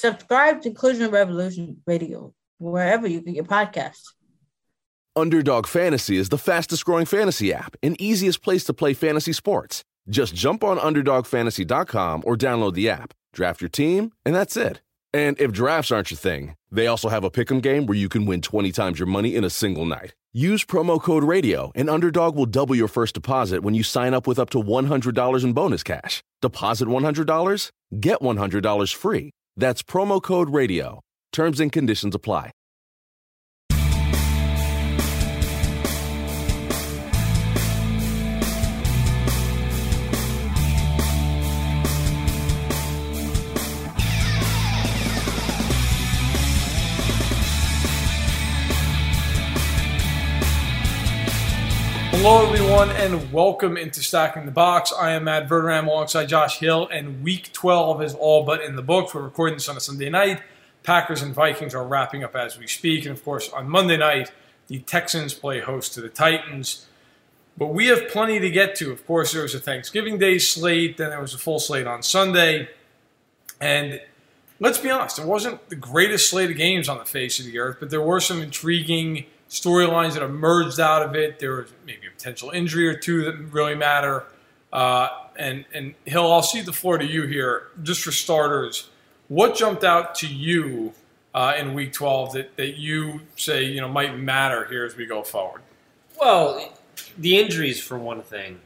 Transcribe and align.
Subscribe 0.00 0.62
to 0.62 0.70
Inclusion 0.70 1.10
Revolution 1.10 1.82
Radio 1.86 2.32
wherever 2.56 3.06
you 3.06 3.20
get 3.20 3.34
your 3.34 3.44
podcasts. 3.44 4.14
Underdog 5.14 5.66
Fantasy 5.66 6.16
is 6.16 6.30
the 6.30 6.38
fastest 6.38 6.86
growing 6.86 7.04
fantasy 7.04 7.52
app 7.52 7.76
and 7.82 8.00
easiest 8.00 8.42
place 8.42 8.64
to 8.64 8.72
play 8.72 8.94
fantasy 8.94 9.34
sports. 9.34 9.84
Just 10.08 10.34
jump 10.34 10.64
on 10.64 10.78
UnderdogFantasy.com 10.78 12.22
or 12.24 12.34
download 12.34 12.72
the 12.72 12.88
app, 12.88 13.12
draft 13.34 13.60
your 13.60 13.68
team, 13.68 14.10
and 14.24 14.34
that's 14.34 14.56
it. 14.56 14.80
And 15.12 15.38
if 15.38 15.52
drafts 15.52 15.90
aren't 15.90 16.10
your 16.10 16.16
thing, 16.16 16.56
they 16.72 16.86
also 16.86 17.10
have 17.10 17.24
a 17.24 17.30
pick'em 17.30 17.60
game 17.60 17.84
where 17.84 17.98
you 17.98 18.08
can 18.08 18.24
win 18.24 18.40
20 18.40 18.72
times 18.72 18.98
your 18.98 19.06
money 19.06 19.36
in 19.36 19.44
a 19.44 19.50
single 19.50 19.84
night. 19.84 20.14
Use 20.32 20.64
promo 20.64 20.98
code 21.02 21.24
RADIO, 21.24 21.72
and 21.74 21.90
Underdog 21.90 22.36
will 22.36 22.46
double 22.46 22.74
your 22.74 22.88
first 22.88 23.14
deposit 23.14 23.62
when 23.62 23.74
you 23.74 23.82
sign 23.82 24.14
up 24.14 24.26
with 24.26 24.38
up 24.38 24.48
to 24.50 24.62
$100 24.62 25.44
in 25.44 25.52
bonus 25.52 25.82
cash. 25.82 26.22
Deposit 26.40 26.88
$100, 26.88 27.70
get 28.00 28.20
$100 28.20 28.94
free. 28.94 29.32
That's 29.60 29.82
promo 29.82 30.22
code 30.22 30.48
RADIO. 30.48 31.00
Terms 31.32 31.60
and 31.60 31.70
conditions 31.70 32.14
apply. 32.14 32.52
Hello, 52.22 52.46
everyone, 52.46 52.90
and 52.90 53.32
welcome 53.32 53.78
into 53.78 54.02
Stacking 54.02 54.44
the 54.44 54.52
Box. 54.52 54.92
I 54.92 55.12
am 55.12 55.24
Matt 55.24 55.48
Verderame 55.48 55.86
alongside 55.86 56.26
Josh 56.26 56.58
Hill, 56.58 56.86
and 56.92 57.22
Week 57.22 57.50
12 57.54 58.02
is 58.02 58.14
all 58.14 58.44
but 58.44 58.60
in 58.60 58.76
the 58.76 58.82
books. 58.82 59.14
We're 59.14 59.22
recording 59.22 59.56
this 59.56 59.70
on 59.70 59.78
a 59.78 59.80
Sunday 59.80 60.10
night. 60.10 60.42
Packers 60.82 61.22
and 61.22 61.34
Vikings 61.34 61.74
are 61.74 61.82
wrapping 61.82 62.22
up 62.22 62.36
as 62.36 62.58
we 62.58 62.66
speak, 62.66 63.06
and 63.06 63.16
of 63.16 63.24
course, 63.24 63.48
on 63.48 63.70
Monday 63.70 63.96
night, 63.96 64.32
the 64.66 64.80
Texans 64.80 65.32
play 65.32 65.60
host 65.60 65.94
to 65.94 66.02
the 66.02 66.10
Titans. 66.10 66.88
But 67.56 67.68
we 67.68 67.86
have 67.86 68.08
plenty 68.08 68.38
to 68.38 68.50
get 68.50 68.74
to. 68.76 68.92
Of 68.92 69.06
course, 69.06 69.32
there 69.32 69.40
was 69.40 69.54
a 69.54 69.58
Thanksgiving 69.58 70.18
Day 70.18 70.36
slate, 70.36 70.98
then 70.98 71.08
there 71.08 71.22
was 71.22 71.32
a 71.32 71.38
full 71.38 71.58
slate 71.58 71.86
on 71.86 72.02
Sunday, 72.02 72.68
and 73.62 73.98
let's 74.58 74.76
be 74.76 74.90
honest, 74.90 75.18
it 75.18 75.24
wasn't 75.24 75.70
the 75.70 75.74
greatest 75.74 76.28
slate 76.28 76.50
of 76.50 76.58
games 76.58 76.86
on 76.86 76.98
the 76.98 77.06
face 77.06 77.40
of 77.40 77.46
the 77.46 77.58
earth, 77.58 77.78
but 77.80 77.88
there 77.88 78.02
were 78.02 78.20
some 78.20 78.42
intriguing 78.42 79.24
storylines 79.50 80.14
that 80.14 80.22
emerged 80.22 80.80
out 80.80 81.02
of 81.02 81.14
it. 81.14 81.38
There 81.38 81.56
was 81.56 81.72
maybe 81.84 82.06
a 82.06 82.10
potential 82.10 82.50
injury 82.50 82.86
or 82.88 82.94
two 82.94 83.24
that 83.24 83.36
really 83.52 83.74
matter. 83.74 84.24
Uh, 84.72 85.08
and 85.36 85.64
and 85.74 85.94
Hill, 86.04 86.32
I'll 86.32 86.42
see 86.42 86.62
the 86.62 86.72
floor 86.72 86.96
to 86.96 87.04
you 87.04 87.26
here. 87.26 87.68
Just 87.82 88.02
for 88.02 88.12
starters, 88.12 88.88
what 89.28 89.56
jumped 89.56 89.84
out 89.84 90.14
to 90.16 90.28
you 90.28 90.92
uh, 91.34 91.54
in 91.58 91.74
Week 91.74 91.92
12 91.92 92.32
that, 92.34 92.56
that 92.56 92.78
you 92.78 93.20
say 93.36 93.64
you 93.64 93.80
know 93.80 93.88
might 93.88 94.16
matter 94.16 94.64
here 94.66 94.84
as 94.84 94.96
we 94.96 95.06
go 95.06 95.22
forward? 95.22 95.62
Well, 96.20 96.72
the 97.18 97.38
injuries 97.38 97.80
for 97.80 97.98
one 97.98 98.22
thing, 98.22 98.60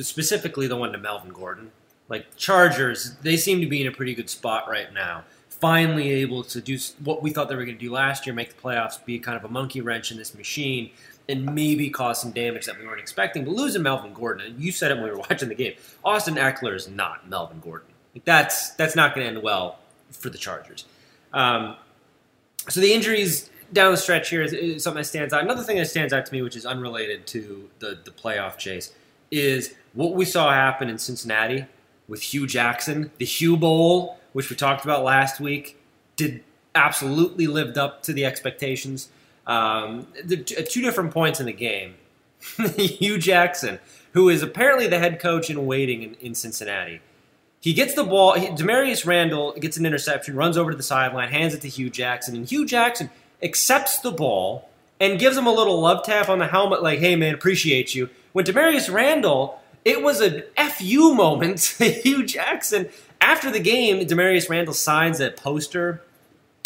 specifically 0.00 0.66
the 0.66 0.76
one 0.76 0.92
to 0.92 0.98
Melvin 0.98 1.32
Gordon. 1.32 1.72
Like 2.08 2.36
Chargers, 2.36 3.16
they 3.22 3.36
seem 3.36 3.60
to 3.60 3.66
be 3.68 3.82
in 3.82 3.86
a 3.86 3.92
pretty 3.92 4.14
good 4.14 4.30
spot 4.30 4.68
right 4.68 4.92
now 4.92 5.24
finally 5.60 6.10
able 6.10 6.42
to 6.42 6.60
do 6.60 6.78
what 7.04 7.22
we 7.22 7.30
thought 7.30 7.48
they 7.48 7.54
were 7.54 7.64
going 7.64 7.76
to 7.76 7.84
do 7.84 7.92
last 7.92 8.26
year, 8.26 8.34
make 8.34 8.54
the 8.54 8.60
playoffs, 8.60 9.04
be 9.04 9.18
kind 9.18 9.36
of 9.36 9.44
a 9.44 9.48
monkey 9.48 9.80
wrench 9.80 10.10
in 10.10 10.16
this 10.16 10.34
machine, 10.34 10.90
and 11.28 11.54
maybe 11.54 11.90
cause 11.90 12.20
some 12.20 12.32
damage 12.32 12.66
that 12.66 12.78
we 12.78 12.86
weren't 12.86 13.00
expecting. 13.00 13.44
But 13.44 13.52
losing 13.54 13.82
Melvin 13.82 14.12
Gordon, 14.12 14.46
and 14.46 14.60
you 14.60 14.72
said 14.72 14.90
it 14.90 14.94
when 14.94 15.04
we 15.04 15.10
were 15.10 15.18
watching 15.30 15.48
the 15.48 15.54
game, 15.54 15.74
Austin 16.04 16.34
Ekeler 16.34 16.74
is 16.74 16.88
not 16.88 17.28
Melvin 17.28 17.60
Gordon. 17.60 17.88
Like 18.14 18.24
that's 18.24 18.70
that's 18.72 18.96
not 18.96 19.14
going 19.14 19.26
to 19.26 19.34
end 19.34 19.42
well 19.42 19.78
for 20.10 20.30
the 20.30 20.38
Chargers. 20.38 20.84
Um, 21.32 21.76
so 22.68 22.80
the 22.80 22.92
injuries 22.92 23.50
down 23.72 23.92
the 23.92 23.96
stretch 23.96 24.30
here 24.30 24.42
is, 24.42 24.52
is, 24.52 24.82
something 24.82 25.00
that 25.00 25.04
stands 25.04 25.32
out. 25.32 25.44
Another 25.44 25.62
thing 25.62 25.76
that 25.76 25.86
stands 25.86 26.12
out 26.12 26.26
to 26.26 26.32
me, 26.32 26.42
which 26.42 26.56
is 26.56 26.66
unrelated 26.66 27.26
to 27.28 27.70
the 27.78 27.98
the 28.04 28.10
playoff 28.10 28.56
chase, 28.58 28.92
is 29.30 29.74
what 29.92 30.14
we 30.14 30.24
saw 30.24 30.50
happen 30.50 30.88
in 30.88 30.98
Cincinnati 30.98 31.66
with 32.08 32.22
Hue 32.22 32.46
Jackson, 32.46 33.12
the 33.18 33.24
Hue 33.24 33.56
Bowl 33.56 34.19
which 34.32 34.50
we 34.50 34.56
talked 34.56 34.84
about 34.84 35.04
last 35.04 35.40
week, 35.40 35.80
did 36.16 36.42
absolutely 36.74 37.46
lived 37.46 37.78
up 37.78 38.02
to 38.04 38.12
the 38.12 38.24
expectations. 38.24 39.08
Um, 39.46 40.06
at 40.16 40.70
two 40.70 40.82
different 40.82 41.12
points 41.12 41.40
in 41.40 41.46
the 41.46 41.52
game, 41.52 41.94
Hue 42.76 43.18
Jackson, 43.18 43.78
who 44.12 44.28
is 44.28 44.42
apparently 44.42 44.86
the 44.86 44.98
head 44.98 45.20
coach 45.20 45.50
in 45.50 45.66
waiting 45.66 46.02
in, 46.02 46.14
in 46.14 46.34
Cincinnati, 46.34 47.00
he 47.60 47.72
gets 47.72 47.94
the 47.94 48.04
ball. 48.04 48.34
He, 48.34 48.46
Damarious 48.48 49.04
Randall 49.04 49.52
gets 49.52 49.76
an 49.76 49.84
interception, 49.84 50.36
runs 50.36 50.56
over 50.56 50.70
to 50.70 50.76
the 50.76 50.82
sideline, 50.82 51.28
hands 51.28 51.54
it 51.54 51.60
to 51.62 51.68
Hue 51.68 51.90
Jackson, 51.90 52.34
and 52.36 52.48
Hue 52.48 52.64
Jackson 52.64 53.10
accepts 53.42 53.98
the 53.98 54.10
ball 54.10 54.68
and 54.98 55.18
gives 55.18 55.36
him 55.36 55.46
a 55.46 55.52
little 55.52 55.80
love 55.80 56.04
tap 56.04 56.28
on 56.28 56.38
the 56.38 56.46
helmet, 56.46 56.82
like, 56.82 56.98
"Hey 56.98 57.16
man, 57.16 57.34
appreciate 57.34 57.94
you." 57.94 58.08
When 58.32 58.44
Damarious 58.44 58.92
Randall, 58.92 59.60
it 59.84 60.02
was 60.02 60.20
an 60.20 60.44
fu 60.56 61.14
moment 61.14 61.58
to 61.78 61.84
Hue 61.90 62.24
Jackson 62.24 62.88
after 63.20 63.50
the 63.50 63.60
game, 63.60 64.06
Damarious 64.06 64.48
Randall 64.48 64.74
signs 64.74 65.20
a 65.20 65.30
poster 65.30 66.02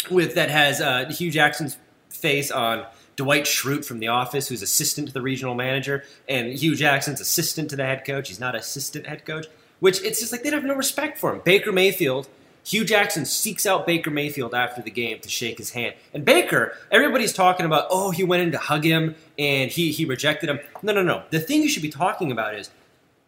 with 0.09 0.35
that 0.35 0.49
has 0.49 0.81
uh, 0.81 1.05
Hue 1.09 1.31
Jackson's 1.31 1.77
face 2.09 2.51
on 2.51 2.85
Dwight 3.15 3.43
Schrute 3.45 3.85
from 3.85 3.99
The 3.99 4.07
Office, 4.07 4.47
who's 4.47 4.61
assistant 4.61 5.07
to 5.07 5.13
the 5.13 5.21
regional 5.21 5.55
manager, 5.55 6.03
and 6.27 6.53
Hue 6.53 6.75
Jackson's 6.75 7.21
assistant 7.21 7.69
to 7.69 7.75
the 7.75 7.85
head 7.85 8.05
coach. 8.05 8.27
He's 8.27 8.39
not 8.39 8.55
assistant 8.55 9.07
head 9.07 9.25
coach, 9.25 9.47
which 9.79 10.01
it's 10.03 10.19
just 10.19 10.31
like 10.31 10.43
they 10.43 10.49
have 10.49 10.63
no 10.63 10.75
respect 10.75 11.17
for 11.17 11.33
him. 11.33 11.41
Baker 11.43 11.71
Mayfield, 11.71 12.27
Hue 12.65 12.83
Jackson 12.83 13.25
seeks 13.25 13.65
out 13.65 13.85
Baker 13.85 14.09
Mayfield 14.09 14.53
after 14.53 14.81
the 14.81 14.91
game 14.91 15.19
to 15.19 15.29
shake 15.29 15.59
his 15.59 15.71
hand. 15.71 15.95
And 16.13 16.25
Baker, 16.25 16.75
everybody's 16.91 17.31
talking 17.33 17.65
about, 17.65 17.87
oh, 17.89 18.11
he 18.11 18.23
went 18.23 18.43
in 18.43 18.51
to 18.53 18.57
hug 18.57 18.83
him 18.83 19.15
and 19.37 19.69
he, 19.69 19.91
he 19.91 20.03
rejected 20.03 20.49
him. 20.49 20.59
No, 20.81 20.91
no, 20.91 21.03
no. 21.03 21.23
The 21.29 21.39
thing 21.39 21.61
you 21.61 21.69
should 21.69 21.83
be 21.83 21.89
talking 21.89 22.31
about 22.31 22.55
is 22.55 22.71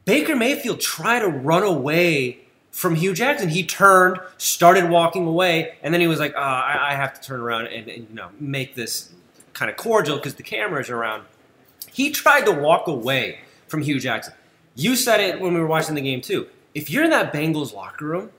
Baker 0.05 0.35
Mayfield 0.35 0.81
tried 0.81 1.19
to 1.19 1.27
run 1.27 1.63
away 1.63 2.39
from 2.71 2.95
Hue 2.95 3.13
Jackson. 3.13 3.49
He 3.49 3.63
turned, 3.63 4.19
started 4.37 4.89
walking 4.89 5.25
away, 5.25 5.77
and 5.81 5.93
then 5.93 6.01
he 6.01 6.07
was 6.07 6.19
like, 6.19 6.33
oh, 6.35 6.39
I, 6.41 6.91
I, 6.91 6.95
have 6.95 7.19
to 7.19 7.21
turn 7.21 7.39
around 7.39 7.67
and, 7.67 7.87
and 7.87 8.07
you 8.09 8.15
know 8.15 8.29
make 8.39 8.75
this 8.75 9.13
kind 9.53 9.71
of 9.71 9.77
cordial 9.77 10.17
because 10.17 10.35
the 10.35 10.43
cameras 10.43 10.89
around. 10.89 11.23
He 11.91 12.11
tried 12.11 12.45
to 12.45 12.51
walk 12.51 12.87
away 12.87 13.39
from 13.67 13.81
Hue 13.81 13.99
Jackson. 13.99 14.33
You 14.75 14.95
said 14.95 15.19
it 15.19 15.41
when 15.41 15.53
we 15.53 15.59
were 15.59 15.67
watching 15.67 15.95
the 15.95 16.01
game 16.01 16.21
too. 16.21 16.47
If 16.75 16.91
you're 16.91 17.03
in 17.03 17.09
that 17.09 17.33
Bengals 17.33 17.73
locker 17.73 18.05
room, 18.05 18.29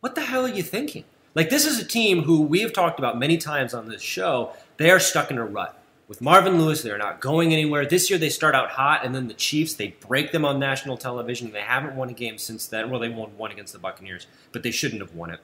what 0.00 0.14
the 0.14 0.20
hell 0.20 0.44
are 0.44 0.48
you 0.48 0.62
thinking? 0.62 1.04
Like 1.34 1.48
this 1.48 1.64
is 1.64 1.80
a 1.80 1.86
team 1.86 2.22
who 2.22 2.42
we 2.42 2.60
have 2.60 2.72
talked 2.72 2.98
about 2.98 3.18
many 3.18 3.38
times 3.38 3.72
on 3.72 3.88
this 3.88 4.02
show. 4.02 4.52
They 4.76 4.90
are 4.90 5.00
stuck 5.00 5.30
in 5.30 5.38
a 5.38 5.44
rut. 5.44 5.80
With 6.06 6.20
Marvin 6.20 6.58
Lewis, 6.60 6.82
they're 6.82 6.98
not 6.98 7.20
going 7.20 7.52
anywhere. 7.54 7.86
This 7.86 8.10
year 8.10 8.18
they 8.18 8.28
start 8.28 8.54
out 8.54 8.70
hot, 8.70 9.06
and 9.06 9.14
then 9.14 9.26
the 9.26 9.34
Chiefs, 9.34 9.74
they 9.74 9.96
break 10.00 10.32
them 10.32 10.44
on 10.44 10.58
national 10.58 10.98
television. 10.98 11.50
They 11.50 11.62
haven't 11.62 11.96
won 11.96 12.10
a 12.10 12.12
game 12.12 12.36
since 12.36 12.66
then. 12.66 12.90
Well, 12.90 13.00
they 13.00 13.08
won 13.08 13.36
one 13.38 13.50
against 13.50 13.72
the 13.72 13.78
Buccaneers, 13.78 14.26
but 14.52 14.62
they 14.62 14.70
shouldn't 14.70 15.00
have 15.00 15.14
won 15.14 15.30
it. 15.30 15.40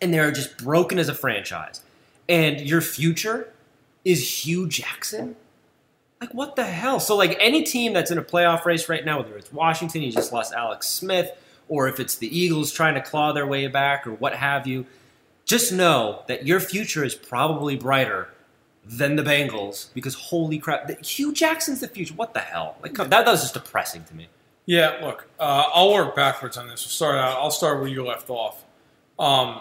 And 0.00 0.14
they're 0.14 0.32
just 0.32 0.56
broken 0.56 0.98
as 0.98 1.10
a 1.10 1.14
franchise. 1.14 1.82
And 2.28 2.60
your 2.60 2.80
future 2.80 3.52
is 4.04 4.44
Hue 4.44 4.66
Jackson? 4.66 5.36
Like, 6.22 6.32
what 6.32 6.56
the 6.56 6.64
hell? 6.64 6.98
So, 6.98 7.14
like, 7.14 7.36
any 7.38 7.62
team 7.62 7.92
that's 7.92 8.10
in 8.10 8.16
a 8.16 8.22
playoff 8.22 8.64
race 8.64 8.88
right 8.88 9.04
now, 9.04 9.18
whether 9.18 9.36
it's 9.36 9.52
Washington, 9.52 10.00
you 10.00 10.10
just 10.10 10.32
lost 10.32 10.54
Alex 10.54 10.88
Smith, 10.88 11.30
or 11.68 11.86
if 11.88 12.00
it's 12.00 12.16
the 12.16 12.38
Eagles 12.38 12.72
trying 12.72 12.94
to 12.94 13.02
claw 13.02 13.32
their 13.32 13.46
way 13.46 13.66
back, 13.66 14.06
or 14.06 14.12
what 14.12 14.34
have 14.36 14.66
you, 14.66 14.86
just 15.44 15.70
know 15.70 16.22
that 16.28 16.46
your 16.46 16.60
future 16.60 17.04
is 17.04 17.14
probably 17.14 17.76
brighter 17.76 18.28
than 18.88 19.16
the 19.16 19.22
Bengals 19.22 19.92
because 19.94 20.14
holy 20.14 20.58
crap, 20.58 20.86
the, 20.86 20.94
Hue 20.94 21.32
Jackson's 21.32 21.80
the 21.80 21.88
future. 21.88 22.14
What 22.14 22.34
the 22.34 22.40
hell? 22.40 22.76
Like 22.82 22.94
that, 22.94 23.10
that 23.10 23.26
was 23.26 23.42
just 23.42 23.54
depressing 23.54 24.04
to 24.04 24.14
me. 24.14 24.28
Yeah, 24.64 24.98
look, 25.02 25.28
uh, 25.38 25.64
I'll 25.72 25.92
work 25.92 26.16
backwards 26.16 26.56
on 26.56 26.66
this. 26.66 26.84
We'll 26.84 26.90
start 26.90 27.16
out. 27.16 27.36
I'll 27.38 27.50
start 27.52 27.78
where 27.78 27.88
you 27.88 28.04
left 28.04 28.28
off. 28.28 28.64
Um, 29.18 29.60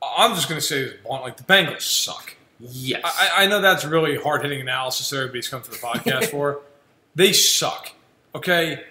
I'm 0.00 0.34
just 0.34 0.48
going 0.48 0.60
to 0.60 0.66
say 0.66 0.84
this 0.84 0.94
blunt, 1.04 1.24
like 1.24 1.36
the 1.36 1.42
Bengals 1.44 1.82
suck. 1.82 2.36
Yes, 2.60 3.00
I, 3.04 3.44
I 3.44 3.46
know 3.46 3.60
that's 3.60 3.84
really 3.84 4.16
hard 4.16 4.42
hitting 4.42 4.60
analysis 4.60 5.10
that 5.10 5.16
everybody's 5.16 5.48
come 5.48 5.62
to 5.62 5.70
the 5.70 5.76
podcast 5.76 6.26
for. 6.30 6.60
They 7.16 7.32
suck. 7.32 7.90
Okay, 8.34 8.84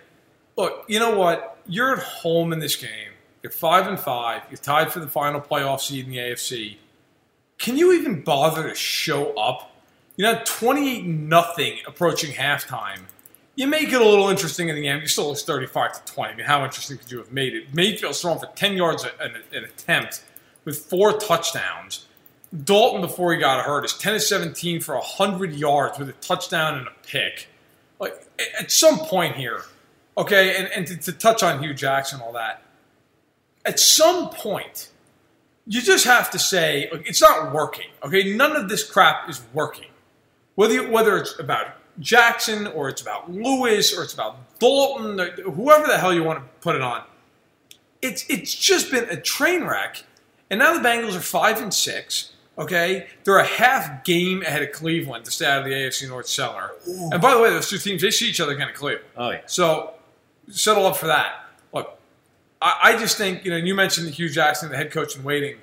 look, 0.57 0.85
you 0.87 0.99
know 0.99 1.17
what? 1.17 1.57
You're 1.65 1.93
at 1.93 2.03
home 2.03 2.51
in 2.51 2.59
this 2.59 2.75
game. 2.75 3.11
You're 3.41 3.51
five 3.51 3.87
and 3.87 3.99
five. 3.99 4.41
You're 4.49 4.57
tied 4.57 4.91
for 4.91 4.99
the 4.99 5.07
final 5.07 5.39
playoff 5.39 5.79
seed 5.79 6.05
in 6.05 6.11
the 6.11 6.17
AFC. 6.17 6.77
Can 7.61 7.77
you 7.77 7.93
even 7.93 8.21
bother 8.21 8.69
to 8.69 8.75
show 8.75 9.33
up? 9.35 9.71
You 10.17 10.25
know, 10.25 10.41
28 10.43 11.05
nothing 11.05 11.77
approaching 11.85 12.33
halftime. 12.33 13.01
You 13.53 13.67
make 13.67 13.93
it 13.93 14.01
a 14.01 14.03
little 14.03 14.29
interesting 14.29 14.69
in 14.69 14.75
the 14.75 14.87
end. 14.87 15.03
You 15.03 15.07
still 15.07 15.29
lose 15.29 15.43
35 15.43 16.03
to 16.03 16.13
20. 16.13 16.33
I 16.33 16.35
mean, 16.35 16.45
how 16.47 16.63
interesting 16.63 16.97
could 16.97 17.11
you 17.11 17.19
have 17.19 17.31
made 17.31 17.53
it? 17.53 17.71
Mayfield's 17.71 18.19
thrown 18.19 18.39
for 18.39 18.47
10 18.47 18.75
yards 18.75 19.05
an, 19.19 19.35
an 19.53 19.63
attempt 19.63 20.23
with 20.65 20.79
four 20.79 21.19
touchdowns. 21.19 22.07
Dalton, 22.63 23.01
before 23.01 23.31
he 23.31 23.39
got 23.39 23.63
hurt, 23.63 23.85
is 23.85 23.93
10 23.93 24.13
to 24.13 24.19
17 24.19 24.81
for 24.81 24.95
100 24.95 25.53
yards 25.53 25.99
with 25.99 26.09
a 26.09 26.13
touchdown 26.13 26.79
and 26.79 26.87
a 26.87 26.93
pick. 27.05 27.47
Like, 27.99 28.25
at 28.59 28.71
some 28.71 28.97
point 28.97 29.35
here, 29.35 29.61
okay, 30.17 30.57
and, 30.57 30.67
and 30.75 30.87
to, 30.87 30.97
to 30.97 31.11
touch 31.11 31.43
on 31.43 31.61
Hue 31.61 31.75
Jackson 31.75 32.19
and 32.19 32.25
all 32.25 32.33
that, 32.33 32.63
at 33.65 33.79
some 33.79 34.31
point, 34.31 34.89
you 35.71 35.81
just 35.81 36.03
have 36.03 36.29
to 36.31 36.37
say, 36.37 36.89
it's 36.91 37.21
not 37.21 37.53
working. 37.53 37.87
Okay, 38.03 38.35
none 38.35 38.57
of 38.57 38.67
this 38.67 38.83
crap 38.83 39.29
is 39.29 39.41
working. 39.53 39.87
Whether 40.55 40.91
whether 40.91 41.15
it's 41.15 41.39
about 41.39 41.67
Jackson 41.97 42.67
or 42.67 42.89
it's 42.89 43.01
about 43.01 43.31
Lewis 43.31 43.97
or 43.97 44.03
it's 44.03 44.13
about 44.13 44.59
Dalton, 44.59 45.17
whoever 45.45 45.87
the 45.87 45.97
hell 45.97 46.13
you 46.13 46.25
want 46.25 46.39
to 46.39 46.45
put 46.59 46.75
it 46.75 46.81
on, 46.81 47.03
it's 48.01 48.25
it's 48.29 48.53
just 48.53 48.91
been 48.91 49.05
a 49.05 49.15
train 49.15 49.63
wreck. 49.63 50.03
And 50.49 50.59
now 50.59 50.73
the 50.73 50.85
Bengals 50.85 51.15
are 51.15 51.21
five 51.21 51.61
and 51.61 51.73
six. 51.73 52.33
Okay, 52.57 53.07
they're 53.23 53.37
a 53.37 53.45
half 53.45 54.03
game 54.03 54.41
ahead 54.41 54.61
of 54.61 54.73
Cleveland 54.73 55.23
to 55.23 55.31
stay 55.31 55.45
out 55.45 55.59
of 55.59 55.65
the 55.65 55.71
AFC 55.71 56.05
North 56.09 56.27
cellar. 56.27 56.71
Ooh. 56.89 57.11
And 57.13 57.21
by 57.21 57.33
the 57.33 57.39
way, 57.39 57.49
those 57.49 57.69
two 57.69 57.77
teams 57.77 58.01
they 58.01 58.11
see 58.11 58.27
each 58.27 58.41
other 58.41 58.51
again 58.51 58.67
in 58.67 58.75
Cleveland. 58.75 59.07
Oh 59.15 59.29
yeah. 59.29 59.41
So 59.45 59.93
settle 60.49 60.85
up 60.85 60.97
for 60.97 61.07
that. 61.07 61.40
I, 62.61 62.79
I 62.83 62.97
just 62.97 63.17
think 63.17 63.43
you 63.43 63.51
know 63.51 63.57
you 63.57 63.75
mentioned 63.75 64.09
Hue 64.11 64.29
Jackson, 64.29 64.69
the 64.69 64.77
head 64.77 64.91
coach 64.91 65.15
in 65.15 65.23
waiting. 65.23 65.57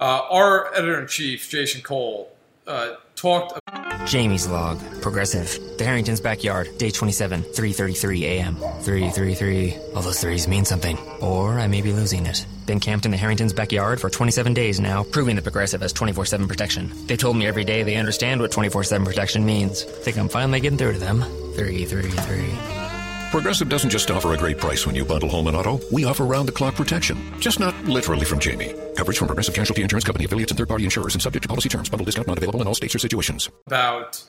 Uh, 0.00 0.22
our 0.30 0.74
editor 0.74 1.00
in 1.00 1.06
chief, 1.06 1.48
Jason 1.48 1.80
Cole, 1.80 2.30
uh, 2.66 2.94
talked. 3.14 3.58
Jamie's 4.06 4.46
log, 4.46 4.78
progressive. 5.00 5.58
The 5.78 5.84
Harrington's 5.84 6.20
backyard, 6.20 6.68
day 6.76 6.90
27, 6.90 7.42
3:33 7.42 8.22
a.m. 8.22 8.56
333. 8.56 9.76
All 9.94 10.02
those 10.02 10.20
threes 10.20 10.46
mean 10.46 10.64
something, 10.66 10.98
or 11.22 11.58
I 11.58 11.66
may 11.68 11.80
be 11.80 11.92
losing 11.92 12.26
it. 12.26 12.44
Been 12.66 12.80
camped 12.80 13.06
in 13.06 13.12
the 13.12 13.16
Harrington's 13.16 13.52
backyard 13.52 14.00
for 14.00 14.10
27 14.10 14.52
days 14.52 14.80
now, 14.80 15.04
proving 15.04 15.36
that 15.36 15.42
Progressive 15.42 15.80
has 15.80 15.92
24/7 15.92 16.48
protection. 16.48 16.92
They 17.06 17.16
told 17.16 17.36
me 17.36 17.46
every 17.46 17.64
day 17.64 17.82
they 17.82 17.96
understand 17.96 18.42
what 18.42 18.50
24/7 18.50 19.06
protection 19.06 19.46
means. 19.46 19.84
Think 19.84 20.18
I'm 20.18 20.28
finally 20.28 20.60
getting 20.60 20.78
through 20.78 20.92
to 20.94 20.98
them. 20.98 21.22
333. 21.54 22.93
Progressive 23.34 23.68
doesn't 23.68 23.90
just 23.90 24.12
offer 24.12 24.32
a 24.32 24.36
great 24.36 24.58
price 24.58 24.86
when 24.86 24.94
you 24.94 25.04
bundle 25.04 25.28
home 25.28 25.48
and 25.48 25.56
auto. 25.56 25.80
We 25.90 26.04
offer 26.04 26.24
round 26.24 26.46
the 26.46 26.52
clock 26.52 26.76
protection. 26.76 27.18
Just 27.40 27.58
not 27.58 27.74
literally 27.82 28.24
from 28.24 28.38
Jamie. 28.38 28.72
Coverage 28.94 29.18
from 29.18 29.26
Progressive 29.26 29.56
Casualty 29.56 29.82
Insurance 29.82 30.04
Company, 30.04 30.24
affiliates, 30.24 30.52
and 30.52 30.56
third 30.56 30.68
party 30.68 30.84
insurers 30.84 31.16
and 31.16 31.20
subject 31.20 31.42
to 31.42 31.48
policy 31.48 31.68
terms. 31.68 31.88
Bundle 31.88 32.04
discount 32.04 32.28
not 32.28 32.38
available 32.38 32.60
in 32.62 32.68
all 32.68 32.76
states 32.76 32.94
or 32.94 33.00
situations. 33.00 33.50
About 33.66 34.22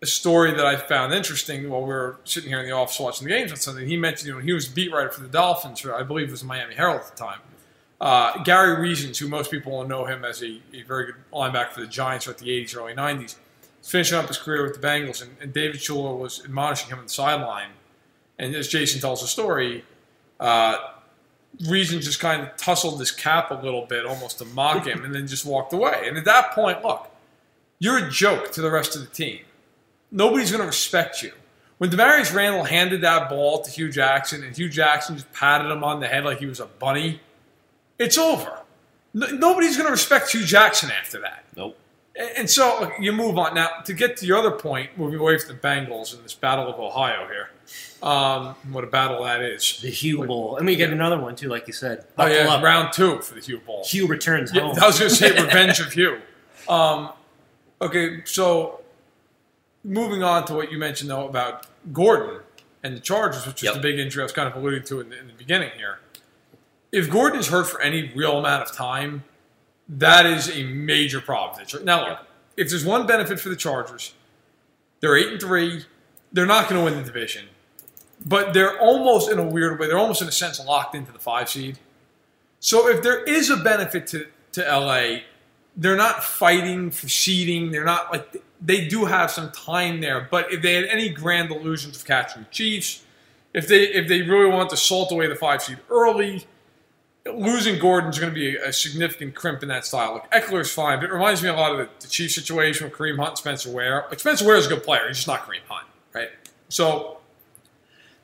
a 0.00 0.06
story 0.06 0.52
that 0.52 0.64
I 0.64 0.76
found 0.76 1.12
interesting 1.12 1.68
while 1.68 1.82
we 1.82 1.88
were 1.88 2.20
sitting 2.24 2.48
here 2.48 2.60
in 2.60 2.64
the 2.64 2.72
office 2.72 2.98
watching 2.98 3.28
the 3.28 3.34
games 3.34 3.50
on 3.50 3.58
Sunday. 3.58 3.84
He 3.84 3.98
mentioned 3.98 4.28
you 4.28 4.34
know, 4.34 4.40
he 4.40 4.54
was 4.54 4.66
beat 4.66 4.90
writer 4.90 5.10
for 5.10 5.20
the 5.20 5.28
Dolphins, 5.28 5.80
for, 5.80 5.94
I 5.94 6.04
believe 6.04 6.28
it 6.28 6.30
was 6.30 6.40
the 6.40 6.46
Miami 6.46 6.76
Herald 6.76 7.02
at 7.02 7.14
the 7.14 7.22
time. 7.22 7.40
Uh, 8.00 8.42
Gary 8.44 8.80
Reasons, 8.80 9.18
who 9.18 9.28
most 9.28 9.50
people 9.50 9.72
will 9.72 9.86
know 9.86 10.06
him 10.06 10.24
as 10.24 10.42
a, 10.42 10.58
a, 10.72 10.80
very 10.84 11.04
good 11.04 11.16
linebacker 11.34 11.72
for 11.72 11.80
the 11.82 11.86
Giants 11.86 12.24
throughout 12.24 12.38
the 12.38 12.48
80s, 12.48 12.74
early 12.78 12.94
90s, 12.94 13.36
finishing 13.84 14.18
up 14.18 14.28
his 14.28 14.38
career 14.38 14.62
with 14.62 14.80
the 14.80 14.86
Bengals, 14.86 15.22
and, 15.22 15.36
and 15.40 15.52
David 15.52 15.80
Shula 15.80 16.16
was 16.18 16.42
admonishing 16.44 16.90
him 16.90 16.98
on 16.98 17.04
the 17.04 17.10
sideline 17.10 17.70
and 18.38 18.54
as 18.54 18.68
Jason 18.68 19.00
tells 19.00 19.20
the 19.20 19.26
story, 19.26 19.84
uh, 20.40 20.76
Reason 21.68 22.00
just 22.00 22.18
kind 22.18 22.42
of 22.42 22.56
tussled 22.56 22.98
his 22.98 23.12
cap 23.12 23.52
a 23.52 23.54
little 23.54 23.86
bit, 23.86 24.04
almost 24.04 24.38
to 24.38 24.44
mock 24.44 24.88
him, 24.88 25.04
and 25.04 25.14
then 25.14 25.28
just 25.28 25.46
walked 25.46 25.72
away. 25.72 26.06
And 26.08 26.18
at 26.18 26.24
that 26.24 26.50
point, 26.50 26.82
look, 26.82 27.08
you're 27.78 28.04
a 28.04 28.10
joke 28.10 28.50
to 28.52 28.60
the 28.60 28.72
rest 28.72 28.96
of 28.96 29.02
the 29.02 29.06
team. 29.06 29.44
Nobody's 30.10 30.50
going 30.50 30.62
to 30.62 30.66
respect 30.66 31.22
you. 31.22 31.30
When 31.78 31.90
Damarious 31.90 32.34
Randall 32.34 32.64
handed 32.64 33.02
that 33.02 33.28
ball 33.28 33.62
to 33.62 33.70
Hue 33.70 33.88
Jackson, 33.88 34.42
and 34.42 34.56
Hue 34.56 34.68
Jackson 34.68 35.14
just 35.14 35.32
patted 35.32 35.70
him 35.70 35.84
on 35.84 36.00
the 36.00 36.08
head 36.08 36.24
like 36.24 36.38
he 36.38 36.46
was 36.46 36.58
a 36.58 36.66
bunny, 36.66 37.20
it's 38.00 38.18
over. 38.18 38.62
nobody's 39.12 39.76
going 39.76 39.86
to 39.86 39.92
respect 39.92 40.32
Hue 40.32 40.44
Jackson 40.44 40.90
after 40.90 41.20
that. 41.20 41.44
Nope. 41.54 41.78
And 42.16 42.48
so 42.48 42.92
you 43.00 43.12
move 43.12 43.38
on. 43.38 43.54
Now, 43.54 43.68
to 43.84 43.92
get 43.92 44.16
to 44.18 44.26
your 44.26 44.38
other 44.38 44.52
point, 44.52 44.96
moving 44.96 45.18
away 45.18 45.36
from 45.38 45.56
the 45.56 45.60
Bengals 45.60 46.16
in 46.16 46.22
this 46.22 46.34
Battle 46.34 46.68
of 46.68 46.78
Ohio 46.78 47.26
here, 47.26 47.50
um, 48.08 48.54
what 48.70 48.84
a 48.84 48.86
battle 48.86 49.24
that 49.24 49.42
is. 49.42 49.80
The 49.80 49.90
Hue 49.90 50.24
Bowl. 50.24 50.56
And 50.56 50.66
we 50.66 50.76
get 50.76 50.90
another 50.90 51.18
one, 51.18 51.34
too, 51.34 51.48
like 51.48 51.66
you 51.66 51.72
said. 51.72 52.04
oh, 52.18 52.26
yeah, 52.26 52.54
up. 52.54 52.62
round 52.62 52.92
two 52.92 53.20
for 53.20 53.34
the 53.34 53.40
Hue 53.40 53.58
Bowl. 53.58 53.82
Hue 53.84 54.06
returns 54.06 54.52
yeah, 54.54 54.60
home. 54.60 54.76
I 54.80 54.86
was 54.86 54.98
going 54.98 55.10
to 55.10 55.16
say 55.16 55.30
Revenge 55.42 55.80
of 55.80 55.92
Hue. 55.92 56.20
Um, 56.68 57.10
okay, 57.80 58.22
so 58.24 58.82
moving 59.82 60.22
on 60.22 60.46
to 60.46 60.54
what 60.54 60.70
you 60.70 60.78
mentioned, 60.78 61.10
though, 61.10 61.26
about 61.26 61.66
Gordon 61.92 62.42
and 62.84 62.94
the 62.94 63.00
Chargers, 63.00 63.46
which 63.46 63.56
is 63.56 63.64
yep. 63.64 63.74
the 63.74 63.80
big 63.80 63.98
injury 63.98 64.22
I 64.22 64.24
was 64.24 64.32
kind 64.32 64.48
of 64.48 64.54
alluding 64.54 64.84
to 64.84 65.00
in 65.00 65.08
the, 65.08 65.18
in 65.18 65.26
the 65.26 65.32
beginning 65.32 65.70
here. 65.76 65.98
If 66.92 67.10
Gordon 67.10 67.40
is 67.40 67.48
hurt 67.48 67.66
for 67.66 67.80
any 67.80 68.12
real 68.14 68.38
amount 68.38 68.62
of 68.62 68.76
time, 68.76 69.24
that 69.88 70.26
is 70.26 70.50
a 70.50 70.64
major 70.64 71.20
problem. 71.20 71.66
Now, 71.84 72.08
look, 72.08 72.18
if 72.56 72.70
there's 72.70 72.84
one 72.84 73.06
benefit 73.06 73.40
for 73.40 73.48
the 73.48 73.56
Chargers, 73.56 74.14
they're 75.00 75.16
eight 75.16 75.28
and 75.28 75.40
three. 75.40 75.84
They're 76.32 76.46
not 76.46 76.68
going 76.68 76.80
to 76.80 76.84
win 76.84 77.00
the 77.00 77.04
division 77.04 77.48
but 78.24 78.54
they're 78.54 78.78
almost 78.80 79.30
in 79.30 79.38
a 79.38 79.44
weird 79.44 79.78
way, 79.78 79.86
they're 79.86 79.98
almost 79.98 80.22
in 80.22 80.28
a 80.28 80.32
sense 80.32 80.64
locked 80.64 80.94
into 80.94 81.12
the 81.12 81.18
five 81.18 81.48
seed. 81.48 81.78
So 82.60 82.88
if 82.88 83.02
there 83.02 83.22
is 83.22 83.50
a 83.50 83.56
benefit 83.56 84.06
to, 84.08 84.26
to 84.52 84.62
LA, 84.62 85.18
they're 85.76 85.96
not 85.96 86.24
fighting 86.24 86.90
for 86.90 87.08
seeding. 87.08 87.70
They're 87.70 87.84
not 87.84 88.10
like 88.10 88.42
they 88.60 88.86
do 88.86 89.04
have 89.04 89.30
some 89.30 89.50
time 89.50 90.00
there. 90.00 90.26
But 90.30 90.52
if 90.52 90.62
they 90.62 90.74
had 90.74 90.84
any 90.84 91.10
grand 91.10 91.50
illusions 91.50 91.96
of 91.96 92.04
catching 92.06 92.44
the 92.44 92.48
Chiefs, 92.48 93.02
if 93.52 93.68
they 93.68 93.82
if 93.82 94.08
they 94.08 94.22
really 94.22 94.50
want 94.50 94.70
to 94.70 94.76
salt 94.76 95.12
away 95.12 95.26
the 95.26 95.34
five 95.34 95.62
seed 95.62 95.78
early, 95.90 96.46
losing 97.26 97.78
Gordon 97.78 98.10
is 98.10 98.18
going 98.18 98.32
to 98.32 98.38
be 98.38 98.56
a, 98.56 98.68
a, 98.68 98.72
significant 98.72 99.34
crimp 99.34 99.62
in 99.62 99.68
that 99.70 99.86
style. 99.86 100.14
Look, 100.14 100.30
Ekeler's 100.30 100.72
fine, 100.72 101.00
but 101.00 101.10
it 101.10 101.12
reminds 101.12 101.42
me 101.42 101.48
a 101.48 101.54
lot 101.54 101.72
of 101.72 101.78
the, 101.78 101.88
the 102.00 102.08
Chiefs 102.08 102.34
situation 102.34 102.86
with 102.86 102.96
Kareem 102.96 103.16
Hunt 103.16 103.30
and 103.30 103.38
Spencer 103.38 103.70
Ware. 103.70 104.06
Like 104.10 104.20
Spencer 104.20 104.46
Ware 104.46 104.56
is 104.56 104.66
a 104.66 104.68
good 104.68 104.82
player, 104.82 105.06
he's 105.08 105.16
just 105.16 105.28
not 105.28 105.46
Kareem 105.46 105.66
Hunt, 105.68 105.86
right? 106.12 106.30
So 106.68 107.18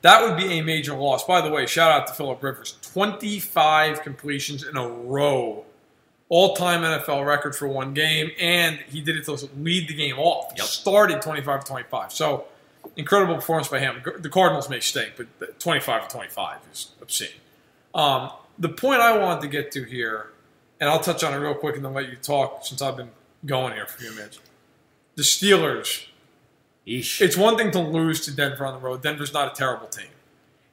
that 0.01 0.23
would 0.23 0.37
be 0.37 0.59
a 0.59 0.61
major 0.61 0.95
loss. 0.95 1.25
By 1.25 1.41
the 1.41 1.49
way, 1.49 1.65
shout 1.65 1.91
out 1.91 2.07
to 2.07 2.13
Philip 2.13 2.41
Rivers. 2.41 2.77
25 2.93 4.01
completions 4.01 4.65
in 4.65 4.77
a 4.77 4.87
row. 4.87 5.65
All 6.29 6.55
time 6.55 6.81
NFL 6.81 7.25
record 7.25 7.57
for 7.57 7.67
one 7.67 7.93
game, 7.93 8.31
and 8.39 8.77
he 8.87 9.01
did 9.01 9.17
it 9.17 9.25
to 9.25 9.49
lead 9.57 9.89
the 9.89 9.93
game 9.93 10.17
off. 10.17 10.53
Yep. 10.55 10.65
Started 10.65 11.21
25 11.21 11.65
25. 11.65 12.13
So, 12.13 12.45
incredible 12.95 13.35
performance 13.35 13.67
by 13.67 13.79
him. 13.79 14.01
The 14.17 14.29
Cardinals 14.29 14.69
may 14.69 14.79
stink, 14.79 15.15
but 15.17 15.59
25 15.59 16.07
25 16.07 16.59
is 16.71 16.91
obscene. 17.01 17.27
Um, 17.93 18.31
the 18.61 18.69
point 18.69 19.01
I 19.01 19.17
wanted 19.17 19.41
to 19.41 19.47
get 19.47 19.71
to 19.71 19.83
here, 19.83 20.31
and 20.79 20.89
I'll 20.89 20.99
touch 20.99 21.23
on 21.23 21.33
it 21.33 21.37
real 21.37 21.55
quick 21.55 21.75
and 21.75 21.83
then 21.83 21.93
let 21.93 22.09
you 22.09 22.15
talk 22.15 22.63
since 22.63 22.81
I've 22.81 22.95
been 22.95 23.09
going 23.45 23.73
here 23.73 23.87
for 23.87 23.97
a 23.97 24.01
few 24.01 24.11
minutes. 24.11 24.39
The 25.15 25.23
Steelers 25.23 26.05
Eesh. 26.87 27.21
It's 27.21 27.35
one 27.35 27.57
thing 27.57 27.71
to 27.71 27.79
lose 27.79 28.21
to 28.25 28.35
Denver 28.35 28.65
on 28.65 28.73
the 28.73 28.79
road. 28.79 29.01
Denver's 29.01 29.33
not 29.33 29.51
a 29.51 29.55
terrible 29.55 29.87
team. 29.87 30.07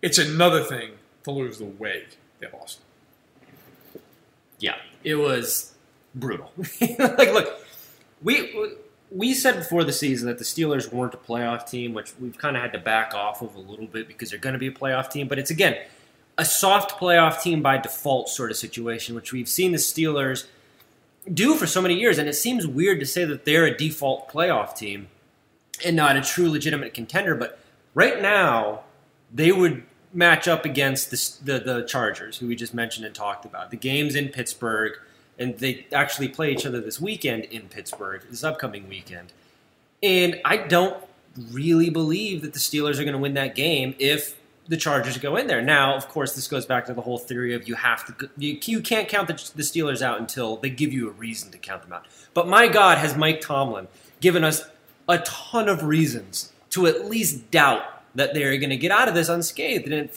It's 0.00 0.18
another 0.18 0.62
thing 0.62 0.92
to 1.24 1.30
lose 1.30 1.58
the 1.58 1.64
way 1.64 2.04
they 2.40 2.46
lost. 2.52 2.80
Yeah, 4.58 4.76
it 5.04 5.16
was 5.16 5.74
brutal. 6.14 6.52
like, 6.80 7.32
look, 7.32 7.66
we 8.22 8.74
we 9.10 9.32
said 9.32 9.56
before 9.56 9.84
the 9.84 9.92
season 9.92 10.28
that 10.28 10.38
the 10.38 10.44
Steelers 10.44 10.92
weren't 10.92 11.14
a 11.14 11.18
playoff 11.18 11.68
team, 11.68 11.94
which 11.94 12.12
we've 12.20 12.36
kind 12.36 12.56
of 12.56 12.62
had 12.62 12.72
to 12.72 12.78
back 12.78 13.14
off 13.14 13.40
of 13.40 13.54
a 13.54 13.60
little 13.60 13.86
bit 13.86 14.08
because 14.08 14.30
they're 14.30 14.38
going 14.38 14.52
to 14.52 14.58
be 14.58 14.66
a 14.66 14.72
playoff 14.72 15.10
team. 15.10 15.28
But 15.28 15.38
it's 15.38 15.50
again 15.50 15.76
a 16.38 16.44
soft 16.44 16.98
playoff 16.98 17.42
team 17.42 17.60
by 17.60 17.76
default 17.76 18.28
sort 18.28 18.50
of 18.50 18.56
situation, 18.56 19.14
which 19.16 19.32
we've 19.32 19.48
seen 19.48 19.72
the 19.72 19.78
Steelers 19.78 20.46
do 21.32 21.56
for 21.56 21.66
so 21.66 21.82
many 21.82 21.94
years. 21.98 22.16
And 22.16 22.28
it 22.28 22.34
seems 22.34 22.66
weird 22.66 23.00
to 23.00 23.06
say 23.06 23.24
that 23.24 23.44
they're 23.44 23.66
a 23.66 23.76
default 23.76 24.28
playoff 24.30 24.74
team 24.74 25.08
and 25.84 25.96
not 25.96 26.16
a 26.16 26.22
true 26.22 26.48
legitimate 26.48 26.94
contender. 26.94 27.34
But 27.34 27.58
right 27.92 28.22
now, 28.22 28.82
they 29.34 29.50
would 29.50 29.82
match 30.12 30.48
up 30.48 30.64
against 30.64 31.10
the, 31.10 31.52
the, 31.52 31.58
the 31.58 31.82
Chargers, 31.82 32.38
who 32.38 32.46
we 32.46 32.56
just 32.56 32.72
mentioned 32.72 33.04
and 33.04 33.14
talked 33.14 33.44
about. 33.44 33.70
The 33.70 33.76
game's 33.76 34.14
in 34.14 34.28
Pittsburgh, 34.28 34.92
and 35.38 35.58
they 35.58 35.86
actually 35.92 36.28
play 36.28 36.52
each 36.52 36.64
other 36.64 36.80
this 36.80 37.00
weekend 37.00 37.44
in 37.44 37.62
Pittsburgh, 37.62 38.22
this 38.30 38.44
upcoming 38.44 38.88
weekend. 38.88 39.32
And 40.02 40.40
I 40.44 40.56
don't 40.56 40.96
really 41.50 41.90
believe 41.90 42.42
that 42.42 42.52
the 42.52 42.58
Steelers 42.58 42.98
are 42.98 43.04
going 43.04 43.12
to 43.12 43.18
win 43.18 43.34
that 43.34 43.54
game 43.54 43.94
if 43.98 44.37
the 44.68 44.76
Chargers 44.76 45.16
go 45.18 45.36
in 45.36 45.46
there. 45.46 45.62
Now, 45.62 45.94
of 45.94 46.08
course, 46.08 46.34
this 46.34 46.46
goes 46.46 46.66
back 46.66 46.86
to 46.86 46.94
the 46.94 47.00
whole 47.00 47.18
theory 47.18 47.54
of 47.54 47.66
you 47.66 47.74
have 47.74 48.04
to 48.06 48.30
you, 48.36 48.58
you 48.62 48.80
can't 48.80 49.08
count 49.08 49.28
the, 49.28 49.34
the 49.56 49.62
Steelers 49.62 50.02
out 50.02 50.20
until 50.20 50.56
they 50.56 50.70
give 50.70 50.92
you 50.92 51.08
a 51.08 51.12
reason 51.12 51.50
to 51.52 51.58
count 51.58 51.82
them 51.82 51.92
out. 51.92 52.06
But 52.34 52.46
my 52.46 52.68
God, 52.68 52.98
has 52.98 53.16
Mike 53.16 53.40
Tomlin 53.40 53.88
given 54.20 54.44
us 54.44 54.64
a 55.08 55.18
ton 55.18 55.68
of 55.68 55.82
reasons 55.82 56.52
to 56.70 56.86
at 56.86 57.06
least 57.06 57.50
doubt 57.50 57.82
that 58.14 58.34
they're 58.34 58.56
going 58.58 58.70
to 58.70 58.76
get 58.76 58.90
out 58.90 59.08
of 59.08 59.14
this 59.14 59.28
unscathed. 59.28 59.90
And 59.90 60.10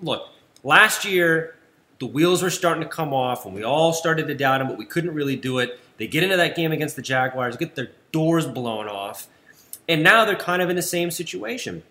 look, 0.00 0.28
last 0.64 1.04
year 1.04 1.56
the 1.98 2.06
wheels 2.06 2.42
were 2.42 2.50
starting 2.50 2.82
to 2.82 2.88
come 2.88 3.12
off, 3.12 3.44
and 3.44 3.54
we 3.54 3.62
all 3.62 3.92
started 3.92 4.26
to 4.28 4.34
doubt 4.34 4.60
him, 4.60 4.68
but 4.68 4.78
we 4.78 4.84
couldn't 4.84 5.12
really 5.14 5.36
do 5.36 5.58
it. 5.58 5.78
They 5.98 6.06
get 6.06 6.22
into 6.22 6.36
that 6.36 6.54
game 6.54 6.72
against 6.72 6.96
the 6.96 7.02
Jaguars, 7.02 7.56
get 7.56 7.74
their 7.74 7.90
doors 8.12 8.46
blown 8.46 8.88
off, 8.88 9.26
and 9.88 10.02
now 10.02 10.24
they're 10.24 10.36
kind 10.36 10.62
of 10.62 10.70
in 10.70 10.76
the 10.76 10.82
same 10.82 11.10
situation. 11.10 11.82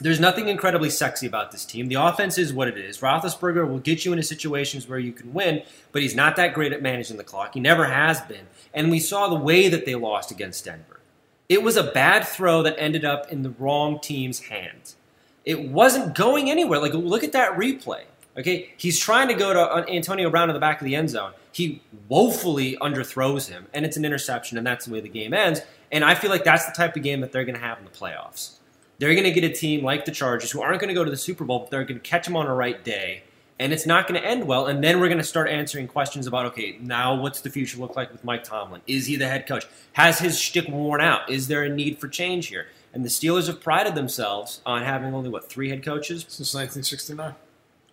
There's 0.00 0.20
nothing 0.20 0.48
incredibly 0.48 0.88
sexy 0.88 1.26
about 1.26 1.52
this 1.52 1.64
team. 1.64 1.88
The 1.88 1.96
offense 1.96 2.38
is 2.38 2.52
what 2.52 2.68
it 2.68 2.78
is. 2.78 2.98
Roethlisberger 2.98 3.68
will 3.68 3.78
get 3.78 4.04
you 4.04 4.12
into 4.12 4.22
situations 4.22 4.88
where 4.88 4.98
you 4.98 5.12
can 5.12 5.32
win, 5.34 5.62
but 5.92 6.00
he's 6.00 6.14
not 6.14 6.36
that 6.36 6.54
great 6.54 6.72
at 6.72 6.80
managing 6.80 7.18
the 7.18 7.24
clock. 7.24 7.54
He 7.54 7.60
never 7.60 7.84
has 7.84 8.20
been. 8.22 8.46
And 8.72 8.90
we 8.90 8.98
saw 8.98 9.28
the 9.28 9.34
way 9.34 9.68
that 9.68 9.84
they 9.84 9.94
lost 9.94 10.30
against 10.30 10.64
Denver. 10.64 11.00
It 11.48 11.62
was 11.62 11.76
a 11.76 11.82
bad 11.82 12.26
throw 12.26 12.62
that 12.62 12.76
ended 12.78 13.04
up 13.04 13.30
in 13.30 13.42
the 13.42 13.50
wrong 13.50 14.00
team's 14.00 14.40
hands. 14.40 14.96
It 15.44 15.68
wasn't 15.68 16.14
going 16.14 16.50
anywhere. 16.50 16.78
Like, 16.78 16.94
look 16.94 17.24
at 17.24 17.32
that 17.32 17.52
replay. 17.58 18.04
Okay, 18.38 18.72
he's 18.76 18.98
trying 18.98 19.28
to 19.28 19.34
go 19.34 19.52
to 19.52 19.60
uh, 19.60 19.84
Antonio 19.88 20.30
Brown 20.30 20.48
in 20.48 20.54
the 20.54 20.60
back 20.60 20.80
of 20.80 20.84
the 20.84 20.94
end 20.94 21.10
zone. 21.10 21.32
He 21.52 21.82
woefully 22.08 22.76
underthrows 22.80 23.48
him, 23.48 23.66
and 23.74 23.84
it's 23.84 23.96
an 23.96 24.04
interception, 24.04 24.56
and 24.56 24.66
that's 24.66 24.86
the 24.86 24.92
way 24.92 25.00
the 25.00 25.08
game 25.08 25.34
ends. 25.34 25.60
And 25.90 26.04
I 26.04 26.14
feel 26.14 26.30
like 26.30 26.44
that's 26.44 26.64
the 26.66 26.72
type 26.72 26.94
of 26.94 27.02
game 27.02 27.20
that 27.22 27.32
they're 27.32 27.44
going 27.44 27.56
to 27.56 27.60
have 27.60 27.78
in 27.78 27.84
the 27.84 27.90
playoffs. 27.90 28.59
They're 29.00 29.14
going 29.14 29.24
to 29.24 29.32
get 29.32 29.44
a 29.44 29.52
team 29.52 29.82
like 29.82 30.04
the 30.04 30.12
Chargers 30.12 30.50
who 30.50 30.60
aren't 30.60 30.78
going 30.78 30.88
to 30.88 30.94
go 30.94 31.02
to 31.02 31.10
the 31.10 31.16
Super 31.16 31.42
Bowl, 31.44 31.60
but 31.60 31.70
they're 31.70 31.84
going 31.84 31.98
to 31.98 32.06
catch 32.06 32.26
them 32.26 32.36
on 32.36 32.46
a 32.46 32.54
right 32.54 32.84
day, 32.84 33.22
and 33.58 33.72
it's 33.72 33.86
not 33.86 34.06
going 34.06 34.20
to 34.20 34.26
end 34.26 34.46
well. 34.46 34.66
And 34.66 34.84
then 34.84 35.00
we're 35.00 35.08
going 35.08 35.16
to 35.16 35.24
start 35.24 35.48
answering 35.48 35.88
questions 35.88 36.26
about 36.26 36.44
okay, 36.46 36.76
now 36.82 37.14
what's 37.14 37.40
the 37.40 37.48
future 37.48 37.78
look 37.78 37.96
like 37.96 38.12
with 38.12 38.22
Mike 38.24 38.44
Tomlin? 38.44 38.82
Is 38.86 39.06
he 39.06 39.16
the 39.16 39.26
head 39.26 39.46
coach? 39.46 39.66
Has 39.94 40.18
his 40.18 40.38
shtick 40.38 40.68
worn 40.68 41.00
out? 41.00 41.30
Is 41.30 41.48
there 41.48 41.62
a 41.62 41.70
need 41.70 41.98
for 41.98 42.08
change 42.08 42.48
here? 42.48 42.66
And 42.92 43.02
the 43.02 43.08
Steelers 43.08 43.46
have 43.46 43.62
prided 43.62 43.94
themselves 43.94 44.60
on 44.66 44.82
having 44.82 45.14
only 45.14 45.30
what 45.30 45.48
three 45.48 45.70
head 45.70 45.82
coaches 45.82 46.26
since 46.28 46.52
1969. 46.54 47.34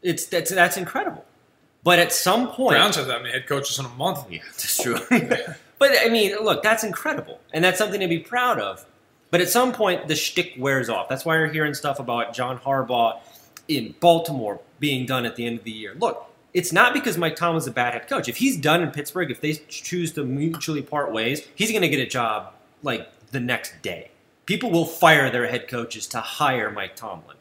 It's 0.01 0.25
that's 0.25 0.51
that's 0.51 0.75
incredible. 0.75 1.23
But 1.85 1.99
at 1.99 2.11
some 2.11 2.49
point, 2.49 2.75
Browns 2.75 2.97
have 2.97 3.07
that 3.07 3.21
many 3.21 3.31
head 3.31 3.47
coaches 3.47 3.79
in 3.79 3.85
a 3.85 3.89
month. 3.89 4.29
Yeah, 4.29 4.41
that's 4.43 4.83
true. 4.83 4.99
but 5.79 5.91
I 6.03 6.09
mean, 6.09 6.35
look, 6.41 6.63
that's 6.63 6.83
incredible, 6.83 7.39
and 7.53 7.63
that's 7.63 7.77
something 7.77 8.01
to 8.01 8.09
be 8.09 8.19
proud 8.19 8.59
of. 8.59 8.85
But 9.29 9.41
at 9.41 9.49
some 9.49 9.73
point, 9.73 10.07
the 10.07 10.15
shtick 10.15 10.53
wears 10.57 10.89
off. 10.89 11.09
That's 11.09 11.25
why 11.25 11.37
you're 11.37 11.47
hearing 11.47 11.73
stuff 11.73 11.99
about 11.99 12.33
John 12.33 12.59
Harbaugh 12.59 13.19
in 13.67 13.95
Baltimore 13.99 14.61
being 14.79 15.05
done 15.05 15.25
at 15.25 15.35
the 15.35 15.45
end 15.45 15.59
of 15.59 15.63
the 15.65 15.71
year. 15.71 15.95
Look, 15.99 16.31
it's 16.53 16.71
not 16.71 16.93
because 16.93 17.17
Mike 17.17 17.35
Tomlin's 17.35 17.67
a 17.67 17.71
bad 17.71 17.93
head 17.93 18.07
coach. 18.07 18.29
If 18.29 18.37
he's 18.37 18.57
done 18.57 18.81
in 18.81 18.91
Pittsburgh, 18.91 19.29
if 19.29 19.41
they 19.41 19.53
choose 19.53 20.13
to 20.13 20.23
mutually 20.23 20.81
part 20.81 21.11
ways, 21.11 21.45
he's 21.55 21.71
going 21.71 21.81
to 21.81 21.89
get 21.89 21.99
a 21.99 22.05
job 22.05 22.53
like 22.83 23.09
the 23.31 23.39
next 23.39 23.81
day. 23.81 24.11
People 24.45 24.71
will 24.71 24.85
fire 24.85 25.29
their 25.29 25.47
head 25.47 25.67
coaches 25.67 26.07
to 26.07 26.21
hire 26.21 26.71
Mike 26.71 26.95
Tomlin 26.95 27.35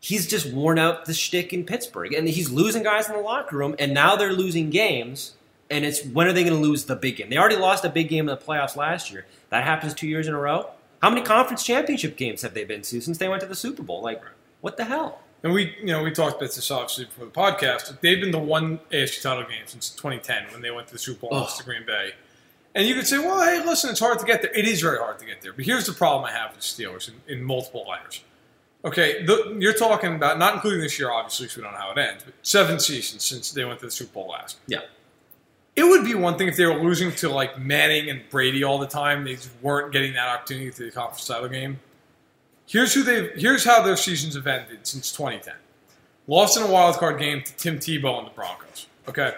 he's 0.00 0.26
just 0.26 0.52
worn 0.52 0.78
out 0.78 1.04
the 1.04 1.14
shtick 1.14 1.52
in 1.52 1.64
Pittsburgh, 1.64 2.12
and 2.12 2.28
he's 2.28 2.50
losing 2.50 2.82
guys 2.82 3.08
in 3.08 3.16
the 3.16 3.20
locker 3.20 3.56
room, 3.56 3.74
and 3.78 3.92
now 3.92 4.16
they're 4.16 4.32
losing 4.32 4.70
games. 4.70 5.34
And 5.70 5.84
it's 5.84 6.02
when 6.02 6.26
are 6.26 6.32
they 6.32 6.44
going 6.44 6.54
to 6.54 6.60
lose 6.60 6.86
the 6.86 6.96
big 6.96 7.16
game? 7.16 7.28
They 7.28 7.36
already 7.36 7.56
lost 7.56 7.84
a 7.84 7.90
big 7.90 8.08
game 8.08 8.26
in 8.26 8.34
the 8.34 8.42
playoffs 8.42 8.74
last 8.74 9.12
year. 9.12 9.26
That 9.50 9.64
happens 9.64 9.92
two 9.92 10.08
years 10.08 10.26
in 10.26 10.32
a 10.32 10.38
row. 10.38 10.70
How 11.02 11.10
many 11.10 11.22
conference 11.22 11.62
championship 11.64 12.16
games 12.16 12.42
have 12.42 12.54
they 12.54 12.64
been 12.64 12.82
to 12.82 13.00
since 13.00 13.18
they 13.18 13.28
went 13.28 13.40
to 13.42 13.46
the 13.46 13.54
Super 13.54 13.82
Bowl? 13.82 14.02
Like, 14.02 14.22
what 14.60 14.76
the 14.76 14.84
hell? 14.84 15.20
And 15.42 15.52
we, 15.52 15.76
you 15.78 15.86
know, 15.86 16.02
we 16.02 16.10
talked 16.10 16.38
about 16.38 16.52
this 16.52 16.70
obviously 16.70 17.04
before 17.04 17.26
the 17.26 17.30
podcast. 17.30 18.00
They've 18.00 18.20
been 18.20 18.32
the 18.32 18.38
one 18.40 18.78
AFC 18.90 19.22
title 19.22 19.44
game 19.44 19.62
since 19.66 19.90
2010 19.90 20.52
when 20.52 20.62
they 20.62 20.70
went 20.70 20.88
to 20.88 20.92
the 20.92 20.98
Super 20.98 21.20
Bowl 21.20 21.30
lost 21.30 21.58
to 21.58 21.64
Green 21.64 21.86
Bay. 21.86 22.12
And 22.74 22.86
you 22.86 22.94
could 22.94 23.06
say, 23.06 23.18
well, 23.18 23.40
hey, 23.42 23.64
listen, 23.64 23.90
it's 23.90 24.00
hard 24.00 24.18
to 24.18 24.26
get 24.26 24.42
there. 24.42 24.52
It 24.52 24.66
is 24.66 24.80
very 24.80 24.98
hard 24.98 25.18
to 25.20 25.24
get 25.24 25.40
there. 25.40 25.52
But 25.52 25.64
here's 25.64 25.86
the 25.86 25.92
problem 25.92 26.24
I 26.24 26.32
have 26.32 26.54
with 26.54 26.60
the 26.60 26.84
Steelers 26.84 27.08
in, 27.08 27.14
in 27.32 27.44
multiple 27.44 27.86
layers. 27.88 28.22
Okay, 28.84 29.24
the, 29.24 29.56
you're 29.58 29.72
talking 29.72 30.14
about 30.14 30.38
not 30.38 30.54
including 30.54 30.80
this 30.80 30.98
year, 30.98 31.10
obviously, 31.10 31.46
because 31.46 31.56
we 31.56 31.62
don't 31.64 31.72
know 31.72 31.78
how 31.78 31.90
it 31.92 31.98
ends, 31.98 32.22
but 32.24 32.34
seven 32.42 32.78
seasons 32.78 33.24
since 33.24 33.50
they 33.50 33.64
went 33.64 33.80
to 33.80 33.86
the 33.86 33.90
Super 33.90 34.12
Bowl 34.12 34.28
last. 34.28 34.58
Yeah. 34.66 34.82
It 35.78 35.84
would 35.84 36.04
be 36.04 36.14
one 36.16 36.36
thing 36.36 36.48
if 36.48 36.56
they 36.56 36.66
were 36.66 36.82
losing 36.82 37.12
to 37.12 37.28
like 37.28 37.56
Manning 37.56 38.10
and 38.10 38.28
Brady 38.30 38.64
all 38.64 38.78
the 38.78 38.86
time; 38.86 39.22
they 39.22 39.34
just 39.34 39.50
weren't 39.62 39.92
getting 39.92 40.14
that 40.14 40.28
opportunity 40.28 40.72
to 40.72 40.84
the 40.86 40.90
conference 40.90 41.24
title 41.24 41.48
game. 41.48 41.78
Here's 42.66 42.92
who 42.92 43.04
they. 43.04 43.28
Here's 43.36 43.64
how 43.64 43.82
their 43.82 43.96
seasons 43.96 44.34
have 44.34 44.46
ended 44.46 44.86
since 44.86 45.12
2010. 45.12 45.54
Lost 46.26 46.56
in 46.56 46.64
a 46.64 46.66
wild 46.66 46.96
card 46.96 47.20
game 47.20 47.42
to 47.42 47.56
Tim 47.56 47.78
Tebow 47.78 48.18
and 48.18 48.26
the 48.26 48.32
Broncos. 48.32 48.86
Okay. 49.08 49.32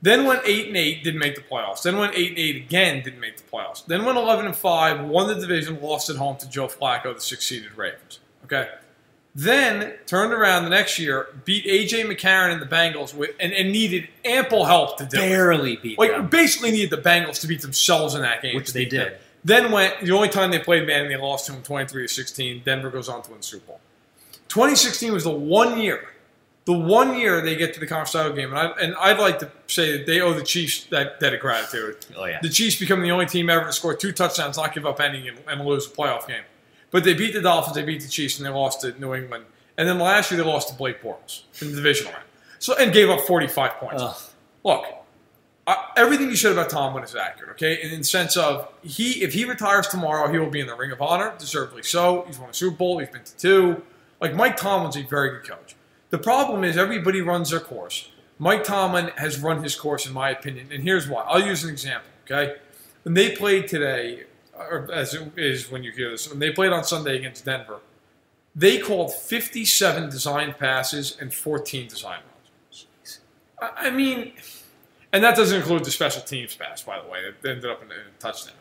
Then 0.00 0.24
went 0.24 0.40
eight 0.44 0.68
and 0.68 0.76
eight, 0.76 1.04
didn't 1.04 1.20
make 1.20 1.34
the 1.34 1.42
playoffs. 1.42 1.82
Then 1.82 1.98
went 1.98 2.14
eight 2.14 2.30
and 2.30 2.38
eight 2.38 2.56
again, 2.56 3.02
didn't 3.02 3.20
make 3.20 3.36
the 3.36 3.42
playoffs. 3.42 3.84
Then 3.86 4.04
went 4.06 4.16
eleven 4.16 4.46
and 4.46 4.56
five, 4.56 5.04
won 5.04 5.28
the 5.28 5.34
division, 5.34 5.80
lost 5.82 6.08
at 6.08 6.16
home 6.16 6.36
to 6.38 6.48
Joe 6.48 6.66
Flacco, 6.66 7.14
the 7.14 7.20
six-seeded 7.20 7.76
Ravens. 7.76 8.20
Okay. 8.44 8.68
Then 9.36 9.94
turned 10.06 10.32
around 10.32 10.62
the 10.64 10.70
next 10.70 10.98
year, 10.98 11.26
beat 11.44 11.64
AJ 11.66 12.04
McCarron 12.04 12.52
and 12.52 12.62
the 12.62 12.66
Bengals 12.66 13.12
with, 13.12 13.30
and, 13.40 13.52
and 13.52 13.72
needed 13.72 14.06
ample 14.24 14.64
help 14.64 14.96
to 14.98 15.06
do 15.06 15.16
Barely 15.16 15.72
it. 15.72 15.82
beat 15.82 15.98
Like 15.98 16.10
them. 16.12 16.28
basically 16.28 16.70
needed 16.70 16.90
the 16.90 17.02
Bengals 17.08 17.40
to 17.40 17.48
beat 17.48 17.60
themselves 17.60 18.14
in 18.14 18.22
that 18.22 18.42
game, 18.42 18.54
Which 18.54 18.72
they 18.72 18.84
did. 18.84 19.00
them. 19.12 19.12
Then 19.44 19.72
went 19.72 20.00
the 20.02 20.12
only 20.12 20.28
time 20.28 20.52
they 20.52 20.60
played 20.60 20.86
Manning, 20.86 21.08
they 21.10 21.16
lost 21.16 21.46
to 21.46 21.52
him 21.52 21.62
23 21.62 22.06
to 22.06 22.12
16. 22.14 22.62
Denver 22.64 22.90
goes 22.90 23.08
on 23.08 23.22
to 23.22 23.30
win 23.30 23.40
the 23.40 23.44
Super 23.44 23.66
Bowl. 23.66 23.80
2016 24.48 25.12
was 25.12 25.24
the 25.24 25.30
one 25.30 25.78
year, 25.80 26.08
the 26.64 26.72
one 26.72 27.18
year 27.18 27.40
they 27.42 27.56
get 27.56 27.74
to 27.74 27.80
the 27.80 27.86
conference 27.88 28.12
title 28.12 28.32
game, 28.32 28.50
and 28.54 28.58
I 28.58 28.66
and 28.80 28.94
I'd 28.94 29.18
like 29.18 29.40
to 29.40 29.50
say 29.66 29.98
that 29.98 30.06
they 30.06 30.20
owe 30.20 30.32
the 30.32 30.44
Chiefs 30.44 30.84
that 30.84 31.18
debt 31.18 31.34
of 31.34 31.40
gratitude. 31.40 31.96
Oh, 32.16 32.24
yeah. 32.24 32.38
The 32.40 32.48
Chiefs 32.48 32.78
become 32.78 33.02
the 33.02 33.10
only 33.10 33.26
team 33.26 33.50
ever 33.50 33.66
to 33.66 33.72
score 33.72 33.94
two 33.94 34.12
touchdowns, 34.12 34.56
not 34.56 34.72
give 34.74 34.86
up 34.86 35.00
any, 35.00 35.26
and, 35.28 35.38
and 35.48 35.64
lose 35.66 35.86
a 35.86 35.90
playoff 35.90 36.28
game. 36.28 36.42
But 36.94 37.02
they 37.02 37.12
beat 37.12 37.34
the 37.34 37.40
Dolphins, 37.40 37.74
they 37.74 37.82
beat 37.82 38.02
the 38.02 38.08
Chiefs, 38.08 38.38
and 38.38 38.46
they 38.46 38.50
lost 38.50 38.82
to 38.82 38.96
New 39.00 39.16
England. 39.16 39.46
And 39.76 39.88
then 39.88 39.98
last 39.98 40.30
year 40.30 40.40
they 40.40 40.48
lost 40.48 40.68
to 40.68 40.74
Blake 40.76 41.02
Bortles 41.02 41.42
in 41.60 41.70
the 41.70 41.74
divisional 41.74 42.12
round. 42.12 42.24
So 42.60 42.76
and 42.76 42.92
gave 42.92 43.10
up 43.10 43.22
45 43.22 43.72
points. 43.72 44.00
Ugh. 44.00 44.16
Look, 44.62 44.84
I, 45.66 45.88
everything 45.96 46.28
you 46.28 46.36
said 46.36 46.52
about 46.52 46.70
Tomlin 46.70 47.02
is 47.02 47.16
accurate. 47.16 47.50
Okay, 47.54 47.82
in 47.82 47.98
the 47.98 48.04
sense 48.04 48.36
of 48.36 48.72
he, 48.82 49.24
if 49.24 49.34
he 49.34 49.44
retires 49.44 49.88
tomorrow, 49.88 50.30
he 50.30 50.38
will 50.38 50.50
be 50.50 50.60
in 50.60 50.68
the 50.68 50.76
Ring 50.76 50.92
of 50.92 51.02
Honor, 51.02 51.34
deservedly 51.36 51.82
so. 51.82 52.22
He's 52.28 52.38
won 52.38 52.50
a 52.50 52.54
Super 52.54 52.76
Bowl. 52.76 53.00
He's 53.00 53.08
been 53.08 53.24
to 53.24 53.36
two. 53.38 53.82
Like 54.20 54.36
Mike 54.36 54.56
Tomlin's 54.56 54.96
a 54.96 55.02
very 55.02 55.30
good 55.30 55.48
coach. 55.48 55.74
The 56.10 56.18
problem 56.18 56.62
is 56.62 56.76
everybody 56.76 57.20
runs 57.20 57.50
their 57.50 57.58
course. 57.58 58.08
Mike 58.38 58.62
Tomlin 58.62 59.08
has 59.16 59.40
run 59.40 59.64
his 59.64 59.74
course, 59.74 60.06
in 60.06 60.12
my 60.12 60.30
opinion, 60.30 60.68
and 60.70 60.84
here's 60.84 61.08
why. 61.08 61.22
I'll 61.22 61.44
use 61.44 61.64
an 61.64 61.70
example. 61.70 62.08
Okay, 62.24 62.54
when 63.02 63.14
they 63.14 63.34
played 63.34 63.66
today, 63.66 64.26
or 64.56 64.88
as 64.92 65.14
it 65.14 65.32
is 65.36 65.70
when 65.70 65.82
you 65.82 65.92
hear 65.92 66.10
this, 66.10 66.28
when 66.28 66.38
they 66.38 66.50
played 66.50 66.72
on 66.72 66.84
Sunday 66.84 67.16
against 67.16 67.44
Denver, 67.44 67.80
they 68.54 68.78
called 68.78 69.12
57 69.12 70.10
design 70.10 70.54
passes 70.58 71.16
and 71.20 71.32
14 71.32 71.88
design 71.88 72.20
runs. 72.20 72.86
I 73.60 73.88
I 73.88 73.90
mean, 73.90 74.32
and 75.12 75.22
that 75.24 75.36
doesn't 75.36 75.60
include 75.60 75.84
the 75.84 75.90
special 75.90 76.22
teams 76.22 76.54
pass, 76.54 76.82
by 76.82 77.00
the 77.00 77.08
way, 77.08 77.20
that 77.22 77.48
ended 77.48 77.70
up 77.70 77.82
in 77.82 77.90
a, 77.90 77.94
in 77.94 78.00
a 78.00 78.20
touchdown. 78.20 78.54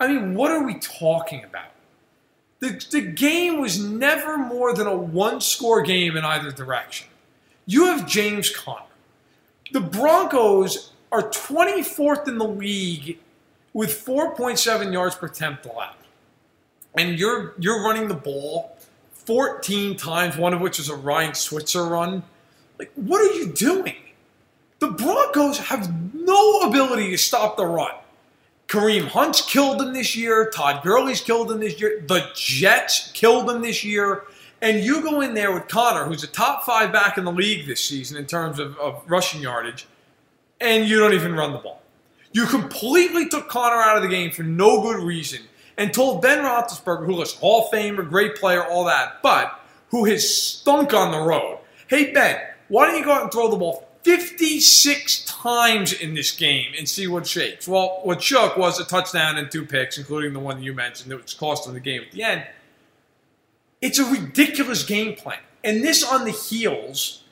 I 0.00 0.08
mean, 0.08 0.34
what 0.34 0.50
are 0.50 0.64
we 0.64 0.78
talking 0.78 1.44
about? 1.44 1.70
The, 2.60 2.84
the 2.90 3.00
game 3.00 3.60
was 3.60 3.78
never 3.78 4.38
more 4.38 4.74
than 4.74 4.86
a 4.86 4.96
one 4.96 5.40
score 5.40 5.82
game 5.82 6.16
in 6.16 6.24
either 6.24 6.50
direction. 6.50 7.08
You 7.66 7.86
have 7.86 8.06
James 8.06 8.54
Conner. 8.54 8.82
The 9.72 9.80
Broncos 9.80 10.92
are 11.10 11.30
24th 11.30 12.28
in 12.28 12.38
the 12.38 12.46
league 12.46 13.18
with 13.74 13.90
4.7 13.90 14.92
yards 14.92 15.16
per 15.16 15.26
attempt 15.26 15.66
allowed. 15.66 15.96
And 16.96 17.18
you're 17.18 17.54
you're 17.58 17.82
running 17.84 18.08
the 18.08 18.14
ball 18.14 18.78
14 19.12 19.96
times, 19.96 20.36
one 20.36 20.54
of 20.54 20.60
which 20.60 20.78
is 20.78 20.88
a 20.88 20.96
Ryan 20.96 21.34
Switzer 21.34 21.84
run. 21.84 22.22
Like, 22.78 22.92
what 22.94 23.20
are 23.20 23.34
you 23.34 23.52
doing? 23.52 23.96
The 24.78 24.88
Broncos 24.88 25.58
have 25.58 26.14
no 26.14 26.60
ability 26.60 27.10
to 27.10 27.18
stop 27.18 27.56
the 27.56 27.66
run. 27.66 27.92
Kareem 28.68 29.06
Hunt's 29.06 29.42
killed 29.42 29.78
them 29.78 29.92
this 29.92 30.16
year. 30.16 30.50
Todd 30.50 30.82
Gurley's 30.82 31.20
killed 31.20 31.48
them 31.48 31.60
this 31.60 31.80
year. 31.80 32.02
The 32.06 32.28
Jets 32.34 33.10
killed 33.12 33.48
them 33.48 33.62
this 33.62 33.84
year. 33.84 34.24
And 34.60 34.82
you 34.82 35.02
go 35.02 35.20
in 35.20 35.34
there 35.34 35.52
with 35.52 35.68
Conner, 35.68 36.04
who's 36.04 36.24
a 36.24 36.26
top 36.26 36.64
five 36.64 36.90
back 36.92 37.18
in 37.18 37.24
the 37.24 37.32
league 37.32 37.66
this 37.66 37.84
season 37.84 38.16
in 38.16 38.26
terms 38.26 38.58
of, 38.58 38.78
of 38.78 39.02
rushing 39.06 39.42
yardage, 39.42 39.86
and 40.60 40.88
you 40.88 40.98
don't 40.98 41.12
even 41.12 41.34
run 41.34 41.52
the 41.52 41.58
ball. 41.58 41.82
You 42.34 42.46
completely 42.46 43.28
took 43.28 43.48
Conner 43.48 43.80
out 43.80 43.96
of 43.96 44.02
the 44.02 44.08
game 44.08 44.32
for 44.32 44.42
no 44.42 44.82
good 44.82 45.00
reason 45.00 45.40
and 45.78 45.94
told 45.94 46.20
Ben 46.20 46.40
Roethlisberger, 46.40 47.06
who 47.06 47.22
is 47.22 47.32
Hall 47.32 47.64
of 47.64 47.70
Famer, 47.70 48.06
great 48.08 48.34
player, 48.34 48.64
all 48.64 48.84
that, 48.86 49.22
but 49.22 49.60
who 49.90 50.04
has 50.04 50.36
stunk 50.36 50.92
on 50.92 51.12
the 51.12 51.20
road. 51.20 51.60
Hey 51.86 52.12
Ben, 52.12 52.40
why 52.66 52.86
don't 52.86 52.98
you 52.98 53.04
go 53.04 53.12
out 53.12 53.22
and 53.22 53.32
throw 53.32 53.48
the 53.48 53.56
ball 53.56 53.88
56 54.02 55.24
times 55.26 55.92
in 55.92 56.14
this 56.14 56.32
game 56.32 56.72
and 56.76 56.88
see 56.88 57.06
what 57.06 57.24
shakes? 57.24 57.68
Well, 57.68 58.00
what 58.02 58.20
shook 58.20 58.56
was 58.56 58.80
a 58.80 58.84
touchdown 58.84 59.38
and 59.38 59.48
two 59.48 59.64
picks, 59.64 59.96
including 59.96 60.32
the 60.32 60.40
one 60.40 60.56
that 60.56 60.64
you 60.64 60.74
mentioned 60.74 61.12
that 61.12 61.22
was 61.22 61.34
cost 61.34 61.66
them 61.66 61.74
the 61.74 61.80
game 61.80 62.02
at 62.02 62.10
the 62.10 62.24
end. 62.24 62.44
It's 63.80 64.00
a 64.00 64.04
ridiculous 64.04 64.82
game 64.82 65.14
plan. 65.14 65.38
And 65.62 65.84
this 65.84 66.02
on 66.02 66.24
the 66.24 66.32
heels 66.32 67.22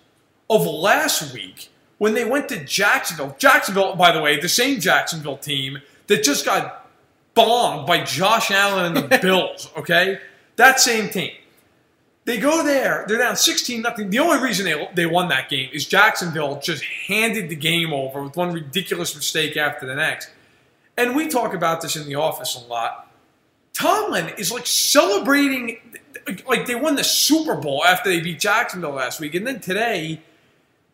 of 0.49 0.65
last 0.65 1.35
week 1.35 1.72
when 2.03 2.15
they 2.15 2.25
went 2.25 2.49
to 2.49 2.59
Jacksonville. 2.65 3.37
Jacksonville, 3.39 3.95
by 3.95 4.11
the 4.11 4.21
way, 4.21 4.41
the 4.41 4.49
same 4.49 4.81
Jacksonville 4.81 5.37
team 5.37 5.81
that 6.09 6.25
just 6.25 6.45
got 6.45 6.91
bombed 7.33 7.87
by 7.87 8.03
Josh 8.03 8.51
Allen 8.51 8.97
and 8.97 9.09
the 9.09 9.19
Bills, 9.23 9.71
okay? 9.77 10.19
That 10.57 10.81
same 10.81 11.11
team. 11.11 11.31
They 12.25 12.39
go 12.39 12.65
there. 12.65 13.05
They're 13.07 13.19
down 13.19 13.37
16 13.37 13.83
nothing. 13.83 14.11
The 14.11 14.19
only 14.19 14.43
reason 14.43 14.65
they, 14.65 14.89
they 14.97 15.07
won 15.07 15.29
that 15.29 15.49
game 15.49 15.71
is 15.73 15.87
Jacksonville 15.87 16.59
just 16.59 16.83
handed 16.83 17.49
the 17.49 17.55
game 17.55 17.93
over 17.93 18.21
with 18.21 18.37
one 18.37 18.53
ridiculous 18.53 19.15
mistake 19.15 19.57
after 19.57 19.87
the 19.87 19.95
next. 19.95 20.29
And 20.97 21.15
we 21.15 21.29
talk 21.29 21.55
about 21.55 21.83
this 21.83 21.95
in 21.95 22.09
the 22.09 22.17
office 22.17 22.57
a 22.57 22.67
lot. 22.69 23.13
Tomlin 23.75 24.31
is 24.39 24.51
like 24.51 24.67
celebrating 24.67 25.79
like 26.49 26.67
they 26.67 26.75
won 26.75 26.97
the 26.97 27.05
Super 27.05 27.55
Bowl 27.55 27.85
after 27.85 28.11
they 28.11 28.19
beat 28.19 28.41
Jacksonville 28.41 28.91
last 28.91 29.21
week. 29.21 29.37
And 29.37 29.47
then 29.47 29.61
today, 29.61 30.21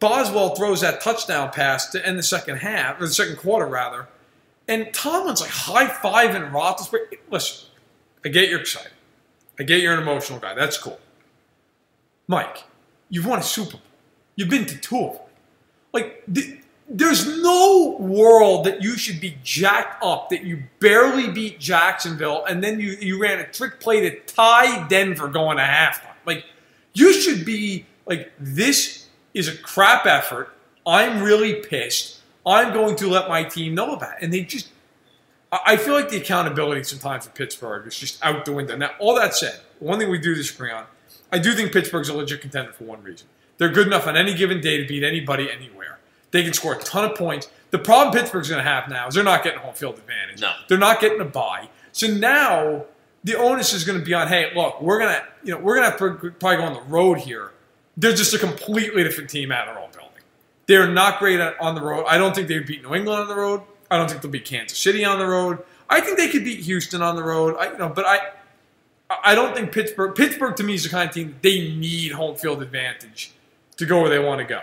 Boswell 0.00 0.54
throws 0.54 0.80
that 0.82 1.00
touchdown 1.00 1.50
pass 1.50 1.90
to 1.90 2.06
end 2.06 2.18
the 2.18 2.22
second 2.22 2.58
half, 2.58 3.00
or 3.00 3.06
the 3.06 3.12
second 3.12 3.36
quarter, 3.36 3.66
rather. 3.66 4.08
And 4.68 4.92
Tomlin's 4.92 5.40
like 5.40 5.50
high 5.50 5.86
fiving 5.86 6.52
Roethlisberger. 6.52 7.18
Listen, 7.30 7.68
I 8.24 8.28
get 8.28 8.48
you're 8.48 8.60
excited. 8.60 8.92
I 9.58 9.64
get 9.64 9.80
you're 9.80 9.94
an 9.94 10.00
emotional 10.00 10.38
guy. 10.38 10.54
That's 10.54 10.78
cool. 10.78 11.00
Mike, 12.28 12.64
you've 13.08 13.26
won 13.26 13.38
a 13.38 13.42
Super 13.42 13.72
Bowl. 13.72 13.80
You've 14.36 14.50
been 14.50 14.66
to 14.66 14.76
two 14.76 14.98
of 14.98 15.12
them. 15.14 15.22
Like, 15.92 16.22
th- 16.32 16.58
there's 16.88 17.26
no 17.42 17.96
world 17.98 18.64
that 18.64 18.82
you 18.82 18.96
should 18.96 19.20
be 19.20 19.36
jacked 19.42 20.02
up 20.02 20.30
that 20.30 20.44
you 20.44 20.62
barely 20.80 21.30
beat 21.30 21.58
Jacksonville 21.58 22.44
and 22.44 22.62
then 22.62 22.80
you, 22.80 22.92
you 23.00 23.20
ran 23.20 23.40
a 23.40 23.46
trick 23.46 23.80
play 23.80 24.00
to 24.08 24.20
tie 24.20 24.86
Denver 24.88 25.28
going 25.28 25.56
to 25.56 25.62
halftime. 25.62 26.14
Like, 26.24 26.44
you 26.92 27.12
should 27.12 27.44
be 27.44 27.84
like, 28.06 28.32
this 28.38 29.07
is 29.34 29.48
a 29.48 29.56
crap 29.56 30.06
effort. 30.06 30.54
I'm 30.86 31.22
really 31.22 31.54
pissed. 31.54 32.20
I'm 32.46 32.72
going 32.72 32.96
to 32.96 33.08
let 33.08 33.28
my 33.28 33.44
team 33.44 33.74
know 33.74 33.92
about 33.92 34.18
it. 34.18 34.24
And 34.24 34.32
they 34.32 34.42
just, 34.42 34.70
I 35.52 35.76
feel 35.76 35.94
like 35.94 36.08
the 36.08 36.16
accountability 36.16 36.82
sometimes 36.84 37.26
for 37.26 37.30
Pittsburgh 37.30 37.86
is 37.86 37.98
just 37.98 38.24
out 38.24 38.44
the 38.44 38.52
window. 38.52 38.76
Now, 38.76 38.92
all 38.98 39.14
that 39.16 39.34
said, 39.34 39.60
one 39.80 39.98
thing 39.98 40.10
we 40.10 40.18
do 40.18 40.34
disagree 40.34 40.70
on, 40.70 40.84
I 41.30 41.38
do 41.38 41.54
think 41.54 41.72
Pittsburgh's 41.72 42.08
a 42.08 42.14
legit 42.14 42.40
contender 42.40 42.72
for 42.72 42.84
one 42.84 43.02
reason. 43.02 43.28
They're 43.58 43.68
good 43.68 43.86
enough 43.86 44.06
on 44.06 44.16
any 44.16 44.34
given 44.34 44.60
day 44.60 44.78
to 44.78 44.86
beat 44.86 45.02
anybody 45.02 45.50
anywhere. 45.50 45.98
They 46.30 46.42
can 46.42 46.52
score 46.52 46.74
a 46.74 46.78
ton 46.78 47.10
of 47.10 47.16
points. 47.16 47.50
The 47.70 47.78
problem 47.78 48.14
Pittsburgh's 48.14 48.48
going 48.48 48.62
to 48.62 48.70
have 48.70 48.88
now 48.88 49.08
is 49.08 49.14
they're 49.14 49.24
not 49.24 49.42
getting 49.42 49.58
home 49.60 49.74
field 49.74 49.98
advantage. 49.98 50.40
No. 50.40 50.52
They're 50.68 50.78
not 50.78 51.00
getting 51.00 51.20
a 51.20 51.24
bye. 51.24 51.68
So 51.92 52.06
now 52.06 52.86
the 53.24 53.36
onus 53.36 53.72
is 53.72 53.84
going 53.84 53.98
to 53.98 54.04
be 54.04 54.14
on, 54.14 54.28
hey, 54.28 54.52
look, 54.54 54.80
we're 54.80 54.98
going 54.98 55.14
to, 55.14 55.22
you 55.42 55.54
know, 55.54 55.60
we're 55.60 55.76
going 55.76 55.90
to 55.90 56.30
probably 56.38 56.56
go 56.56 56.62
on 56.62 56.74
the 56.74 56.82
road 56.82 57.18
here. 57.18 57.52
They're 57.98 58.14
just 58.14 58.32
a 58.32 58.38
completely 58.38 59.02
different 59.02 59.28
team 59.28 59.52
at 59.52 59.66
their 59.66 59.78
own 59.78 59.90
building. 59.90 60.22
They're 60.66 60.90
not 60.90 61.18
great 61.18 61.40
at, 61.40 61.60
on 61.60 61.74
the 61.74 61.82
road. 61.82 62.06
I 62.08 62.16
don't 62.16 62.34
think 62.34 62.48
they 62.48 62.54
would 62.54 62.66
beat 62.66 62.82
New 62.82 62.94
England 62.94 63.22
on 63.22 63.28
the 63.28 63.34
road. 63.34 63.62
I 63.90 63.96
don't 63.96 64.08
think 64.08 64.22
they'll 64.22 64.30
beat 64.30 64.44
Kansas 64.44 64.78
City 64.78 65.04
on 65.04 65.18
the 65.18 65.26
road. 65.26 65.58
I 65.90 66.00
think 66.00 66.16
they 66.16 66.28
could 66.28 66.44
beat 66.44 66.60
Houston 66.60 67.02
on 67.02 67.16
the 67.16 67.24
road. 67.24 67.56
I, 67.58 67.72
you 67.72 67.78
know, 67.78 67.88
but 67.88 68.06
I, 68.06 68.20
I 69.24 69.34
don't 69.34 69.54
think 69.54 69.72
Pittsburgh. 69.72 70.14
Pittsburgh 70.14 70.54
to 70.56 70.62
me 70.62 70.74
is 70.74 70.84
the 70.84 70.90
kind 70.90 71.08
of 71.08 71.14
team 71.14 71.36
they 71.42 71.74
need 71.74 72.12
home 72.12 72.36
field 72.36 72.62
advantage 72.62 73.32
to 73.76 73.86
go 73.86 74.00
where 74.00 74.10
they 74.10 74.18
want 74.18 74.40
to 74.40 74.44
go, 74.44 74.62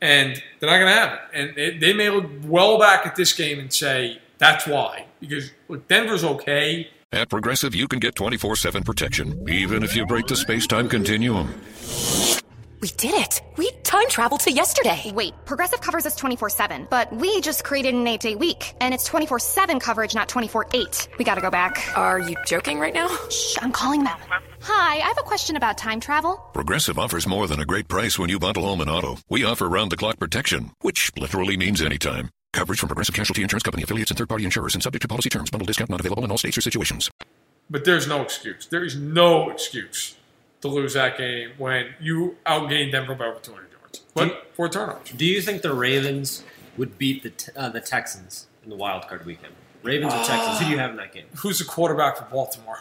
and 0.00 0.42
they're 0.58 0.70
not 0.70 0.78
going 0.78 0.92
to 0.92 1.00
have 1.00 1.12
it. 1.12 1.20
And 1.32 1.56
they, 1.56 1.78
they 1.78 1.92
may 1.92 2.10
look 2.10 2.26
well 2.44 2.78
back 2.78 3.06
at 3.06 3.14
this 3.14 3.32
game 3.32 3.60
and 3.60 3.72
say 3.72 4.20
that's 4.38 4.66
why 4.66 5.06
because 5.20 5.50
look, 5.68 5.86
Denver's 5.88 6.24
okay. 6.24 6.88
At 7.12 7.28
Progressive, 7.28 7.74
you 7.74 7.86
can 7.86 8.00
get 8.00 8.16
24 8.16 8.56
7 8.56 8.82
protection, 8.82 9.48
even 9.48 9.84
if 9.84 9.94
you 9.94 10.04
break 10.06 10.26
the 10.26 10.36
space 10.36 10.66
time 10.66 10.88
continuum. 10.88 11.54
We 12.84 12.90
did 12.98 13.14
it! 13.14 13.40
We 13.56 13.70
time 13.82 14.10
traveled 14.10 14.40
to 14.40 14.52
yesterday! 14.52 15.10
Wait, 15.14 15.32
Progressive 15.46 15.80
covers 15.80 16.04
us 16.04 16.14
24 16.16 16.50
7, 16.50 16.86
but 16.90 17.10
we 17.16 17.40
just 17.40 17.64
created 17.64 17.94
an 17.94 18.06
eight 18.06 18.20
day 18.20 18.34
week, 18.34 18.74
and 18.78 18.92
it's 18.92 19.04
24 19.04 19.38
7 19.38 19.80
coverage, 19.80 20.14
not 20.14 20.28
24 20.28 20.66
8. 20.74 21.08
We 21.18 21.24
gotta 21.24 21.40
go 21.40 21.48
back. 21.48 21.96
Are 21.96 22.18
you 22.18 22.36
joking 22.44 22.78
right 22.78 22.92
now? 22.92 23.08
Shh, 23.30 23.56
I'm 23.62 23.72
calling 23.72 24.04
them. 24.04 24.18
Hi, 24.60 24.96
I 24.96 25.08
have 25.08 25.16
a 25.16 25.22
question 25.22 25.56
about 25.56 25.78
time 25.78 25.98
travel. 25.98 26.36
Progressive 26.52 26.98
offers 26.98 27.26
more 27.26 27.46
than 27.46 27.58
a 27.58 27.64
great 27.64 27.88
price 27.88 28.18
when 28.18 28.28
you 28.28 28.38
bundle 28.38 28.64
home 28.64 28.82
and 28.82 28.90
auto. 28.90 29.16
We 29.30 29.46
offer 29.46 29.66
round 29.66 29.90
the 29.90 29.96
clock 29.96 30.18
protection, 30.18 30.72
which 30.82 31.10
literally 31.16 31.56
means 31.56 31.80
anytime. 31.80 32.28
Coverage 32.52 32.80
from 32.80 32.90
Progressive 32.90 33.14
Casualty 33.14 33.40
Insurance 33.40 33.62
Company 33.62 33.84
affiliates 33.84 34.10
and 34.10 34.18
third 34.18 34.28
party 34.28 34.44
insurers 34.44 34.74
and 34.74 34.82
subject 34.82 35.00
to 35.00 35.08
policy 35.08 35.30
terms. 35.30 35.50
Bundle 35.50 35.64
discount 35.64 35.88
not 35.88 36.00
available 36.00 36.26
in 36.26 36.30
all 36.30 36.36
states 36.36 36.58
or 36.58 36.60
situations. 36.60 37.10
But 37.70 37.86
there's 37.86 38.06
no 38.06 38.20
excuse. 38.20 38.66
There 38.66 38.84
is 38.84 38.94
no 38.94 39.48
excuse 39.48 40.16
to 40.64 40.74
lose 40.74 40.94
that 40.94 41.18
game 41.18 41.50
when 41.58 41.94
you 42.00 42.36
outgained 42.46 42.92
Denver 42.92 43.14
by 43.14 43.26
over 43.26 43.38
200 43.38 43.68
yards. 43.70 44.00
But 44.14 44.46
four 44.54 44.68
turnovers. 44.70 45.10
Do 45.10 45.26
you 45.26 45.42
think 45.42 45.60
the 45.60 45.74
Ravens 45.74 46.42
would 46.78 46.96
beat 46.96 47.22
the 47.22 47.52
uh, 47.54 47.68
the 47.68 47.80
Texans 47.80 48.46
in 48.62 48.70
the 48.70 48.76
wild 48.76 49.06
card 49.06 49.26
weekend? 49.26 49.52
Ravens 49.82 50.14
or 50.14 50.24
Texans? 50.24 50.58
Who 50.58 50.64
do 50.64 50.70
you 50.70 50.78
have 50.78 50.90
in 50.90 50.96
that 50.96 51.12
game? 51.12 51.26
Who's 51.36 51.58
the 51.58 51.66
quarterback 51.66 52.16
for 52.16 52.24
Baltimore? 52.24 52.78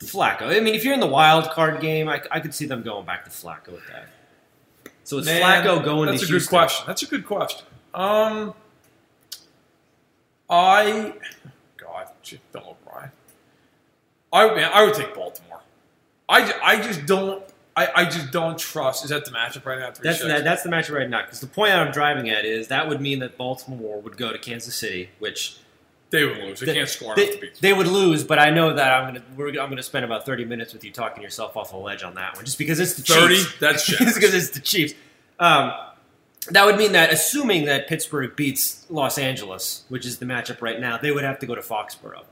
Flacco. 0.00 0.42
I 0.42 0.60
mean, 0.60 0.74
if 0.74 0.84
you're 0.84 0.94
in 0.94 1.00
the 1.00 1.06
wild 1.06 1.48
card 1.50 1.80
game, 1.80 2.08
I, 2.08 2.20
I 2.30 2.40
could 2.40 2.52
see 2.52 2.66
them 2.66 2.82
going 2.82 3.06
back 3.06 3.24
to 3.24 3.30
Flacco 3.30 3.68
with 3.68 3.86
that. 3.86 4.08
So 5.04 5.18
it's 5.18 5.26
Man, 5.26 5.40
Flacco 5.40 5.84
going 5.84 6.06
to 6.06 6.12
That's 6.12 6.26
to 6.26 6.34
a 6.34 6.38
good 6.38 6.48
question. 6.48 6.84
That's 6.86 7.02
a 7.02 7.06
good 7.06 7.24
question. 7.24 7.64
Um, 7.94 8.52
I, 10.50 11.14
God, 11.76 12.08
Bill 12.52 12.76
O'Brien. 12.84 13.10
I 14.32 14.54
man, 14.54 14.70
I 14.74 14.84
would 14.84 14.94
take 14.94 15.14
Baltimore. 15.14 15.55
I, 16.28 16.52
I 16.62 16.76
just 16.80 17.06
don't. 17.06 17.42
I, 17.76 17.88
I 17.94 18.04
just 18.06 18.30
don't 18.30 18.58
trust. 18.58 19.04
Is 19.04 19.10
that 19.10 19.26
the 19.26 19.30
matchup 19.30 19.66
right 19.66 19.78
now? 19.78 19.92
That's 20.02 20.22
that, 20.22 20.44
that's 20.44 20.62
the 20.62 20.70
matchup 20.70 20.94
right 20.94 21.08
now. 21.08 21.22
Because 21.22 21.40
the 21.40 21.46
point 21.46 21.74
I'm 21.74 21.92
driving 21.92 22.30
at 22.30 22.46
is 22.46 22.68
that 22.68 22.88
would 22.88 23.02
mean 23.02 23.18
that 23.18 23.36
Baltimore 23.36 24.00
would 24.00 24.16
go 24.16 24.32
to 24.32 24.38
Kansas 24.38 24.74
City, 24.74 25.10
which 25.18 25.58
they 26.10 26.24
would 26.24 26.38
lose. 26.38 26.60
They, 26.60 26.66
they, 26.66 26.74
can't 26.74 26.88
score 26.88 27.14
they, 27.14 27.24
enough 27.24 27.34
to 27.34 27.40
beat. 27.42 27.60
they 27.60 27.72
would 27.74 27.86
lose. 27.86 28.24
But 28.24 28.38
I 28.38 28.50
know 28.50 28.74
that 28.74 28.92
I'm 28.92 29.14
gonna 29.14 29.24
we're, 29.36 29.48
I'm 29.48 29.68
gonna 29.68 29.82
spend 29.82 30.04
about 30.06 30.24
30 30.24 30.46
minutes 30.46 30.72
with 30.72 30.84
you 30.84 30.90
talking 30.90 31.22
yourself 31.22 31.56
off 31.56 31.74
a 31.74 31.76
ledge 31.76 32.02
on 32.02 32.14
that 32.14 32.34
one, 32.34 32.44
just 32.44 32.58
because 32.58 32.80
it's 32.80 32.94
the 32.94 33.02
30? 33.02 33.36
Chiefs. 33.36 33.58
That's 33.60 33.86
just 33.98 34.14
because 34.14 34.34
it's 34.34 34.50
the 34.50 34.60
Chiefs. 34.60 34.94
Um, 35.38 35.72
that 36.50 36.64
would 36.64 36.76
mean 36.76 36.92
that 36.92 37.12
assuming 37.12 37.66
that 37.66 37.88
Pittsburgh 37.88 38.34
beats 38.36 38.86
Los 38.88 39.18
Angeles, 39.18 39.84
which 39.88 40.06
is 40.06 40.18
the 40.18 40.26
matchup 40.26 40.62
right 40.62 40.80
now, 40.80 40.96
they 40.96 41.10
would 41.10 41.24
have 41.24 41.38
to 41.40 41.46
go 41.46 41.54
to 41.54 41.60
Foxborough. 41.60 42.24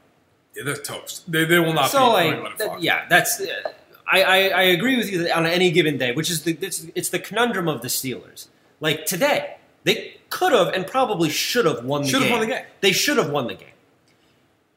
Yeah, 0.57 0.63
they're 0.65 0.77
toast. 0.77 1.31
They, 1.31 1.45
they 1.45 1.59
will 1.59 1.73
not 1.73 1.91
so 1.91 2.11
like, 2.13 2.27
New 2.27 2.35
England 2.37 2.55
that- 2.59 2.69
Fox. 2.69 2.83
yeah, 2.83 3.07
that's. 3.09 3.41
Uh, 3.41 3.73
I, 4.11 4.23
I, 4.23 4.37
I 4.49 4.63
agree 4.63 4.97
with 4.97 5.11
you 5.11 5.19
that 5.25 5.37
on 5.37 5.47
any 5.47 5.71
given 5.71 5.97
day, 5.99 6.13
which 6.13 6.31
is 6.31 6.43
the 6.43 6.57
it's, 6.61 6.87
it's 6.95 7.09
the 7.09 7.19
conundrum 7.19 7.69
of 7.69 7.83
the 7.83 7.89
Steelers. 7.89 8.49
Like 8.81 9.07
today, 9.07 9.57
they 9.85 10.17
could 10.31 10.53
have 10.53 10.69
and 10.75 10.87
probably 10.87 11.31
should 11.31 11.65
have 11.65 11.85
won 11.85 12.03
the 12.03 12.09
Should 12.09 12.23
have 12.23 12.29
game. 12.29 12.39
won 12.39 12.49
the 12.49 12.55
game. 12.55 12.65
They 12.81 12.93
should 12.93 13.17
have 13.17 13.31
won 13.31 13.47
the 13.47 13.55
game. 13.55 13.69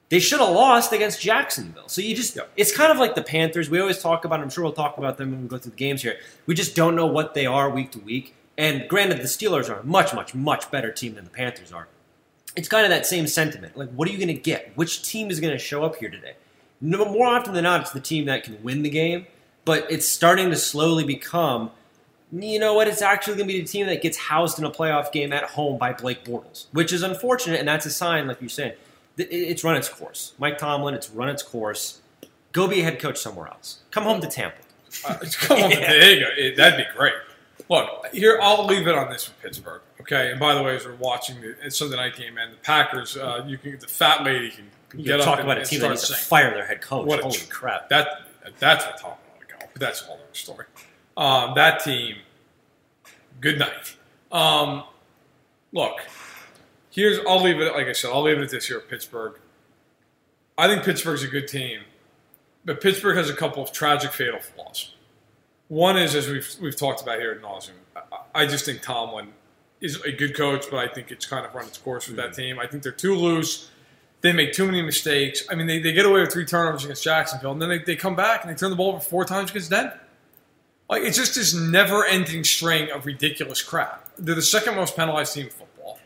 They 0.10 0.20
should 0.20 0.40
have 0.40 0.50
lost 0.52 0.94
against 0.94 1.20
Jacksonville. 1.22 1.90
So 1.90 2.02
you 2.02 2.16
just 2.16 2.36
Yep. 2.36 2.50
it's 2.56 2.76
kind 2.76 2.92
of 2.92 2.98
like 2.98 3.16
the 3.16 3.22
Panthers. 3.22 3.70
We 3.70 3.80
always 3.80 4.02
talk 4.02 4.24
about. 4.24 4.40
I'm 4.40 4.50
sure 4.50 4.64
we'll 4.64 4.74
talk 4.74 4.98
about 4.98 5.18
them 5.18 5.32
when 5.32 5.42
we 5.44 5.48
go 5.50 5.58
through 5.58 5.72
the 5.72 5.78
games 5.78 6.02
here. 6.02 6.18
We 6.46 6.56
just 6.56 6.76
don't 6.76 6.96
know 6.96 7.06
what 7.08 7.34
they 7.34 7.46
are 7.46 7.70
week 7.70 7.92
to 7.92 8.00
week. 8.00 8.34
And 8.58 8.88
granted, 8.88 9.18
the 9.20 9.24
Steelers 9.24 9.70
are 9.70 9.80
a 9.80 9.84
much, 9.86 10.14
much, 10.14 10.34
much 10.34 10.72
better 10.72 10.92
team 10.92 11.16
than 11.16 11.26
the 11.26 11.30
Panthers 11.30 11.72
are 11.72 11.88
it's 12.56 12.68
kind 12.68 12.84
of 12.86 12.90
that 12.90 13.06
same 13.06 13.28
sentiment. 13.28 13.78
Like, 13.78 13.92
what 13.92 14.08
are 14.08 14.12
you 14.12 14.18
going 14.18 14.30
to 14.30 14.34
get? 14.34 14.72
Which 14.76 15.04
team 15.08 15.30
is 15.30 15.40
going 15.40 15.54
to 15.54 15.60
show 15.60 15.84
up 15.84 15.98
here 15.98 16.10
today? 16.10 16.34
No, 16.82 17.06
more 17.06 17.28
often 17.28 17.54
than 17.54 17.64
not, 17.64 17.82
it's 17.82 17.92
the 17.92 18.00
team 18.00 18.26
that 18.26 18.44
can 18.44 18.62
win 18.64 18.84
the 18.84 18.90
game, 18.90 19.26
but 19.66 19.86
it's 19.92 20.08
starting 20.08 20.50
to 20.52 20.56
slowly 20.56 21.04
become, 21.04 21.72
you 22.32 22.60
know 22.60 22.74
what? 22.74 22.88
It's 22.88 23.02
actually 23.02 23.38
going 23.38 23.48
to 23.48 23.54
be 23.54 23.62
the 23.62 23.68
team 23.68 23.88
that 23.88 24.02
gets 24.02 24.18
housed 24.18 24.60
in 24.60 24.66
a 24.66 24.70
playoff 24.72 25.12
game 25.12 25.34
at 25.34 25.44
home 25.44 25.78
by 25.78 25.94
Blake 25.94 26.24
Bortles, 26.24 26.68
which 26.74 26.94
is 26.94 27.02
unfortunate, 27.04 27.60
and 27.60 27.68
that's 27.68 27.86
a 27.86 27.90
sign, 27.92 28.28
like 28.28 28.40
you're 28.42 28.50
saying, 28.50 28.74
it's 29.18 29.64
run 29.64 29.76
its 29.76 29.90
course. 29.90 30.34
Mike 30.38 30.58
Tomlin, 30.60 30.94
it's 30.94 31.10
run 31.10 31.30
its 31.30 31.42
course. 31.42 32.02
Go 32.52 32.68
be 32.68 32.82
a 32.82 32.84
head 32.84 33.00
coach 33.00 33.18
somewhere 33.18 33.48
else. 33.48 33.80
Come 33.92 34.04
home 34.04 34.22
to 34.22 34.28
Tampa. 34.28 34.58
Uh, 35.08 35.16
come 35.42 35.64
on, 35.64 35.70
there 35.72 36.12
you 36.14 36.20
go. 36.20 36.28
It- 36.38 36.56
that'd 36.58 36.78
be 36.78 36.86
great. 36.96 37.14
Look, 37.70 38.06
here 38.14 38.40
I'll 38.42 38.66
leave 38.66 38.88
it 38.88 38.96
on 38.96 39.10
this 39.12 39.28
with 39.28 39.42
Pittsburgh. 39.42 39.82
Okay, 40.00 40.32
and 40.32 40.40
by 40.40 40.54
the 40.54 40.64
way, 40.64 40.76
as 40.76 40.86
we're 40.86 40.96
watching 40.96 41.36
the 41.42 41.70
Sunday 41.72 41.98
night 41.98 42.16
game, 42.16 42.36
man, 42.36 42.52
the 42.52 42.58
Packers, 42.58 43.18
uh, 43.18 43.44
you 43.46 43.58
can 43.58 43.78
the 43.80 43.88
fat 43.88 44.24
lady 44.24 44.52
can 44.52 44.70
get 44.96 45.22
talk 45.22 45.40
about 45.40 45.58
a 45.58 45.66
team 45.66 45.82
that 45.82 45.90
needs 45.90 46.08
to 46.08 46.16
fire 46.16 46.54
their 46.54 46.66
head 46.66 46.82
coach. 46.82 47.06
What 47.06 47.22
Holy 47.22 47.38
tr- 47.38 47.50
crap. 47.50 47.90
That 47.90 48.08
that's 48.60 48.86
what 48.86 48.98
to 48.98 49.48
go. 49.48 49.66
But 49.74 49.80
that's 49.80 50.02
a 50.02 50.06
whole 50.06 50.16
other 50.16 50.24
story. 50.34 50.66
Um, 51.16 51.54
that 51.56 51.84
team. 51.84 52.18
Good 53.40 53.60
night. 53.60 53.96
Um, 54.32 54.84
look, 55.72 56.00
here's 56.90 57.20
I'll 57.28 57.42
leave 57.42 57.60
it. 57.60 57.74
Like 57.74 57.88
I 57.88 57.94
said, 57.94 58.12
I'll 58.12 58.24
leave 58.24 58.38
it 58.38 58.44
at 58.44 58.50
this 58.50 58.68
here. 58.68 58.80
Pittsburgh. 58.80 59.40
I 60.58 60.68
think 60.68 60.84
Pittsburgh's 60.84 61.24
a 61.24 61.28
good 61.28 61.48
team, 61.48 61.82
but 62.66 62.82
Pittsburgh 62.82 63.16
has 63.16 63.30
a 63.30 63.36
couple 63.36 63.62
of 63.62 63.72
tragic, 63.72 64.12
fatal 64.12 64.40
flaws. 64.40 64.96
One 65.68 65.98
is, 65.98 66.16
as 66.16 66.28
we've 66.28 66.50
we've 66.62 66.76
talked 66.76 67.02
about 67.02 67.20
here 67.20 67.32
at 67.32 67.42
nauseum, 67.42 67.72
I, 67.96 68.02
I 68.44 68.46
just 68.48 68.66
think 68.66 68.82
Tomlin 68.82 69.34
is 69.82 70.02
a 70.02 70.12
good 70.12 70.36
coach, 70.36 70.66
but 70.72 70.78
I 70.78 70.92
think 70.92 71.12
it's 71.12 71.26
kind 71.26 71.46
of 71.46 71.54
run 71.54 71.68
its 71.68 71.78
course 71.78 72.08
with 72.08 72.18
that 72.18 72.34
team. 72.34 72.58
I 72.58 72.66
think 72.66 72.82
they're 72.82 72.92
too 72.92 73.16
loose. 73.16 73.70
They 74.22 74.34
make 74.34 74.54
too 74.54 74.66
many 74.66 74.82
mistakes. 74.82 75.44
I 75.50 75.56
mean, 75.56 75.68
they, 75.68 75.80
they 75.80 75.92
get 75.94 76.06
away 76.06 76.22
with 76.22 76.34
three 76.34 76.46
turnovers 76.46 76.84
against 76.84 77.04
Jacksonville, 77.04 77.52
and 77.52 77.62
then 77.62 77.70
they, 77.70 77.80
they 77.80 77.96
come 77.96 78.16
back 78.16 78.44
and 78.44 78.52
they 78.52 78.58
turn 78.58 78.72
the 78.72 78.76
ball 78.76 78.90
over 78.90 79.00
four 79.00 79.26
times 79.26 79.52
against 79.52 79.70
Denver. 79.70 80.00
Like 80.90 81.04
it's 81.04 81.18
just 81.18 81.36
this 81.36 81.54
never-ending 81.54 82.44
string 82.44 82.90
of 82.92 83.06
ridiculous 83.06 83.62
crap. 83.62 84.10
They're 84.18 84.36
the 84.36 84.42
second 84.42 84.76
most 84.76 84.96
penalized 84.96 85.34
team 85.34 85.46
in 85.46 85.52
football. 85.52 86.00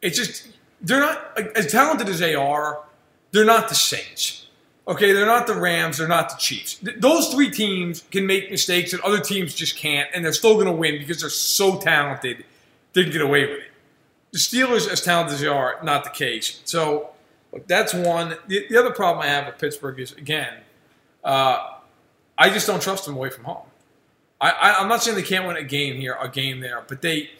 It's 0.00 0.16
just 0.16 0.48
they're 0.80 1.00
not 1.00 1.36
like, 1.36 1.56
as 1.56 1.70
talented 1.70 2.08
as 2.08 2.18
they 2.18 2.34
are. 2.34 2.84
They're 3.32 3.44
not 3.44 3.68
the 3.68 3.74
Saints. 3.74 4.46
Okay, 4.86 5.12
they're 5.12 5.26
not 5.26 5.46
the 5.46 5.54
Rams, 5.54 5.98
they're 5.98 6.08
not 6.08 6.28
the 6.28 6.36
Chiefs. 6.36 6.74
Th- 6.74 6.96
those 6.98 7.32
three 7.32 7.50
teams 7.50 8.02
can 8.10 8.26
make 8.26 8.50
mistakes 8.50 8.90
that 8.90 9.00
other 9.02 9.20
teams 9.20 9.54
just 9.54 9.76
can't, 9.76 10.08
and 10.12 10.24
they're 10.24 10.32
still 10.32 10.54
going 10.54 10.66
to 10.66 10.72
win 10.72 10.98
because 10.98 11.20
they're 11.20 11.30
so 11.30 11.78
talented. 11.78 12.44
They 12.92 13.04
can 13.04 13.12
get 13.12 13.22
away 13.22 13.46
with 13.46 13.60
it. 13.60 13.70
The 14.32 14.38
Steelers, 14.38 14.90
as 14.90 15.00
talented 15.00 15.34
as 15.34 15.40
they 15.40 15.46
are, 15.46 15.78
not 15.82 16.04
the 16.04 16.10
case. 16.10 16.60
So 16.64 17.11
look, 17.52 17.66
that's 17.66 17.94
one. 17.94 18.36
The, 18.48 18.66
the 18.68 18.78
other 18.78 18.90
problem 18.90 19.22
I 19.22 19.28
have 19.28 19.46
with 19.46 19.58
Pittsburgh 19.58 20.00
is 20.00 20.12
again, 20.12 20.54
uh, 21.24 21.76
I 22.36 22.50
just 22.50 22.66
don't 22.66 22.82
trust 22.82 23.04
them 23.04 23.16
away 23.16 23.30
from 23.30 23.44
home. 23.44 23.66
I, 24.40 24.50
I, 24.50 24.80
I'm 24.80 24.88
not 24.88 25.02
saying 25.02 25.16
they 25.16 25.22
can't 25.22 25.46
win 25.46 25.56
a 25.56 25.62
game 25.62 25.96
here, 25.96 26.16
a 26.20 26.28
game 26.28 26.60
there, 26.60 26.84
but 26.86 27.02
they 27.02 27.30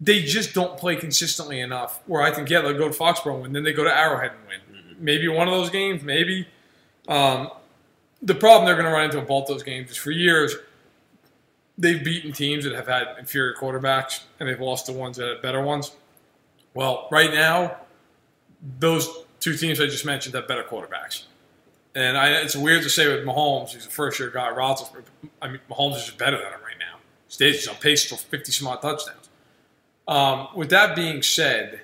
they 0.00 0.22
just 0.22 0.54
don't 0.54 0.76
play 0.76 0.96
consistently 0.96 1.60
enough. 1.60 2.00
Where 2.06 2.22
I 2.22 2.32
think, 2.32 2.50
yeah, 2.50 2.60
they'll 2.60 2.76
go 2.76 2.88
to 2.88 2.94
Foxborough 2.94 3.34
and 3.34 3.42
win, 3.42 3.52
then 3.52 3.62
they 3.62 3.72
go 3.72 3.84
to 3.84 3.96
Arrowhead 3.96 4.32
and 4.32 4.48
win. 4.48 4.96
Maybe 4.98 5.28
one 5.28 5.48
of 5.48 5.54
those 5.54 5.70
games, 5.70 6.02
maybe. 6.02 6.46
Um, 7.08 7.50
the 8.22 8.34
problem 8.34 8.66
they're 8.66 8.74
going 8.74 8.86
to 8.86 8.92
run 8.92 9.04
into 9.04 9.18
in 9.18 9.26
both 9.26 9.46
those 9.46 9.62
games 9.62 9.90
is 9.90 9.96
for 9.96 10.10
years 10.10 10.56
they've 11.76 12.02
beaten 12.04 12.32
teams 12.32 12.64
that 12.64 12.72
have 12.72 12.86
had 12.86 13.16
inferior 13.18 13.54
quarterbacks 13.54 14.22
and 14.38 14.48
they've 14.48 14.60
lost 14.60 14.86
the 14.86 14.92
ones 14.92 15.16
that 15.16 15.28
had 15.28 15.42
better 15.42 15.60
ones. 15.60 15.92
Well, 16.72 17.08
right 17.10 17.32
now, 17.32 17.76
those 18.78 19.08
two 19.40 19.56
teams 19.56 19.80
I 19.80 19.86
just 19.86 20.04
mentioned 20.04 20.34
have 20.34 20.48
better 20.48 20.62
quarterbacks. 20.62 21.24
And 21.94 22.16
I, 22.16 22.30
it's 22.30 22.56
weird 22.56 22.82
to 22.82 22.90
say 22.90 23.06
with 23.08 23.24
Mahomes, 23.24 23.70
he's 23.70 23.86
a 23.86 23.90
first 23.90 24.18
year 24.18 24.30
guy. 24.30 24.48
I 24.48 25.48
mean, 25.48 25.60
Mahomes 25.70 25.96
is 25.96 26.06
just 26.06 26.18
better 26.18 26.36
than 26.36 26.46
him 26.46 26.60
right 26.64 26.78
now. 26.78 26.98
Stage 27.28 27.56
is 27.56 27.68
on 27.68 27.76
pace 27.76 28.04
for 28.04 28.16
50 28.16 28.52
some 28.52 28.68
odd 28.68 28.82
touchdowns. 28.82 29.28
Um, 30.06 30.48
with 30.54 30.70
that 30.70 30.96
being 30.96 31.22
said, 31.22 31.82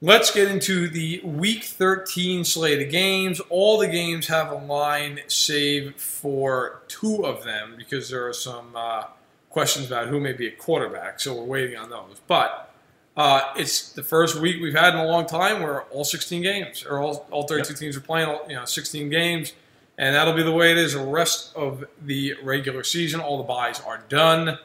let's 0.00 0.30
get 0.32 0.48
into 0.48 0.88
the 0.88 1.20
Week 1.24 1.64
13 1.64 2.44
slate 2.44 2.82
of 2.82 2.90
games. 2.90 3.40
All 3.48 3.78
the 3.78 3.88
games 3.88 4.26
have 4.26 4.50
a 4.50 4.56
line 4.56 5.20
save 5.28 5.96
for 5.96 6.82
two 6.88 7.24
of 7.24 7.44
them 7.44 7.74
because 7.76 8.10
there 8.10 8.26
are 8.26 8.32
some 8.32 8.72
uh, 8.74 9.04
questions 9.50 9.86
about 9.86 10.08
who 10.08 10.20
may 10.20 10.32
be 10.32 10.48
a 10.48 10.52
quarterback. 10.52 11.20
So 11.20 11.34
we're 11.34 11.44
waiting 11.44 11.76
on 11.76 11.90
those. 11.90 12.20
But 12.26 12.69
uh, 13.16 13.52
it's 13.56 13.92
the 13.92 14.02
first 14.02 14.40
week 14.40 14.60
we've 14.62 14.74
had 14.74 14.94
in 14.94 15.00
a 15.00 15.06
long 15.06 15.26
time 15.26 15.62
where 15.62 15.82
all 15.84 16.04
16 16.04 16.42
games 16.42 16.84
or 16.84 17.00
all, 17.00 17.26
all 17.30 17.46
32 17.46 17.74
teams 17.74 17.96
are 17.96 18.00
playing. 18.00 18.34
You 18.48 18.56
know, 18.56 18.64
16 18.64 19.10
games, 19.10 19.52
and 19.98 20.14
that'll 20.14 20.34
be 20.34 20.42
the 20.42 20.52
way 20.52 20.70
it 20.70 20.78
is 20.78 20.94
the 20.94 21.04
rest 21.04 21.54
of 21.56 21.84
the 22.00 22.34
regular 22.42 22.84
season. 22.84 23.20
All 23.20 23.38
the 23.38 23.44
buys 23.44 23.80
are 23.80 24.02
done. 24.08 24.58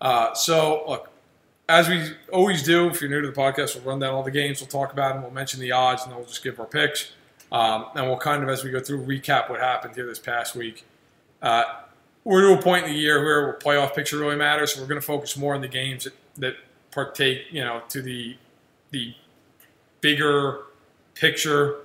Uh, 0.00 0.34
so 0.34 0.84
look, 0.86 1.10
as 1.68 1.88
we 1.88 2.12
always 2.32 2.62
do, 2.62 2.88
if 2.88 3.00
you're 3.00 3.10
new 3.10 3.20
to 3.20 3.30
the 3.30 3.32
podcast, 3.32 3.74
we'll 3.74 3.84
run 3.84 3.98
down 3.98 4.14
all 4.14 4.22
the 4.22 4.30
games, 4.30 4.60
we'll 4.60 4.68
talk 4.68 4.92
about 4.92 5.14
them, 5.14 5.22
we'll 5.22 5.32
mention 5.32 5.60
the 5.60 5.72
odds, 5.72 6.02
and 6.02 6.10
then 6.10 6.18
we'll 6.18 6.26
just 6.26 6.42
give 6.42 6.58
our 6.58 6.66
picks. 6.66 7.12
Um, 7.50 7.86
and 7.94 8.06
we'll 8.06 8.18
kind 8.18 8.42
of, 8.42 8.48
as 8.48 8.62
we 8.62 8.70
go 8.70 8.80
through, 8.80 9.04
recap 9.06 9.50
what 9.50 9.60
happened 9.60 9.94
here 9.94 10.06
this 10.06 10.18
past 10.18 10.54
week. 10.54 10.84
Uh, 11.42 11.64
we're 12.24 12.42
to 12.42 12.58
a 12.58 12.62
point 12.62 12.86
in 12.86 12.92
the 12.92 12.98
year 12.98 13.22
where 13.22 13.54
playoff 13.54 13.94
picture 13.94 14.18
really 14.18 14.36
matters, 14.36 14.74
so 14.74 14.80
we're 14.80 14.86
going 14.86 15.00
to 15.00 15.06
focus 15.06 15.36
more 15.36 15.54
on 15.54 15.60
the 15.60 15.68
games 15.68 16.04
that, 16.04 16.14
that 16.36 16.54
partake, 16.90 17.42
you 17.50 17.62
know, 17.62 17.82
to 17.88 18.02
the 18.02 18.36
the 18.90 19.14
bigger 20.00 20.60
picture 21.14 21.80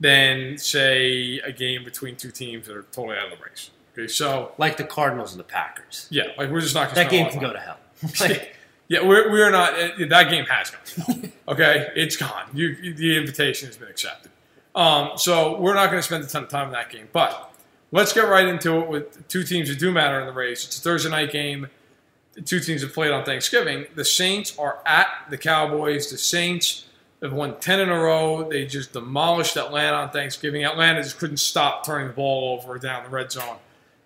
than 0.00 0.58
say 0.58 1.38
a 1.40 1.52
game 1.52 1.84
between 1.84 2.16
two 2.16 2.30
teams 2.30 2.66
that 2.66 2.76
are 2.76 2.82
totally 2.84 3.16
out 3.16 3.32
of 3.32 3.38
the 3.38 3.44
race. 3.44 3.70
Okay, 3.92 4.08
so 4.08 4.52
like 4.58 4.76
the 4.76 4.84
Cardinals 4.84 5.32
and 5.32 5.40
the 5.40 5.44
Packers. 5.44 6.06
Yeah, 6.10 6.28
like 6.36 6.50
we're 6.50 6.60
just 6.60 6.74
not. 6.74 6.94
That 6.94 7.10
game 7.10 7.30
can 7.30 7.40
go 7.40 7.52
to 7.52 7.58
hell. 7.58 7.78
Like, 8.20 8.54
yeah, 8.86 9.04
we're, 9.04 9.30
we're 9.30 9.50
not. 9.50 9.74
That 10.08 10.30
game 10.30 10.44
has 10.44 10.70
gone. 10.70 11.32
okay, 11.48 11.88
it's 11.96 12.16
gone. 12.16 12.44
You, 12.54 12.68
you, 12.80 12.94
the 12.94 13.18
invitation 13.18 13.66
has 13.66 13.76
been 13.76 13.88
accepted. 13.88 14.30
Um, 14.74 15.10
so 15.16 15.60
we're 15.60 15.74
not 15.74 15.90
going 15.90 15.98
to 15.98 16.02
spend 16.02 16.22
a 16.22 16.26
ton 16.28 16.44
of 16.44 16.48
time 16.48 16.68
in 16.68 16.72
that 16.74 16.90
game. 16.90 17.08
But 17.12 17.52
let's 17.90 18.12
get 18.12 18.28
right 18.28 18.46
into 18.46 18.80
it 18.80 18.88
with 18.88 19.28
two 19.28 19.42
teams 19.42 19.68
that 19.68 19.78
do 19.78 19.90
matter 19.90 20.20
in 20.20 20.26
the 20.26 20.32
race. 20.32 20.64
It's 20.64 20.78
a 20.78 20.80
Thursday 20.80 21.10
night 21.10 21.32
game. 21.32 21.66
The 22.38 22.44
two 22.44 22.60
teams 22.60 22.82
have 22.82 22.94
played 22.94 23.10
on 23.10 23.24
Thanksgiving. 23.24 23.86
The 23.96 24.04
Saints 24.04 24.56
are 24.60 24.78
at 24.86 25.08
the 25.28 25.36
Cowboys. 25.36 26.08
The 26.08 26.18
Saints 26.18 26.84
have 27.20 27.32
won 27.32 27.58
10 27.58 27.80
in 27.80 27.88
a 27.88 27.98
row. 27.98 28.48
They 28.48 28.64
just 28.64 28.92
demolished 28.92 29.56
Atlanta 29.56 29.96
on 29.96 30.10
Thanksgiving. 30.10 30.64
Atlanta 30.64 31.02
just 31.02 31.18
couldn't 31.18 31.38
stop 31.38 31.84
turning 31.84 32.06
the 32.06 32.12
ball 32.12 32.56
over 32.56 32.78
down 32.78 33.02
the 33.02 33.10
red 33.10 33.32
zone. 33.32 33.56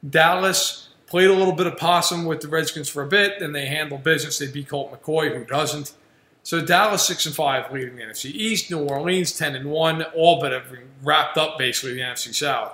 Dallas 0.09 0.89
played 1.07 1.29
a 1.29 1.35
little 1.35 1.53
bit 1.53 1.67
of 1.67 1.77
possum 1.77 2.25
with 2.25 2.41
the 2.41 2.49
Redskins 2.49 2.89
for 2.89 3.03
a 3.03 3.07
bit. 3.07 3.39
Then 3.39 3.53
they 3.53 3.67
handled 3.67 4.03
business. 4.03 4.39
They 4.39 4.47
beat 4.47 4.71
Colt 4.71 4.91
McCoy, 4.91 5.37
who 5.37 5.45
doesn't. 5.45 5.93
So 6.43 6.65
Dallas 6.65 7.07
six 7.07 7.27
and 7.27 7.35
five, 7.35 7.71
leading 7.71 7.97
the 7.97 8.03
NFC 8.03 8.31
East. 8.31 8.71
New 8.71 8.79
Orleans 8.79 9.37
ten 9.37 9.55
and 9.55 9.71
one, 9.71 10.05
all 10.15 10.41
but 10.41 10.53
have 10.53 10.75
wrapped 11.03 11.37
up 11.37 11.59
basically 11.59 11.97
the 11.97 12.01
NFC 12.01 12.35
South. 12.35 12.73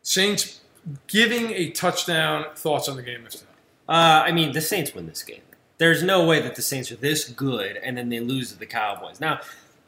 Saints 0.00 0.60
giving 1.08 1.50
a 1.50 1.70
touchdown. 1.70 2.46
Thoughts 2.54 2.88
on 2.88 2.94
the 2.94 3.02
game 3.02 3.24
yesterday? 3.24 3.51
Uh, 3.88 4.22
I 4.26 4.32
mean, 4.32 4.52
the 4.52 4.60
Saints 4.60 4.94
win 4.94 5.06
this 5.06 5.22
game. 5.22 5.42
There's 5.78 6.02
no 6.02 6.24
way 6.24 6.40
that 6.40 6.54
the 6.54 6.62
Saints 6.62 6.92
are 6.92 6.96
this 6.96 7.28
good 7.28 7.76
and 7.76 7.96
then 7.96 8.08
they 8.08 8.20
lose 8.20 8.52
to 8.52 8.58
the 8.58 8.66
Cowboys. 8.66 9.20
Now, 9.20 9.40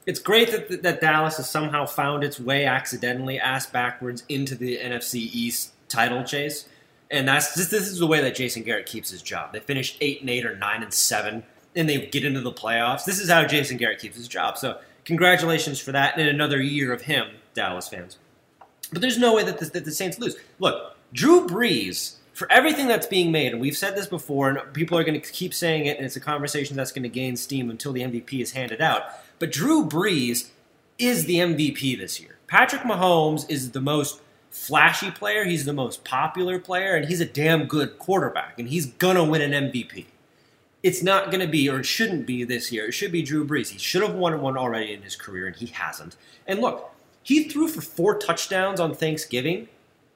it's 0.07 0.19
great 0.19 0.51
that, 0.51 0.83
that 0.83 1.01
Dallas 1.01 1.39
has 1.39 1.49
somehow 1.49 1.87
found 1.87 2.25
its 2.25 2.39
way 2.39 2.67
accidentally, 2.67 3.39
ass 3.39 3.67
backwards, 3.67 4.25
into 4.29 4.55
the 4.55 4.77
NFC 4.77 5.15
East 5.15 5.73
title 5.89 6.25
chase. 6.25 6.69
And 7.11 7.29
that's 7.29 7.55
this, 7.55 7.69
this 7.69 7.89
is 7.89 7.99
the 7.99 8.07
way 8.07 8.21
that 8.21 8.35
Jason 8.35 8.65
Garrett 8.65 8.87
keeps 8.87 9.11
his 9.11 9.23
job. 9.23 9.53
They 9.53 9.61
finish 9.61 9.97
eight 10.01 10.21
and 10.21 10.29
eight 10.29 10.45
or 10.45 10.57
nine 10.57 10.83
and 10.83 10.93
seven, 10.93 11.45
and 11.77 11.89
they 11.89 12.07
get 12.07 12.25
into 12.25 12.41
the 12.41 12.53
playoffs. 12.53 13.05
This 13.05 13.21
is 13.21 13.31
how 13.31 13.45
Jason 13.45 13.77
Garrett 13.77 14.01
keeps 14.01 14.17
his 14.17 14.29
job. 14.29 14.59
So 14.59 14.79
congratulations 15.05 15.81
for 15.81 15.93
that, 15.93 16.19
and 16.19 16.29
another 16.29 16.61
year 16.61 16.93
of 16.93 17.03
him, 17.03 17.29
Dallas 17.55 17.89
fans. 17.89 18.19
But 18.93 19.01
there's 19.01 19.19
no 19.19 19.35
way 19.35 19.45
that 19.45 19.59
the, 19.59 19.67
that 19.67 19.85
the 19.85 19.93
Saints 19.93 20.19
lose. 20.19 20.37
Look, 20.59 20.97
Drew 21.13 21.47
Brees, 21.47 22.17
for 22.35 22.51
everything 22.51 22.89
that's 22.89 23.07
being 23.07 23.33
made, 23.33 23.53
and 23.53 23.61
we've 23.61 23.77
said 23.77 23.97
this 23.97 24.07
before, 24.07 24.51
and 24.51 24.75
people 24.75 24.99
are 24.99 25.05
going 25.05 25.19
to 25.19 25.33
keep 25.33 25.55
saying 25.55 25.87
it, 25.87 25.97
and 25.97 26.05
it's 26.05 26.17
a 26.17 26.21
conversation 26.21 26.77
that's 26.77 26.93
going 26.93 27.05
to 27.05 27.09
gain 27.09 27.37
steam 27.37 27.71
until 27.71 27.93
the 27.93 28.03
MVP 28.03 28.41
is 28.41 28.53
handed 28.53 28.81
out. 28.81 29.05
But 29.39 29.53
Drew 29.53 29.87
Brees 29.87 30.51
is 30.99 31.25
the 31.27 31.37
MVP 31.37 31.97
this 31.99 32.21
year. 32.21 32.37
Patrick 32.49 32.83
Mahomes 32.83 33.49
is 33.49 33.71
the 33.71 33.81
most 33.81 34.21
flashy 34.51 35.11
player, 35.11 35.45
he's 35.45 35.65
the 35.65 35.73
most 35.73 36.05
popular 36.05 36.59
player, 36.59 36.95
and 36.95 37.07
he's 37.07 37.21
a 37.21 37.25
damn 37.25 37.67
good 37.67 37.99
quarterback, 37.99 38.59
and 38.59 38.69
he's 38.69 38.87
gonna 38.87 39.25
win 39.25 39.41
an 39.41 39.71
MVP. 39.71 40.07
It's 40.83 41.03
not 41.03 41.31
gonna 41.31 41.49
be, 41.49 41.69
or 41.69 41.81
it 41.81 41.87
shouldn't 41.87 42.27
be 42.27 42.45
this 42.45 42.71
year. 42.71 42.87
It 42.87 42.93
should 42.93 43.11
be 43.11 43.23
Drew 43.23 43.47
Brees. 43.47 43.71
He 43.71 43.79
should 43.79 44.03
have 44.03 44.15
won 44.15 44.41
one 44.41 44.57
already 44.57 44.93
in 44.93 45.03
his 45.03 45.17
career, 45.17 45.47
and 45.47 45.57
he 45.57 45.67
hasn't. 45.67 46.17
And 46.47 46.61
look, 46.61 46.91
he 47.23 47.49
threw 47.49 47.69
for 47.69 47.81
four 47.81 48.19
touchdowns 48.19 48.79
on 48.81 48.95
Thanksgiving. 48.95 49.69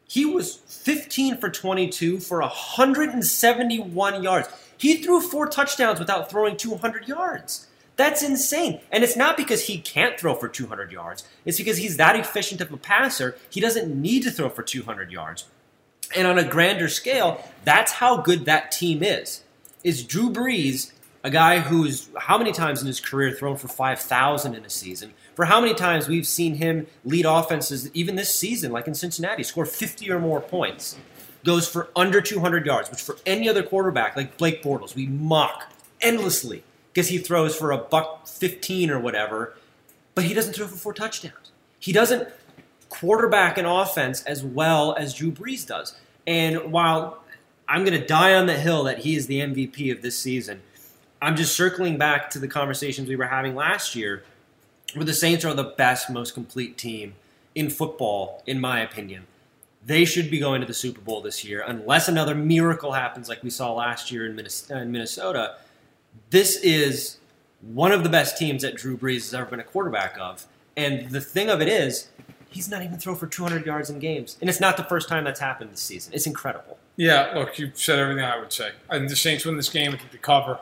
He 0.09 0.25
was 0.25 0.57
15 0.57 1.37
for 1.37 1.51
22 1.51 2.19
for 2.19 2.41
171 2.41 4.23
yards. 4.23 4.49
He 4.77 4.97
threw 4.97 5.21
four 5.21 5.47
touchdowns 5.47 5.99
without 5.99 6.31
throwing 6.31 6.57
200 6.57 7.07
yards. 7.07 7.69
That's 7.97 8.23
insane. 8.23 8.81
And 8.91 9.05
it's 9.05 9.17
not 9.17 9.37
because 9.37 9.67
he 9.67 9.79
can't 9.79 10.19
throw 10.19 10.35
for 10.35 10.49
200 10.49 10.91
yards. 10.91 11.25
It's 11.45 11.59
because 11.59 11.77
he's 11.77 11.99
that 11.99 12.17
efficient 12.17 12.61
of 12.61 12.73
a 12.73 12.77
passer. 12.77 13.37
He 13.51 13.61
doesn't 13.61 13.95
need 13.95 14.23
to 14.23 14.31
throw 14.31 14.49
for 14.49 14.63
200 14.63 15.11
yards. 15.13 15.45
And 16.17 16.27
on 16.27 16.39
a 16.39 16.45
grander 16.45 16.89
scale, 16.89 17.45
that's 17.65 17.93
how 17.93 18.19
good 18.23 18.47
that 18.47 18.73
team 18.73 19.03
is. 19.03 19.43
Is 19.85 20.03
Drew 20.05 20.31
Brees 20.31 20.93
a 21.23 21.31
guy 21.31 21.59
who's 21.59 22.09
how 22.17 22.39
many 22.39 22.53
times 22.53 22.81
in 22.81 22.87
his 22.87 23.01
career 23.01 23.33
thrown 23.33 23.57
for 23.57 23.69
5,000 23.69 24.55
in 24.55 24.65
a 24.65 24.71
season? 24.71 25.13
For 25.39 25.45
how 25.45 25.61
many 25.61 25.73
times 25.73 26.09
we've 26.09 26.27
seen 26.27 26.57
him 26.57 26.89
lead 27.05 27.25
offenses, 27.25 27.93
even 27.95 28.17
this 28.17 28.35
season, 28.35 28.73
like 28.73 28.89
in 28.89 28.95
Cincinnati, 28.95 29.45
score 29.45 29.65
50 29.65 30.11
or 30.11 30.19
more 30.19 30.41
points, 30.41 30.97
goes 31.45 31.69
for 31.69 31.91
under 31.95 32.21
200 32.21 32.67
yards, 32.67 32.91
which 32.91 33.01
for 33.01 33.17
any 33.25 33.49
other 33.49 33.63
quarterback, 33.63 34.17
like 34.17 34.37
Blake 34.37 34.65
Bortles, 34.65 34.97
we 34.97 35.07
mock 35.07 35.71
endlessly 36.01 36.65
because 36.93 37.07
he 37.07 37.19
throws 37.19 37.55
for 37.55 37.71
a 37.71 37.79
buck 37.79 38.27
15 38.27 38.91
or 38.91 38.99
whatever, 38.99 39.55
but 40.17 40.25
he 40.25 40.35
doesn't 40.35 40.55
throw 40.55 40.67
for 40.67 40.75
four 40.75 40.93
touchdowns. 40.93 41.53
He 41.79 41.93
doesn't 41.93 42.29
quarterback 42.89 43.59
an 43.59 43.65
offense 43.65 44.25
as 44.25 44.43
well 44.43 44.97
as 44.97 45.15
Drew 45.15 45.31
Brees 45.31 45.65
does. 45.65 45.95
And 46.27 46.73
while 46.73 47.23
I'm 47.69 47.85
going 47.85 47.97
to 48.01 48.05
die 48.05 48.35
on 48.35 48.47
the 48.47 48.59
hill 48.59 48.83
that 48.83 48.99
he 48.99 49.15
is 49.15 49.29
the 49.29 49.39
MVP 49.39 49.93
of 49.93 50.03
this 50.03 50.19
season, 50.19 50.63
I'm 51.23 51.37
just 51.37 51.55
circling 51.55 51.97
back 51.97 52.29
to 52.31 52.41
the 52.41 52.49
conversations 52.49 53.09
we 53.09 53.15
were 53.15 53.27
having 53.27 53.55
last 53.55 53.95
year 53.95 54.25
where 54.95 55.05
the 55.05 55.15
Saints 55.15 55.45
are 55.45 55.55
the 55.55 55.65
best, 55.65 56.11
most 56.11 56.35
complete 56.35 56.79
team 56.79 57.15
in 57.55 57.71
football, 57.71 58.43
in 58.47 58.61
my 58.61 58.81
opinion. 58.81 59.27
They 59.85 60.05
should 60.05 60.31
be 60.31 60.39
going 60.39 60.61
to 60.61 60.67
the 60.67 60.75
Super 60.75 61.01
Bowl 61.01 61.21
this 61.21 61.45
year, 61.45 61.65
unless 61.67 62.09
another 62.09 62.35
miracle 62.35 62.93
happens 62.93 63.29
like 63.29 63.43
we 63.43 63.51
saw 63.51 63.73
last 63.73 64.11
year 64.11 64.27
in 64.27 64.39
uh, 64.39 64.85
Minnesota. 64.85 65.57
This 66.31 66.57
is 66.57 67.19
one 67.61 67.93
of 67.93 68.03
the 68.03 68.09
best 68.09 68.39
teams 68.39 68.63
that 68.63 68.77
Drew 68.77 68.97
Brees 68.97 69.17
has 69.17 69.35
ever 69.35 69.47
been 69.47 69.61
a 69.61 69.65
quarterback 69.65 70.17
of. 70.19 70.47
And 70.77 71.11
the 71.11 71.21
thing 71.21 71.49
of 71.49 71.61
it 71.61 71.69
is, 71.69 72.09
he's 72.51 72.69
not 72.69 72.83
even 72.83 72.99
throw 72.99 73.15
for 73.15 73.27
200 73.27 73.67
yards 73.67 73.91
in 73.91 73.99
games. 73.99 74.37
And 74.41 74.49
it's 74.49 74.61
not 74.61 74.77
the 74.77 74.85
first 74.85 75.09
time 75.09 75.25
that's 75.25 75.41
happened 75.41 75.73
this 75.73 75.81
season. 75.81 76.13
It's 76.15 76.27
incredible. 76.27 76.79
Yeah, 76.97 77.33
look, 77.35 77.59
you 77.59 77.71
said 77.75 77.99
everything 77.99 78.25
I 78.25 78.39
would 78.39 78.53
say. 78.53 78.73
And 78.91 79.09
the 79.09 79.17
Saints 79.17 79.45
win 79.45 79.57
this 79.57 79.69
game. 79.69 79.93
I 79.93 79.97
think 79.97 80.11
they 80.11 80.19
cover. 80.19 80.59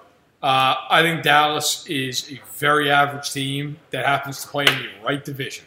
Uh, 0.47 0.77
I 0.91 1.03
think 1.03 1.25
Dallas 1.25 1.85
is 1.89 2.31
a 2.31 2.41
very 2.55 2.89
average 2.89 3.33
team 3.33 3.79
that 3.91 4.07
happens 4.07 4.43
to 4.43 4.49
play 4.49 4.65
in 4.65 4.79
the 4.79 5.05
right 5.05 5.25
division. 5.25 5.65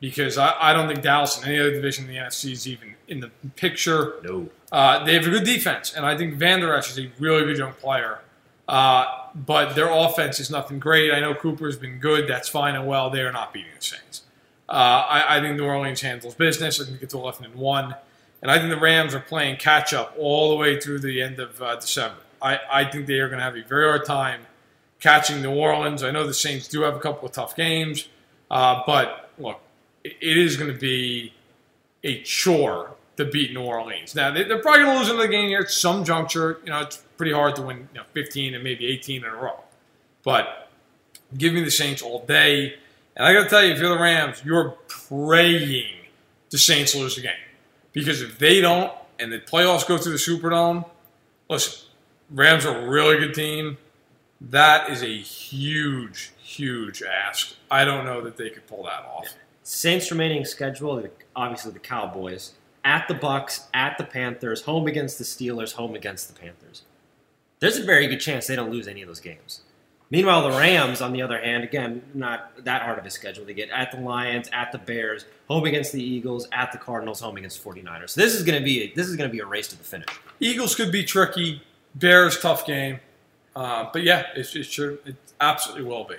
because 0.00 0.36
I, 0.36 0.52
I 0.60 0.72
don't 0.72 0.88
think 0.88 1.00
Dallas 1.00 1.40
in 1.40 1.48
any 1.48 1.60
other 1.60 1.70
division 1.70 2.06
in 2.06 2.10
the 2.10 2.16
NFC 2.16 2.50
is 2.50 2.66
even 2.66 2.96
in 3.06 3.20
the 3.20 3.30
picture. 3.54 4.14
No. 4.24 4.48
Uh, 4.72 5.04
they 5.04 5.14
have 5.14 5.24
a 5.28 5.30
good 5.30 5.44
defense, 5.44 5.94
and 5.94 6.04
I 6.04 6.18
think 6.18 6.34
Vander 6.34 6.74
Esch 6.74 6.90
is 6.90 6.98
a 6.98 7.08
really 7.20 7.44
good 7.44 7.58
young 7.58 7.74
player. 7.74 8.18
Uh, 8.66 9.04
but 9.32 9.76
their 9.76 9.88
offense 9.88 10.40
is 10.40 10.50
nothing 10.50 10.80
great. 10.80 11.12
I 11.12 11.20
know 11.20 11.32
Cooper's 11.32 11.76
been 11.76 12.00
good. 12.00 12.28
That's 12.28 12.48
fine 12.48 12.74
and 12.74 12.88
well. 12.88 13.10
They 13.10 13.20
are 13.20 13.30
not 13.30 13.52
beating 13.52 13.70
the 13.78 13.84
Saints. 13.84 14.22
Uh, 14.68 14.72
I, 14.72 15.36
I 15.36 15.40
think 15.40 15.56
New 15.56 15.66
Orleans 15.66 16.00
handles 16.00 16.34
business. 16.34 16.80
I 16.80 16.84
think 16.84 17.00
it's 17.00 17.14
11 17.14 17.44
and 17.44 17.54
1. 17.54 17.94
And 18.42 18.50
I 18.50 18.58
think 18.58 18.70
the 18.70 18.80
Rams 18.80 19.14
are 19.14 19.20
playing 19.20 19.58
catch 19.58 19.94
up 19.94 20.16
all 20.18 20.50
the 20.50 20.56
way 20.56 20.80
through 20.80 20.98
the 20.98 21.22
end 21.22 21.38
of 21.38 21.62
uh, 21.62 21.76
December. 21.76 22.16
I, 22.42 22.58
I 22.70 22.84
think 22.84 23.06
they 23.06 23.18
are 23.18 23.28
going 23.28 23.38
to 23.38 23.44
have 23.44 23.56
a 23.56 23.62
very 23.62 23.88
hard 23.88 24.04
time 24.04 24.42
catching 25.00 25.42
New 25.42 25.54
Orleans. 25.54 26.02
I 26.02 26.10
know 26.10 26.26
the 26.26 26.34
Saints 26.34 26.68
do 26.68 26.82
have 26.82 26.94
a 26.94 27.00
couple 27.00 27.26
of 27.26 27.32
tough 27.32 27.56
games, 27.56 28.08
uh, 28.50 28.82
but 28.86 29.30
look, 29.38 29.60
it, 30.04 30.16
is 30.20 30.56
going 30.56 30.72
to 30.72 30.78
be 30.78 31.32
a 32.04 32.22
chore 32.22 32.92
to 33.16 33.24
beat 33.24 33.52
New 33.52 33.62
Orleans. 33.62 34.14
Now, 34.14 34.30
they, 34.30 34.42
are 34.42 34.58
probably 34.58 34.84
going 34.84 34.94
to 34.94 34.98
lose 35.00 35.08
another 35.08 35.28
game 35.28 35.48
here 35.48 35.60
at 35.60 35.70
some 35.70 36.04
juncture. 36.04 36.60
You 36.64 36.70
know, 36.70 36.80
it's 36.80 36.96
pretty 37.16 37.32
hard 37.32 37.56
to 37.56 37.62
win 37.62 37.88
you 37.92 38.00
know, 38.00 38.06
15 38.12 38.54
and 38.54 38.64
maybe 38.64 38.86
18 38.86 39.24
in 39.24 39.30
a 39.30 39.34
row. 39.34 39.60
But 40.22 40.70
give 41.36 41.52
me 41.52 41.62
the 41.62 41.70
Saints 41.70 42.02
all 42.02 42.24
day. 42.24 42.74
And 43.16 43.26
I 43.26 43.32
got 43.32 43.44
to 43.44 43.48
tell 43.48 43.64
you, 43.64 43.72
if 43.72 43.80
you're 43.80 43.94
the 43.94 44.02
Rams, 44.02 44.42
you're 44.44 44.76
praying 44.88 45.96
the 46.50 46.58
Saints 46.58 46.94
lose 46.94 47.16
the 47.16 47.22
game. 47.22 47.32
Because 47.92 48.22
if 48.22 48.38
they 48.38 48.60
don't, 48.60 48.92
and 49.18 49.32
the 49.32 49.38
playoffs 49.38 49.86
go 49.86 49.98
through 49.98 50.12
the 50.12 50.18
Superdome, 50.18 50.88
listen, 51.48 51.89
Rams 52.30 52.64
are 52.64 52.78
a 52.78 52.88
really 52.88 53.18
good 53.18 53.34
team. 53.34 53.76
That 54.40 54.90
is 54.90 55.02
a 55.02 55.18
huge, 55.18 56.32
huge 56.38 57.02
ask. 57.02 57.54
I 57.70 57.84
don't 57.84 58.04
know 58.06 58.20
that 58.22 58.36
they 58.36 58.50
could 58.50 58.66
pull 58.66 58.84
that 58.84 59.04
off. 59.04 59.26
Saints 59.62 60.10
remaining 60.10 60.44
schedule, 60.44 61.04
obviously 61.36 61.72
the 61.72 61.78
Cowboys, 61.78 62.52
at 62.84 63.06
the 63.08 63.14
Bucks, 63.14 63.68
at 63.74 63.98
the 63.98 64.04
Panthers, 64.04 64.62
home 64.62 64.86
against 64.86 65.18
the 65.18 65.24
Steelers, 65.24 65.74
home 65.74 65.94
against 65.94 66.34
the 66.34 66.40
Panthers. 66.40 66.82
There's 67.58 67.76
a 67.76 67.84
very 67.84 68.06
good 68.06 68.20
chance 68.20 68.46
they 68.46 68.56
don't 68.56 68.70
lose 68.70 68.88
any 68.88 69.02
of 69.02 69.08
those 69.08 69.20
games. 69.20 69.60
Meanwhile, 70.10 70.50
the 70.50 70.58
Rams, 70.58 71.00
on 71.00 71.12
the 71.12 71.22
other 71.22 71.40
hand, 71.40 71.62
again, 71.62 72.02
not 72.14 72.64
that 72.64 72.82
hard 72.82 72.98
of 72.98 73.06
a 73.06 73.10
schedule. 73.10 73.44
They 73.44 73.54
get 73.54 73.70
at 73.70 73.92
the 73.92 74.00
Lions, 74.00 74.48
at 74.52 74.72
the 74.72 74.78
Bears, 74.78 75.24
home 75.46 75.64
against 75.64 75.92
the 75.92 76.02
Eagles, 76.02 76.48
at 76.52 76.72
the 76.72 76.78
Cardinals, 76.78 77.20
home 77.20 77.36
against 77.36 77.62
49ers. 77.62 78.10
So 78.10 78.20
this 78.20 78.34
is 78.34 78.42
going 78.42 78.58
to 78.58 78.64
be 78.64 78.82
a, 78.82 78.94
this 78.94 79.06
is 79.06 79.14
going 79.14 79.30
to 79.30 79.32
be 79.32 79.40
a 79.40 79.46
race 79.46 79.68
to 79.68 79.78
the 79.78 79.84
finish. 79.84 80.08
Eagles 80.40 80.74
could 80.74 80.90
be 80.90 81.04
tricky. 81.04 81.62
Bears 81.94 82.38
tough 82.40 82.66
game, 82.66 83.00
uh, 83.56 83.86
but 83.92 84.02
yeah, 84.02 84.26
it, 84.36 84.54
it 84.54 84.64
sure 84.64 84.92
it 85.04 85.16
absolutely 85.40 85.84
will 85.84 86.04
be. 86.04 86.16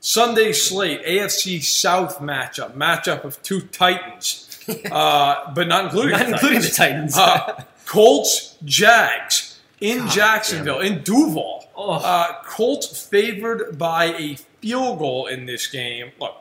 Sunday 0.00 0.52
slate 0.52 1.04
AFC 1.04 1.62
South 1.62 2.20
matchup 2.20 2.74
matchup 2.74 3.24
of 3.24 3.42
two 3.42 3.60
Titans, 3.62 4.58
uh, 4.92 5.52
but 5.54 5.66
not 5.66 5.86
including 5.86 6.12
not 6.12 6.26
the 6.26 6.32
including 6.32 6.60
Titans. 6.62 6.70
the 6.70 6.76
Titans. 6.76 7.18
uh, 7.18 7.64
Colts 7.86 8.56
Jags 8.64 9.58
in 9.80 9.98
God 9.98 10.10
Jacksonville 10.10 10.80
in 10.80 11.02
Duval. 11.02 11.68
Uh, 11.76 12.42
Colts 12.44 13.06
favored 13.08 13.78
by 13.78 14.06
a 14.06 14.36
field 14.60 14.98
goal 14.98 15.26
in 15.26 15.46
this 15.46 15.66
game. 15.66 16.12
Look, 16.20 16.36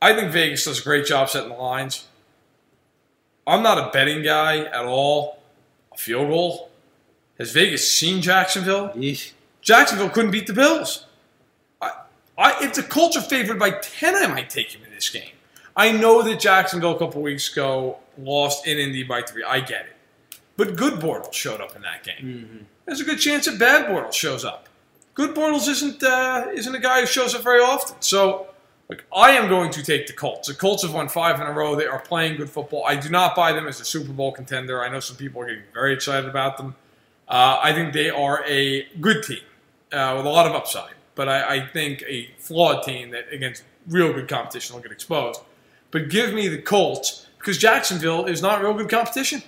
I 0.00 0.14
think 0.14 0.30
Vegas 0.32 0.64
does 0.64 0.80
a 0.80 0.84
great 0.84 1.06
job 1.06 1.28
setting 1.28 1.50
the 1.50 1.56
lines. 1.56 2.06
I'm 3.46 3.62
not 3.62 3.78
a 3.78 3.90
betting 3.90 4.22
guy 4.22 4.58
at 4.58 4.84
all. 4.84 5.40
A 5.92 5.96
field 5.96 6.28
goal. 6.28 6.67
Has 7.38 7.52
Vegas 7.52 7.90
seen 7.90 8.20
Jacksonville? 8.20 8.90
Yeesh. 8.90 9.32
Jacksonville 9.60 10.10
couldn't 10.10 10.30
beat 10.30 10.46
the 10.46 10.52
Bills. 10.52 11.06
I, 11.80 11.92
I, 12.36 12.64
if 12.64 12.74
the 12.74 12.82
Colts 12.82 13.16
are 13.16 13.22
favored 13.22 13.58
by 13.58 13.70
10, 13.70 14.16
I 14.16 14.26
might 14.26 14.50
take 14.50 14.72
him 14.74 14.84
in 14.84 14.90
this 14.90 15.08
game. 15.10 15.32
I 15.76 15.92
know 15.92 16.22
that 16.22 16.40
Jacksonville 16.40 16.96
a 16.96 16.98
couple 16.98 17.22
weeks 17.22 17.52
ago 17.52 17.98
lost 18.16 18.66
in 18.66 18.78
Indy 18.78 19.04
by 19.04 19.22
three. 19.22 19.44
I 19.44 19.60
get 19.60 19.86
it. 19.86 20.38
But 20.56 20.76
good 20.76 20.94
Bortles 20.94 21.32
showed 21.32 21.60
up 21.60 21.76
in 21.76 21.82
that 21.82 22.02
game. 22.02 22.66
There's 22.84 23.00
a 23.00 23.04
good 23.04 23.20
chance 23.20 23.44
that 23.46 23.60
bad 23.60 23.86
Bortles 23.86 24.14
shows 24.14 24.44
up. 24.44 24.68
Good 25.14 25.36
Bortles 25.36 25.68
isn't 25.68 26.02
uh, 26.02 26.46
isn't 26.52 26.74
a 26.74 26.80
guy 26.80 27.00
who 27.00 27.06
shows 27.06 27.34
up 27.34 27.42
very 27.42 27.60
often. 27.60 27.96
So, 28.00 28.48
like, 28.88 29.04
I 29.14 29.32
am 29.32 29.48
going 29.48 29.70
to 29.72 29.84
take 29.84 30.08
the 30.08 30.12
Colts. 30.12 30.48
The 30.48 30.54
Colts 30.54 30.82
have 30.82 30.94
won 30.94 31.08
five 31.08 31.40
in 31.40 31.46
a 31.46 31.52
row. 31.52 31.76
They 31.76 31.86
are 31.86 32.00
playing 32.00 32.38
good 32.38 32.50
football. 32.50 32.84
I 32.84 32.96
do 32.96 33.08
not 33.08 33.36
buy 33.36 33.52
them 33.52 33.68
as 33.68 33.80
a 33.80 33.84
Super 33.84 34.12
Bowl 34.12 34.32
contender. 34.32 34.82
I 34.82 34.88
know 34.88 34.98
some 34.98 35.16
people 35.16 35.42
are 35.42 35.46
getting 35.46 35.62
very 35.72 35.92
excited 35.94 36.28
about 36.28 36.56
them. 36.56 36.74
Uh, 37.28 37.60
I 37.62 37.72
think 37.72 37.92
they 37.92 38.10
are 38.10 38.42
a 38.46 38.86
good 39.00 39.22
team 39.22 39.40
uh, 39.92 40.14
with 40.16 40.26
a 40.26 40.30
lot 40.30 40.46
of 40.46 40.54
upside, 40.54 40.94
but 41.14 41.28
I, 41.28 41.56
I 41.56 41.66
think 41.66 42.02
a 42.06 42.30
flawed 42.38 42.84
team 42.84 43.10
that 43.10 43.32
against 43.32 43.64
real 43.86 44.12
good 44.12 44.28
competition 44.28 44.74
will 44.74 44.82
get 44.82 44.92
exposed. 44.92 45.40
But 45.90 46.08
give 46.08 46.32
me 46.32 46.48
the 46.48 46.60
Colts 46.60 47.26
because 47.38 47.58
Jacksonville 47.58 48.26
is 48.26 48.42
not 48.42 48.62
real 48.62 48.74
good 48.74 48.88
competition, 48.88 49.42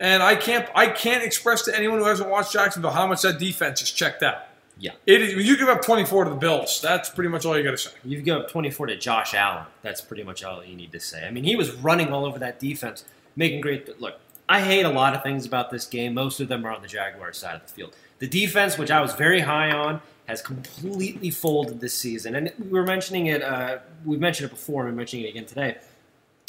and 0.00 0.22
I 0.22 0.36
can't 0.36 0.68
I 0.74 0.88
can't 0.88 1.22
express 1.22 1.62
to 1.62 1.76
anyone 1.76 1.98
who 1.98 2.04
hasn't 2.04 2.30
watched 2.30 2.52
Jacksonville 2.52 2.90
how 2.90 3.06
much 3.06 3.22
that 3.22 3.38
defense 3.38 3.82
is 3.82 3.90
checked 3.90 4.22
out. 4.22 4.48
Yeah. 4.80 4.92
It 5.06 5.22
is, 5.22 5.46
you 5.46 5.56
give 5.56 5.68
up 5.68 5.82
24 5.82 6.24
to 6.24 6.30
the 6.30 6.36
Bills, 6.36 6.80
that's 6.80 7.10
pretty 7.10 7.28
much 7.28 7.44
all 7.44 7.56
you 7.58 7.64
got 7.64 7.72
to 7.72 7.78
say. 7.78 7.90
You 8.04 8.20
give 8.22 8.36
up 8.36 8.50
24 8.50 8.86
to 8.86 8.96
Josh 8.96 9.34
Allen. 9.34 9.64
That's 9.82 10.00
pretty 10.00 10.22
much 10.22 10.44
all 10.44 10.64
you 10.64 10.76
need 10.76 10.92
to 10.92 11.00
say. 11.00 11.26
I 11.26 11.30
mean, 11.30 11.44
he 11.44 11.56
was 11.56 11.72
running 11.72 12.12
all 12.12 12.24
over 12.24 12.38
that 12.38 12.60
defense, 12.60 13.04
making 13.34 13.60
great. 13.60 14.00
Look, 14.00 14.20
I 14.48 14.60
hate 14.60 14.84
a 14.84 14.88
lot 14.90 15.14
of 15.14 15.22
things 15.22 15.44
about 15.44 15.70
this 15.70 15.86
game. 15.86 16.14
Most 16.14 16.40
of 16.40 16.48
them 16.48 16.64
are 16.64 16.70
on 16.70 16.80
the 16.80 16.88
Jaguars 16.88 17.36
side 17.36 17.56
of 17.56 17.62
the 17.66 17.72
field. 17.72 17.94
The 18.18 18.26
defense, 18.26 18.78
which 18.78 18.90
I 18.90 19.00
was 19.00 19.14
very 19.14 19.40
high 19.40 19.70
on, 19.70 20.00
has 20.26 20.40
completely 20.42 21.30
folded 21.30 21.80
this 21.80 21.94
season. 21.94 22.34
And 22.34 22.52
we 22.58 22.70
were 22.70 22.84
mentioning 22.84 23.26
it. 23.26 23.42
Uh, 23.42 23.78
we 24.04 24.16
mentioned 24.16 24.50
it 24.50 24.50
before. 24.50 24.86
and 24.86 24.92
We're 24.92 24.96
mentioning 24.98 25.26
it 25.26 25.30
again 25.30 25.46
today. 25.46 25.76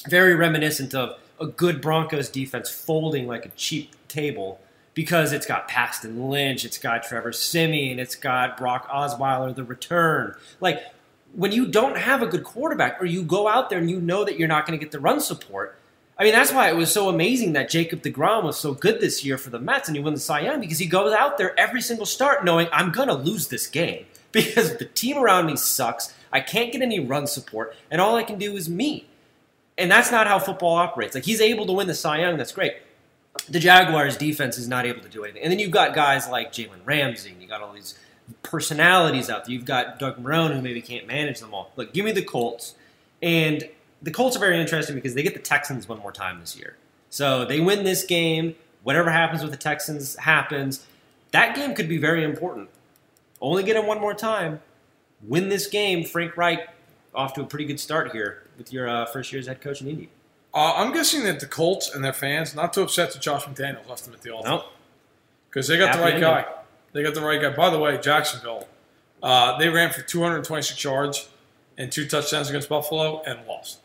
Very 0.07 0.35
reminiscent 0.35 0.93
of 0.95 1.19
a 1.39 1.47
good 1.47 1.81
Broncos 1.81 2.29
defense 2.29 2.69
folding 2.69 3.27
like 3.27 3.45
a 3.45 3.49
cheap 3.49 3.95
table 4.07 4.59
because 4.93 5.31
it's 5.31 5.45
got 5.45 5.67
Paxton 5.67 6.29
Lynch, 6.29 6.65
it's 6.65 6.77
got 6.77 7.03
Trevor 7.03 7.31
Siemian, 7.31 7.99
it's 7.99 8.15
got 8.15 8.57
Brock 8.57 8.89
Osweiler, 8.89 9.55
the 9.55 9.63
return. 9.63 10.35
Like 10.59 10.83
when 11.33 11.51
you 11.51 11.67
don't 11.67 11.97
have 11.97 12.21
a 12.21 12.25
good 12.25 12.43
quarterback, 12.43 13.01
or 13.01 13.05
you 13.05 13.23
go 13.23 13.47
out 13.47 13.69
there 13.69 13.79
and 13.79 13.89
you 13.89 14.01
know 14.01 14.25
that 14.25 14.37
you're 14.37 14.47
not 14.47 14.65
going 14.65 14.77
to 14.77 14.83
get 14.83 14.91
the 14.91 14.99
run 14.99 15.21
support. 15.21 15.78
I 16.19 16.23
mean, 16.23 16.33
that's 16.33 16.51
why 16.51 16.69
it 16.69 16.75
was 16.75 16.91
so 16.91 17.07
amazing 17.07 17.53
that 17.53 17.69
Jacob 17.69 18.01
DeGrom 18.01 18.43
was 18.43 18.59
so 18.59 18.73
good 18.73 18.99
this 18.99 19.23
year 19.23 19.37
for 19.37 19.49
the 19.49 19.59
Mets 19.59 19.87
and 19.87 19.95
he 19.95 20.03
won 20.03 20.13
the 20.13 20.19
Cy 20.19 20.41
Young 20.41 20.59
because 20.59 20.77
he 20.77 20.85
goes 20.85 21.13
out 21.13 21.37
there 21.37 21.57
every 21.57 21.81
single 21.81 22.05
start 22.05 22.43
knowing 22.43 22.67
I'm 22.73 22.91
going 22.91 23.07
to 23.07 23.13
lose 23.13 23.47
this 23.47 23.67
game 23.67 24.05
because 24.31 24.77
the 24.77 24.85
team 24.85 25.17
around 25.17 25.45
me 25.45 25.55
sucks. 25.55 26.13
I 26.31 26.41
can't 26.41 26.71
get 26.71 26.83
any 26.83 26.99
run 26.99 27.25
support, 27.25 27.75
and 27.89 27.99
all 27.99 28.15
I 28.15 28.21
can 28.21 28.37
do 28.37 28.55
is 28.55 28.69
me. 28.69 29.07
And 29.79 29.89
that's 29.89 30.11
not 30.11 30.27
how 30.27 30.37
football 30.37 30.75
operates. 30.75 31.15
Like 31.15 31.23
he's 31.23 31.41
able 31.41 31.65
to 31.65 31.73
win 31.73 31.87
the 31.87 31.95
Cy 31.95 32.19
Young, 32.19 32.37
that's 32.37 32.51
great 32.51 32.73
the 33.47 33.59
Jaguars 33.59 34.17
defense 34.17 34.57
is 34.57 34.67
not 34.67 34.85
able 34.85 35.01
to 35.01 35.09
do 35.09 35.23
anything. 35.23 35.43
And 35.43 35.51
then 35.51 35.59
you've 35.59 35.71
got 35.71 35.93
guys 35.93 36.27
like 36.27 36.51
Jalen 36.51 36.85
Ramsey, 36.85 37.31
and 37.31 37.41
you 37.41 37.47
got 37.47 37.61
all 37.61 37.73
these 37.73 37.97
personalities 38.43 39.29
out 39.29 39.45
there. 39.45 39.53
You've 39.53 39.65
got 39.65 39.99
Doug 39.99 40.17
Marrone 40.17 40.53
who 40.53 40.61
maybe 40.61 40.81
can't 40.81 41.07
manage 41.07 41.39
them 41.39 41.53
all. 41.53 41.71
Look, 41.75 41.93
give 41.93 42.05
me 42.05 42.11
the 42.11 42.23
Colts. 42.23 42.75
And 43.21 43.67
the 44.01 44.11
Colts 44.11 44.35
are 44.35 44.39
very 44.39 44.59
interesting 44.59 44.95
because 44.95 45.13
they 45.13 45.23
get 45.23 45.33
the 45.33 45.39
Texans 45.41 45.87
one 45.87 45.99
more 45.99 46.11
time 46.11 46.39
this 46.39 46.55
year. 46.57 46.77
So 47.09 47.45
they 47.45 47.59
win 47.59 47.83
this 47.83 48.03
game. 48.03 48.55
Whatever 48.83 49.09
happens 49.11 49.41
with 49.41 49.51
the 49.51 49.57
Texans 49.57 50.15
happens. 50.15 50.85
That 51.31 51.55
game 51.55 51.75
could 51.75 51.89
be 51.89 51.97
very 51.97 52.23
important. 52.23 52.69
Only 53.41 53.63
get 53.63 53.73
them 53.75 53.85
one 53.87 53.99
more 53.99 54.13
time. 54.13 54.61
Win 55.21 55.49
this 55.49 55.67
game. 55.67 56.05
Frank 56.05 56.37
Reich 56.37 56.69
off 57.13 57.33
to 57.33 57.41
a 57.41 57.45
pretty 57.45 57.65
good 57.65 57.79
start 57.79 58.11
here 58.11 58.43
with 58.57 58.71
your 58.71 58.87
uh, 58.87 59.05
first 59.05 59.31
year 59.31 59.39
as 59.39 59.47
head 59.47 59.61
coach 59.61 59.81
in 59.81 59.87
Indy. 59.87 60.09
Uh, 60.53 60.73
I'm 60.77 60.93
guessing 60.93 61.23
that 61.25 61.39
the 61.39 61.45
Colts 61.45 61.93
and 61.93 62.03
their 62.03 62.13
fans 62.13 62.55
not 62.55 62.73
too 62.73 62.81
upset 62.81 63.11
that 63.13 63.21
Josh 63.21 63.43
McDaniels 63.45 63.87
left 63.87 64.05
them 64.05 64.13
at 64.13 64.21
the 64.21 64.31
altar 64.31 64.49
Nope. 64.49 64.65
because 65.49 65.67
they 65.67 65.77
got 65.77 65.93
the 65.95 65.99
right 66.01 66.13
ending. 66.15 66.21
guy. 66.29 66.45
They 66.93 67.03
got 67.03 67.13
the 67.13 67.21
right 67.21 67.39
guy. 67.39 67.49
By 67.55 67.69
the 67.69 67.77
way, 67.79 67.97
Jacksonville, 67.99 68.67
uh, 69.21 69.57
they 69.59 69.69
ran 69.69 69.91
for 69.91 70.01
226 70.01 70.83
yards 70.83 71.29
and 71.77 71.91
two 71.91 72.07
touchdowns 72.07 72.49
against 72.49 72.67
Buffalo 72.69 73.21
and 73.27 73.45
lost. 73.47 73.79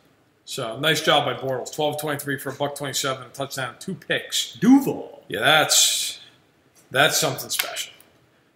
So 0.44 0.78
nice 0.78 1.00
job 1.00 1.24
by 1.24 1.34
Bortles. 1.34 1.74
12-23 1.74 2.40
for 2.40 2.50
a 2.50 2.52
buck 2.52 2.76
27, 2.76 3.26
a 3.26 3.28
touchdown, 3.30 3.76
two 3.78 3.94
picks. 3.94 4.52
Duval. 4.54 5.22
Yeah, 5.28 5.40
that's 5.40 6.20
that's 6.90 7.18
something 7.18 7.50
special. 7.50 7.92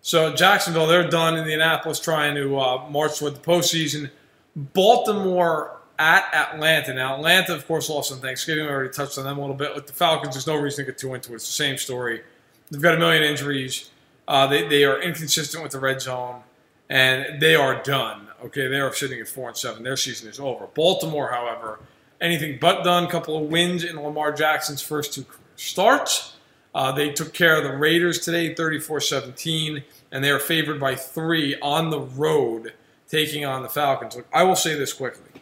So 0.03 0.35
Jacksonville, 0.35 0.87
they're 0.87 1.09
done. 1.09 1.37
Indianapolis 1.37 2.01
trying 2.01 2.35
to 2.35 2.59
uh, 2.59 2.89
march 2.91 3.19
toward 3.19 3.35
the 3.35 3.41
postseason. 3.41 4.11
Baltimore 4.55 5.79
at 5.99 6.33
Atlanta. 6.33 6.95
Now 6.95 7.17
Atlanta, 7.17 7.55
of 7.55 7.67
course, 7.67 7.89
lost 7.89 8.13
on 8.13 8.19
Thanksgiving. 8.19 8.65
We 8.65 8.71
already 8.71 8.91
touched 8.91 9.19
on 9.19 9.25
them 9.25 9.39
a 9.39 9.41
little 9.41 9.57
bit. 9.57 9.75
With 9.75 9.87
the 9.87 9.93
Falcons, 9.93 10.35
there's 10.35 10.47
no 10.47 10.57
reason 10.57 10.85
to 10.85 10.93
get 10.93 10.99
too 10.99 11.15
into 11.15 11.33
it. 11.33 11.37
It's 11.37 11.47
the 11.47 11.53
same 11.53 11.79
story. 11.79 12.23
They've 12.71 12.83
got 12.83 12.95
a 12.95 12.99
million 12.99 13.23
injuries. 13.23 13.91
Uh, 14.27 14.47
they 14.47 14.69
they 14.69 14.85
are 14.85 15.01
inconsistent 15.01 15.63
with 15.63 15.73
the 15.73 15.81
red 15.81 16.01
zone, 16.03 16.43
and 16.89 17.41
they 17.41 17.55
are 17.55 17.83
done. 17.83 18.28
Okay, 18.45 18.69
they 18.69 18.81
are 18.81 18.95
sitting 18.95 19.21
at 19.21 19.29
four 19.29 19.49
and 19.49 19.57
seven. 19.57 19.83
Their 19.83 19.97
season 19.97 20.29
is 20.29 20.39
over. 20.39 20.67
Baltimore, 20.67 21.31
however, 21.31 21.81
anything 22.21 22.59
but 22.61 22.85
done. 22.85 23.09
couple 23.09 23.37
of 23.37 23.51
wins 23.51 23.85
in 23.85 24.01
Lamar 24.01 24.33
Jackson's 24.33 24.83
first 24.83 25.15
two 25.15 25.25
starts. 25.57 26.35
Uh, 26.75 26.93
they 26.93 27.11
took 27.11 27.33
care 27.33 27.57
of 27.57 27.65
the 27.65 27.77
Raiders 27.77 28.21
today, 28.21 28.55
34-17, 28.55 29.83
and 30.13 30.23
they 30.23 30.31
are 30.31 30.39
favored 30.39 30.79
by 30.79 30.95
three 30.95 31.59
on 31.61 31.91
the 31.91 31.99
road, 31.99 32.75
taking 33.09 33.45
on 33.45 33.63
the 33.63 33.69
Falcons. 33.69 34.15
Look, 34.15 34.27
I 34.33 34.45
will 34.45 34.57
say 34.57 34.75
this 34.77 34.93
quickly. 34.93 35.41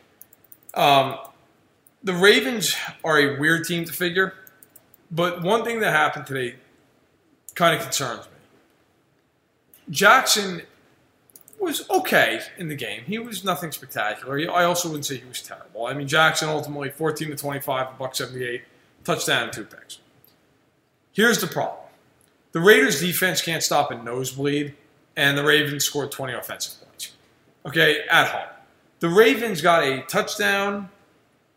Um, 0.73 1.19
the 2.03 2.15
Ravens 2.15 2.75
are 3.05 3.19
a 3.19 3.39
weird 3.39 3.67
team 3.67 3.85
to 3.85 3.93
figure, 3.93 4.35
but 5.11 5.43
one 5.43 5.65
thing 5.65 5.81
that 5.81 5.91
happened 5.93 6.27
today 6.27 6.55
kind 7.55 7.77
of 7.77 7.83
concerns 7.83 8.25
me. 8.27 8.33
Jackson 9.91 10.63
was 11.59 11.89
okay 11.91 12.41
in 12.59 12.69
the 12.69 12.75
game. 12.75 13.03
He 13.07 13.19
was 13.19 13.45
nothing 13.45 13.73
spectacular. 13.73 14.39
I 14.51 14.65
also 14.65 14.89
wouldn't 14.89 15.07
say 15.07 15.17
he 15.17 15.29
was 15.29 15.43
terrible. 15.43 15.87
I 15.87 15.95
mean, 15.95 16.09
Jackson 16.09 16.49
ultimately 16.49 16.91
14 16.91 17.31
to 17.31 17.37
25, 17.37 17.89
a 17.89 17.91
buck 17.99 18.15
78, 18.15 18.63
touchdown, 19.05 19.45
and 19.45 19.53
two 19.53 19.65
picks. 19.65 19.99
Here's 21.13 21.41
the 21.41 21.47
problem: 21.47 21.87
the 22.53 22.61
Raiders' 22.61 23.01
defense 23.01 23.43
can't 23.43 23.63
stop 23.63 23.91
a 23.91 23.97
nosebleed, 23.97 24.75
and 25.17 25.37
the 25.37 25.45
Ravens 25.45 25.85
scored 25.85 26.13
20 26.13 26.35
offensive 26.35 26.81
points. 26.83 27.13
Okay, 27.65 28.05
at 28.11 28.29
home, 28.29 28.49
the 29.01 29.09
Ravens 29.09 29.61
got 29.61 29.83
a 29.83 30.03
touchdown 30.03 30.91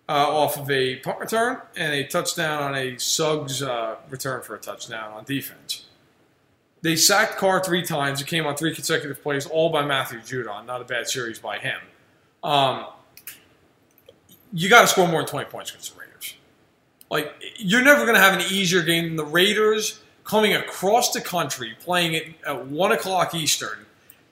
uh, 0.08 0.28
off 0.28 0.58
of 0.58 0.70
a 0.72 0.96
punt 0.98 1.20
return 1.20 1.62
and 1.76 1.94
a 1.94 2.04
touchdown 2.06 2.64
on 2.64 2.76
a 2.76 2.98
Suggs 2.98 3.62
uh, 3.62 3.96
return 4.10 4.42
for 4.42 4.56
a 4.56 4.60
touchdown 4.60 5.14
on 5.14 5.24
defense. 5.24 5.86
They 6.82 6.96
sacked 6.96 7.38
Carr 7.38 7.64
three 7.64 7.84
times. 7.84 8.22
It 8.22 8.28
came 8.28 8.46
on 8.46 8.56
three 8.56 8.74
consecutive 8.74 9.22
plays, 9.22 9.46
all 9.46 9.70
by 9.70 9.86
Matthew 9.86 10.20
Judon. 10.20 10.66
Not 10.66 10.82
a 10.82 10.86
bad 10.86 11.08
series 11.08 11.40
by 11.40 11.60
him. 11.60 11.80
Um, 12.44 12.86
you 14.54 14.70
got 14.70 14.82
to 14.82 14.88
score 14.88 15.08
more 15.08 15.22
than 15.22 15.30
20 15.30 15.50
points 15.50 15.72
against 15.72 15.94
the 15.94 16.00
Raiders. 16.00 16.36
Like, 17.12 17.34
you're 17.58 17.84
never 17.84 18.04
going 18.04 18.16
to 18.16 18.22
have 18.22 18.34
an 18.34 18.46
easier 18.50 18.82
game 18.82 19.06
than 19.06 19.16
the 19.18 19.26
Raiders 19.26 20.00
coming 20.24 20.54
across 20.54 21.12
the 21.12 21.22
country, 21.22 21.76
playing 21.80 22.14
it 22.14 22.28
at 22.48 22.68
1 22.68 22.92
o'clock 22.92 23.36
Eastern, 23.36 23.86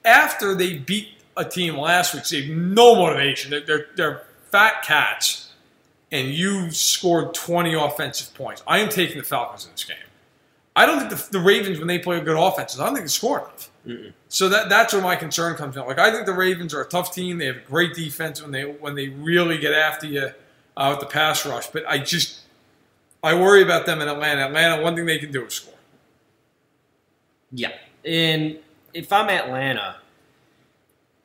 after 0.05 0.55
they 0.55 0.77
beat 0.77 1.09
a 1.35 1.43
team 1.43 1.77
last 1.77 2.13
week. 2.13 2.23
They 2.25 2.41
have 2.41 2.55
no 2.55 2.95
motivation. 2.95 3.51
They're, 3.51 3.61
they're, 3.61 3.87
they're 3.95 4.21
fat 4.51 4.83
cats, 4.83 5.51
and 6.11 6.29
you 6.29 6.71
scored 6.71 7.33
20 7.33 7.73
offensive 7.73 8.33
points. 8.33 8.63
I 8.67 8.79
am 8.79 8.89
taking 8.89 9.17
the 9.17 9.23
Falcons 9.23 9.65
in 9.65 9.71
this 9.71 9.83
game. 9.83 9.97
I 10.77 10.85
don't 10.85 10.99
think 10.99 11.09
the, 11.09 11.31
the 11.31 11.39
Ravens, 11.39 11.79
when 11.79 11.87
they 11.87 11.97
play 11.97 12.17
a 12.17 12.21
good 12.21 12.37
offenses, 12.37 12.79
I 12.79 12.85
don't 12.85 12.93
think 12.93 13.05
they 13.05 13.09
score 13.09 13.39
enough. 13.39 13.71
Mm-mm. 13.87 14.13
So 14.29 14.47
that 14.49 14.69
that's 14.69 14.93
where 14.93 15.01
my 15.01 15.15
concern 15.15 15.55
comes 15.55 15.75
in. 15.75 15.83
Like 15.85 15.97
I 15.97 16.11
think 16.11 16.27
the 16.27 16.33
Ravens 16.33 16.71
are 16.73 16.81
a 16.81 16.87
tough 16.87 17.11
team. 17.11 17.39
They 17.39 17.47
have 17.47 17.57
a 17.57 17.61
great 17.61 17.95
defense 17.95 18.43
when 18.43 18.51
they 18.51 18.63
when 18.63 18.93
they 18.93 19.07
really 19.07 19.57
get 19.57 19.73
after 19.73 20.05
you 20.05 20.29
uh, 20.77 20.89
with 20.91 20.99
the 20.99 21.11
pass 21.11 21.45
rush. 21.47 21.67
But 21.67 21.83
I 21.87 21.97
just 21.97 22.41
I 23.23 23.33
worry 23.33 23.63
about 23.63 23.87
them 23.87 24.01
in 24.01 24.07
Atlanta. 24.07 24.45
Atlanta, 24.45 24.83
one 24.83 24.95
thing 24.95 25.05
they 25.07 25.17
can 25.17 25.31
do 25.31 25.45
is 25.45 25.55
score. 25.55 25.73
Yeah. 27.51 27.71
And 28.05 28.59
if 28.93 29.11
I'm 29.11 29.29
Atlanta, 29.29 29.95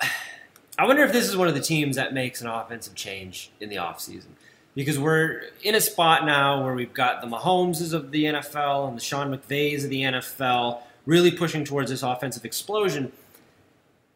I 0.78 0.86
wonder 0.86 1.02
if 1.02 1.12
this 1.12 1.28
is 1.28 1.36
one 1.36 1.48
of 1.48 1.54
the 1.54 1.60
teams 1.60 1.96
that 1.96 2.14
makes 2.14 2.40
an 2.40 2.46
offensive 2.46 2.94
change 2.94 3.50
in 3.60 3.68
the 3.68 3.76
offseason. 3.76 4.30
Because 4.74 4.98
we're 4.98 5.42
in 5.62 5.74
a 5.74 5.80
spot 5.80 6.24
now 6.24 6.64
where 6.64 6.74
we've 6.74 6.94
got 6.94 7.20
the 7.20 7.26
Mahomeses 7.26 7.92
of 7.92 8.10
the 8.10 8.24
NFL 8.24 8.88
and 8.88 8.96
the 8.96 9.02
Sean 9.02 9.36
McVays 9.36 9.84
of 9.84 9.90
the 9.90 10.02
NFL 10.02 10.80
really 11.04 11.30
pushing 11.30 11.64
towards 11.64 11.90
this 11.90 12.02
offensive 12.02 12.44
explosion. 12.44 13.12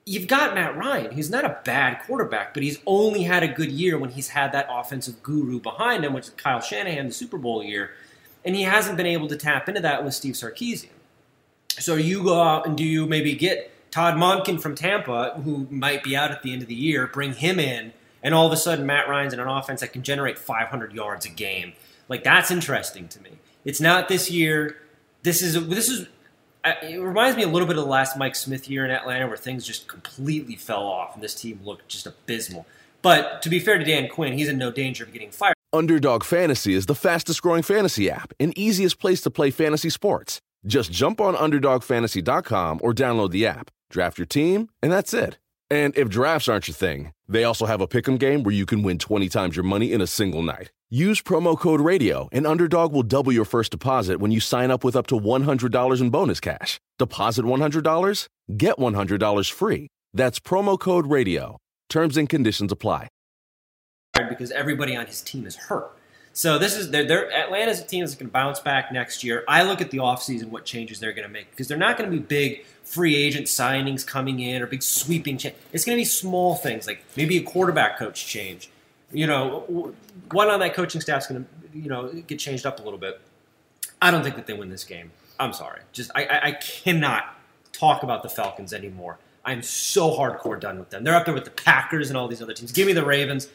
You've 0.06 0.28
got 0.28 0.54
Matt 0.54 0.76
Ryan. 0.76 1.10
He's 1.10 1.30
not 1.30 1.44
a 1.44 1.58
bad 1.64 2.00
quarterback, 2.06 2.54
but 2.54 2.62
he's 2.62 2.78
only 2.86 3.24
had 3.24 3.42
a 3.42 3.48
good 3.48 3.70
year 3.70 3.98
when 3.98 4.10
he's 4.10 4.28
had 4.28 4.52
that 4.52 4.68
offensive 4.70 5.22
guru 5.22 5.60
behind 5.60 6.04
him, 6.04 6.12
which 6.12 6.28
is 6.28 6.30
Kyle 6.30 6.60
Shanahan, 6.60 7.08
the 7.08 7.12
Super 7.12 7.38
Bowl 7.38 7.62
year. 7.62 7.90
And 8.44 8.54
he 8.54 8.62
hasn't 8.62 8.96
been 8.96 9.06
able 9.06 9.26
to 9.28 9.36
tap 9.36 9.68
into 9.68 9.80
that 9.80 10.04
with 10.04 10.14
Steve 10.14 10.34
Sarkisian. 10.34 10.90
So 11.70 11.96
you 11.96 12.22
go 12.22 12.40
out 12.40 12.66
and 12.66 12.78
do 12.78 12.84
you 12.84 13.04
maybe 13.06 13.34
get 13.34 13.72
Todd 13.90 14.14
Monken 14.14 14.60
from 14.60 14.74
Tampa, 14.74 15.40
who 15.44 15.66
might 15.70 16.04
be 16.04 16.16
out 16.16 16.30
at 16.30 16.42
the 16.42 16.52
end 16.52 16.62
of 16.62 16.68
the 16.68 16.74
year, 16.74 17.06
bring 17.08 17.32
him 17.32 17.58
in, 17.58 17.92
and 18.22 18.34
all 18.34 18.46
of 18.46 18.52
a 18.52 18.56
sudden 18.56 18.86
Matt 18.86 19.08
Ryan's 19.08 19.32
in 19.32 19.40
an 19.40 19.48
offense 19.48 19.80
that 19.80 19.92
can 19.92 20.02
generate 20.02 20.38
500 20.38 20.92
yards 20.92 21.26
a 21.26 21.28
game. 21.28 21.72
Like 22.08 22.24
that's 22.24 22.50
interesting 22.50 23.08
to 23.08 23.22
me. 23.22 23.30
It's 23.64 23.80
not 23.80 24.08
this 24.08 24.30
year. 24.30 24.76
This 25.22 25.42
is 25.42 25.66
this 25.68 25.88
is. 25.88 26.06
It 26.64 27.00
reminds 27.00 27.36
me 27.36 27.44
a 27.44 27.48
little 27.48 27.68
bit 27.68 27.76
of 27.76 27.84
the 27.84 27.90
last 27.90 28.16
Mike 28.16 28.34
Smith 28.34 28.68
year 28.68 28.84
in 28.84 28.90
Atlanta, 28.90 29.28
where 29.28 29.36
things 29.36 29.64
just 29.64 29.86
completely 29.86 30.56
fell 30.56 30.82
off 30.82 31.14
and 31.14 31.22
this 31.22 31.34
team 31.34 31.60
looked 31.64 31.88
just 31.88 32.06
abysmal. 32.06 32.66
But 33.02 33.40
to 33.42 33.48
be 33.48 33.60
fair 33.60 33.78
to 33.78 33.84
Dan 33.84 34.08
Quinn, 34.08 34.32
he's 34.32 34.48
in 34.48 34.58
no 34.58 34.72
danger 34.72 35.04
of 35.04 35.12
getting 35.12 35.30
fired. 35.30 35.54
Underdog 35.72 36.24
Fantasy 36.24 36.74
is 36.74 36.86
the 36.86 36.94
fastest 36.94 37.42
growing 37.42 37.62
fantasy 37.62 38.10
app 38.10 38.32
and 38.40 38.56
easiest 38.58 38.98
place 38.98 39.20
to 39.20 39.30
play 39.30 39.50
fantasy 39.50 39.90
sports. 39.90 40.40
Just 40.66 40.90
jump 40.90 41.20
on 41.20 41.34
UnderdogFantasy.com 41.36 42.80
or 42.82 42.92
download 42.92 43.30
the 43.30 43.46
app, 43.46 43.70
draft 43.90 44.18
your 44.18 44.26
team, 44.26 44.68
and 44.82 44.90
that's 44.90 45.14
it. 45.14 45.38
And 45.70 45.96
if 45.96 46.08
drafts 46.08 46.48
aren't 46.48 46.68
your 46.68 46.76
thing, 46.76 47.12
they 47.28 47.42
also 47.42 47.66
have 47.66 47.80
a 47.80 47.88
pick'em 47.88 48.18
game 48.18 48.44
where 48.44 48.54
you 48.54 48.66
can 48.66 48.82
win 48.84 48.98
20 48.98 49.28
times 49.28 49.56
your 49.56 49.64
money 49.64 49.92
in 49.92 50.00
a 50.00 50.06
single 50.06 50.42
night. 50.42 50.70
Use 50.90 51.20
promo 51.20 51.58
code 51.58 51.80
RADIO, 51.80 52.28
and 52.30 52.46
Underdog 52.46 52.92
will 52.92 53.02
double 53.02 53.32
your 53.32 53.44
first 53.44 53.72
deposit 53.72 54.20
when 54.20 54.30
you 54.30 54.38
sign 54.38 54.70
up 54.70 54.84
with 54.84 54.94
up 54.94 55.08
to 55.08 55.18
$100 55.18 56.00
in 56.00 56.10
bonus 56.10 56.38
cash. 56.38 56.78
Deposit 57.00 57.44
$100, 57.44 58.28
get 58.56 58.76
$100 58.76 59.50
free. 59.50 59.88
That's 60.14 60.38
promo 60.38 60.78
code 60.78 61.08
RADIO. 61.08 61.56
Terms 61.88 62.16
and 62.16 62.28
conditions 62.28 62.70
apply. 62.70 63.08
because 64.28 64.52
everybody 64.52 64.94
on 64.94 65.06
his 65.06 65.20
team 65.20 65.44
is 65.44 65.56
hurt. 65.56 65.95
So 66.36 66.58
this 66.58 66.76
is 66.76 66.90
they're, 66.90 67.06
they're 67.06 67.32
Atlanta's 67.32 67.80
a 67.80 67.84
team 67.84 68.04
that's 68.04 68.14
going 68.14 68.26
to 68.26 68.32
bounce 68.32 68.60
back 68.60 68.92
next 68.92 69.24
year. 69.24 69.42
I 69.48 69.62
look 69.62 69.80
at 69.80 69.90
the 69.90 69.98
offseason, 69.98 70.50
what 70.50 70.66
changes 70.66 71.00
they're 71.00 71.14
going 71.14 71.26
to 71.26 71.32
make 71.32 71.50
because 71.50 71.66
they're 71.66 71.78
not 71.78 71.96
going 71.96 72.10
to 72.10 72.14
be 72.14 72.22
big 72.22 72.66
free 72.84 73.16
agent 73.16 73.46
signings 73.46 74.06
coming 74.06 74.40
in 74.40 74.60
or 74.60 74.66
big 74.66 74.82
sweeping 74.82 75.38
change. 75.38 75.54
It's 75.72 75.86
going 75.86 75.96
to 75.96 76.00
be 76.00 76.04
small 76.04 76.54
things 76.54 76.86
like 76.86 77.02
maybe 77.16 77.38
a 77.38 77.42
quarterback 77.42 77.98
coach 77.98 78.26
change. 78.26 78.68
You 79.10 79.26
know, 79.26 79.94
one 80.30 80.48
on 80.50 80.60
that 80.60 80.74
coaching 80.74 81.00
staff's 81.00 81.26
going 81.26 81.42
to 81.42 81.78
you 81.78 81.88
know 81.88 82.12
get 82.12 82.38
changed 82.38 82.66
up 82.66 82.80
a 82.80 82.82
little 82.82 82.98
bit. 82.98 83.18
I 84.02 84.10
don't 84.10 84.22
think 84.22 84.36
that 84.36 84.46
they 84.46 84.52
win 84.52 84.68
this 84.68 84.84
game. 84.84 85.12
I'm 85.40 85.54
sorry. 85.54 85.80
Just 85.92 86.10
I, 86.14 86.26
I, 86.26 86.46
I 86.48 86.52
cannot 86.52 87.34
talk 87.72 88.02
about 88.02 88.22
the 88.22 88.28
Falcons 88.28 88.74
anymore. 88.74 89.16
I'm 89.42 89.62
so 89.62 90.10
hardcore 90.10 90.60
done 90.60 90.78
with 90.78 90.90
them. 90.90 91.02
They're 91.02 91.14
up 91.14 91.24
there 91.24 91.32
with 91.32 91.46
the 91.46 91.50
Packers 91.50 92.10
and 92.10 92.16
all 92.18 92.28
these 92.28 92.42
other 92.42 92.52
teams. 92.52 92.72
Give 92.72 92.86
me 92.86 92.92
the 92.92 93.06
Ravens. 93.06 93.48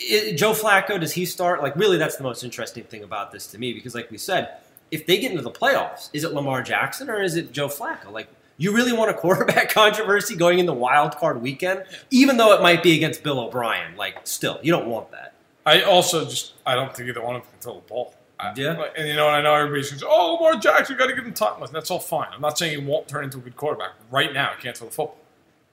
I- 0.00 0.32
Joe 0.36 0.52
Flacco, 0.52 1.00
does 1.00 1.12
he 1.12 1.24
start? 1.26 1.62
Like, 1.62 1.74
really, 1.76 1.96
that's 1.98 2.16
the 2.16 2.22
most 2.22 2.44
interesting 2.44 2.84
thing 2.84 3.02
about 3.02 3.32
this 3.32 3.46
to 3.48 3.58
me 3.58 3.72
because, 3.72 3.94
like 3.94 4.10
we 4.10 4.18
said, 4.18 4.56
if 4.90 5.06
they 5.06 5.18
get 5.18 5.30
into 5.30 5.42
the 5.42 5.50
playoffs, 5.50 6.10
is 6.12 6.22
it 6.24 6.32
Lamar 6.32 6.62
Jackson 6.62 7.08
or 7.10 7.20
is 7.22 7.34
it 7.36 7.52
Joe 7.52 7.68
Flacco? 7.68 8.12
Like, 8.12 8.28
you 8.58 8.74
really 8.74 8.92
want 8.92 9.10
a 9.10 9.14
quarterback 9.22 9.70
controversy 9.70 10.36
going 10.36 10.58
in 10.58 10.66
the 10.66 10.72
wild 10.74 11.16
card 11.16 11.42
weekend, 11.42 11.84
even 12.10 12.36
though 12.36 12.52
it 12.52 12.62
might 12.62 12.82
be 12.82 12.94
against 12.94 13.22
Bill 13.22 13.40
O'Brien. 13.40 13.96
Like, 13.96 14.26
still, 14.26 14.58
you 14.62 14.72
don't 14.72 14.86
want 14.86 15.10
that. 15.12 15.34
I 15.64 15.82
also 15.82 16.24
just 16.24 16.52
I 16.64 16.74
don't 16.76 16.94
think 16.94 17.08
either 17.08 17.22
one 17.22 17.34
of 17.36 17.42
them 17.42 17.50
can 17.52 17.60
throw 17.60 17.74
the 17.74 17.80
ball. 17.80 18.14
Yeah. 18.56 18.84
and 18.96 19.08
you 19.08 19.14
know, 19.16 19.26
and 19.28 19.36
I 19.36 19.40
know 19.40 19.54
everybody's 19.54 19.88
says, 19.90 20.04
"Oh, 20.06 20.34
Lamar 20.34 20.60
Jackson, 20.60 20.96
got 20.98 21.06
to 21.06 21.14
give 21.14 21.24
him 21.24 21.32
time." 21.32 21.58
Listen, 21.60 21.72
that's 21.74 21.90
all 21.90 21.98
fine. 21.98 22.28
I'm 22.32 22.40
not 22.42 22.56
saying 22.58 22.78
he 22.78 22.86
won't 22.86 23.08
turn 23.08 23.24
into 23.24 23.38
a 23.38 23.40
good 23.40 23.56
quarterback. 23.56 23.92
Right 24.10 24.32
now, 24.32 24.52
he 24.56 24.62
can't 24.62 24.76
throw 24.76 24.88
the 24.88 24.94
football. 24.94 25.16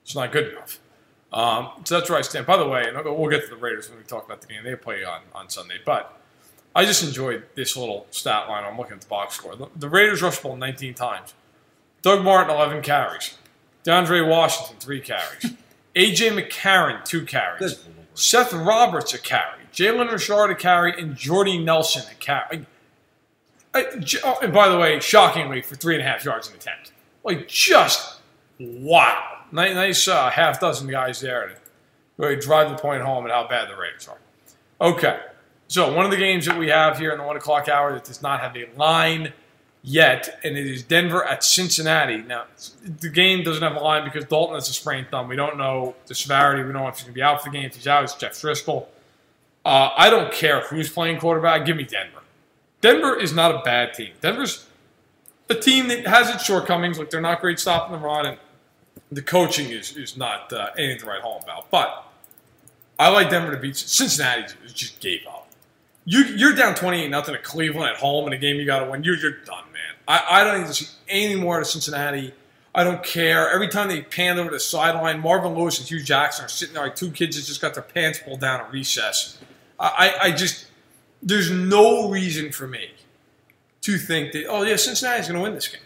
It's 0.04 0.16
not 0.16 0.32
good 0.32 0.54
enough. 0.54 0.80
Um, 1.34 1.70
so 1.84 1.98
that's 1.98 2.10
where 2.10 2.20
I 2.20 2.22
stand. 2.22 2.46
By 2.46 2.58
the 2.58 2.68
way, 2.68 2.88
and 2.88 2.96
we'll 3.04 3.30
get 3.30 3.44
to 3.44 3.50
the 3.50 3.56
Raiders 3.56 3.90
when 3.90 3.98
we 3.98 4.04
talk 4.04 4.26
about 4.26 4.42
the 4.42 4.48
game. 4.48 4.64
They 4.64 4.76
play 4.76 5.04
on, 5.04 5.22
on 5.34 5.50
Sunday. 5.50 5.80
But 5.84 6.20
I 6.76 6.86
just 6.86 7.04
enjoyed 7.04 7.44
this 7.56 7.76
little 7.76 8.06
stat 8.12 8.48
line. 8.48 8.64
I'm 8.64 8.78
looking 8.78 8.94
at 8.94 9.02
the 9.02 9.08
box 9.08 9.36
score. 9.36 9.56
The, 9.56 9.68
the 9.76 9.90
Raiders 9.90 10.22
rushed 10.22 10.42
the 10.44 10.50
ball 10.50 10.58
19 10.58 10.94
times. 10.94 11.34
Doug 12.04 12.24
Martin, 12.24 12.54
11 12.56 12.84
carries. 12.84 13.38
DeAndre 13.84 14.28
Washington, 14.28 14.76
3 14.80 15.02
carries. 15.02 15.54
A.J. 15.96 16.30
McCarron, 16.30 17.04
2 17.06 17.26
carries. 17.26 17.84
Seth 18.16 18.54
Roberts, 18.54 19.14
a 19.14 19.20
carry. 19.20 19.62
Jalen 19.74 20.12
Richard, 20.12 20.52
a 20.52 20.56
carry. 20.56 21.00
And 21.00 21.16
Jordy 21.16 21.58
Nelson, 21.58 22.04
a 22.12 22.16
carry. 22.16 22.66
I- 23.74 23.98
J- 24.00 24.20
oh, 24.24 24.38
and 24.42 24.54
by 24.54 24.70
the 24.70 24.78
way, 24.78 25.00
shockingly, 25.00 25.62
for 25.62 25.76
three 25.76 25.96
and 25.96 26.04
a 26.04 26.08
half 26.08 26.24
yards 26.26 26.48
in 26.50 26.56
attempt. 26.56 26.92
Like, 27.24 27.48
just 27.48 28.20
wow. 28.60 29.43
Nice, 29.54 29.76
nice 29.76 30.08
uh, 30.08 30.32
half 30.32 30.60
dozen 30.60 30.90
guys 30.90 31.22
there 31.22 31.48
to 31.48 31.56
really 32.18 32.36
drive 32.36 32.72
the 32.72 32.76
point 32.76 33.04
home 33.04 33.24
and 33.24 33.32
how 33.32 33.48
bad 33.48 33.70
the 33.70 33.76
Raiders 33.76 34.08
are. 34.08 34.18
Okay. 34.82 35.20
So, 35.68 35.94
one 35.94 36.06
of 36.06 36.12
the 36.12 36.18
games 36.18 36.48
that 36.48 36.58
we 36.58 36.70
have 36.70 36.98
here 36.98 37.12
in 37.12 37.20
the 37.20 37.24
one 37.24 37.38
o'clock 37.38 37.70
hour 37.70 37.94
that 37.94 38.04
does 38.04 38.22
not 38.22 38.42
have 38.42 38.58
a 38.58 38.68
line 38.76 39.32
yet, 39.84 40.40
and 40.44 40.58
it 40.58 40.66
is 40.66 40.82
Denver 40.82 41.24
at 41.24 41.44
Cincinnati. 41.44 42.18
Now, 42.18 42.46
the 42.84 43.10
game 43.10 43.44
doesn't 43.44 43.62
have 43.62 43.76
a 43.76 43.80
line 43.80 44.04
because 44.04 44.26
Dalton 44.26 44.56
has 44.56 44.68
a 44.70 44.74
sprained 44.74 45.10
thumb. 45.12 45.28
We 45.28 45.36
don't 45.36 45.58
know 45.58 45.96
the 46.08 46.16
severity. 46.16 46.64
We 46.64 46.74
don't 46.74 46.82
know 46.82 46.88
if 46.88 46.96
he's 46.96 47.04
going 47.04 47.14
to 47.14 47.16
be 47.16 47.22
out 47.22 47.44
for 47.44 47.52
the 47.52 47.58
game. 47.58 47.66
If 47.66 47.76
he's 47.76 47.88
out, 47.88 48.04
it's 48.04 48.16
Jeff 48.16 48.34
Driskel. 48.34 48.88
Uh, 49.64 49.92
I 49.96 50.10
don't 50.10 50.34
care 50.34 50.62
who's 50.62 50.90
playing 50.90 51.20
quarterback. 51.20 51.66
Give 51.66 51.78
me 51.78 51.84
Denver. 51.84 52.22
Denver 52.82 53.16
is 53.16 53.34
not 53.34 53.54
a 53.54 53.60
bad 53.60 53.94
team. 53.94 54.14
Denver's 54.20 54.66
a 55.50 55.56
team 55.56 55.90
that 55.90 56.08
has 56.08 56.34
its 56.34 56.44
shortcomings. 56.44 56.98
Like 56.98 57.12
they're 57.12 57.22
not 57.22 57.40
great 57.40 57.60
stopping 57.60 57.94
the 57.94 58.04
run, 58.04 58.26
and 58.26 58.38
the 59.12 59.22
coaching 59.22 59.72
is 59.72 59.96
is 59.96 60.18
not 60.18 60.52
uh, 60.54 60.70
anything 60.78 61.00
to 61.00 61.06
write 61.06 61.22
home 61.22 61.42
about. 61.44 61.70
But 61.70 62.06
I 63.00 63.10
like 63.10 63.30
Denver 63.30 63.52
to 63.52 63.58
beat 63.58 63.76
Cincinnati. 63.76 64.54
Just 64.74 65.00
gave 65.00 65.22
up. 65.28 65.48
You 66.06 66.24
you're 66.24 66.56
down 66.56 66.76
twenty 66.76 67.04
eight 67.04 67.10
nothing 67.10 67.36
to 67.36 67.42
Cleveland 67.42 67.90
at 67.90 67.98
home 67.98 68.28
in 68.28 68.34
a 68.34 68.38
game 68.38 68.58
you 68.58 68.66
got 68.66 68.80
to 68.84 68.90
win. 68.90 69.04
You're 69.04 69.18
you're 69.18 69.40
done, 69.40 69.66
man. 69.72 69.96
I, 70.08 70.42
I 70.42 70.44
don't 70.44 70.66
to 70.66 70.74
see 70.74 70.88
any 71.08 71.36
more 71.36 71.60
of 71.60 71.68
Cincinnati. 71.68 72.34
I 72.76 72.84
don't 72.84 73.04
care. 73.04 73.50
Every 73.52 73.68
time 73.68 73.88
they 73.88 74.02
pan 74.02 74.40
over 74.40 74.50
to 74.50 74.56
the 74.56 74.60
sideline, 74.60 75.20
Marvin 75.20 75.54
Lewis 75.54 75.78
and 75.78 75.88
Hue 75.88 76.02
Jackson 76.02 76.46
are 76.46 76.50
sitting 76.50 76.74
there 76.74 76.84
like 76.84 76.96
two 76.96 77.12
kids 77.12 77.36
that 77.36 77.46
just 77.46 77.62
got 77.62 77.76
their 77.76 77.84
pants 77.84 78.20
pulled 78.20 78.40
down 78.42 78.62
at 78.62 78.72
recess. 78.72 79.38
I, 79.80 80.16
I 80.22 80.32
just 80.32 80.68
there's 81.22 81.52
no 81.52 82.10
reason 82.10 82.52
for 82.52 82.68
me 82.68 82.92
to 83.82 83.98
think 83.98 84.32
that 84.34 84.48
oh 84.48 84.64
yeah 84.64 84.76
Cincinnati's 84.76 85.28
going 85.28 85.38
to 85.38 85.44
win 85.44 85.54
this 85.54 85.68
game. 85.68 85.82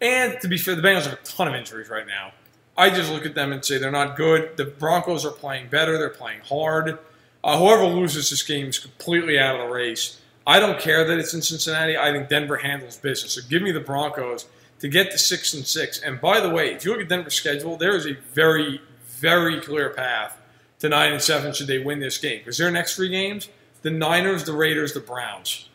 And 0.00 0.40
to 0.40 0.48
be 0.48 0.56
fair, 0.56 0.74
the 0.74 0.82
Bengals 0.82 1.04
have 1.04 1.12
a 1.12 1.24
ton 1.24 1.46
of 1.46 1.54
injuries 1.54 1.90
right 1.90 2.06
now. 2.06 2.32
I 2.80 2.88
just 2.88 3.12
look 3.12 3.26
at 3.26 3.34
them 3.34 3.52
and 3.52 3.62
say 3.62 3.76
they're 3.76 3.90
not 3.90 4.16
good. 4.16 4.56
The 4.56 4.64
Broncos 4.64 5.26
are 5.26 5.30
playing 5.30 5.68
better. 5.68 5.98
They're 5.98 6.08
playing 6.08 6.40
hard. 6.40 6.98
Uh, 7.44 7.58
whoever 7.58 7.84
loses 7.84 8.30
this 8.30 8.42
game 8.42 8.68
is 8.68 8.78
completely 8.78 9.38
out 9.38 9.60
of 9.60 9.66
the 9.66 9.70
race. 9.70 10.18
I 10.46 10.58
don't 10.60 10.80
care 10.80 11.06
that 11.06 11.18
it's 11.18 11.34
in 11.34 11.42
Cincinnati. 11.42 11.98
I 11.98 12.10
think 12.10 12.30
Denver 12.30 12.56
handles 12.56 12.96
business. 12.96 13.34
So 13.34 13.42
give 13.46 13.60
me 13.60 13.70
the 13.70 13.80
Broncos 13.80 14.46
to 14.78 14.88
get 14.88 15.10
to 15.10 15.18
six 15.18 15.52
and 15.52 15.66
six. 15.66 16.00
And 16.00 16.22
by 16.22 16.40
the 16.40 16.48
way, 16.48 16.72
if 16.72 16.86
you 16.86 16.92
look 16.92 17.02
at 17.02 17.10
Denver's 17.10 17.34
schedule, 17.34 17.76
there 17.76 17.94
is 17.94 18.06
a 18.06 18.14
very, 18.32 18.80
very 19.04 19.60
clear 19.60 19.90
path 19.90 20.40
to 20.78 20.88
nine 20.88 21.12
and 21.12 21.20
seven 21.20 21.52
should 21.52 21.66
they 21.66 21.80
win 21.80 22.00
this 22.00 22.16
game. 22.16 22.38
Because 22.38 22.56
their 22.56 22.70
next 22.70 22.96
three 22.96 23.10
games, 23.10 23.50
the 23.82 23.90
Niners, 23.90 24.44
the 24.44 24.54
Raiders, 24.54 24.94
the 24.94 25.00
Browns, 25.00 25.68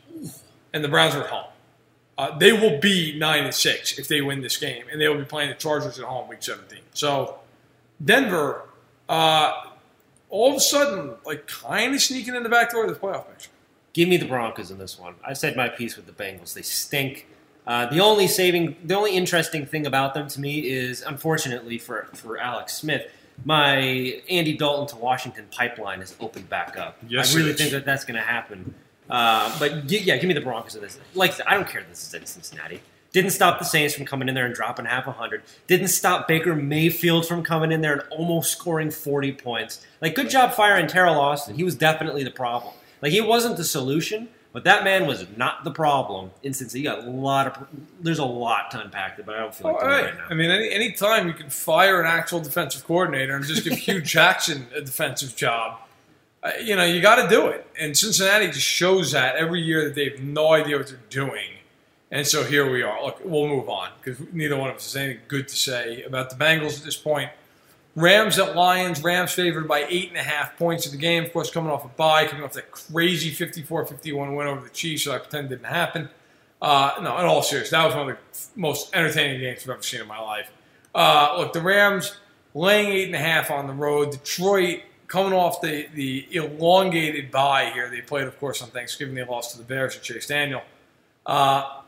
and 0.74 0.84
the 0.84 0.89
Browns 0.89 1.14
are 1.14 1.28
home. 1.28 1.51
Uh, 2.18 2.38
they 2.38 2.53
will 2.53 2.80
be 2.80 3.18
nine 3.18 3.43
and 3.43 3.53
six 3.53 3.99
if 3.99 4.07
they 4.07 4.22
win 4.22 4.41
this 4.41 4.57
game, 4.57 4.86
and 4.91 5.01
they 5.01 5.07
will 5.07 5.18
be 5.18 5.26
playing 5.26 5.49
the 5.49 5.55
Chargers 5.55 5.99
at 5.99 6.05
home 6.05 6.30
week 6.30 6.41
17. 6.41 6.80
So 6.93 7.39
Denver, 8.03 8.70
uh, 9.09 9.53
all 10.30 10.51
of 10.51 10.57
a 10.57 10.59
sudden, 10.61 11.16
like 11.26 11.47
kind 11.47 11.93
of 11.93 12.01
sneaking 12.01 12.36
in 12.36 12.43
the 12.43 12.49
back 12.49 12.72
door 12.72 12.86
of 12.86 12.89
the 12.89 12.99
playoff 12.99 13.28
picture. 13.28 13.49
Give 13.93 14.09
me 14.09 14.18
the 14.18 14.26
Broncos 14.26 14.72
in 14.72 14.78
this 14.78 14.99
one. 14.99 15.16
I 15.26 15.34
said 15.34 15.55
my 15.55 15.70
piece 15.70 15.95
with 15.95 16.05
the 16.05 16.11
Bengals. 16.11 16.53
They 16.53 16.61
stink. 16.61 17.28
Uh, 17.66 17.88
the 17.88 17.99
only 17.99 18.28
saving, 18.28 18.76
the 18.84 18.93
only 18.93 19.16
interesting 19.16 19.66
thing 19.66 19.86
about 19.86 20.13
them 20.13 20.28
to 20.28 20.39
me 20.39 20.59
is, 20.59 21.01
unfortunately 21.01 21.78
for 21.78 22.07
for 22.13 22.38
Alex 22.38 22.74
Smith, 22.74 23.09
my 23.43 24.22
Andy 24.30 24.55
Dalton 24.55 24.88
to 24.88 25.03
Washington 25.03 25.47
pipeline 25.51 26.01
is 26.01 26.16
opened 26.20 26.49
back 26.49 26.78
up. 26.78 26.97
Yes, 27.07 27.34
I 27.34 27.39
really 27.39 27.53
think 27.53 27.72
that 27.72 27.86
that's 27.86 28.05
going 28.05 28.16
to 28.16 28.26
happen. 28.26 28.76
Uh, 29.10 29.58
but 29.60 29.88
gi- 29.88 29.99
yeah, 29.99 30.18
give 30.18 30.28
me 30.28 30.34
the 30.34 30.41
Broncos 30.41 30.76
in 30.76 30.82
this. 30.82 30.99
Like 31.14 31.34
I 31.47 31.53
don't 31.53 31.68
care 31.68 31.82
if 31.82 31.89
this 31.89 32.08
is 32.08 32.14
in 32.14 32.26
Cincinnati. 32.26 32.82
Didn't 33.12 33.32
stop 33.32 33.60
the 33.60 33.66
Saints 33.66 33.93
from 33.95 34.06
coming 34.06 34.28
in 34.28 34.36
there 34.36 34.45
and 34.45 34.53
dropping 34.53 34.86
half 34.86 35.08
a 35.08 35.12
hundred. 35.12 35.43
Didn't 35.68 35.88
stop 35.88 36.28
Baker 36.28 36.53
Mayfield 36.53 37.26
from 37.26 37.43
coming 37.43 37.72
in 37.72 37.82
there 37.82 37.93
and 37.93 38.01
almost 38.12 38.51
scoring 38.51 38.91
forty 38.91 39.32
points. 39.32 39.86
Like 40.01 40.16
good 40.16 40.30
job 40.30 40.53
firing 40.53 40.88
Teryl 40.88 41.16
Austin. 41.16 41.56
He 41.56 41.64
was 41.64 41.76
definitely 41.76 42.24
the 42.24 42.32
problem. 42.32 42.74
Like 43.01 43.12
he 43.12 43.22
wasn't 43.22 43.58
the 43.58 43.64
solution, 43.64 44.30
but 44.51 44.64
that 44.64 44.84
man 44.84 45.06
was 45.06 45.26
not 45.36 45.64
the 45.64 45.72
problem. 45.72 46.32
In 46.41 46.53
Cincinnati, 46.53 46.80
you 46.80 47.03
got 47.03 47.08
a 47.08 47.12
lot 47.12 47.47
of. 47.47 47.68
There's 48.01 48.20
a 48.20 48.26
lot 48.26 48.72
to 48.72 48.80
unpack 48.80 49.18
there, 49.18 49.26
but 49.26 49.36
I 49.36 49.39
don't 49.39 49.53
feel 49.53 49.68
like 49.68 49.80
doing 49.80 49.91
right. 49.91 50.06
right 50.06 50.18
now. 50.18 50.26
I 50.30 50.34
mean, 50.34 50.49
any 50.49 50.72
any 50.72 50.91
time 50.93 51.28
you 51.28 51.34
can 51.34 51.49
fire 51.49 52.01
an 52.01 52.08
actual 52.08 52.39
defensive 52.39 52.86
coordinator 52.86 53.36
and 53.36 53.45
just 53.45 53.64
give 53.64 53.74
Hue 53.74 54.01
Jackson 54.16 54.68
a 54.74 54.82
defensive 54.82 55.36
job, 55.36 55.80
you 56.62 56.76
know, 56.76 56.84
you 56.84 57.02
got 57.02 57.22
to 57.24 57.28
do 57.28 57.48
it. 57.48 57.66
And 57.80 57.98
Cincinnati 57.98 58.48
just 58.48 58.62
shows 58.62 59.12
that 59.12 59.36
every 59.36 59.62
year 59.62 59.86
that 59.86 59.96
they 59.96 60.10
have 60.10 60.20
no 60.20 60.54
idea 60.54 60.78
what 60.78 60.88
they're 60.88 61.00
doing. 61.10 61.50
And 62.12 62.26
so 62.26 62.43
here 62.43 62.70
we 62.70 62.84
are. 62.84 63.04
Look, 63.04 63.20
we'll 63.24 63.48
move 63.48 63.68
on 63.68 63.89
because 64.02 64.20
neither 64.32 64.56
one 64.56 64.70
of 64.70 64.78
us 64.78 64.93
has 64.93 64.96
anything 64.96 65.24
good 65.28 65.48
to 65.48 65.56
say 65.56 66.04
about 66.04 66.30
the 66.30 66.36
Bengals 66.36 66.78
at 66.78 66.86
this 66.86 66.96
point. 66.96 67.32
Rams 67.96 68.38
at 68.38 68.56
Lions. 68.56 69.04
Rams 69.04 69.32
favored 69.32 69.68
by 69.68 69.86
eight 69.89 70.10
and 70.10 70.18
a 70.18 70.24
half 70.24 70.58
points 70.58 70.86
of 70.86 70.91
the 70.91 70.98
game. 70.98 71.26
Of 71.26 71.34
course, 71.34 71.50
coming 71.50 71.72
off 71.72 71.86
a 71.86 71.88
bye, 71.88 72.28
coming 72.28 72.43
off 72.43 72.54
that 72.54 72.72
crazy 72.72 73.32
54-51 73.32 74.36
win 74.36 74.48
over 74.48 74.62
the 74.62 74.70
Chiefs, 74.70 75.06
so 75.06 75.14
I 75.14 75.18
pretend 75.18 75.50
didn't 75.50 75.66
happen. 75.66 76.10
Uh, 76.62 76.91
no, 77.02 77.18
in 77.18 77.26
all 77.26 77.41
seriousness, 77.41 77.72
that 77.72 77.86
was 77.86 77.96
one 77.96 78.10
of 78.10 78.18
the 78.18 78.60
most 78.60 78.93
entertaining 78.96 79.39
games 79.39 79.64
I've 79.64 79.70
ever 79.70 79.82
seen 79.82 80.02
in 80.02 80.08
my 80.08 80.20
life. 80.20 80.50
Uh, 80.93 81.36
look, 81.38 81.54
the 81.54 81.62
Rams 81.62 82.18
laying 82.54 82.89
eight 82.89 83.06
and 83.06 83.16
a 83.16 83.20
half 83.20 83.52
on 83.52 83.68
the 83.68 83.74
road. 83.74 84.12
Detroit 84.12 84.82
coming 85.08 85.34
off 85.34 85.62
the, 85.62 85.88
the 85.93 86.28
elongated 86.32 87.32
bye 87.32 87.72
here. 87.74 87.89
They 87.89 88.01
played, 88.01 88.28
of 88.28 88.39
course, 88.39 88.62
on 88.62 88.70
Thanksgiving. 88.70 89.16
They 89.16 89.26
lost 89.26 89.51
to 89.51 89.58
the 89.58 89.64
Bears 89.64 89.95
and 89.95 90.03
Chase 90.03 90.28
Daniel. 90.28 90.62
Uh, 91.26 91.82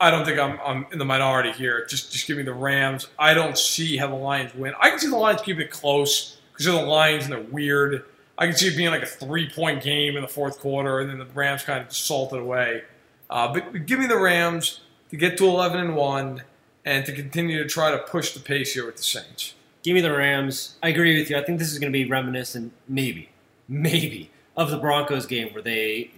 I 0.00 0.10
don't 0.10 0.24
think 0.24 0.38
I'm, 0.38 0.58
I'm 0.64 0.86
in 0.92 0.98
the 0.98 1.04
minority 1.04 1.52
here. 1.52 1.86
Just 1.86 2.12
just 2.12 2.26
give 2.26 2.36
me 2.36 2.42
the 2.42 2.52
Rams. 2.52 3.08
I 3.18 3.32
don't 3.34 3.56
see 3.56 3.96
how 3.96 4.08
the 4.08 4.14
Lions 4.14 4.54
win. 4.54 4.74
I 4.80 4.90
can 4.90 4.98
see 4.98 5.08
the 5.08 5.16
Lions 5.16 5.40
keeping 5.42 5.62
it 5.62 5.70
close 5.70 6.38
because 6.52 6.66
they're 6.66 6.74
the 6.74 6.86
Lions 6.88 7.24
and 7.24 7.32
they're 7.32 7.40
weird. 7.40 8.04
I 8.36 8.46
can 8.46 8.56
see 8.56 8.68
it 8.68 8.76
being 8.76 8.90
like 8.90 9.02
a 9.02 9.06
three 9.06 9.48
point 9.48 9.82
game 9.82 10.16
in 10.16 10.22
the 10.22 10.28
fourth 10.28 10.58
quarter, 10.58 11.00
and 11.00 11.08
then 11.08 11.18
the 11.18 11.26
Rams 11.26 11.62
kind 11.62 11.80
of 11.80 11.88
just 11.88 12.04
salt 12.04 12.32
it 12.32 12.40
away. 12.40 12.82
Uh, 13.30 13.52
but, 13.52 13.72
but 13.72 13.86
give 13.86 13.98
me 13.98 14.06
the 14.06 14.18
Rams 14.18 14.80
to 15.10 15.16
get 15.16 15.38
to 15.38 15.46
11 15.46 15.80
and 15.80 15.96
one 15.96 16.42
and 16.84 17.06
to 17.06 17.12
continue 17.12 17.62
to 17.62 17.68
try 17.68 17.90
to 17.90 17.98
push 17.98 18.32
the 18.32 18.40
pace 18.40 18.74
here 18.74 18.84
with 18.84 18.96
the 18.96 19.02
Saints. 19.02 19.54
Give 19.84 19.94
me 19.94 20.00
the 20.00 20.16
Rams. 20.16 20.76
I 20.82 20.88
agree 20.88 21.18
with 21.18 21.28
you. 21.28 21.36
I 21.36 21.44
think 21.44 21.58
this 21.58 21.70
is 21.70 21.78
going 21.78 21.92
to 21.92 21.96
be 21.96 22.08
reminiscent, 22.08 22.72
maybe, 22.88 23.28
maybe, 23.68 24.30
of 24.56 24.70
the 24.70 24.78
Broncos 24.78 25.26
game 25.26 25.52
where 25.52 25.62
they 25.62 26.10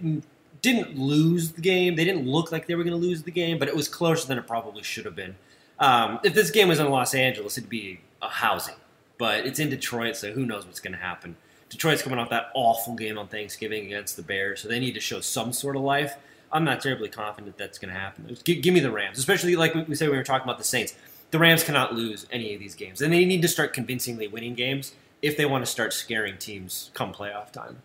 didn't 0.61 0.97
lose 0.97 1.51
the 1.51 1.61
game. 1.61 1.97
They 1.97 2.05
didn't 2.05 2.25
look 2.25 2.49
like 2.49 2.67
they 2.67 2.75
were 2.75 2.85
going 2.85 2.99
to 2.99 3.07
lose 3.07 3.23
the 3.23 3.31
game, 3.31 3.59
but 3.59 3.67
it 3.67 3.75
was 3.75 3.89
closer 3.89 4.25
than 4.25 4.37
it 4.37 4.47
probably 4.47 4.83
should 4.83 5.03
have 5.03 5.17
been. 5.17 5.35
Um, 5.79 6.19
if 6.23 6.33
this 6.33 6.49
game 6.49 6.69
was 6.69 6.79
in 6.79 6.89
Los 6.89 7.13
Angeles, 7.13 7.57
it'd 7.57 7.69
be 7.69 7.99
a 8.21 8.29
housing. 8.29 8.75
But 9.17 9.45
it's 9.45 9.59
in 9.59 9.69
Detroit, 9.69 10.15
so 10.15 10.31
who 10.31 10.45
knows 10.45 10.65
what's 10.65 10.79
going 10.79 10.93
to 10.93 10.99
happen. 10.99 11.35
Detroit's 11.69 12.01
coming 12.01 12.19
off 12.19 12.29
that 12.29 12.51
awful 12.53 12.95
game 12.95 13.17
on 13.17 13.27
Thanksgiving 13.27 13.85
against 13.85 14.15
the 14.15 14.23
Bears, 14.23 14.61
so 14.61 14.69
they 14.69 14.79
need 14.79 14.93
to 14.93 15.01
show 15.01 15.19
some 15.19 15.51
sort 15.51 15.75
of 15.75 15.81
life. 15.81 16.15
I'm 16.53 16.63
not 16.63 16.79
terribly 16.79 17.09
confident 17.09 17.57
that's 17.57 17.77
going 17.77 17.93
to 17.93 17.99
happen. 17.99 18.37
Give, 18.45 18.61
give 18.61 18.73
me 18.73 18.79
the 18.79 18.91
Rams, 18.91 19.19
especially 19.19 19.57
like 19.57 19.75
we 19.75 19.95
said 19.95 20.09
we 20.09 20.15
were 20.15 20.23
talking 20.23 20.45
about 20.45 20.57
the 20.57 20.63
Saints. 20.63 20.95
The 21.31 21.39
Rams 21.39 21.63
cannot 21.63 21.93
lose 21.93 22.25
any 22.31 22.53
of 22.53 22.59
these 22.59 22.75
games, 22.75 23.01
and 23.01 23.11
they 23.11 23.25
need 23.25 23.41
to 23.41 23.47
start 23.47 23.73
convincingly 23.73 24.27
winning 24.27 24.53
games 24.55 24.93
if 25.21 25.35
they 25.35 25.45
want 25.45 25.65
to 25.65 25.69
start 25.71 25.91
scaring 25.93 26.37
teams 26.37 26.89
come 26.93 27.13
playoff 27.13 27.51
time. 27.51 27.81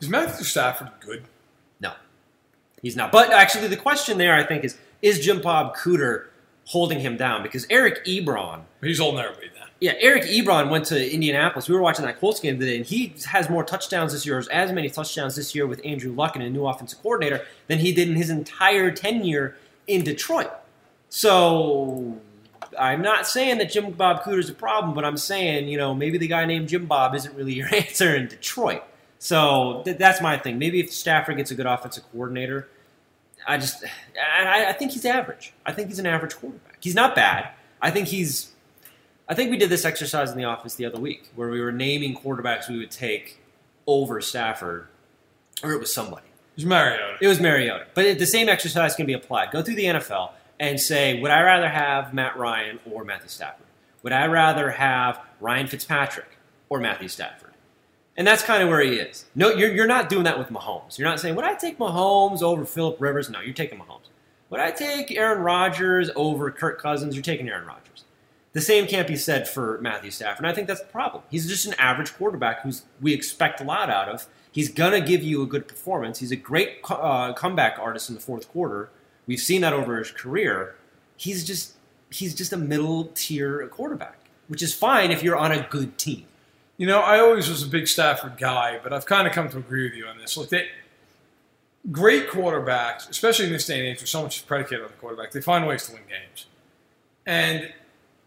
Is 0.00 0.08
Matthew 0.08 0.44
Stafford 0.44 0.90
good? 1.00 1.24
No, 1.80 1.92
he's 2.82 2.94
not. 2.96 3.10
But 3.10 3.32
actually, 3.32 3.68
the 3.68 3.76
question 3.76 4.18
there, 4.18 4.34
I 4.34 4.44
think, 4.44 4.64
is 4.64 4.76
is 5.00 5.20
Jim 5.20 5.40
Bob 5.40 5.76
Cooter 5.76 6.26
holding 6.66 7.00
him 7.00 7.16
down? 7.16 7.42
Because 7.42 7.66
Eric 7.70 8.04
Ebron, 8.04 8.62
He's 8.82 8.98
holding 8.98 9.20
everybody 9.20 9.48
down. 9.48 9.68
yeah, 9.80 9.94
Eric 9.98 10.24
Ebron 10.24 10.68
went 10.68 10.84
to 10.86 11.12
Indianapolis. 11.12 11.68
We 11.68 11.74
were 11.74 11.80
watching 11.80 12.04
that 12.04 12.20
Colts 12.20 12.40
game 12.40 12.58
today, 12.60 12.76
and 12.76 12.84
he 12.84 13.14
has 13.26 13.48
more 13.48 13.64
touchdowns 13.64 14.12
this 14.12 14.26
year, 14.26 14.44
as 14.52 14.72
many 14.72 14.90
touchdowns 14.90 15.36
this 15.36 15.54
year 15.54 15.66
with 15.66 15.80
Andrew 15.84 16.12
Luck 16.12 16.34
and 16.36 16.44
a 16.44 16.50
new 16.50 16.66
offensive 16.66 17.00
coordinator 17.02 17.46
than 17.68 17.78
he 17.78 17.92
did 17.92 18.08
in 18.08 18.16
his 18.16 18.28
entire 18.28 18.90
tenure 18.90 19.56
in 19.86 20.04
Detroit. 20.04 20.50
So 21.08 22.18
I'm 22.78 23.02
not 23.02 23.26
saying 23.26 23.58
that 23.58 23.70
Jim 23.70 23.90
Bob 23.92 24.22
Cooter's 24.22 24.50
a 24.50 24.54
problem, 24.54 24.94
but 24.94 25.04
I'm 25.04 25.16
saying, 25.16 25.68
you 25.68 25.78
know, 25.78 25.94
maybe 25.94 26.18
the 26.18 26.26
guy 26.26 26.44
named 26.44 26.68
Jim 26.68 26.86
Bob 26.86 27.14
isn't 27.14 27.34
really 27.36 27.54
your 27.54 27.68
answer 27.74 28.14
in 28.14 28.26
Detroit. 28.28 28.82
So 29.18 29.82
th- 29.84 29.98
that's 29.98 30.20
my 30.20 30.36
thing. 30.38 30.58
Maybe 30.58 30.80
if 30.80 30.92
Stafford 30.92 31.36
gets 31.36 31.50
a 31.50 31.54
good 31.54 31.66
offensive 31.66 32.04
coordinator, 32.12 32.68
I 33.46 33.58
just, 33.58 33.84
I, 34.16 34.66
I 34.66 34.72
think 34.72 34.92
he's 34.92 35.04
average. 35.04 35.52
I 35.64 35.72
think 35.72 35.88
he's 35.88 35.98
an 35.98 36.06
average 36.06 36.36
quarterback. 36.36 36.78
He's 36.80 36.94
not 36.94 37.14
bad. 37.14 37.50
I 37.80 37.90
think 37.90 38.08
he's, 38.08 38.52
I 39.28 39.34
think 39.34 39.50
we 39.50 39.56
did 39.56 39.70
this 39.70 39.84
exercise 39.84 40.30
in 40.30 40.36
the 40.36 40.44
office 40.44 40.74
the 40.74 40.84
other 40.84 41.00
week 41.00 41.30
where 41.34 41.48
we 41.48 41.60
were 41.60 41.72
naming 41.72 42.16
quarterbacks 42.16 42.68
we 42.68 42.78
would 42.78 42.90
take 42.90 43.38
over 43.86 44.20
Stafford, 44.20 44.88
or 45.62 45.72
it 45.72 45.80
was 45.80 45.92
somebody. 45.92 46.26
He's 46.56 46.66
Mariota. 46.66 47.16
It 47.20 47.28
was 47.28 47.40
Mariota. 47.40 47.86
But 47.94 48.18
the 48.18 48.26
same 48.26 48.48
exercise 48.48 48.94
can 48.94 49.06
be 49.06 49.12
applied. 49.12 49.52
Go 49.52 49.62
through 49.62 49.76
the 49.76 49.84
NFL 49.84 50.30
and 50.60 50.80
say, 50.80 51.20
would 51.20 51.30
I 51.30 51.42
rather 51.42 51.68
have 51.68 52.12
Matt 52.12 52.36
Ryan 52.36 52.80
or 52.90 53.04
Matthew 53.04 53.28
Stafford? 53.28 53.66
Would 54.02 54.12
I 54.12 54.26
rather 54.26 54.70
have 54.72 55.20
Ryan 55.40 55.66
Fitzpatrick 55.66 56.38
or 56.68 56.80
Matthew 56.80 57.08
Stafford? 57.08 57.52
And 58.16 58.26
that's 58.26 58.42
kind 58.42 58.62
of 58.62 58.68
where 58.68 58.80
he 58.80 58.94
is. 58.96 59.26
No, 59.34 59.50
you're, 59.50 59.72
you're 59.72 59.86
not 59.86 60.08
doing 60.08 60.24
that 60.24 60.38
with 60.38 60.48
Mahomes. 60.48 60.98
You're 60.98 61.08
not 61.08 61.20
saying, 61.20 61.36
would 61.36 61.44
I 61.44 61.54
take 61.54 61.78
Mahomes 61.78 62.42
over 62.42 62.64
Philip 62.64 63.00
Rivers? 63.00 63.30
No, 63.30 63.40
you're 63.40 63.54
taking 63.54 63.78
Mahomes. 63.78 64.08
Would 64.50 64.60
I 64.60 64.70
take 64.72 65.12
Aaron 65.12 65.42
Rodgers 65.42 66.10
over 66.16 66.50
Kirk 66.50 66.80
Cousins? 66.80 67.14
You're 67.14 67.22
taking 67.22 67.48
Aaron 67.48 67.66
Rodgers. 67.66 68.04
The 68.54 68.60
same 68.60 68.86
can't 68.86 69.06
be 69.06 69.16
said 69.16 69.46
for 69.46 69.78
Matthew 69.80 70.10
Stafford. 70.10 70.38
And 70.38 70.46
I 70.48 70.54
think 70.54 70.66
that's 70.66 70.80
the 70.80 70.86
problem. 70.86 71.22
He's 71.30 71.46
just 71.46 71.66
an 71.66 71.74
average 71.78 72.14
quarterback 72.14 72.62
who's 72.62 72.82
we 73.00 73.12
expect 73.12 73.60
a 73.60 73.64
lot 73.64 73.90
out 73.90 74.08
of. 74.08 74.26
He's 74.50 74.70
going 74.70 74.92
to 74.92 75.06
give 75.06 75.22
you 75.22 75.42
a 75.42 75.46
good 75.46 75.68
performance. 75.68 76.18
He's 76.18 76.32
a 76.32 76.36
great 76.36 76.78
uh, 76.88 77.34
comeback 77.34 77.78
artist 77.78 78.08
in 78.08 78.14
the 78.14 78.20
fourth 78.20 78.48
quarter. 78.48 78.88
We've 79.28 79.38
seen 79.38 79.60
that 79.60 79.72
over 79.72 79.98
his 79.98 80.10
career. 80.10 80.74
He's 81.16 81.44
just 81.44 81.74
he's 82.10 82.34
just 82.34 82.52
a 82.52 82.56
middle 82.56 83.10
tier 83.14 83.68
quarterback, 83.68 84.18
which 84.48 84.62
is 84.62 84.74
fine 84.74 85.12
if 85.12 85.22
you're 85.22 85.36
on 85.36 85.52
a 85.52 85.68
good 85.70 85.96
team. 85.98 86.24
You 86.78 86.86
know, 86.86 87.00
I 87.00 87.20
always 87.20 87.48
was 87.48 87.62
a 87.62 87.66
big 87.66 87.86
Stafford 87.86 88.38
guy, 88.38 88.80
but 88.82 88.92
I've 88.92 89.04
kind 89.04 89.26
of 89.28 89.34
come 89.34 89.48
to 89.50 89.58
agree 89.58 89.84
with 89.84 89.94
you 89.94 90.06
on 90.06 90.16
this. 90.16 90.36
Look, 90.36 90.48
they, 90.48 90.68
great 91.92 92.28
quarterbacks, 92.28 93.08
especially 93.10 93.46
in 93.46 93.52
this 93.52 93.66
day 93.66 93.78
and 93.80 93.88
age 93.88 93.98
where 93.98 94.06
so 94.06 94.22
much 94.22 94.36
is 94.36 94.42
predicated 94.42 94.84
on 94.84 94.90
the 94.90 94.96
quarterback, 94.96 95.32
they 95.32 95.40
find 95.40 95.66
ways 95.66 95.86
to 95.88 95.92
win 95.92 96.02
games. 96.08 96.46
And 97.26 97.72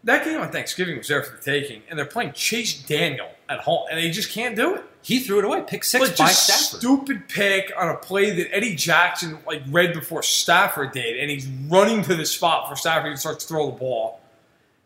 that 0.04 0.24
game 0.24 0.40
on 0.40 0.50
Thanksgiving 0.50 0.98
was 0.98 1.08
there 1.08 1.22
for 1.22 1.36
the 1.36 1.42
taking, 1.42 1.82
and 1.88 1.98
they're 1.98 2.06
playing 2.06 2.32
Chase 2.32 2.82
Daniel 2.82 3.28
at 3.48 3.60
home, 3.60 3.86
and 3.90 3.98
they 3.98 4.10
just 4.10 4.30
can't 4.30 4.56
do 4.56 4.74
it. 4.74 4.84
He 5.02 5.18
threw 5.18 5.40
it 5.40 5.44
away, 5.44 5.64
pick 5.66 5.82
six 5.82 6.08
Like 6.08 6.16
by 6.16 6.26
just 6.28 6.46
Stafford. 6.46 6.80
stupid 6.80 7.28
pick 7.28 7.72
on 7.76 7.88
a 7.88 7.96
play 7.96 8.30
that 8.30 8.54
Eddie 8.54 8.76
Jackson 8.76 9.38
like 9.46 9.62
read 9.68 9.94
before 9.94 10.22
Stafford 10.22 10.92
did, 10.92 11.18
and 11.18 11.30
he's 11.30 11.46
running 11.46 12.02
to 12.02 12.14
the 12.14 12.24
spot 12.24 12.68
for 12.68 12.76
Stafford 12.76 13.12
to 13.12 13.16
start 13.18 13.40
to 13.40 13.46
throw 13.46 13.66
the 13.70 13.76
ball. 13.76 14.20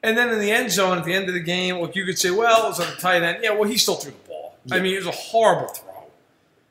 And 0.03 0.17
then 0.17 0.31
in 0.31 0.39
the 0.39 0.51
end 0.51 0.71
zone 0.71 0.99
at 0.99 1.05
the 1.05 1.13
end 1.13 1.29
of 1.29 1.35
the 1.35 1.41
game, 1.41 1.81
look, 1.81 1.97
you 1.97 2.05
could 2.05 2.19
say, 2.19 2.31
well, 2.31 2.67
it 2.67 2.69
was 2.69 2.81
on 2.81 2.87
the 2.87 3.01
tight 3.01 3.23
end. 3.23 3.39
Yeah, 3.43 3.53
well, 3.53 3.69
he 3.69 3.77
still 3.77 3.97
threw 3.97 4.13
the 4.13 4.29
ball. 4.29 4.57
I 4.71 4.81
mean, 4.81 4.95
it 4.95 4.99
was 4.99 5.07
a 5.07 5.11
horrible 5.11 5.69
throw. 5.69 6.05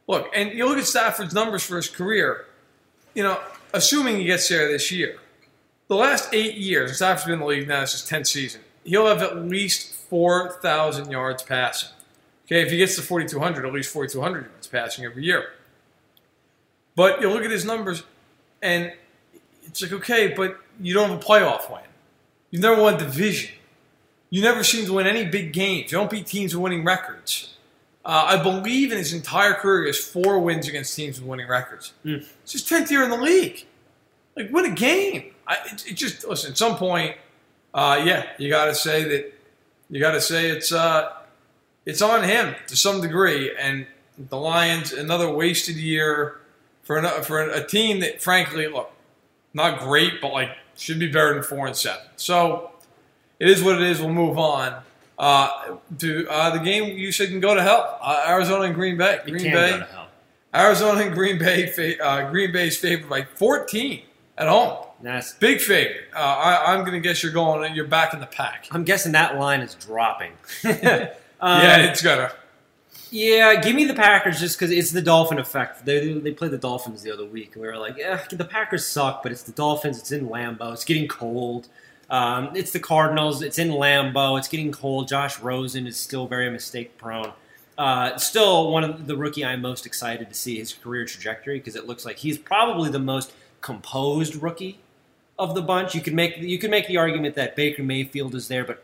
Look, 0.08 0.30
and 0.34 0.52
you 0.52 0.68
look 0.68 0.78
at 0.78 0.86
Stafford's 0.86 1.34
numbers 1.34 1.64
for 1.64 1.76
his 1.76 1.89
career. 1.89 2.46
You 3.14 3.24
know, 3.24 3.39
assuming 3.74 4.18
he 4.18 4.26
gets 4.26 4.48
there 4.50 4.68
this 4.68 4.91
year, 4.91 5.18
the 5.88 5.95
last 5.95 6.33
eight 6.33 6.55
years, 6.55 6.89
and 6.89 6.95
Stafford's 6.95 7.25
been 7.25 7.36
in 7.36 7.39
the 7.39 7.45
league 7.45 7.67
now. 7.67 7.81
This 7.81 7.95
is 7.95 8.05
tenth 8.05 8.27
season. 8.27 8.61
He'll 8.83 9.07
have 9.07 9.21
at 9.21 9.38
least 9.38 9.93
four 9.93 10.59
thousand 10.61 11.11
yards 11.11 11.43
passing. 11.43 11.89
Okay, 12.45 12.61
if 12.61 12.69
he 12.69 12.77
gets 12.77 12.95
to 12.95 13.01
forty 13.01 13.27
two 13.27 13.39
hundred, 13.39 13.65
at 13.65 13.73
least 13.73 13.91
forty 13.91 14.11
two 14.11 14.21
hundred 14.21 14.45
yards 14.45 14.67
passing 14.67 15.05
every 15.05 15.23
year. 15.23 15.49
But 16.95 17.21
you 17.21 17.29
look 17.29 17.43
at 17.43 17.51
his 17.51 17.65
numbers, 17.65 18.03
and 18.61 18.93
it's 19.63 19.81
like 19.81 19.91
okay, 19.91 20.27
but 20.36 20.57
you 20.79 20.93
don't 20.93 21.09
have 21.09 21.19
a 21.19 21.23
playoff 21.23 21.71
win. 21.71 21.81
You've 22.51 22.61
never 22.61 22.81
won 22.81 22.95
a 22.95 22.97
division. 22.97 23.51
You 24.29 24.41
never 24.41 24.63
seem 24.63 24.86
to 24.86 24.93
win 24.93 25.07
any 25.07 25.25
big 25.25 25.53
games. 25.53 25.91
You 25.91 25.97
don't 25.97 26.09
beat 26.09 26.27
teams 26.27 26.55
with 26.55 26.63
winning 26.63 26.83
records. 26.83 27.55
Uh, 28.03 28.25
I 28.27 28.43
believe 28.43 28.91
in 28.91 28.97
his 28.97 29.13
entire 29.13 29.53
career, 29.53 29.81
he 29.81 29.88
has 29.88 29.97
four 29.97 30.39
wins 30.39 30.67
against 30.67 30.95
teams 30.95 31.19
with 31.19 31.27
winning 31.27 31.47
records. 31.47 31.93
Mm. 32.03 32.25
It's 32.43 32.51
his 32.51 32.63
tenth 32.63 32.91
year 32.91 33.03
in 33.03 33.09
the 33.09 33.17
league. 33.17 33.65
Like, 34.36 34.51
win 34.51 34.65
a 34.65 34.75
game. 34.75 35.33
I, 35.48 35.58
it, 35.72 35.91
it 35.91 35.93
just 35.93 36.28
listen. 36.28 36.52
At 36.52 36.58
some 36.58 36.78
point, 36.78 37.16
uh, 37.74 38.02
yeah, 38.04 38.28
you 38.38 38.50
got 38.50 38.66
to 38.66 38.76
say 38.76 39.04
that. 39.04 39.34
You 39.89 40.00
got 40.00 40.12
to 40.12 40.22
say 40.22 40.50
it's 40.50 40.72
uh, 40.72 41.12
it's 41.86 42.02
on 42.02 42.24
him 42.24 42.56
to 42.68 42.76
some 42.76 43.02
degree. 43.02 43.56
And 43.56 43.86
the 44.18 44.38
Lions, 44.38 44.91
another 44.91 45.32
wasted 45.32 45.76
year 45.76 46.39
for 46.84 46.98
an, 46.98 47.24
for 47.24 47.41
a 47.41 47.66
team 47.66 48.00
that, 48.00 48.22
frankly, 48.22 48.68
look, 48.68 48.91
not 49.54 49.80
great, 49.80 50.22
but 50.22 50.34
like 50.34 50.50
should 50.76 51.00
be 51.00 51.08
better 51.08 51.34
than 51.34 51.43
four 51.43 51.68
and 51.68 51.76
seven. 51.76 52.06
So 52.16 52.72
it 53.39 53.50
is 53.50 53.64
what 53.64 53.76
it 53.76 53.84
is. 53.84 54.00
We'll 54.00 54.10
move 54.10 54.38
on 54.38 54.82
uh, 55.18 55.78
to 56.00 56.28
uh, 56.30 56.50
the 56.52 56.60
game. 56.60 56.98
You 56.98 57.12
said 57.12 57.30
can 57.30 57.39
go 57.39 57.56
to 57.56 57.62
hell. 57.62 57.98
Uh, 58.02 58.26
Arizona 58.28 58.64
and 58.64 58.76
Green 58.76 58.98
Bay. 58.98 59.20
Green 59.24 59.52
Bay. 59.52 59.72
go 59.72 59.80
to 59.80 59.86
hell. 59.86 60.08
Arizona 60.54 61.02
and 61.02 61.14
Green 61.14 61.38
Bay. 61.38 61.68
Fa- 61.68 62.04
uh, 62.04 62.30
Green 62.30 62.52
Bay's 62.52 62.78
favored 62.78 63.10
by 63.10 63.24
14 63.24 64.02
at 64.38 64.48
home. 64.48 64.86
That's, 65.06 65.34
Big 65.34 65.62
favorite. 65.62 66.06
Uh, 66.16 66.18
I, 66.18 66.74
I'm 66.74 66.80
going 66.80 66.93
to 66.93 66.99
guess 66.99 67.22
you're 67.22 67.32
going. 67.32 67.76
You're 67.76 67.86
back 67.86 68.16
in 68.16 68.20
the 68.20 68.26
pack. 68.26 68.68
I'm 68.72 68.84
guessing 68.84 69.12
that 69.12 69.38
line 69.38 69.62
is 69.62 69.76
dropping. 69.76 70.32
yeah, 70.64 71.12
it's 71.41 72.01
gonna. 72.01 72.32
Yeah, 73.12 73.62
give 73.62 73.76
me 73.76 73.86
the 73.86 73.93
Packers 73.93 74.39
just 74.39 74.58
because 74.58 74.72
it's 74.72 74.91
the 74.91 75.03
Dolphin 75.03 75.38
effect. 75.38 75.86
They, 75.86 76.14
they 76.14 76.32
played 76.32 76.51
the 76.51 76.58
Dolphins 76.58 77.03
the 77.03 77.14
other 77.14 77.24
week, 77.24 77.53
and 77.53 77.62
we 77.62 77.68
were 77.68 77.78
like, 77.78 77.97
yeah, 77.97 78.26
the 78.32 78.45
Packers 78.45 78.88
suck, 78.88 79.22
but 79.22 79.32
it's 79.32 79.43
the 79.43 79.51
Dolphins. 79.51 79.99
It's 79.99 80.12
in 80.12 80.28
Lambeau. 80.28 80.74
It's 80.74 80.84
getting 80.84 81.08
cold. 81.08 81.68
Um, 82.10 82.56
it's 82.56 82.72
the 82.72 82.80
Cardinals. 82.80 83.43
It's 83.43 83.60
in 83.60 83.70
Lambeau. 83.70 84.39
It's 84.39 84.47
getting 84.47 84.72
cold. 84.72 85.08
Josh 85.08 85.39
Rosen 85.39 85.86
is 85.86 85.97
still 85.97 86.26
very 86.26 86.49
mistake 86.49 86.97
prone. 86.97 87.32
Uh, 87.78 88.18
still 88.18 88.72
one 88.72 88.84
of 88.84 89.06
the 89.06 89.16
rookie 89.16 89.45
I'm 89.45 89.62
most 89.62 89.86
excited 89.86 90.30
to 90.30 90.36
see 90.36 90.58
his 90.58 90.74
career 90.74 91.06
trajectory 91.06 91.60
because 91.60 91.76
it 91.76 91.86
looks 91.86 92.06
like 92.06 92.18
he's 92.18 92.39
probably 92.39 92.89
the 92.89 92.99
most 92.99 93.34
composed 93.62 94.41
rookie 94.41 94.80
of 95.38 95.55
the 95.55 95.61
bunch. 95.61 95.95
You 95.95 96.01
could 96.01 96.13
make 96.13 96.38
you 96.38 96.57
could 96.57 96.71
make 96.71 96.88
the 96.88 96.97
argument 96.97 97.36
that 97.36 97.55
Baker 97.55 97.83
Mayfield 97.83 98.36
is 98.36 98.47
there, 98.47 98.63
but 98.63 98.83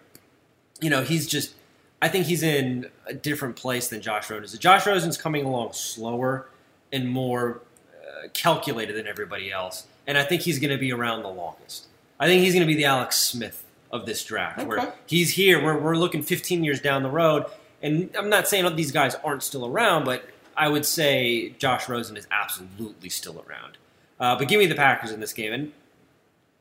you 0.80 0.90
know 0.90 1.04
he's 1.04 1.28
just 1.28 1.54
I 2.02 2.08
think 2.08 2.26
he's 2.26 2.44
in 2.44 2.90
a 3.06 3.14
different 3.14 3.56
place 3.56 3.88
than 3.90 4.02
Josh 4.02 4.30
Rosen 4.30 4.44
is. 4.44 4.58
Josh 4.58 4.88
Rosen's 4.88 5.18
coming 5.18 5.46
along 5.46 5.74
slower 5.74 6.48
and 6.92 7.08
more 7.08 7.62
uh, 7.94 8.28
calculated 8.34 8.96
than 8.96 9.08
everybody 9.08 9.52
else, 9.52 9.86
and 10.08 10.18
I 10.18 10.24
think 10.24 10.42
he's 10.42 10.60
going 10.60 10.72
to 10.72 10.78
be 10.78 10.92
around 10.92 11.24
the 11.24 11.30
longest. 11.30 11.88
I 12.20 12.28
think 12.28 12.44
he's 12.44 12.54
going 12.54 12.66
to 12.66 12.72
be 12.72 12.76
the 12.76 12.86
Alex 12.86 13.18
Smith 13.18 13.64
of 13.92 14.06
this 14.06 14.24
draft, 14.24 14.66
where 14.66 14.94
he's 15.06 15.32
here. 15.32 15.64
We're, 15.64 15.78
we're 15.78 15.96
looking 15.96 16.24
15 16.24 16.64
years 16.64 16.82
down 16.82 17.04
the 17.04 17.10
road, 17.10 17.46
and 17.82 18.10
I'm 18.18 18.30
not 18.30 18.48
saying 18.48 18.76
these 18.76 18.92
guys 18.92 19.16
aren't 19.24 19.44
still 19.44 19.66
around, 19.66 20.06
but 20.06 20.26
I 20.56 20.70
would 20.70 20.86
say 20.86 21.50
Josh 21.58 21.88
Rosen 21.90 22.18
is 22.18 22.28
absolutely 22.32 23.10
still 23.10 23.44
around. 23.48 23.78
Uh, 24.20 24.38
but 24.38 24.48
give 24.48 24.60
me 24.60 24.66
the 24.68 24.76
Packers 24.76 25.12
in 25.12 25.20
this 25.20 25.34
game, 25.34 25.52
and 25.52 25.72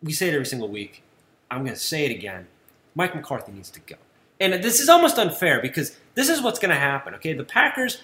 we 0.03 0.13
say 0.13 0.29
it 0.29 0.35
every 0.35 0.47
single 0.47 0.69
week. 0.69 1.03
I'm 1.51 1.65
going 1.65 1.75
to 1.75 1.81
say 1.81 2.05
it 2.07 2.11
again. 2.11 2.47
Mike 2.95 3.15
McCarthy 3.15 3.53
needs 3.53 3.71
to 3.71 3.81
go. 3.81 3.97
And 4.41 4.55
this 4.65 4.81
is 4.81 4.89
almost 4.89 5.19
unfair 5.19 5.61
because 5.61 5.97
this 6.15 6.29
is 6.29 6.41
what's 6.41 6.59
going 6.59 6.71
to 6.71 6.81
happen. 6.81 7.15
Okay, 7.17 7.33
the 7.35 7.45
Packers, 7.45 8.03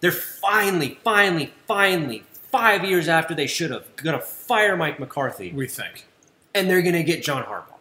they're 0.00 0.10
finally, 0.10 0.98
finally, 1.04 1.52
finally, 1.66 2.24
five 2.50 2.84
years 2.84 3.08
after 3.08 3.34
they 3.34 3.46
should 3.46 3.70
have, 3.70 3.94
going 3.96 4.18
to 4.18 4.24
fire 4.24 4.76
Mike 4.76 4.98
McCarthy, 4.98 5.52
We 5.52 5.68
think. 5.68 6.06
and 6.54 6.68
they're 6.68 6.82
going 6.82 6.94
to 6.94 7.04
get 7.04 7.22
John 7.22 7.44
Harbaugh. 7.44 7.74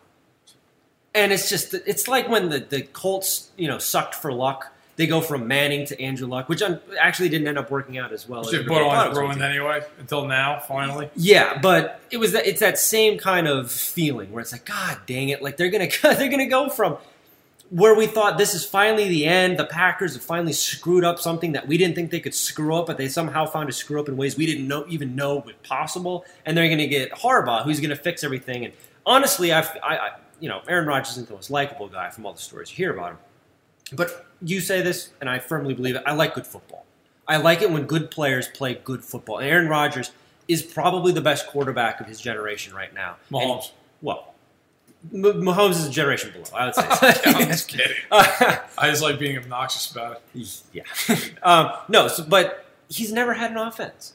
And 1.16 1.32
it's 1.32 1.50
just, 1.50 1.74
it's 1.74 2.08
like 2.08 2.30
when 2.30 2.50
the, 2.50 2.60
the 2.60 2.82
Colts, 2.84 3.50
you 3.58 3.68
know, 3.68 3.80
sucked 3.80 4.14
for 4.14 4.32
luck. 4.32 4.74
They 4.98 5.06
go 5.06 5.22
from 5.22 5.48
Manning 5.48 5.86
to 5.86 6.02
Andrew 6.02 6.28
Luck, 6.28 6.50
which 6.50 6.64
un- 6.64 6.82
actually 7.00 7.30
didn't 7.30 7.48
end 7.48 7.60
up 7.60 7.70
working 7.70 8.00
out 8.00 8.12
as 8.12 8.28
well. 8.28 8.42
as 8.42 8.54
everybody 8.54 8.84
thought 8.84 9.14
borderline 9.14 9.38
ruined 9.40 9.42
anyway 9.44 9.82
until 10.00 10.26
now. 10.26 10.60
Finally. 10.60 11.12
Yeah, 11.16 11.60
but 11.62 12.02
it 12.10 12.18
was 12.18 12.32
that, 12.32 12.48
it's 12.48 12.60
that 12.62 12.80
same 12.80 13.20
kind 13.20 13.48
of 13.48 13.72
feeling 13.72 14.32
where 14.32 14.42
it's 14.42 14.52
like, 14.52 14.66
God 14.66 14.98
dang 15.06 15.30
it! 15.30 15.42
Like 15.42 15.56
they're 15.56 15.70
gonna 15.70 15.88
they're 16.02 16.30
gonna 16.30 16.48
go 16.48 16.68
from 16.68 16.98
where 17.70 17.94
we 17.94 18.08
thought 18.08 18.38
this 18.40 18.56
is 18.56 18.66
finally 18.66 19.08
the 19.08 19.26
end. 19.26 19.60
The 19.60 19.66
Packers 19.66 20.14
have 20.14 20.24
finally 20.24 20.54
screwed 20.54 21.04
up 21.04 21.20
something 21.20 21.52
that 21.52 21.68
we 21.68 21.78
didn't 21.78 21.96
think 21.96 22.10
they 22.10 22.20
could 22.20 22.34
screw 22.34 22.76
up, 22.76 22.88
but 22.88 22.98
they 22.98 23.08
somehow 23.08 23.46
found 23.46 23.68
to 23.68 23.74
screw 23.74 24.00
up 24.00 24.08
in 24.08 24.18
ways 24.18 24.36
we 24.36 24.48
didn't 24.48 24.68
know 24.68 24.84
even 24.88 25.16
know 25.16 25.38
was 25.46 25.54
possible. 25.64 26.26
And 26.46 26.58
they're 26.58 26.70
gonna 26.70 26.88
get 26.88 27.12
Harbaugh, 27.12 27.64
who's 27.64 27.80
gonna 27.80 27.96
fix 27.96 28.24
everything. 28.24 28.66
And 28.66 28.74
honestly, 29.06 29.54
I've, 29.54 29.70
I, 29.84 29.98
I 29.98 30.10
you 30.40 30.50
know 30.50 30.62
Aaron 30.68 30.88
Rodgers 30.88 31.12
isn't 31.12 31.28
the 31.28 31.36
most 31.36 31.52
likable 31.52 31.88
guy 31.88 32.10
from 32.10 32.26
all 32.26 32.34
the 32.34 32.42
stories 32.42 32.72
you 32.72 32.78
hear 32.78 32.94
about 32.94 33.12
him. 33.12 33.18
But 33.94 34.26
you 34.42 34.60
say 34.62 34.82
this, 34.82 35.10
and 35.22 35.30
I 35.30 35.40
firmly 35.40 35.74
believe 35.74 35.96
it. 35.96 36.04
I 36.06 36.14
like 36.14 36.36
good 36.36 36.48
football. 36.48 36.86
I 37.28 37.38
like 37.38 37.62
it 37.62 37.72
when 37.72 37.86
good 37.86 38.10
players 38.12 38.48
play 38.48 38.76
good 38.84 39.04
football. 39.04 39.40
And 39.40 39.48
Aaron 39.48 39.68
Rodgers 39.68 40.12
is 40.48 40.62
probably 40.62 41.12
the 41.12 41.22
best 41.22 41.48
quarterback 41.48 42.00
of 42.00 42.08
his 42.08 42.22
generation 42.22 42.74
right 42.74 42.94
now. 42.94 43.18
Mahomes. 43.32 43.66
And- 43.66 43.72
well, 44.02 44.34
M- 45.14 45.22
Mahomes 45.24 45.72
is 45.72 45.86
a 45.88 45.90
generation 45.90 46.32
below. 46.32 46.46
I 46.56 46.66
would 46.66 46.76
say. 46.76 46.90
so. 46.90 47.22
I'm 47.26 47.48
just 47.48 47.68
kidding. 47.68 47.96
Uh, 48.12 48.58
I 48.78 48.90
just 48.90 49.02
like 49.02 49.20
being 49.20 49.38
obnoxious 49.38 49.92
about 49.92 50.22
it. 50.36 50.62
yeah. 50.74 50.84
um, 51.44 51.72
no, 51.90 52.08
so, 52.08 52.24
but 52.24 52.66
he's 52.90 53.12
never 53.12 53.34
had 53.34 53.52
an 53.52 53.58
offense. 53.58 54.14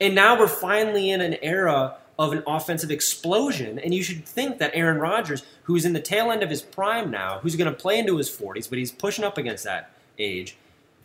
And 0.00 0.14
now 0.14 0.38
we're 0.38 0.48
finally 0.48 1.10
in 1.10 1.20
an 1.20 1.34
era 1.42 1.96
of 2.18 2.32
an 2.32 2.42
offensive 2.46 2.90
explosion. 2.90 3.78
And 3.78 3.94
you 3.94 4.02
should 4.02 4.24
think 4.24 4.58
that 4.58 4.70
Aaron 4.74 4.98
Rodgers, 4.98 5.42
who's 5.64 5.84
in 5.84 5.92
the 5.92 6.00
tail 6.00 6.30
end 6.30 6.42
of 6.42 6.50
his 6.50 6.62
prime 6.62 7.10
now, 7.10 7.40
who's 7.40 7.56
going 7.56 7.72
to 7.72 7.76
play 7.76 7.98
into 7.98 8.16
his 8.16 8.30
40s, 8.30 8.68
but 8.68 8.78
he's 8.78 8.92
pushing 8.92 9.24
up 9.24 9.38
against 9.38 9.64
that 9.64 9.90
age, 10.18 10.56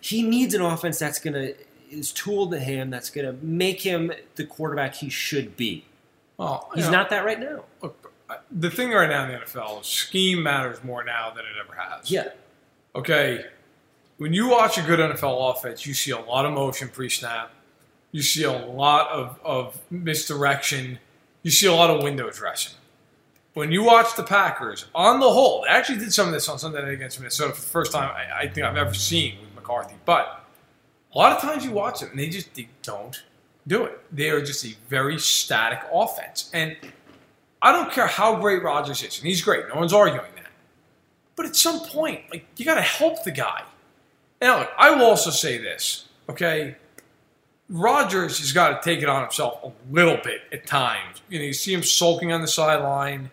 he 0.02 0.22
needs 0.22 0.54
an 0.54 0.62
offense 0.62 1.00
that's 1.00 1.20
going 1.20 1.34
to 1.34 1.56
is 1.92 2.12
tooled 2.12 2.52
to 2.52 2.60
him, 2.60 2.90
that's 2.90 3.10
going 3.10 3.26
to 3.26 3.46
make 3.46 3.82
him 3.82 4.12
the 4.36 4.46
quarterback 4.46 4.96
he 4.96 5.10
should 5.10 5.56
be. 5.58 5.86
Well, 6.38 6.70
He's 6.74 6.86
know, 6.86 6.92
not 6.92 7.10
that 7.10 7.26
right 7.26 7.40
now. 7.40 7.66
Look, 7.82 8.14
the 8.52 8.70
thing 8.70 8.92
right 8.92 9.10
now 9.10 9.26
in 9.26 9.32
the 9.32 9.38
NFL 9.40 9.82
is 9.82 9.88
scheme 9.88 10.44
matters 10.44 10.84
more 10.84 11.04
now 11.04 11.32
than 11.32 11.46
it 11.46 11.52
ever 11.60 11.74
has. 11.80 12.10
Yeah. 12.10 12.30
Okay, 12.96 13.46
when 14.18 14.34
you 14.34 14.50
watch 14.50 14.78
a 14.78 14.82
good 14.82 15.00
NFL 15.00 15.58
offense, 15.58 15.86
you 15.86 15.94
see 15.94 16.12
a 16.12 16.20
lot 16.20 16.46
of 16.46 16.54
motion 16.54 16.90
pre-snap. 16.90 17.52
You 18.12 18.22
see 18.22 18.44
a 18.44 18.52
lot 18.52 19.10
of, 19.12 19.40
of 19.44 19.80
misdirection. 19.92 21.00
You 21.44 21.52
see 21.52 21.68
a 21.68 21.74
lot 21.74 21.90
of 21.90 22.04
window 22.04 22.30
dressing. 22.32 22.74
When 23.54 23.72
you 23.72 23.84
watch 23.84 24.16
the 24.16 24.24
Packers, 24.24 24.86
on 24.96 25.20
the 25.20 25.30
whole, 25.30 25.64
they 25.64 25.70
actually 25.70 26.00
did 26.00 26.14
some 26.14 26.28
of 26.28 26.34
this 26.34 26.48
on 26.48 26.60
Sunday 26.60 26.82
night 26.82 26.94
against 26.94 27.20
Minnesota 27.20 27.54
for 27.54 27.62
the 27.62 27.68
first 27.68 27.92
time 27.92 28.10
I, 28.16 28.42
I 28.42 28.48
think 28.48 28.66
I've 28.66 28.78
ever 28.78 28.94
seen 28.94 29.40
with 29.42 29.54
McCarthy. 29.56 29.96
But 30.06 30.46
a 31.14 31.18
lot 31.18 31.34
of 31.34 31.42
times 31.42 31.66
you 31.66 31.72
watch 31.72 32.00
them 32.00 32.12
and 32.12 32.20
they 32.20 32.30
just 32.30 32.54
they 32.54 32.70
don't 32.84 33.24
do 33.68 33.84
it. 33.84 34.00
They 34.12 34.30
are 34.30 34.42
just 34.42 34.66
a 34.66 34.76
very 34.88 35.20
static 35.20 35.82
offense. 35.92 36.50
And 36.54 36.78
I 37.62 37.72
don't 37.72 37.92
care 37.92 38.08
how 38.08 38.36
great 38.40 38.64
Rodgers 38.64 39.04
is, 39.04 39.20
and 39.20 39.28
he's 39.28 39.42
great. 39.42 39.68
No 39.68 39.76
one's 39.76 39.94
arguing 39.94 40.32
that. 40.36 40.52
But 41.36 41.46
at 41.46 41.56
some 41.56 41.82
point, 41.82 42.22
like 42.32 42.46
you 42.58 42.66
got 42.66 42.76
to 42.76 42.82
help 42.82 43.24
the 43.24 43.32
guy. 43.32 43.64
And 44.42 44.60
look, 44.60 44.72
I 44.78 44.92
will 44.92 45.06
also 45.06 45.32
say 45.32 45.58
this, 45.58 46.08
okay? 46.30 46.78
Rodgers 47.70 48.40
has 48.40 48.52
got 48.52 48.82
to 48.82 48.90
take 48.90 49.04
it 49.04 49.10
on 49.10 49.22
himself 49.22 49.64
a 49.64 49.72
little 49.92 50.18
bit 50.24 50.42
at 50.52 50.66
times. 50.66 51.22
You 51.30 51.40
know, 51.40 51.46
you 51.46 51.54
see 51.54 51.74
him 51.74 51.84
sulking 51.84 52.32
on 52.32 52.42
the 52.42 52.48
sideline. 52.48 53.30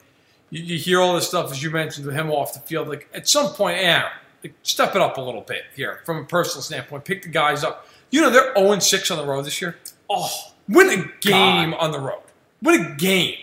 You, 0.50 0.62
you 0.62 0.78
hear 0.78 1.00
all 1.00 1.14
this 1.14 1.28
stuff 1.28 1.50
as 1.50 1.62
you 1.62 1.70
mentioned 1.70 2.06
with 2.06 2.14
him 2.14 2.30
off 2.30 2.52
the 2.52 2.60
field. 2.60 2.88
Like 2.88 3.08
at 3.14 3.28
some 3.28 3.52
point, 3.54 3.80
yeah, 3.80 4.10
like, 4.42 4.54
step 4.62 4.94
it 4.94 5.00
up 5.00 5.16
a 5.16 5.20
little 5.20 5.40
bit 5.40 5.62
here 5.74 6.00
from 6.04 6.18
a 6.18 6.24
personal 6.24 6.62
standpoint. 6.62 7.04
Pick 7.04 7.22
the 7.22 7.28
guys 7.30 7.64
up. 7.64 7.88
You 8.10 8.20
know, 8.20 8.30
they're 8.30 8.54
0 8.54 8.78
6 8.78 9.10
on 9.10 9.18
the 9.18 9.24
road 9.24 9.44
this 9.44 9.60
year. 9.60 9.76
Oh, 10.08 10.30
win 10.68 10.88
a 10.90 11.04
game 11.20 11.74
on 11.74 11.90
the 11.90 11.98
road. 11.98 12.22
Win 12.62 12.80
a 12.80 12.94
game. 12.94 13.38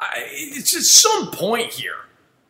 I, 0.00 0.24
it's 0.26 0.74
at 0.74 0.82
some 0.82 1.30
point 1.30 1.72
here. 1.72 1.94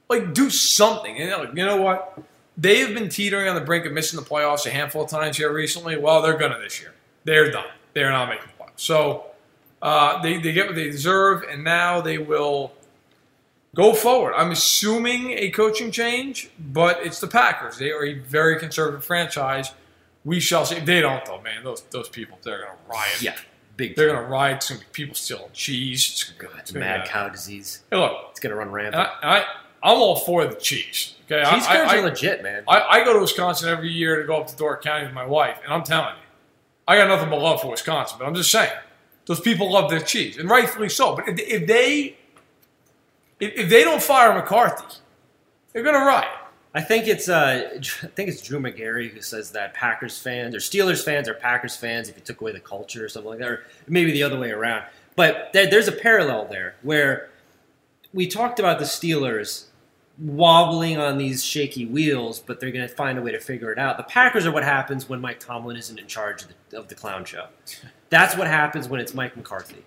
Like, 0.08 0.32
do 0.32 0.50
something. 0.50 1.18
And 1.18 1.30
like, 1.30 1.48
you 1.48 1.66
know 1.66 1.82
what? 1.82 2.22
They 2.56 2.78
have 2.78 2.94
been 2.94 3.08
teetering 3.08 3.48
on 3.48 3.54
the 3.54 3.60
brink 3.60 3.84
of 3.84 3.92
missing 3.92 4.18
the 4.18 4.24
playoffs 4.24 4.66
a 4.66 4.70
handful 4.70 5.02
of 5.02 5.10
times 5.10 5.36
here 5.36 5.52
recently. 5.52 5.98
Well, 5.98 6.22
they're 6.22 6.38
going 6.38 6.52
to 6.52 6.58
this 6.58 6.80
year. 6.80 6.94
They're 7.26 7.50
done. 7.50 7.66
They're 7.92 8.10
not 8.10 8.28
making 8.30 8.46
the 8.56 8.64
playoffs. 8.64 8.70
So 8.76 9.26
uh, 9.82 10.22
they, 10.22 10.38
they 10.38 10.52
get 10.52 10.66
what 10.66 10.74
they 10.76 10.90
deserve, 10.90 11.42
and 11.42 11.62
now 11.62 12.00
they 12.00 12.16
will 12.18 12.72
go 13.74 13.92
forward. 13.92 14.34
I'm 14.34 14.50
assuming 14.52 15.32
a 15.32 15.50
coaching 15.50 15.90
change, 15.90 16.48
but 16.58 17.04
it's 17.04 17.20
the 17.20 17.26
Packers. 17.26 17.76
They 17.78 17.90
are 17.90 18.04
a 18.04 18.14
very 18.14 18.58
conservative 18.58 19.04
franchise 19.04 19.72
We 20.24 20.40
shall 20.40 20.64
see. 20.64 20.76
If 20.76 20.86
they 20.86 21.00
don't, 21.02 21.24
though, 21.24 21.40
man, 21.42 21.62
those 21.62 21.82
those 21.90 22.08
people, 22.08 22.38
they're 22.42 22.58
going 22.64 22.70
to 22.70 22.90
riot. 22.90 23.22
Yeah, 23.22 23.36
big. 23.76 23.94
They're 23.96 24.08
going 24.08 24.22
to 24.24 24.28
riot. 24.28 24.56
It's 24.56 24.70
going 24.70 24.80
to 24.80 24.86
be 24.86 24.90
people 24.92 25.14
stealing 25.14 25.50
cheese. 25.52 26.08
It's 26.10 26.24
gonna, 26.24 26.52
God, 26.52 26.60
it's 26.60 26.72
mad 26.72 27.02
be- 27.04 27.08
cow 27.10 27.28
disease. 27.28 27.82
Hey, 27.90 27.96
look, 27.98 28.12
It's 28.30 28.40
gonna 28.40 28.56
run 28.56 28.70
rampant. 28.72 29.08
I, 29.22 29.38
I, 29.38 29.44
I'm 29.82 29.98
all 29.98 30.16
for 30.16 30.46
the 30.46 30.56
cheese. 30.56 31.14
Okay, 31.30 31.42
Cheese 31.50 31.66
I, 31.66 31.76
curds 31.76 31.92
I, 31.92 31.98
are 31.98 32.02
legit, 32.02 32.42
man. 32.42 32.64
I, 32.68 32.80
I 32.80 33.04
go 33.04 33.12
to 33.12 33.20
Wisconsin 33.20 33.68
every 33.68 33.90
year 33.90 34.20
to 34.20 34.26
go 34.26 34.36
up 34.40 34.46
to 34.48 34.56
Door 34.56 34.80
County 34.80 35.04
with 35.04 35.14
my 35.14 35.26
wife, 35.26 35.58
and 35.64 35.72
I'm 35.72 35.82
telling 35.84 36.14
you, 36.16 36.25
I 36.88 36.96
got 36.96 37.08
nothing 37.08 37.30
but 37.30 37.40
love 37.40 37.60
for 37.60 37.70
Wisconsin. 37.70 38.18
But 38.18 38.26
I'm 38.26 38.34
just 38.34 38.50
saying, 38.50 38.72
those 39.26 39.40
people 39.40 39.72
love 39.72 39.90
their 39.90 40.00
cheese, 40.00 40.38
and 40.38 40.48
rightfully 40.48 40.88
so. 40.88 41.16
But 41.16 41.28
if, 41.28 41.38
if 41.40 41.66
they 41.66 42.16
if, 43.40 43.68
they 43.68 43.84
don't 43.84 44.02
fire 44.02 44.32
McCarthy, 44.32 44.96
they're 45.72 45.82
going 45.82 45.94
to 45.94 46.00
riot. 46.00 46.28
I 46.74 46.80
think 46.80 47.06
it's 47.06 47.28
uh, 47.28 47.70
I 48.02 48.06
think 48.06 48.28
it's 48.28 48.40
Drew 48.40 48.60
Magary 48.60 49.08
who 49.08 49.20
says 49.20 49.50
that 49.52 49.74
Packers 49.74 50.18
fans 50.18 50.54
or 50.54 50.58
Steelers 50.58 51.04
fans 51.04 51.28
are 51.28 51.34
Packers 51.34 51.76
fans 51.76 52.08
if 52.08 52.16
you 52.16 52.22
took 52.22 52.40
away 52.40 52.52
the 52.52 52.60
culture 52.60 53.04
or 53.04 53.08
something 53.08 53.30
like 53.30 53.38
that, 53.40 53.48
or 53.48 53.66
maybe 53.88 54.12
the 54.12 54.22
other 54.22 54.38
way 54.38 54.50
around. 54.50 54.84
But 55.16 55.50
there, 55.52 55.68
there's 55.68 55.88
a 55.88 55.92
parallel 55.92 56.46
there 56.46 56.76
where 56.82 57.30
we 58.12 58.26
talked 58.26 58.58
about 58.58 58.78
the 58.78 58.84
Steelers 58.84 59.65
wobbling 60.18 60.98
on 60.98 61.18
these 61.18 61.44
shaky 61.44 61.84
wheels, 61.84 62.40
but 62.40 62.60
they're 62.60 62.70
going 62.70 62.86
to 62.86 62.94
find 62.94 63.18
a 63.18 63.22
way 63.22 63.32
to 63.32 63.40
figure 63.40 63.70
it 63.72 63.78
out. 63.78 63.96
The 63.96 64.02
Packers 64.02 64.46
are 64.46 64.52
what 64.52 64.64
happens 64.64 65.08
when 65.08 65.20
Mike 65.20 65.40
Tomlin 65.40 65.76
isn't 65.76 65.98
in 65.98 66.06
charge 66.06 66.42
of 66.42 66.48
the, 66.70 66.78
of 66.78 66.88
the 66.88 66.94
clown 66.94 67.24
show. 67.24 67.46
That's 68.08 68.36
what 68.36 68.46
happens 68.46 68.88
when 68.88 69.00
it's 69.00 69.14
Mike 69.14 69.36
McCarthy. 69.36 69.84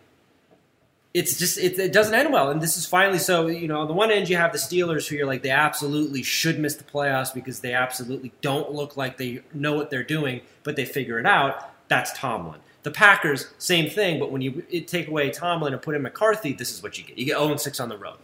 It's 1.11 1.39
just 1.39 1.57
it, 1.57 1.79
it 1.79 1.91
doesn't 1.91 2.13
end 2.13 2.31
well, 2.31 2.51
and 2.51 2.61
this 2.61 2.77
is 2.77 2.85
finally 2.85 3.17
so. 3.17 3.47
You 3.47 3.67
know, 3.67 3.79
on 3.81 3.87
the 3.87 3.95
one 3.95 4.11
end, 4.11 4.29
you 4.29 4.37
have 4.37 4.51
the 4.51 4.59
Steelers 4.59 5.07
who 5.07 5.15
you're 5.15 5.25
like 5.25 5.41
they 5.41 5.49
absolutely 5.49 6.21
should 6.21 6.59
miss 6.59 6.75
the 6.75 6.83
playoffs 6.83 7.33
because 7.33 7.61
they 7.61 7.73
absolutely 7.73 8.31
don't 8.41 8.71
look 8.71 8.95
like 8.95 9.17
they 9.17 9.41
know 9.51 9.73
what 9.73 9.89
they're 9.89 10.03
doing, 10.03 10.41
but 10.61 10.75
they 10.75 10.85
figure 10.85 11.17
it 11.17 11.25
out. 11.25 11.71
That's 11.87 12.13
Tomlin. 12.13 12.59
The 12.83 12.91
Packers, 12.91 13.47
same 13.57 13.89
thing, 13.89 14.19
but 14.19 14.31
when 14.31 14.43
you 14.43 14.61
take 14.85 15.07
away 15.07 15.31
Tomlin 15.31 15.73
and 15.73 15.81
put 15.81 15.95
in 15.95 16.03
McCarthy, 16.03 16.53
this 16.53 16.71
is 16.71 16.83
what 16.83 16.99
you 16.99 17.03
get. 17.03 17.17
You 17.17 17.25
get 17.25 17.39
0 17.39 17.57
6 17.57 17.79
on 17.79 17.89
the 17.89 17.97
road. 17.97 18.17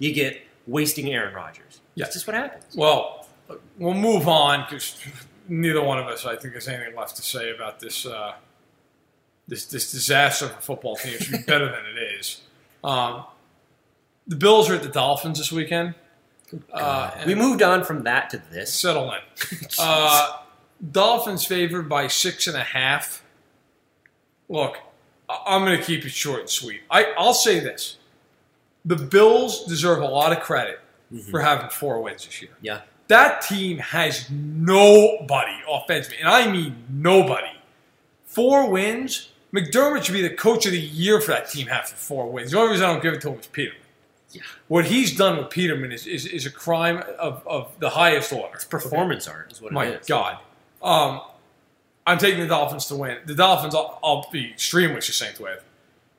You 0.00 0.12
get 0.12 0.42
wasting 0.66 1.12
Aaron 1.12 1.34
Rodgers. 1.34 1.80
Yeah. 1.94 2.04
That's 2.04 2.14
just 2.16 2.26
what 2.26 2.34
happens. 2.36 2.74
Well, 2.76 3.26
we'll 3.78 3.94
move 3.94 4.28
on 4.28 4.64
because 4.68 4.96
neither 5.48 5.82
one 5.82 5.98
of 5.98 6.06
us, 6.06 6.24
I 6.24 6.36
think, 6.36 6.54
has 6.54 6.68
anything 6.68 6.94
left 6.96 7.16
to 7.16 7.22
say 7.22 7.50
about 7.54 7.80
this 7.80 8.06
uh, 8.06 8.34
this 9.48 9.66
this 9.66 9.90
disaster 9.92 10.46
of 10.46 10.52
a 10.52 10.60
football 10.60 10.96
team. 10.96 11.14
It 11.14 11.22
should 11.22 11.32
be 11.38 11.42
better 11.42 11.66
than 11.66 11.84
it 11.86 12.18
is. 12.18 12.40
Um, 12.84 13.24
the 14.26 14.36
Bills 14.36 14.70
are 14.70 14.74
at 14.74 14.82
the 14.82 14.88
Dolphins 14.88 15.38
this 15.38 15.50
weekend. 15.52 15.94
Uh, 16.72 17.10
We 17.26 17.34
moved 17.34 17.62
on 17.62 17.82
from 17.82 18.02
that 18.04 18.28
to 18.30 18.42
this. 18.50 18.72
settle 18.72 19.12
in. 19.12 19.20
Uh, 19.78 20.38
Dolphins 20.90 21.44
favored 21.46 21.88
by 21.88 22.08
six 22.08 22.46
and 22.46 22.56
a 22.56 22.62
half. 22.62 23.22
Look, 24.48 24.76
I'm 25.28 25.64
going 25.64 25.78
to 25.78 25.84
keep 25.84 26.04
it 26.04 26.10
short 26.10 26.40
and 26.40 26.50
sweet. 26.50 26.80
I, 26.90 27.14
I'll 27.16 27.32
say 27.34 27.58
this: 27.60 27.96
the 28.84 28.96
Bills 28.96 29.64
deserve 29.64 30.00
a 30.00 30.06
lot 30.06 30.32
of 30.32 30.40
credit 30.40 30.80
for 31.30 31.40
having 31.40 31.68
four 31.68 32.00
wins 32.00 32.24
this 32.24 32.40
year. 32.40 32.50
Yeah. 32.60 32.80
That 33.08 33.42
team 33.42 33.78
has 33.78 34.30
nobody 34.30 35.52
offensively, 35.68 36.18
and 36.18 36.28
I 36.28 36.50
mean 36.50 36.84
nobody. 36.90 37.52
Four 38.24 38.70
wins. 38.70 39.28
McDermott 39.52 40.04
should 40.04 40.14
be 40.14 40.22
the 40.22 40.34
coach 40.34 40.64
of 40.64 40.72
the 40.72 40.80
year 40.80 41.20
for 41.20 41.32
that 41.32 41.50
team 41.50 41.68
after 41.68 41.94
four 41.94 42.30
wins. 42.30 42.52
The 42.52 42.58
only 42.58 42.72
reason 42.72 42.86
I 42.86 42.92
don't 42.92 43.02
give 43.02 43.12
it 43.12 43.20
to 43.22 43.32
him 43.32 43.38
is 43.38 43.46
Peterman. 43.48 43.82
Yeah. 44.30 44.40
What 44.68 44.86
he's 44.86 45.14
done 45.14 45.36
with 45.36 45.50
Peterman 45.50 45.92
is, 45.92 46.06
is, 46.06 46.24
is 46.24 46.46
a 46.46 46.50
crime 46.50 47.02
of, 47.18 47.46
of 47.46 47.78
the 47.78 47.90
highest 47.90 48.32
order. 48.32 48.58
Performance 48.70 49.28
art 49.28 49.52
is 49.52 49.60
what 49.60 49.68
it 49.68 49.72
is. 49.72 49.74
My 49.74 49.84
it 49.86 50.00
is. 50.00 50.06
God. 50.06 50.38
Um, 50.82 51.20
I'm 52.06 52.16
taking 52.16 52.40
the 52.40 52.46
Dolphins 52.46 52.86
to 52.86 52.96
win. 52.96 53.18
The 53.26 53.34
Dolphins, 53.34 53.74
I'll, 53.74 53.98
I'll 54.02 54.26
be 54.32 54.50
extremely 54.50 55.02
succinct 55.02 55.38
with. 55.38 55.62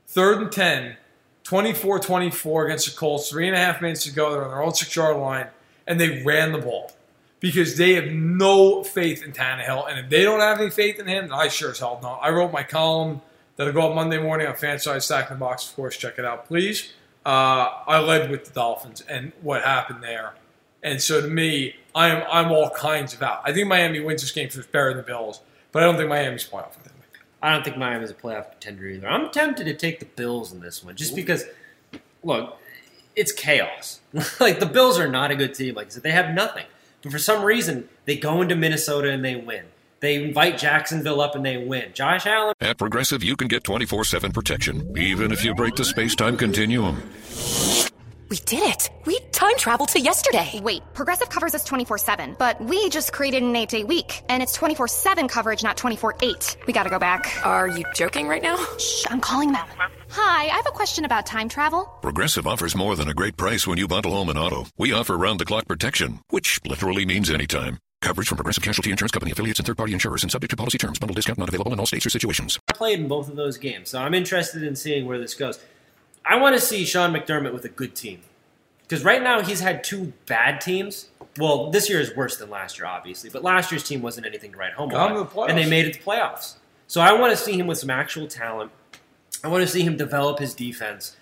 Third 0.08 0.42
and 0.42 0.52
10, 0.52 0.96
24 1.44 2.00
24 2.00 2.66
against 2.66 2.90
the 2.90 2.98
Colts, 2.98 3.30
three 3.30 3.48
and 3.48 3.56
a 3.56 3.60
half 3.60 3.82
minutes 3.82 4.04
to 4.06 4.12
go. 4.12 4.32
They're 4.32 4.44
on 4.44 4.50
their 4.50 4.64
own 4.64 4.74
six 4.74 4.96
yard 4.96 5.18
line, 5.18 5.48
and 5.86 6.00
they 6.00 6.24
ran 6.24 6.52
the 6.52 6.60
ball 6.60 6.92
because 7.40 7.76
they 7.78 7.94
have 7.94 8.06
no 8.06 8.84
faith 8.84 9.24
in 9.24 9.34
Tannehill. 9.34 9.90
And 9.90 10.00
if 10.00 10.10
they 10.10 10.24
don't 10.24 10.40
have 10.40 10.60
any 10.60 10.70
faith 10.70 11.00
in 11.00 11.08
him, 11.08 11.34
I 11.34 11.50
sure 11.50 11.72
as 11.72 11.80
hell 11.80 12.00
don't. 12.02 12.20
I 12.22 12.30
wrote 12.30 12.54
my 12.54 12.64
column 12.64 13.22
that'll 13.58 13.74
go 13.74 13.90
up 13.90 13.96
Monday 13.96 14.18
morning 14.18 14.48
on 14.48 14.54
Fanside 14.54 15.02
Stack 15.02 15.30
in 15.30 15.36
the 15.38 15.40
Box. 15.40 15.70
Of 15.70 15.76
course, 15.76 15.98
check 15.98 16.18
it 16.18 16.26
out, 16.26 16.48
please. 16.48 16.94
Uh, 17.26 17.70
I 17.88 18.00
led 18.00 18.32
with 18.32 18.46
the 18.46 18.54
Dolphins 18.54 19.02
and 19.02 19.34
what 19.42 19.64
happened 19.64 20.04
there. 20.04 20.36
And 20.82 21.02
so 21.02 21.22
to 21.22 21.28
me, 21.28 21.76
I'm 21.96 22.24
I'm 22.30 22.52
all 22.52 22.70
kinds 22.70 23.14
of 23.14 23.22
out. 23.22 23.42
I 23.46 23.54
think 23.54 23.68
Miami 23.68 24.00
wins 24.00 24.22
this 24.22 24.32
game 24.32 24.46
because 24.46 24.60
it's 24.60 24.68
better 24.68 24.90
than 24.90 24.98
the 24.98 25.04
Bills, 25.04 25.42
but 25.72 25.84
I 25.84 25.86
don't 25.86 25.98
think 25.98 26.10
Miami's 26.10 26.48
playoff. 26.48 26.74
I 27.44 27.52
don't 27.52 27.66
think 27.66 27.78
Miami's 27.78 28.10
a 28.10 28.14
playoff 28.14 28.52
contender 28.52 28.88
either. 28.88 29.08
I'm 29.08 29.30
tempted 29.30 29.66
to 29.66 29.74
take 29.74 30.00
the 30.00 30.06
Bills 30.06 30.54
in 30.54 30.62
this 30.62 30.82
one 30.82 30.96
just 30.96 31.14
because, 31.14 31.44
look, 32.24 32.58
it's 33.18 33.34
chaos. 33.34 34.00
like 34.40 34.62
the 34.62 34.66
Bills 34.66 34.98
are 34.98 35.10
not 35.10 35.30
a 35.30 35.36
good 35.36 35.54
team. 35.54 35.76
Like 35.76 35.88
I 35.88 35.90
said, 35.90 36.04
they 36.04 36.12
have 36.12 36.34
nothing. 36.34 36.66
But 37.02 37.12
for 37.12 37.20
some 37.20 37.44
reason, 37.44 37.90
they 38.06 38.16
go 38.16 38.42
into 38.42 38.56
Minnesota 38.56 39.12
and 39.12 39.26
they 39.26 39.36
win. 39.36 39.66
They 40.00 40.24
invite 40.24 40.58
Jacksonville 40.58 41.20
up 41.20 41.36
and 41.36 41.46
they 41.46 41.58
win. 41.58 41.92
Josh 41.94 42.26
Allen. 42.26 42.56
At 42.62 42.78
Progressive, 42.78 43.24
you 43.24 43.36
can 43.36 43.50
get 43.50 43.66
24 43.66 44.06
7 44.06 44.32
protection, 44.32 44.98
even 44.98 45.34
if 45.34 45.44
you 45.44 45.54
break 45.54 45.76
the 45.76 45.86
space 45.86 46.16
time 46.16 46.38
continuum. 46.38 47.02
We 48.34 48.40
did 48.40 48.64
it. 48.64 48.90
We 49.06 49.20
time 49.32 49.56
traveled 49.60 49.90
to 49.90 50.00
yesterday. 50.00 50.60
Wait, 50.64 50.82
Progressive 50.96 51.30
covers 51.30 51.54
us 51.54 51.64
24 51.64 52.00
7, 52.00 52.36
but 52.40 52.60
we 52.60 52.90
just 52.90 53.14
created 53.14 53.44
an 53.44 53.56
8 53.56 53.70
day 53.70 53.84
week, 53.84 54.24
and 54.28 54.42
it's 54.42 54.54
24 54.54 54.88
7 54.88 55.28
coverage, 55.28 55.62
not 55.62 55.78
24 55.78 56.16
8. 56.20 56.58
We 56.66 56.74
gotta 56.74 56.90
go 56.90 56.98
back. 56.98 57.46
Are 57.46 57.68
you 57.68 57.84
joking 57.94 58.28
right 58.28 58.42
now? 58.42 58.58
Shh, 58.80 59.06
I'm 59.12 59.22
calling 59.22 59.52
them. 59.52 59.68
Hi, 60.10 60.46
I 60.46 60.56
have 60.56 60.66
a 60.66 60.72
question 60.72 61.06
about 61.06 61.28
time 61.28 61.48
travel. 61.48 61.84
Progressive 62.02 62.48
offers 62.48 62.76
more 62.76 62.96
than 62.96 63.08
a 63.08 63.14
great 63.14 63.38
price 63.38 63.68
when 63.68 63.78
you 63.78 63.88
bundle 63.88 64.14
home 64.14 64.30
and 64.30 64.40
auto. 64.40 64.66
We 64.80 64.94
offer 64.94 65.16
round 65.16 65.40
the 65.40 65.46
clock 65.46 65.68
protection, 65.68 66.22
which 66.32 66.60
literally 66.66 67.06
means 67.06 67.30
anytime. 67.30 67.78
Coverage 68.02 68.28
from 68.28 68.38
Progressive 68.38 68.64
Casualty 68.64 68.90
Insurance 68.90 69.12
Company 69.12 69.32
affiliates 69.32 69.60
and 69.60 69.66
third 69.68 69.78
party 69.78 69.94
insurers 69.94 70.24
and 70.24 70.32
subject 70.32 70.50
to 70.50 70.58
policy 70.58 70.80
terms. 70.80 70.98
Bundle 70.98 71.14
discount 71.14 71.38
not 71.38 71.50
available 71.50 71.72
in 71.72 71.80
all 71.80 71.86
states 71.86 72.06
or 72.06 72.10
situations. 72.10 72.60
I 72.68 72.74
played 72.74 73.00
in 73.00 73.08
both 73.08 73.30
of 73.30 73.36
those 73.36 73.58
games, 73.58 73.90
so 73.90 74.00
I'm 74.00 74.16
interested 74.16 74.64
in 74.64 74.76
seeing 74.76 75.06
where 75.06 75.20
this 75.20 75.36
goes. 75.36 75.60
I 76.26 76.38
want 76.38 76.56
to 76.56 76.62
see 76.62 76.86
Sean 76.86 77.14
McDermott 77.14 77.54
with 77.54 77.66
a 77.66 77.70
good 77.70 77.96
team 77.96 78.22
because 78.82 79.04
right 79.04 79.22
now 79.22 79.42
he's 79.42 79.60
had 79.60 79.84
two 79.84 80.14
bad 80.26 80.62
teams. 80.62 81.10
Well, 81.38 81.72
this 81.72 81.90
year 81.90 82.00
is 82.00 82.16
worse 82.16 82.38
than 82.38 82.50
last 82.50 82.78
year, 82.78 82.86
obviously, 82.86 83.30
but 83.30 83.44
last 83.44 83.72
year's 83.72 83.84
team 83.84 84.02
wasn't 84.02 84.28
anything 84.28 84.52
to 84.52 84.58
write 84.58 84.74
home 84.74 84.92
about, 84.92 85.34
the 85.34 85.42
and 85.42 85.58
they 85.58 85.70
made 85.70 85.86
it 85.86 85.94
to 85.94 86.00
the 86.00 86.06
playoffs. 86.06 86.56
So 86.88 87.02
I 87.02 87.14
want 87.14 87.32
to 87.32 87.38
see 87.38 87.58
him 87.58 87.66
with 87.68 87.80
some 87.80 87.90
actual 87.90 88.28
talent. 88.28 88.72
I 89.44 89.48
want 89.48 89.64
to 89.64 89.68
see 89.68 89.82
him 89.82 89.98
develop 89.98 90.40
his 90.40 90.54
defense. 90.54 91.16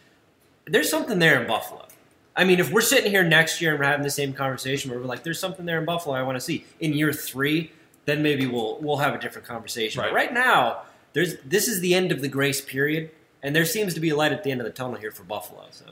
There's 0.66 0.89
something 0.89 1.20
there 1.20 1.41
in 1.41 1.47
Buffalo. 1.47 1.88
I 2.36 2.43
mean, 2.43 2.60
if 2.60 2.72
we're 2.72 2.82
sitting 2.82 3.10
here 3.12 3.24
next 3.24 3.62
year 3.62 3.72
and 3.72 3.80
we're 3.80 3.86
having 3.86 4.04
the 4.04 4.10
same 4.10 4.34
conversation 4.34 4.91
where 4.91 4.99
we're 4.99 5.06
like, 5.06 5.24
"There's 5.24 5.39
something 5.39 5.66
there 5.66 5.80
in 5.80 5.86
Buffalo 5.86 6.16
I 6.16 6.24
want 6.24 6.36
to 6.36 6.41
see," 6.41 6.66
in 6.80 6.93
year 6.93 7.12
three, 7.14 7.72
then 8.06 8.22
maybe 8.22 8.45
we'll 8.47 8.78
we'll 8.82 8.97
have 8.97 9.14
a 9.14 9.18
different 9.18 9.47
conversation. 9.47 10.02
But 10.02 10.08
Right. 10.14 10.28
right 10.28 10.34
now, 10.34 10.82
there's 11.14 11.36
this 11.45 11.68
is 11.68 11.82
the 11.82 11.93
end 11.95 12.12
of 12.12 12.22
the 12.22 12.28
grace 12.28 12.62
period, 12.62 13.12
and 13.44 13.56
there 13.56 13.66
seems 13.66 13.94
to 13.94 14.00
be 14.00 14.10
a 14.10 14.16
light 14.16 14.32
at 14.32 14.44
the 14.44 14.52
end 14.52 14.62
of 14.62 14.66
the 14.66 14.72
tunnel 14.72 14.96
here 14.96 15.12
for 15.12 15.24
Buffalo. 15.24 15.66
So 15.72 15.86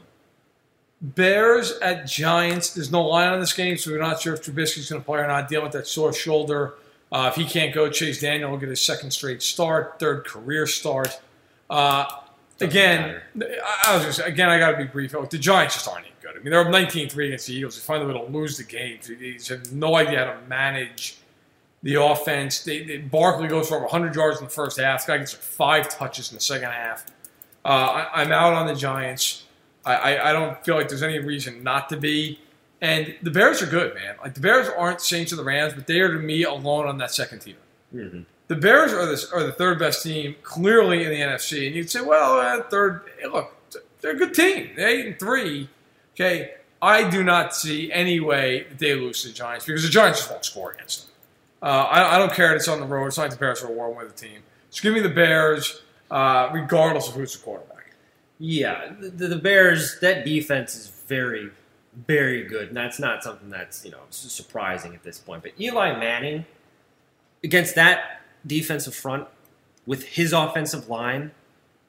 Bears 1.02 1.72
at 1.82 2.08
Giants. 2.08 2.74
There's 2.74 2.92
no 2.92 3.06
line 3.06 3.32
on 3.32 3.40
this 3.40 3.54
game, 3.54 3.78
so 3.78 3.92
we're 3.92 4.00
not 4.00 4.22
sure 4.22 4.34
if 4.34 4.44
Trubisky's 4.44 4.90
going 4.90 5.02
to 5.02 5.06
play 5.06 5.20
or 5.20 5.28
not. 5.28 5.48
Dealing 5.48 5.66
with 5.66 5.74
that 5.74 5.88
sore 5.88 6.14
shoulder. 6.14 6.76
Uh, 7.12 7.32
if 7.32 7.36
he 7.36 7.46
can't 7.46 7.74
go, 7.74 7.90
Chase 7.90 8.20
Daniel 8.20 8.52
will 8.52 8.58
get 8.58 8.70
his 8.70 8.82
second 8.82 9.12
straight 9.12 9.42
start, 9.42 9.98
third 9.98 10.26
career 10.26 10.68
start. 10.68 11.20
Uh, 11.70 12.06
again, 12.62 13.20
I, 13.42 13.84
I 13.88 13.96
was 13.96 14.06
just, 14.06 14.28
again, 14.28 14.50
I 14.50 14.60
got 14.60 14.72
to 14.72 14.78
be 14.78 14.84
brief. 14.84 15.16
The 15.30 15.38
Giants 15.38 15.76
just 15.76 15.88
aren't 15.88 16.06
even 16.06 16.18
good. 16.22 16.36
I 16.36 16.44
mean, 16.44 16.52
they're 16.52 16.60
up 16.60 16.68
19-3 16.68 17.28
against 17.28 17.48
the 17.48 17.54
Eagles. 17.54 17.76
They 17.76 17.82
find 17.82 18.04
a 18.04 18.06
way 18.06 18.14
to 18.14 18.32
lose 18.32 18.58
the 18.58 18.64
game. 18.64 19.00
They 19.08 19.38
have 19.48 19.74
no 19.74 19.96
idea 19.96 20.20
how 20.20 20.34
to 20.34 20.48
manage 20.48 21.18
the 21.82 21.96
offense. 21.96 22.64
They, 22.64 22.84
they, 22.84 22.98
Barkley 22.98 23.48
goes 23.48 23.70
for 23.70 23.76
over 23.76 23.86
100 23.86 24.14
yards 24.14 24.40
in 24.40 24.44
the 24.44 24.52
first 24.52 24.80
half. 24.80 25.00
This 25.00 25.08
guy 25.08 25.18
gets 25.18 25.34
like 25.34 25.42
five 25.42 25.90
touches 25.90 26.32
in 26.32 26.36
the 26.36 26.42
second 26.42 26.70
half. 26.70 27.06
Uh, 27.70 28.08
I, 28.14 28.22
I'm 28.24 28.32
out 28.32 28.54
on 28.54 28.66
the 28.66 28.74
Giants. 28.76 29.44
I, 29.86 29.94
I, 29.96 30.30
I 30.30 30.34
don't 30.34 30.64
feel 30.66 30.76
like 30.76 30.90
there's 30.90 31.04
any 31.04 31.20
reason 31.20 31.64
not 31.64 31.88
to 31.90 31.98
be. 31.98 32.40
And 32.82 33.16
the 33.22 33.30
Bears 33.30 33.62
are 33.62 33.68
good, 33.68 33.94
man. 33.94 34.16
Like 34.24 34.34
the 34.34 34.40
Bears 34.40 34.68
aren't 34.76 35.02
Saints 35.02 35.32
or 35.32 35.36
the 35.36 35.44
Rams, 35.44 35.74
but 35.74 35.86
they 35.86 36.00
are 36.00 36.12
to 36.12 36.20
me 36.20 36.44
alone 36.44 36.88
on 36.88 36.98
that 36.98 37.12
second 37.12 37.40
tier. 37.40 37.56
The 38.48 38.56
Bears 38.56 38.92
are 38.92 39.06
the, 39.06 39.30
are 39.34 39.44
the 39.44 39.52
third 39.52 39.78
best 39.78 40.02
team 40.02 40.36
clearly 40.42 41.04
in 41.04 41.10
the 41.12 41.20
NFC, 41.20 41.68
and 41.68 41.76
you'd 41.76 41.92
say, 41.92 42.02
well, 42.02 42.40
uh, 42.40 42.64
third. 42.64 43.04
hey, 43.22 43.28
Look, 43.28 43.54
they're 44.02 44.12
a 44.14 44.18
good 44.18 44.34
team. 44.34 44.72
They're 44.76 44.88
eight 44.88 45.06
and 45.06 45.20
three. 45.20 45.70
Okay, 46.16 46.54
I 46.82 47.08
do 47.10 47.24
not 47.24 47.56
see 47.56 47.92
any 47.92 48.20
way 48.20 48.64
that 48.64 48.80
they 48.80 48.96
lose 48.96 49.22
to 49.22 49.28
the 49.28 49.34
Giants 49.36 49.66
because 49.66 49.84
the 49.84 49.90
Giants 49.90 50.20
just 50.20 50.32
won't 50.32 50.46
score 50.46 50.72
against 50.72 51.06
them. 51.06 51.16
Uh, 51.62 51.66
I, 51.66 52.16
I 52.16 52.18
don't 52.18 52.34
care 52.34 52.52
if 52.54 52.58
it's 52.58 52.68
on 52.68 52.80
the 52.80 52.88
road. 52.88 53.08
It's 53.08 53.18
not 53.18 53.24
like 53.24 53.32
the 53.32 53.38
Bears 53.38 53.62
are 53.62 53.68
a 53.68 53.72
war 53.72 53.94
with 53.94 54.16
the 54.16 54.28
team. 54.28 54.40
Just 54.72 54.82
give 54.82 54.94
me 54.94 55.02
the 55.02 55.10
Bears, 55.10 55.82
uh, 56.12 56.50
regardless 56.54 57.08
of 57.08 57.16
who's 57.16 57.34
the 57.38 57.44
quarterback. 57.44 57.94
yeah, 58.40 58.94
the, 59.00 59.28
the 59.28 59.38
Bears 59.38 60.00
that 60.02 60.26
defense 60.26 60.76
is 60.76 60.88
very 61.08 61.52
very 62.08 62.44
good, 62.44 62.70
and 62.70 62.78
that's 62.78 63.00
not 63.00 63.24
something 63.24 63.50
that's 63.50 63.84
you 63.86 63.92
know 63.92 64.02
surprising 64.10 64.94
at 64.94 65.04
this 65.04 65.20
point. 65.20 65.44
But 65.44 65.54
Eli 65.60 65.98
Manning 65.98 66.46
against 67.44 67.76
that 67.76 68.22
defensive 68.46 68.96
front 68.96 69.28
with 69.86 70.04
his 70.04 70.34
offensive 70.34 70.90
line, 70.90 71.32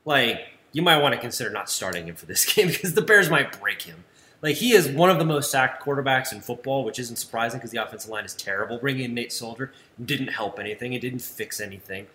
like 0.05 0.41
you 0.73 0.83
might 0.83 0.99
want 0.99 1.14
to 1.14 1.21
consider 1.21 1.51
not 1.51 1.68
starting 1.68 2.07
him 2.07 2.14
for 2.14 2.27
this 2.27 2.45
game 2.55 2.68
because 2.68 2.95
the 2.95 3.03
Bears 3.03 3.31
might 3.31 3.59
break 3.61 3.83
him. 3.83 4.05
Like 4.43 4.57
he 4.57 4.73
is 4.73 4.89
one 4.89 5.11
of 5.11 5.18
the 5.18 5.25
most 5.25 5.51
sacked 5.51 5.85
quarterbacks 5.85 6.33
in 6.33 6.41
football, 6.41 6.83
which 6.85 6.99
isn't 6.99 7.16
surprising 7.16 7.59
because 7.59 7.73
the 7.73 7.83
offensive 7.83 8.11
line 8.11 8.25
is 8.25 8.35
terrible. 8.35 8.79
Bringing 8.79 9.05
in 9.05 9.14
Nate 9.14 9.33
Solder 9.33 9.73
didn't 10.03 10.29
help 10.29 10.59
anything. 10.59 10.95
It 10.95 11.01
didn't 11.01 11.21
fix 11.21 11.61
anything. 11.61 12.07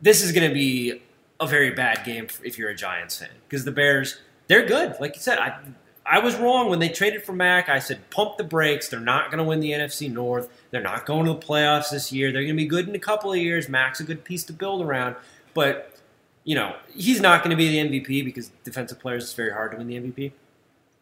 This 0.00 0.22
is 0.22 0.32
going 0.32 0.48
to 0.48 0.54
be 0.54 1.02
a 1.40 1.46
very 1.46 1.70
bad 1.70 2.04
game 2.04 2.26
if 2.44 2.58
you're 2.58 2.70
a 2.70 2.74
Giants 2.74 3.18
fan 3.18 3.28
because 3.48 3.64
the 3.64 3.72
Bears 3.72 4.18
they're 4.48 4.66
good. 4.66 4.96
Like 5.00 5.14
you 5.14 5.20
said, 5.22 5.38
I 5.38 5.58
I 6.06 6.20
was 6.20 6.36
wrong 6.36 6.70
when 6.70 6.78
they 6.78 6.88
traded 6.88 7.24
for 7.24 7.32
Mack. 7.32 7.68
I 7.68 7.78
said 7.78 8.10
pump 8.10 8.38
the 8.38 8.44
brakes. 8.44 8.88
They're 8.88 9.00
not 9.00 9.30
going 9.30 9.38
to 9.38 9.44
win 9.44 9.60
the 9.60 9.72
NFC 9.72 10.10
North. 10.10 10.48
They're 10.70 10.82
not 10.82 11.04
going 11.04 11.26
to 11.26 11.34
the 11.34 11.38
playoffs 11.38 11.90
this 11.90 12.10
year. 12.10 12.32
They're 12.32 12.42
going 12.42 12.56
to 12.56 12.62
be 12.62 12.66
good 12.66 12.88
in 12.88 12.94
a 12.94 13.00
couple 13.00 13.30
of 13.30 13.38
years. 13.38 13.68
Mack's 13.68 14.00
a 14.00 14.04
good 14.04 14.24
piece 14.24 14.44
to 14.44 14.52
build 14.52 14.82
around, 14.82 15.16
but 15.54 15.96
you 16.44 16.54
know 16.54 16.74
he's 16.94 17.20
not 17.20 17.42
going 17.42 17.50
to 17.50 17.56
be 17.56 17.68
the 17.68 18.00
MVP 18.00 18.24
because 18.24 18.50
defensive 18.64 18.98
players 18.98 19.24
it's 19.24 19.34
very 19.34 19.52
hard 19.52 19.72
to 19.72 19.78
win 19.78 19.86
the 19.86 19.96
MVP 19.96 20.32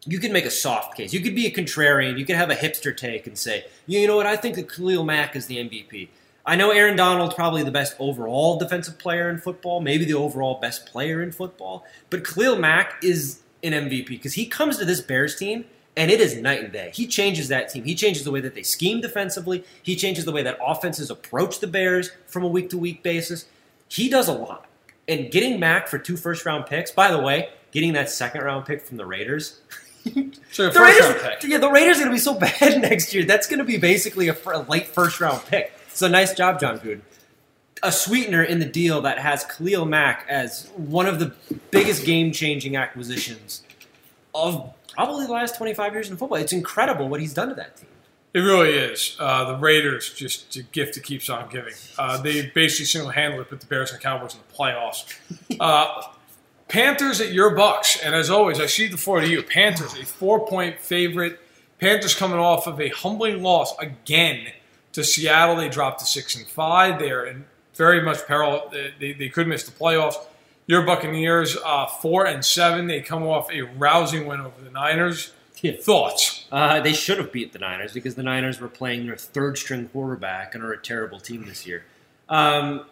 you 0.07 0.19
could 0.19 0.31
make 0.31 0.45
a 0.45 0.51
soft 0.51 0.95
case. 0.95 1.13
You 1.13 1.19
could 1.19 1.35
be 1.35 1.45
a 1.45 1.51
contrarian. 1.51 2.17
You 2.17 2.25
could 2.25 2.35
have 2.35 2.49
a 2.49 2.55
hipster 2.55 2.95
take 2.95 3.27
and 3.27 3.37
say, 3.37 3.65
you 3.85 4.07
know 4.07 4.15
what, 4.15 4.25
I 4.25 4.37
think 4.37 4.55
that 4.55 4.71
Khalil 4.71 5.03
Mack 5.03 5.35
is 5.35 5.47
the 5.47 5.57
MVP. 5.57 6.07
I 6.47 6.55
know 6.55 6.71
Aaron 6.71 6.95
Donald's 6.95 7.35
probably 7.35 7.61
the 7.63 7.71
best 7.71 7.93
overall 7.99 8.57
defensive 8.57 8.97
player 8.97 9.29
in 9.29 9.37
football, 9.37 9.81
maybe 9.81 10.05
the 10.05 10.13
overall 10.13 10.59
best 10.61 10.85
player 10.85 11.21
in 11.21 11.33
football, 11.33 11.85
but 12.09 12.25
Khalil 12.25 12.57
Mack 12.57 13.03
is 13.03 13.41
an 13.63 13.73
MVP 13.73 14.07
because 14.07 14.33
he 14.33 14.45
comes 14.45 14.77
to 14.77 14.85
this 14.85 15.01
Bears 15.01 15.35
team 15.35 15.65
and 15.97 16.09
it 16.09 16.21
is 16.21 16.37
night 16.37 16.63
and 16.63 16.71
day. 16.71 16.91
He 16.93 17.05
changes 17.05 17.49
that 17.49 17.69
team. 17.69 17.83
He 17.83 17.95
changes 17.95 18.23
the 18.23 18.31
way 18.31 18.39
that 18.39 18.55
they 18.55 18.63
scheme 18.63 19.01
defensively. 19.01 19.65
He 19.83 19.95
changes 19.95 20.23
the 20.23 20.31
way 20.31 20.43
that 20.43 20.57
offenses 20.63 21.09
approach 21.09 21.59
the 21.59 21.67
Bears 21.67 22.11
from 22.27 22.43
a 22.43 22.47
week 22.47 22.69
to 22.69 22.77
week 22.77 23.03
basis. 23.03 23.45
He 23.89 24.07
does 24.07 24.29
a 24.29 24.33
lot. 24.33 24.67
And 25.07 25.31
getting 25.31 25.59
Mack 25.59 25.87
for 25.87 25.97
two 25.97 26.15
first 26.15 26.45
round 26.45 26.65
picks, 26.67 26.91
by 26.91 27.11
the 27.11 27.19
way, 27.19 27.49
getting 27.71 27.93
that 27.93 28.09
second 28.09 28.43
round 28.43 28.65
pick 28.65 28.85
from 28.85 28.97
the 28.97 29.05
Raiders. 29.05 29.59
So 30.53 30.69
the 30.69 30.79
Raiders, 30.79 31.43
yeah, 31.43 31.57
the 31.57 31.69
Raiders 31.69 31.97
are 31.97 32.05
going 32.05 32.11
to 32.11 32.15
be 32.15 32.19
so 32.19 32.33
bad 32.39 32.81
next 32.81 33.13
year. 33.13 33.25
That's 33.25 33.45
going 33.45 33.59
to 33.59 33.65
be 33.65 33.75
basically 33.77 34.29
a, 34.29 34.37
a, 34.45 34.63
late 34.63 34.87
first 34.87 35.19
round 35.19 35.45
pick. 35.45 35.76
So 35.97 36.07
nice 36.07 36.35
job, 36.35 36.59
Jon 36.59 36.77
Gruden. 36.77 37.01
A 37.81 37.91
sweetener 37.91 38.43
in 38.43 38.59
the 38.59 38.67
deal 38.67 39.01
that 39.01 39.17
has 39.17 39.43
Khalil 39.45 39.83
Mack 39.83 40.27
as 40.29 40.69
one 40.75 41.07
of 41.07 41.17
the 41.17 41.33
biggest 41.71 42.05
game 42.05 42.31
changing 42.31 42.75
acquisitions 42.75 43.63
of 44.35 44.75
probably 44.93 45.25
the 45.25 45.31
last 45.31 45.57
25 45.57 45.93
years 45.93 46.11
in 46.11 46.15
football. 46.15 46.37
It's 46.37 46.53
incredible 46.53 47.09
what 47.09 47.19
he's 47.19 47.33
done 47.33 47.49
to 47.49 47.55
that 47.55 47.77
team. 47.77 47.89
It 48.35 48.41
really 48.41 48.73
is. 48.73 49.17
Uh, 49.19 49.45
the 49.45 49.57
Raiders, 49.57 50.13
just 50.13 50.55
a 50.55 50.61
gift 50.61 50.93
that 50.93 51.03
keeps 51.03 51.31
on 51.31 51.49
giving. 51.49 51.73
Uh, 51.97 52.21
they 52.21 52.45
basically 52.45 52.85
single 52.85 53.09
handedly 53.09 53.45
put 53.45 53.59
the 53.59 53.65
Bears 53.65 53.91
and 53.91 53.99
Cowboys 53.99 54.35
in 54.35 54.41
the 54.47 54.55
playoffs. 54.55 55.17
Uh, 55.59 56.03
Panthers 56.67 57.21
at 57.21 57.31
your 57.31 57.55
Bucks, 57.55 57.99
and 58.03 58.13
as 58.13 58.29
always, 58.29 58.59
I 58.59 58.67
see 58.67 58.87
the 58.87 58.97
floor 58.97 59.21
to 59.21 59.27
you. 59.27 59.41
Panthers, 59.41 59.93
a 59.93 60.05
four-point 60.05 60.79
favorite. 60.79 61.39
Panthers 61.79 62.13
coming 62.13 62.37
off 62.37 62.67
of 62.67 62.79
a 62.79 62.89
humbling 62.89 63.41
loss 63.41 63.75
again 63.79 64.47
to 64.97 65.03
Seattle. 65.03 65.55
They 65.55 65.69
dropped 65.69 65.99
to 65.99 66.05
six 66.05 66.35
and 66.35 66.45
five. 66.45 66.99
They 66.99 67.11
are 67.11 67.25
in 67.25 67.45
very 67.75 68.01
much 68.01 68.25
peril. 68.25 68.69
They, 68.71 69.13
they, 69.13 69.29
could 69.29 69.47
miss 69.47 69.63
the 69.63 69.71
playoffs. 69.71 70.15
Your 70.65 70.81
Buccaneers, 70.81 71.55
uh, 71.63 71.85
four 71.85 72.25
and 72.25 72.43
seven. 72.43 72.87
They 72.87 73.01
come 73.01 73.23
off 73.23 73.51
a 73.51 73.61
rousing 73.61 74.25
win 74.25 74.41
over 74.41 74.61
the 74.61 74.71
Niners. 74.71 75.31
Yeah. 75.61 75.73
Thoughts? 75.79 76.45
Uh, 76.51 76.81
they 76.81 76.93
should 76.93 77.19
have 77.19 77.31
beat 77.31 77.53
the 77.53 77.59
Niners 77.59 77.93
because 77.93 78.15
the 78.15 78.23
Niners 78.23 78.59
were 78.59 78.67
playing 78.67 79.05
their 79.05 79.15
third 79.15 79.57
string 79.57 79.87
quarterback 79.87 80.55
and 80.55 80.63
are 80.63 80.73
a 80.73 80.77
terrible 80.77 81.19
team 81.19 81.45
this 81.45 81.65
year. 81.65 81.85
Um, 82.27 82.85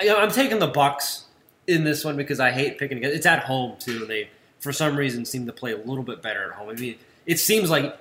I, 0.00 0.10
I'm 0.10 0.30
taking 0.30 0.58
the 0.58 0.66
Bucks 0.66 1.26
in 1.66 1.84
this 1.84 2.04
one 2.04 2.16
because 2.16 2.40
I 2.40 2.50
hate 2.50 2.78
picking 2.78 2.98
against. 2.98 3.16
It's 3.16 3.26
at 3.26 3.44
home 3.44 3.76
too, 3.78 4.02
and 4.02 4.10
they 4.10 4.30
for 4.58 4.72
some 4.72 4.96
reason 4.96 5.24
seem 5.24 5.46
to 5.46 5.52
play 5.52 5.72
a 5.72 5.78
little 5.78 6.04
bit 6.04 6.22
better 6.22 6.44
at 6.44 6.52
home. 6.52 6.70
I 6.70 6.74
mean, 6.74 6.96
it 7.26 7.38
seems 7.38 7.70
like 7.70 7.96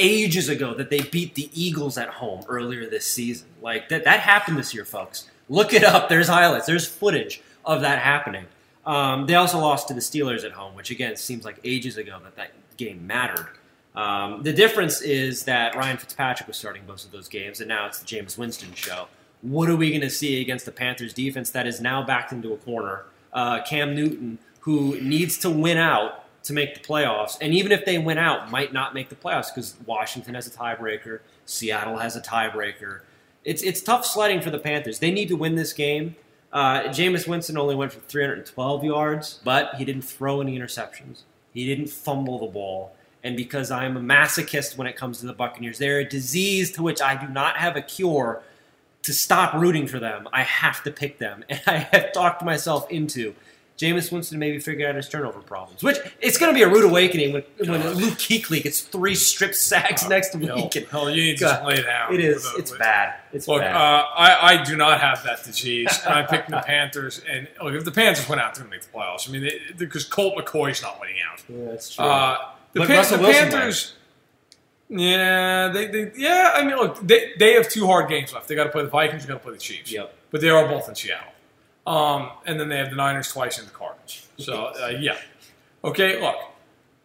ages 0.00 0.48
ago 0.48 0.74
that 0.74 0.90
they 0.90 1.00
beat 1.00 1.34
the 1.34 1.50
Eagles 1.52 1.98
at 1.98 2.08
home 2.08 2.42
earlier 2.48 2.88
this 2.88 3.06
season. 3.06 3.48
Like 3.62 3.88
that 3.90 4.04
that 4.04 4.20
happened 4.20 4.58
this 4.58 4.74
year, 4.74 4.84
folks. 4.84 5.28
Look 5.48 5.72
it 5.72 5.84
up. 5.84 6.08
There's 6.08 6.28
highlights. 6.28 6.66
There's 6.66 6.86
footage 6.86 7.42
of 7.64 7.82
that 7.82 8.00
happening. 8.00 8.46
Um, 8.86 9.26
they 9.26 9.34
also 9.34 9.58
lost 9.58 9.88
to 9.88 9.94
the 9.94 10.00
Steelers 10.00 10.44
at 10.44 10.52
home, 10.52 10.74
which 10.74 10.90
again 10.90 11.16
seems 11.16 11.44
like 11.44 11.60
ages 11.64 11.96
ago 11.96 12.18
that 12.24 12.36
that 12.36 12.52
game 12.76 13.06
mattered. 13.06 13.48
Um, 13.94 14.42
the 14.42 14.52
difference 14.52 15.02
is 15.02 15.44
that 15.44 15.74
Ryan 15.74 15.96
Fitzpatrick 15.96 16.46
was 16.46 16.56
starting 16.56 16.86
most 16.86 17.04
of 17.04 17.10
those 17.10 17.28
games, 17.28 17.60
and 17.60 17.68
now 17.68 17.86
it's 17.86 17.98
the 17.98 18.06
Jameis 18.06 18.38
Winston 18.38 18.72
show. 18.74 19.08
What 19.42 19.68
are 19.68 19.76
we 19.76 19.90
going 19.90 20.00
to 20.02 20.10
see 20.10 20.40
against 20.40 20.64
the 20.64 20.72
Panthers 20.72 21.12
defense 21.12 21.50
that 21.50 21.66
is 21.66 21.80
now 21.80 22.02
backed 22.02 22.32
into 22.32 22.52
a 22.52 22.56
corner? 22.56 23.04
Uh, 23.32 23.62
Cam 23.62 23.94
Newton, 23.94 24.38
who 24.60 25.00
needs 25.00 25.38
to 25.38 25.50
win 25.50 25.76
out 25.76 26.19
to 26.42 26.52
make 26.52 26.74
the 26.74 26.80
playoffs, 26.80 27.36
and 27.40 27.54
even 27.54 27.72
if 27.72 27.84
they 27.84 27.98
win 27.98 28.18
out, 28.18 28.50
might 28.50 28.72
not 28.72 28.94
make 28.94 29.08
the 29.08 29.14
playoffs 29.14 29.54
because 29.54 29.76
Washington 29.86 30.34
has 30.34 30.46
a 30.46 30.50
tiebreaker, 30.50 31.20
Seattle 31.44 31.98
has 31.98 32.16
a 32.16 32.20
tiebreaker. 32.20 33.00
It's 33.44 33.62
it's 33.62 33.80
tough 33.80 34.04
sledding 34.04 34.40
for 34.40 34.50
the 34.50 34.58
Panthers. 34.58 34.98
They 34.98 35.10
need 35.10 35.28
to 35.28 35.36
win 35.36 35.54
this 35.54 35.72
game. 35.72 36.16
Uh, 36.52 36.82
Jameis 36.84 37.28
Winston 37.28 37.56
only 37.56 37.74
went 37.74 37.92
for 37.92 38.00
312 38.00 38.84
yards, 38.84 39.40
but 39.44 39.74
he 39.76 39.84
didn't 39.84 40.02
throw 40.02 40.40
any 40.40 40.58
interceptions. 40.58 41.22
He 41.52 41.64
didn't 41.66 41.88
fumble 41.88 42.38
the 42.38 42.46
ball. 42.46 42.94
And 43.22 43.36
because 43.36 43.70
I'm 43.70 43.96
a 43.96 44.00
masochist 44.00 44.76
when 44.76 44.86
it 44.86 44.96
comes 44.96 45.20
to 45.20 45.26
the 45.26 45.32
Buccaneers, 45.32 45.78
they're 45.78 46.00
a 46.00 46.08
disease 46.08 46.72
to 46.72 46.82
which 46.82 47.00
I 47.00 47.14
do 47.14 47.28
not 47.28 47.56
have 47.58 47.76
a 47.76 47.82
cure 47.82 48.42
to 49.02 49.12
stop 49.12 49.54
rooting 49.54 49.86
for 49.86 49.98
them, 49.98 50.28
I 50.32 50.42
have 50.42 50.82
to 50.84 50.90
pick 50.90 51.18
them. 51.18 51.44
And 51.48 51.60
I 51.66 51.76
have 51.92 52.12
talked 52.12 52.42
myself 52.42 52.90
into 52.90 53.34
Jameis 53.80 54.12
Winston 54.12 54.38
maybe 54.38 54.58
figure 54.58 54.86
out 54.86 54.94
his 54.94 55.08
turnover 55.08 55.40
problems, 55.40 55.82
which 55.82 55.96
it's 56.20 56.36
going 56.36 56.52
to 56.52 56.54
be 56.54 56.62
a 56.62 56.68
rude 56.68 56.84
awakening 56.84 57.32
when, 57.32 57.42
when 57.60 57.82
Luke 57.94 58.18
Kuechly 58.18 58.62
gets 58.62 58.82
three 58.82 59.14
strip 59.14 59.54
sacks 59.54 60.06
next 60.06 60.34
week. 60.34 60.48
Hell, 60.48 60.70
hell 60.90 61.10
you 61.10 61.22
need 61.22 61.38
to 61.38 61.44
just 61.44 61.64
lay 61.64 61.82
down. 61.82 62.12
It 62.12 62.20
is. 62.20 62.46
it's 62.58 62.72
bad. 62.72 63.14
It's 63.32 63.48
look, 63.48 63.62
bad. 63.62 63.74
Uh, 63.74 64.04
I, 64.14 64.52
I 64.52 64.64
do 64.64 64.76
not 64.76 65.00
have 65.00 65.24
that 65.24 65.44
disease, 65.44 65.88
and 66.04 66.12
I'm 66.12 66.26
picking 66.26 66.54
the 66.54 66.60
Panthers. 66.66 67.22
And 67.26 67.48
look, 67.62 67.72
if 67.72 67.86
the 67.86 67.90
Panthers 67.90 68.28
went 68.28 68.42
out, 68.42 68.54
they're 68.54 68.64
going 68.64 68.78
to 68.78 68.84
make 68.84 68.92
the 68.92 68.98
playoffs. 68.98 69.26
I 69.26 69.32
mean, 69.32 69.50
because 69.78 70.04
Colt 70.04 70.34
McCoy's 70.36 70.82
not 70.82 71.00
winning 71.00 71.16
out. 71.32 71.42
Yeah, 71.48 71.70
that's 71.70 71.94
true. 71.94 72.04
Uh, 72.04 72.50
the, 72.74 72.84
Pan- 72.84 73.10
the 73.10 73.18
Panthers. 73.18 73.94
Yeah, 74.90 75.68
they, 75.68 75.86
they 75.86 76.12
yeah. 76.16 76.52
I 76.54 76.64
mean, 76.64 76.76
look, 76.76 77.00
they, 77.00 77.32
they 77.38 77.54
have 77.54 77.70
two 77.70 77.86
hard 77.86 78.10
games 78.10 78.34
left. 78.34 78.46
They 78.46 78.56
got 78.56 78.64
to 78.64 78.70
play 78.70 78.82
the 78.82 78.88
Vikings. 78.88 79.24
They 79.24 79.28
got 79.28 79.38
to 79.38 79.44
play 79.44 79.54
the 79.54 79.58
Chiefs. 79.58 79.90
Yep. 79.90 80.14
But 80.30 80.42
they 80.42 80.50
are 80.50 80.68
both 80.68 80.86
in 80.86 80.94
Seattle. 80.94 81.32
Um, 81.86 82.30
and 82.46 82.58
then 82.60 82.68
they 82.68 82.76
have 82.78 82.90
the 82.90 82.96
Niners 82.96 83.32
twice 83.32 83.58
and 83.58 83.66
the 83.66 83.72
Cardinals. 83.72 84.26
So 84.38 84.66
uh, 84.66 84.88
yeah. 84.98 85.16
Okay, 85.84 86.20
look. 86.20 86.36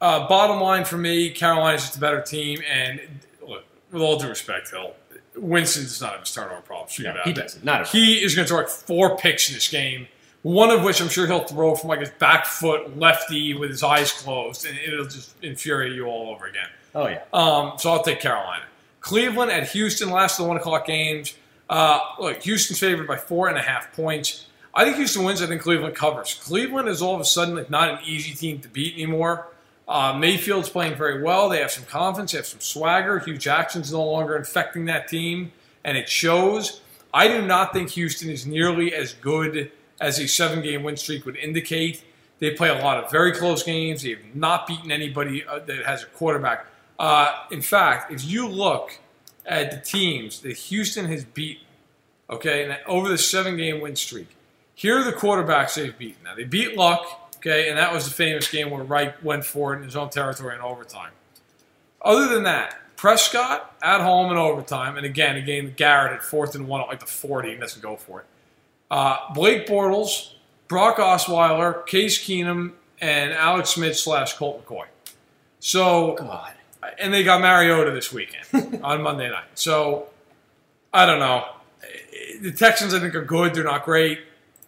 Uh, 0.02 0.28
bottom 0.28 0.60
line 0.62 0.84
for 0.86 0.98
me, 0.98 1.30
Carolina's 1.32 1.82
just 1.82 1.96
a 1.98 2.00
better 2.00 2.22
team, 2.22 2.60
and 2.70 3.00
look, 3.48 3.64
with 3.92 4.02
all 4.02 4.20
due 4.20 4.28
respect, 4.28 4.70
Hill, 4.70 4.94
Winston 5.38 5.84
does 5.84 6.02
not 6.02 6.12
have 6.12 6.20
his 6.20 6.34
turnover 6.34 6.62
problem. 6.62 6.90
Shoot 6.90 7.04
No, 7.06 7.16
he 7.24 7.32
it. 7.32 7.36
doesn't. 7.38 7.64
Not. 7.64 7.88
He 7.88 8.22
is 8.24 8.36
going 8.36 8.46
to 8.46 8.50
throw 8.50 8.60
like 8.60 8.70
four 8.70 9.18
picks 9.18 9.48
in 9.50 9.56
this 9.56 9.70
game. 9.70 10.08
One 10.44 10.70
of 10.70 10.84
which 10.84 11.02
I'm 11.02 11.08
sure 11.08 11.26
he'll 11.26 11.46
throw 11.46 11.74
from 11.76 11.90
like 11.90 12.02
his 12.02 12.10
back 12.12 12.46
foot 12.46 12.98
lefty 13.00 13.54
with 13.56 13.70
his 13.72 13.82
eyes 13.82 14.12
closed, 14.12 14.66
and 14.68 14.78
it'll 14.78 15.06
just 15.06 15.34
infuriate 15.42 15.94
you 15.96 16.06
all 16.06 16.30
over 16.36 16.46
again. 16.46 16.68
oh 16.94 17.08
yeah. 17.08 17.24
Um, 17.34 17.74
so 17.80 17.92
I'll 17.92 18.04
take 18.04 18.20
Carolina. 18.20 18.64
Cleveland 19.00 19.50
at 19.52 19.70
Houston, 19.70 20.10
last 20.12 20.38
of 20.40 20.44
the 20.44 20.50
one 20.50 20.58
o'clock 20.58 20.86
games. 20.86 21.34
Uh, 21.70 22.00
look, 22.20 22.44
Houston's 22.44 22.80
favored 22.80 23.08
by 23.08 23.16
four 23.18 23.48
and 23.48 23.58
a 23.58 23.62
half 23.62 23.92
points. 23.96 24.46
I 24.76 24.84
think 24.84 24.98
Houston 24.98 25.24
wins. 25.24 25.42
I 25.42 25.48
think 25.48 25.62
Cleveland 25.62 25.96
covers. 25.96 26.34
Cleveland 26.34 26.90
is 26.90 27.02
all 27.02 27.16
of 27.16 27.22
a 27.22 27.26
sudden 27.26 27.56
like 27.56 27.70
not 27.70 27.90
an 27.90 28.00
easy 28.06 28.34
team 28.34 28.60
to 28.60 28.68
beat 28.68 28.96
anymore. 28.96 29.48
Uh, 29.88 30.18
Mayfield's 30.18 30.68
playing 30.68 30.96
very 30.96 31.22
well. 31.22 31.48
They 31.48 31.60
have 31.60 31.72
some 31.72 31.86
confidence. 31.86 32.32
They 32.32 32.40
have 32.40 32.48
some 32.48 32.60
swagger. 32.60 33.20
Hue 33.20 33.38
Jackson's 33.38 33.94
no 33.94 34.04
longer 34.04 34.36
infecting 34.36 34.86
that 34.86 35.08
team, 35.08 35.52
and 35.84 35.98
it 35.98 36.10
shows. 36.10 36.82
I 37.14 37.28
do 37.28 37.42
not 37.42 37.72
think 37.72 37.92
Houston 37.92 38.30
is 38.30 38.46
nearly 38.46 38.94
as 38.94 39.14
good 39.14 39.72
as 40.02 40.20
a 40.20 40.28
seven-game 40.28 40.84
win 40.84 40.98
streak 40.98 41.26
would 41.26 41.38
indicate. 41.38 42.04
They 42.40 42.52
play 42.52 42.68
a 42.68 42.84
lot 42.84 43.02
of 43.02 43.10
very 43.10 43.32
close 43.32 43.64
games. 43.64 44.02
They 44.02 44.10
have 44.10 44.36
not 44.36 44.68
beaten 44.68 44.92
anybody 44.92 45.46
uh, 45.46 45.60
that 45.60 45.86
has 45.86 46.04
a 46.04 46.08
quarterback. 46.08 46.66
Uh, 47.00 47.32
in 47.52 47.62
fact, 47.62 48.12
if 48.12 48.26
you 48.26 48.48
look 48.48 49.00
at 49.46 49.72
the 49.72 49.78
teams 49.78 50.42
that 50.42 50.58
Houston 50.58 51.06
has 51.06 51.24
beaten, 51.24 51.64
okay, 52.30 52.80
over 52.86 53.08
the 53.08 53.18
seven-game 53.18 53.80
win 53.80 53.96
streak, 53.96 54.35
here 54.76 55.00
are 55.00 55.04
the 55.04 55.14
quarterbacks 55.14 55.76
they've 55.76 55.98
beaten. 55.98 56.24
Now 56.24 56.36
they 56.36 56.44
beat 56.44 56.78
Luck, 56.78 57.34
okay, 57.38 57.70
and 57.70 57.78
that 57.78 57.94
was 57.94 58.06
the 58.06 58.12
famous 58.14 58.50
game 58.50 58.70
where 58.70 58.84
Reich 58.84 59.24
went 59.24 59.46
for 59.46 59.74
it 59.74 59.78
in 59.78 59.84
his 59.84 59.96
own 59.96 60.10
territory 60.10 60.56
in 60.56 60.62
overtime. 60.62 61.12
Other 62.02 62.28
than 62.28 62.44
that, 62.44 62.76
Prescott 62.98 63.76
at 63.82 64.02
home 64.02 64.32
in 64.32 64.38
overtime, 64.38 64.98
and 64.98 65.06
again, 65.06 65.36
a 65.36 65.42
game 65.42 65.66
that 65.66 65.76
Garrett 65.76 66.14
at 66.14 66.24
fourth 66.24 66.56
and 66.56 66.68
one 66.68 66.82
at 66.82 66.88
like 66.88 67.00
the 67.00 67.06
40 67.06 67.52
and 67.52 67.62
doesn't 67.62 67.82
go 67.82 67.96
for 67.96 68.22
it. 68.22 68.26
Uh, 68.92 69.18
Blake 69.34 69.66
Bortles, 69.68 70.34
Brock 70.68 70.98
Osweiler, 70.98 71.86
Case 71.86 72.24
Keenum, 72.24 72.74
and 73.02 73.34
Alex 73.34 73.72
Smith 73.72 73.98
slash 73.98 74.34
Colt 74.34 74.66
McCoy. 74.66 74.86
So, 75.60 76.16
God. 76.16 76.54
and 77.00 77.14
they 77.14 77.24
got 77.24 77.42
Mariota 77.42 77.92
this 77.92 78.14
weekend 78.14 78.80
on 78.84 79.02
Monday 79.02 79.30
night. 79.30 79.46
So, 79.56 80.10
I 80.94 81.06
don't 81.06 81.20
know. 81.20 81.46
the 82.42 82.52
Texans, 82.52 82.94
I 82.94 83.00
think, 83.00 83.16
are 83.16 83.24
good. 83.24 83.54
They're 83.54 83.64
not 83.64 83.84
great, 83.84 84.20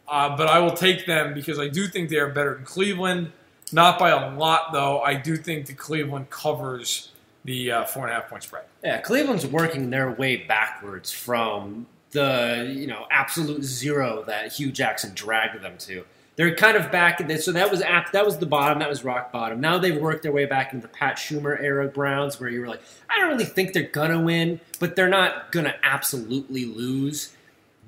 uh, 0.08 0.36
but 0.38 0.47
I 0.47 0.60
will 0.60 0.74
take 0.74 1.05
them 1.05 1.34
because 1.34 1.60
I 1.60 1.68
do 1.68 1.88
think 1.88 2.10
they 2.10 2.18
are 2.18 2.30
better 2.30 2.55
than 2.55 2.66
Cleveland. 2.66 3.32
Not 3.72 3.99
by 3.99 4.12
a 4.12 4.34
lot, 4.36 4.72
though. 4.72 5.01
I 5.01 5.16
do 5.16 5.36
think 5.36 5.66
the 5.66 5.74
Cleveland 5.74 6.30
covers 6.30 7.12
the 7.43 7.72
uh, 7.72 7.86
four 7.86 8.03
and 8.03 8.12
a 8.12 8.16
half 8.16 8.30
point 8.30 8.43
spread. 8.43 8.64
Yeah, 8.84 9.01
Cleveland's 9.01 9.45
working 9.45 9.89
their 9.89 10.12
way 10.12 10.38
backwards 10.38 11.12
from 11.12 11.88
the 12.12 12.74
you 12.76 12.88
know 12.88 13.05
absolute 13.12 13.64
zero 13.64 14.24
that 14.28 14.53
Hue 14.53 14.72
Jackson 14.72 15.14
dragged 15.14 15.62
them 15.62 15.78
to. 15.80 16.05
They're 16.38 16.53
kind 16.53 16.78
of 16.78 16.91
back. 16.91 17.20
So 17.41 17.51
that 17.51 17.72
was 17.72 17.80
that 17.82 18.26
was 18.26 18.38
the 18.38 18.45
bottom. 18.45 18.80
That 18.80 18.89
was 18.89 19.03
rock 19.03 19.32
bottom. 19.32 19.60
Now 19.60 19.80
they've 19.80 19.99
worked 19.99 20.24
their 20.24 20.32
way 20.32 20.45
back 20.45 20.72
into 20.72 20.86
the 20.86 20.93
Pat 20.93 21.18
Shurmur 21.18 21.60
era 21.62 21.88
Browns, 21.88 22.39
where 22.39 22.49
you 22.49 22.62
were 22.62 22.68
like, 22.68 22.82
I 23.10 23.20
don't 23.20 23.30
really 23.30 23.45
think 23.45 23.74
they're 23.74 23.84
gonna 23.84 24.22
win, 24.22 24.60
but 24.80 24.95
they're 24.95 25.10
not 25.10 25.51
gonna 25.51 25.76
absolutely 25.84 26.66
lose. 26.66 27.34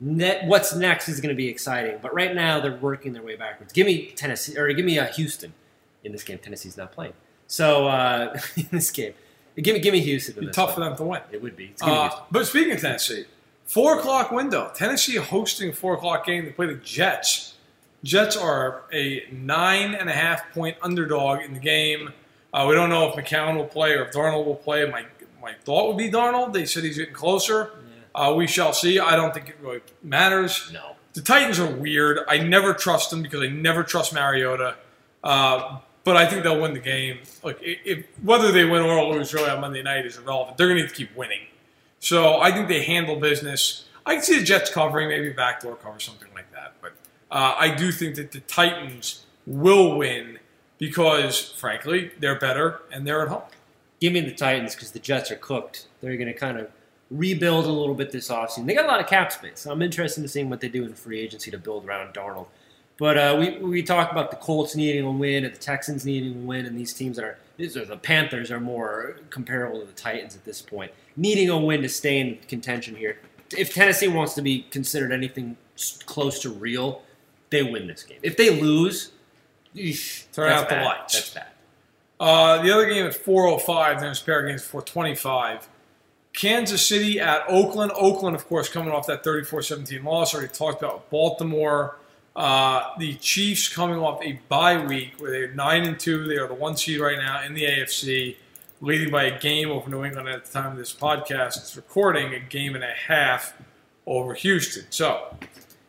Net, 0.01 0.45
what's 0.45 0.73
next 0.73 1.09
is 1.09 1.19
going 1.19 1.29
to 1.29 1.35
be 1.35 1.49
exciting, 1.49 1.99
but 2.01 2.13
right 2.13 2.33
now 2.33 2.59
they're 2.61 2.77
working 2.77 3.11
their 3.11 3.21
way 3.21 3.35
backwards. 3.35 3.73
Give 3.73 3.85
me 3.85 4.11
Tennessee, 4.15 4.57
or 4.57 4.71
give 4.71 4.85
me 4.85 4.97
uh, 4.97 5.07
Houston 5.07 5.53
in 6.03 6.13
this 6.13 6.23
game. 6.23 6.37
Tennessee's 6.37 6.77
not 6.77 6.91
playing, 6.93 7.13
so 7.47 7.87
uh, 7.87 8.39
in 8.55 8.67
this 8.71 8.91
game, 8.91 9.13
give 9.57 9.73
me 9.73 9.79
give 9.81 9.91
me 9.93 9.99
Houston. 9.99 10.45
this 10.45 10.55
tough 10.55 10.69
one. 10.69 10.75
for 10.75 10.81
them 10.81 10.95
to 10.97 11.03
win. 11.03 11.21
It 11.31 11.41
would 11.41 11.57
be. 11.57 11.65
It's 11.65 11.83
Uh, 11.83 12.09
but 12.31 12.47
speaking 12.47 12.73
of 12.73 12.79
Tennessee, 12.79 13.25
four 13.65 13.99
o'clock 13.99 14.31
window. 14.31 14.71
Tennessee 14.73 15.17
hosting 15.17 15.69
a 15.69 15.73
four 15.73 15.95
o'clock 15.95 16.25
game. 16.25 16.45
They 16.45 16.51
play 16.51 16.67
the 16.67 16.75
Jets. 16.75 17.55
Jets 18.03 18.37
are 18.37 18.83
a 18.93 19.25
nine 19.31 19.93
and 19.95 20.09
a 20.09 20.13
half 20.13 20.53
point 20.53 20.77
underdog 20.81 21.41
in 21.41 21.53
the 21.53 21.59
game. 21.59 22.13
Uh, 22.53 22.65
we 22.69 22.73
don't 22.73 22.89
know 22.89 23.09
if 23.09 23.15
McCown 23.15 23.57
will 23.57 23.65
play 23.65 23.91
or 23.93 24.05
if 24.05 24.13
Darnold 24.13 24.45
will 24.45 24.55
play. 24.55 24.89
My 24.89 25.05
my 25.41 25.53
thought 25.65 25.87
would 25.87 25.97
be 25.97 26.09
Darnold. 26.09 26.53
They 26.53 26.65
said 26.65 26.83
he's 26.83 26.97
getting 26.97 27.13
closer. 27.13 27.71
Uh, 28.19 28.33
we 28.35 28.47
shall 28.47 28.73
see. 28.73 28.99
I 28.99 29.15
don't 29.15 29.33
think 29.33 29.47
it 29.49 29.55
really 29.61 29.79
matters. 30.03 30.69
No. 30.73 30.95
The 31.13 31.21
Titans 31.21 31.59
are 31.59 31.69
weird. 31.73 32.19
I 32.27 32.37
never 32.39 32.73
trust 32.73 33.09
them 33.11 33.21
because 33.23 33.41
I 33.41 33.47
never 33.47 33.83
trust 33.83 34.13
Mariota. 34.13 34.75
Uh, 35.23 35.79
but 36.03 36.17
I 36.17 36.25
think 36.25 36.43
they'll 36.43 36.59
win 36.61 36.73
the 36.73 36.79
game. 36.79 37.19
Look, 37.43 37.57
i- 37.61 37.79
if, 37.85 38.05
whether 38.23 38.51
they 38.51 38.65
win 38.65 38.81
or 38.81 39.13
lose 39.13 39.33
really 39.33 39.49
on 39.49 39.61
Monday 39.61 39.81
night 39.83 40.05
is 40.05 40.17
irrelevant. 40.17 40.57
They're 40.57 40.67
going 40.67 40.77
to 40.77 40.83
need 40.83 40.89
to 40.89 40.95
keep 40.95 41.15
winning. 41.15 41.41
So 41.99 42.39
I 42.39 42.51
think 42.51 42.67
they 42.67 42.83
handle 42.83 43.15
business. 43.17 43.85
I 44.05 44.15
can 44.15 44.23
see 44.23 44.37
the 44.39 44.45
Jets 44.45 44.69
covering, 44.71 45.07
maybe 45.09 45.29
backdoor 45.29 45.75
cover, 45.77 45.99
something 45.99 46.29
like 46.33 46.51
that. 46.51 46.73
But 46.81 46.93
uh, 47.31 47.55
I 47.57 47.73
do 47.75 47.91
think 47.91 48.15
that 48.15 48.31
the 48.31 48.39
Titans 48.41 49.25
will 49.45 49.97
win 49.97 50.39
because, 50.77 51.51
frankly, 51.53 52.11
they're 52.19 52.39
better 52.39 52.81
and 52.91 53.05
they're 53.05 53.21
at 53.21 53.27
home. 53.29 53.43
Give 53.99 54.13
me 54.13 54.21
the 54.21 54.33
Titans 54.33 54.75
because 54.75 54.91
the 54.91 54.99
Jets 54.99 55.29
are 55.31 55.35
cooked. 55.35 55.87
They're 56.01 56.15
going 56.17 56.27
to 56.27 56.33
kind 56.33 56.57
of 56.57 56.69
rebuild 57.11 57.65
a 57.65 57.71
little 57.71 57.95
bit 57.95 58.11
this 58.11 58.29
offseason. 58.29 58.65
They 58.67 58.73
got 58.75 58.85
a 58.85 58.87
lot 58.87 58.99
of 58.99 59.07
cap 59.07 59.31
space. 59.31 59.61
So 59.61 59.71
I'm 59.71 59.81
interested 59.81 60.21
in 60.21 60.27
seeing 60.27 60.49
what 60.49 60.61
they 60.61 60.69
do 60.69 60.83
in 60.85 60.93
free 60.93 61.19
agency 61.19 61.49
to 61.51 61.57
build 61.57 61.85
around 61.85 62.13
Darnold. 62.13 62.47
But 62.97 63.17
uh, 63.17 63.37
we 63.39 63.57
we 63.59 63.81
talk 63.81 64.11
about 64.11 64.29
the 64.29 64.37
Colts 64.37 64.75
needing 64.75 65.05
a 65.05 65.11
win 65.11 65.45
and 65.45 65.53
the 65.53 65.59
Texans 65.59 66.05
needing 66.05 66.43
a 66.43 66.45
win, 66.45 66.65
and 66.65 66.77
these 66.77 66.93
teams 66.93 67.15
that 67.15 67.23
are 67.23 67.37
these 67.55 67.77
are 67.77 67.85
the 67.85 67.95
Panthers 67.97 68.51
are 68.51 68.59
more 68.59 69.15
comparable 69.29 69.79
to 69.79 69.85
the 69.85 69.93
Titans 69.93 70.35
at 70.35 70.43
this 70.43 70.61
point, 70.61 70.91
needing 71.15 71.49
a 71.49 71.57
win 71.57 71.81
to 71.81 71.87
stay 71.89 72.19
in 72.19 72.37
contention 72.49 72.95
here. 72.97 73.17
If 73.57 73.73
Tennessee 73.73 74.09
wants 74.09 74.33
to 74.35 74.41
be 74.41 74.63
considered 74.69 75.11
anything 75.13 75.55
close 76.05 76.39
to 76.41 76.49
real, 76.49 77.01
they 77.51 77.63
win 77.63 77.87
this 77.87 78.03
game. 78.03 78.19
If 78.21 78.35
they 78.35 78.49
lose, 78.61 79.11
eesh, 79.73 80.29
Turn 80.33 80.51
out 80.51 80.67
the 80.67 80.75
bad. 80.75 80.85
lights. 80.85 81.13
That's 81.13 81.33
bad. 81.33 81.47
Uh, 82.19 82.61
the 82.61 82.71
other 82.71 82.85
game 82.89 83.05
at 83.05 83.13
4:05. 83.13 84.01
There's 84.01 84.21
a 84.21 84.25
pair 84.25 84.45
games 84.45 84.61
at 84.61 84.67
4:25. 84.67 85.69
Kansas 86.39 86.87
City 86.87 87.19
at 87.19 87.43
Oakland. 87.49 87.91
Oakland, 87.95 88.33
of 88.33 88.47
course, 88.47 88.69
coming 88.69 88.93
off 88.93 89.07
that 89.07 89.25
34-17 89.25 90.05
loss. 90.05 90.33
Already 90.33 90.47
talked 90.47 90.81
about 90.81 91.09
Baltimore. 91.09 91.97
Uh, 92.33 92.95
the 92.97 93.15
Chiefs 93.15 93.67
coming 93.67 93.99
off 93.99 94.23
a 94.23 94.39
bye 94.47 94.81
week 94.85 95.15
where 95.17 95.31
they're 95.31 95.53
nine 95.53 95.83
and 95.83 95.99
two. 95.99 96.25
They 96.29 96.37
are 96.37 96.47
the 96.47 96.53
one 96.53 96.77
seed 96.77 97.01
right 97.01 97.17
now 97.17 97.43
in 97.43 97.55
the 97.55 97.65
AFC, 97.65 98.37
leading 98.79 99.11
by 99.11 99.25
a 99.25 99.37
game 99.37 99.69
over 99.69 99.89
New 99.89 100.05
England 100.05 100.29
at 100.29 100.45
the 100.45 100.51
time 100.51 100.71
of 100.71 100.77
this 100.77 100.93
podcast. 100.93 101.57
It's 101.57 101.75
recording 101.75 102.33
a 102.33 102.39
game 102.39 102.73
and 102.73 102.85
a 102.85 102.93
half 102.93 103.53
over 104.05 104.33
Houston. 104.33 104.85
So, 104.91 105.35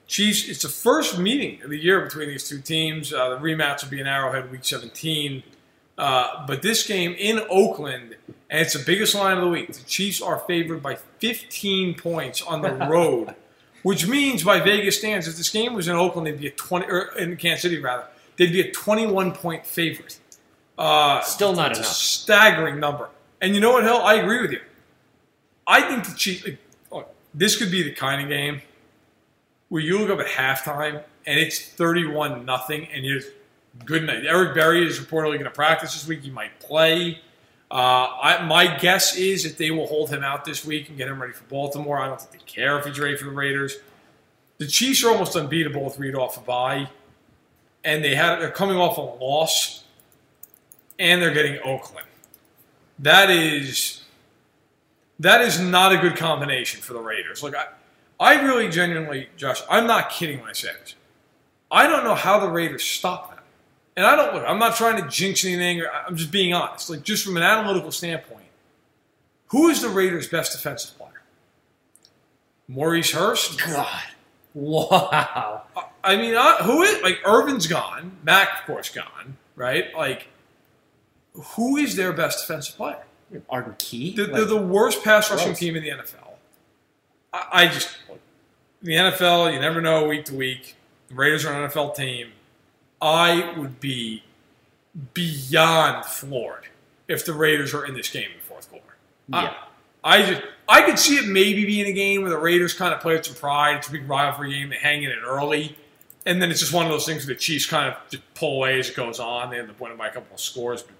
Chiefs. 0.09 0.49
It's 0.49 0.63
the 0.63 0.69
first 0.69 1.17
meeting 1.17 1.63
of 1.63 1.71
the 1.71 1.79
year 1.79 2.01
between 2.01 2.29
these 2.29 2.49
two 2.49 2.61
teams. 2.61 3.13
Uh, 3.13 3.29
the 3.29 3.37
rematch 3.37 3.85
will 3.85 3.91
be 3.91 4.01
in 4.01 4.09
Arrowhead, 4.09 4.51
Week 4.51 4.65
17. 4.65 5.45
Uh, 5.97 6.45
but 6.49 6.63
this 6.63 6.85
game 6.85 7.15
in 7.17 7.41
Oakland, 7.49 8.17
and 8.51 8.61
it's 8.61 8.75
the 8.75 8.85
biggest 8.85 9.15
line 9.15 9.39
of 9.39 9.45
the 9.45 9.49
week. 9.49 9.73
The 9.73 9.85
Chiefs 9.85 10.21
are 10.21 10.41
favored 10.41 10.83
by 10.83 10.97
15 10.97 11.95
points 11.95 12.43
on 12.43 12.61
the 12.63 12.73
road, 12.73 13.35
which 13.85 14.07
means 14.09 14.43
by 14.43 14.61
Vegas 14.61 14.99
standards, 14.99 15.29
if 15.29 15.37
this 15.37 15.49
game 15.49 15.73
was 15.73 15.89
in 15.89 15.95
Oakland, 15.97 16.27
they'd 16.27 16.39
be 16.41 16.49
a 16.49 16.51
20 16.51 16.87
or 16.87 17.17
in 17.17 17.37
Kansas 17.37 17.63
City 17.63 17.79
rather, 17.79 18.05
they'd 18.37 18.53
be 18.53 18.61
a 18.61 18.71
21 18.73 19.33
point 19.33 19.65
favorite. 19.65 20.19
Uh, 20.77 21.21
Still 21.23 21.55
not 21.55 21.77
enough. 21.77 21.87
staggering 21.87 22.81
number. 22.81 23.09
And 23.41 23.55
you 23.55 23.61
know 23.61 23.73
what, 23.73 23.85
Hill? 23.85 23.99
I 24.03 24.15
agree 24.15 24.41
with 24.43 24.51
you. 24.53 24.61
I 25.67 25.83
think 25.83 26.07
the 26.07 26.15
Chiefs. 26.15 26.45
like, 26.45 26.59
Look, 26.91 27.15
this 27.33 27.57
could 27.57 27.71
be 27.71 27.83
the 27.83 27.93
kind 27.93 28.21
of 28.23 28.29
game 28.29 28.63
where 29.69 29.81
you 29.81 29.99
look 29.99 30.11
up 30.11 30.19
at 30.19 30.27
halftime 30.27 31.03
and 31.27 31.39
it's 31.39 31.61
31 31.61 32.45
nothing, 32.45 32.89
and 32.93 33.05
you're 33.05 33.21
good 33.85 34.05
night. 34.05 34.25
Eric 34.27 34.55
Berry 34.55 34.85
is 34.85 34.99
reportedly 34.99 35.33
going 35.35 35.45
to 35.45 35.51
practice 35.51 35.93
this 35.93 36.07
week. 36.09 36.23
He 36.23 36.31
might 36.31 36.59
play. 36.61 37.21
Uh, 37.71 38.09
I, 38.21 38.45
my 38.47 38.79
guess 38.79 39.16
is 39.16 39.45
that 39.45 39.57
they 39.57 39.71
will 39.71 39.87
hold 39.87 40.11
him 40.11 40.25
out 40.25 40.45
this 40.45 40.64
week 40.64 40.89
and 40.89 40.99
get 40.99 41.07
him 41.07 41.21
ready 41.21 41.33
for 41.33 41.45
Baltimore. 41.45 42.01
I 42.01 42.09
don't 42.09 42.21
think 42.21 42.33
they 42.33 42.53
care 42.53 42.79
if 42.79 42.85
he's 42.85 42.99
ready 42.99 43.16
for 43.16 43.27
the 43.27 43.31
Raiders. 43.31 43.77
The 44.59 44.66
Chiefs 44.66 45.05
are 45.05 45.11
almost 45.11 45.37
unbeatable 45.37 45.85
with 45.85 45.99
Reid 45.99 46.16
off 46.16 46.37
a 46.37 46.41
bye, 46.41 46.91
and 47.85 48.03
they 48.05 48.14
had 48.14 48.41
they're 48.41 48.51
coming 48.51 48.77
off 48.77 48.99
a 48.99 49.01
loss, 49.01 49.85
and 50.99 51.23
they're 51.23 51.33
getting 51.33 51.59
Oakland. 51.64 52.07
That 52.99 53.31
is 53.31 54.03
that 55.21 55.43
is 55.43 55.61
not 55.61 55.93
a 55.93 55.99
good 55.99 56.16
combination 56.16 56.81
for 56.81 56.95
the 56.95 57.01
Raiders. 57.01 57.43
Look, 57.43 57.55
I, 57.55 57.66
I 58.18 58.43
really 58.43 58.68
genuinely, 58.68 59.29
Josh, 59.37 59.62
I'm 59.71 59.87
not 59.87 60.11
kidding 60.11 60.41
when 60.41 60.51
I 60.51 60.55
say 60.55 60.71
this. 60.83 60.95
I 61.71 61.87
don't 61.87 62.05
know 62.05 62.14
how 62.14 62.41
the 62.41 62.49
Raiders 62.49 62.83
stop. 62.83 63.30
And 63.97 64.07
I 64.07 64.16
don't 64.16 64.34
look, 64.34 64.45
I'm 64.47 64.59
not 64.59 64.76
trying 64.76 65.03
to 65.03 65.09
jinx 65.09 65.45
anything, 65.45 65.80
or 65.80 65.88
I'm 65.91 66.16
just 66.16 66.30
being 66.30 66.55
honest. 66.55 66.88
Like, 66.91 67.03
just 67.03 67.24
from 67.24 67.36
an 67.36 67.43
analytical 67.43 67.91
standpoint, 67.93 68.45
who 69.49 69.68
is 69.68 69.82
the 69.82 69.88
Raiders' 69.88 70.28
best 70.28 70.53
defensive 70.53 70.97
player? 70.97 71.22
Maurice 72.68 73.12
Hurst? 73.12 73.59
God. 73.61 74.03
Wow. 74.53 75.62
I 76.03 76.16
mean, 76.16 76.34
who 76.64 76.82
is, 76.82 77.01
like, 77.03 77.20
Irvin's 77.24 77.68
gone. 77.68 78.16
Mack, 78.24 78.49
of 78.61 78.66
course, 78.66 78.88
gone, 78.88 79.36
right? 79.55 79.95
Like, 79.95 80.26
who 81.34 81.76
is 81.76 81.95
their 81.95 82.12
best 82.12 82.41
defensive 82.49 82.76
player? 82.76 83.05
Arden 83.49 83.76
Key. 83.78 84.16
They're, 84.16 84.26
Like, 84.26 84.34
they're 84.34 84.45
the 84.47 84.57
worst 84.61 85.05
pass 85.05 85.30
rushing 85.30 85.51
Gross. 85.51 85.59
team 85.61 85.76
in 85.76 85.84
the 85.84 85.91
NFL. 85.91 86.32
I, 87.32 87.47
I 87.53 87.66
just 87.68 87.97
the 88.82 88.93
NFL. 88.93 89.53
You 89.55 89.61
never 89.61 89.80
know 89.80 90.09
week 90.09 90.24
to 90.24 90.34
week. 90.34 90.74
The 91.11 91.14
Raiders 91.14 91.45
are 91.45 91.53
an 91.53 91.70
NFL 91.70 91.95
team. 91.95 92.32
I 93.03 93.55
would 93.57 93.81
be 93.81 94.25
beyond 95.15 96.05
floored 96.05 96.67
if 97.09 97.25
the 97.25 97.33
Raiders 97.33 97.75
are 97.75 97.85
in 97.85 97.95
this 97.95 98.09
game 98.09 98.31
in 98.31 98.37
the 98.39 98.43
fourth 98.45 98.69
quarter. 98.71 98.85
I- 99.33 99.43
Yeah. 99.45 99.55
I, 100.03 100.23
just 100.23 100.43
I 100.67 100.81
could 100.83 100.99
see 100.99 101.17
it 101.17 101.27
maybe 101.27 101.67
being 101.67 101.87
a 101.87 101.93
game 101.93 102.23
where 102.23 102.31
the 102.31 102.39
Raiders 102.39 102.73
kind 102.73 102.95
of 102.95 103.01
play 103.01 103.17
with 103.17 103.27
some 103.27 103.35
pride. 103.35 103.77
It's 103.77 103.89
a 103.89 103.93
big 103.93 104.09
rivalry 104.09 104.53
game. 104.53 104.71
They 104.71 104.77
hang 104.77 105.03
in 105.03 105.11
it 105.11 105.19
early. 105.23 105.77
And 106.25 106.41
then 106.41 106.51
it's 106.51 106.61
just 106.61 106.73
one 106.73 106.87
of 106.87 106.91
those 106.91 107.05
things 107.05 107.27
where 107.27 107.35
the 107.35 107.41
Chiefs 107.41 107.67
kind 107.67 107.89
of 107.93 107.97
just 108.11 108.23
pull 108.35 108.57
away 108.57 108.79
as 108.81 108.89
it 108.89 108.97
goes 108.97 109.21
on. 109.21 109.51
They 109.51 109.59
end 109.59 109.69
up 109.69 109.79
winning 109.79 109.99
by 109.99 110.09
a 110.09 110.11
couple 110.11 110.33
of 110.35 110.41
scores. 110.41 110.83
But 110.83 110.95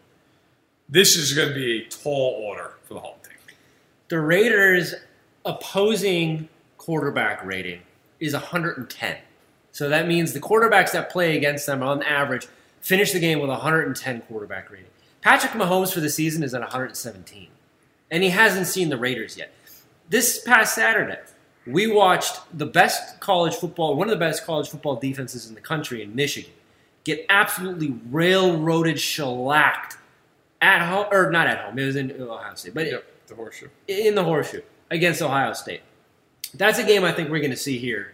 this 0.89 1.17
is 1.17 1.33
going 1.33 1.49
to 1.49 1.55
be 1.55 1.83
a 1.83 1.89
tall 1.89 2.43
order 2.47 2.75
for 2.85 2.93
the 2.95 3.01
home 3.01 3.17
team. 3.23 3.57
the 4.09 4.21
Raiders' 4.21 4.95
opposing 5.47 6.51
quarterback 6.77 7.43
rating 7.43 7.81
is 8.19 8.35
110. 8.35 9.17
So 9.81 9.89
that 9.89 10.07
means 10.07 10.35
the 10.35 10.41
quarterbacks 10.41 10.93
that 10.93 11.09
play 11.09 11.39
against 11.39 11.65
them 11.65 11.83
on 11.83 12.03
average 12.03 12.47
finish 12.83 13.13
the 13.13 13.19
game 13.19 13.41
with 13.41 13.49
110 13.49 14.21
quarterback 14.21 14.71
rating. 14.71 14.91
Patrick 15.23 15.53
Mahomes 15.53 15.91
for 15.91 16.01
the 16.01 16.11
season 16.11 16.43
is 16.43 16.53
at 16.53 16.61
117. 16.61 17.49
And 18.11 18.23
he 18.23 18.29
hasn't 18.29 18.67
seen 18.67 18.91
the 18.91 18.99
Raiders 18.99 19.39
yet. 19.39 19.55
This 20.11 20.43
past 20.43 20.75
Saturday, 20.75 21.21
we 21.67 21.87
watched 21.87 22.41
the 22.53 22.67
best 22.67 23.21
college 23.21 23.55
football, 23.55 23.97
one 23.97 24.07
of 24.07 24.11
the 24.11 24.23
best 24.23 24.45
college 24.45 24.69
football 24.69 24.97
defenses 24.97 25.49
in 25.49 25.55
the 25.55 25.63
country 25.63 26.03
in 26.03 26.15
Michigan, 26.15 26.53
get 27.05 27.25
absolutely 27.31 27.99
railroaded, 28.11 29.01
shellacked 29.01 29.97
at 30.61 30.87
home, 30.87 31.07
or 31.11 31.31
not 31.31 31.47
at 31.47 31.59
home, 31.65 31.79
it 31.79 31.87
was 31.87 31.97
in 31.97 32.21
Ohio 32.21 32.55
State, 32.55 32.75
but 32.75 32.87
the 33.29 33.35
horseshoe. 33.35 33.69
in 33.89 34.15
the 34.15 34.25
horseshoe 34.25 34.61
against 34.91 35.23
Ohio 35.23 35.55
State. 35.55 35.81
That's 36.53 36.79
a 36.79 36.85
game 36.85 37.03
I 37.03 37.13
think 37.13 37.31
we're 37.31 37.39
going 37.39 37.51
to 37.51 37.57
see 37.57 37.79
here 37.79 38.13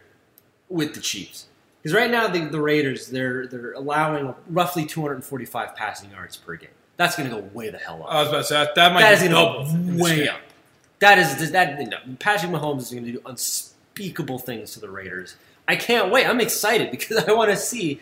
with 0.69 0.95
the 0.95 1.01
Chiefs. 1.01 1.49
Because 1.87 2.01
right 2.01 2.11
now 2.11 2.27
the, 2.27 2.41
the 2.41 2.61
Raiders 2.61 3.07
they're 3.07 3.47
they're 3.47 3.75
allowing 3.75 4.35
roughly 4.49 4.85
245 4.85 5.77
passing 5.77 6.11
yards 6.11 6.37
per 6.37 6.57
game. 6.57 6.71
That's 6.97 7.15
going 7.15 7.31
to 7.31 7.37
go 7.37 7.43
way 7.53 7.71
the 7.71 7.79
hell 7.79 8.03
up. 8.03 8.13
I 8.13 8.23
was 8.23 8.29
about 8.29 8.39
to 8.39 8.45
say 8.45 8.55
that, 8.57 8.75
that 8.75 8.93
might 8.93 9.03
that 9.03 9.21
be 9.21 9.29
going 9.29 9.31
double 9.31 9.67
to 9.67 9.97
go 9.97 10.03
way 10.03 10.29
up. 10.29 10.41
That 10.99 11.19
is 11.21 11.53
that. 11.53 11.79
No, 11.79 11.99
Patrick 12.19 12.51
Mahomes 12.51 12.81
is 12.81 12.91
going 12.91 13.05
to 13.05 13.13
do 13.13 13.23
unspeakable 13.25 14.41
things 14.41 14.73
to 14.73 14.81
the 14.81 14.91
Raiders. 14.91 15.37
I 15.69 15.77
can't 15.77 16.11
wait. 16.11 16.27
I'm 16.27 16.41
excited 16.41 16.91
because 16.91 17.19
I 17.19 17.33
want 17.33 17.53
to 17.53 17.57
see. 17.57 18.01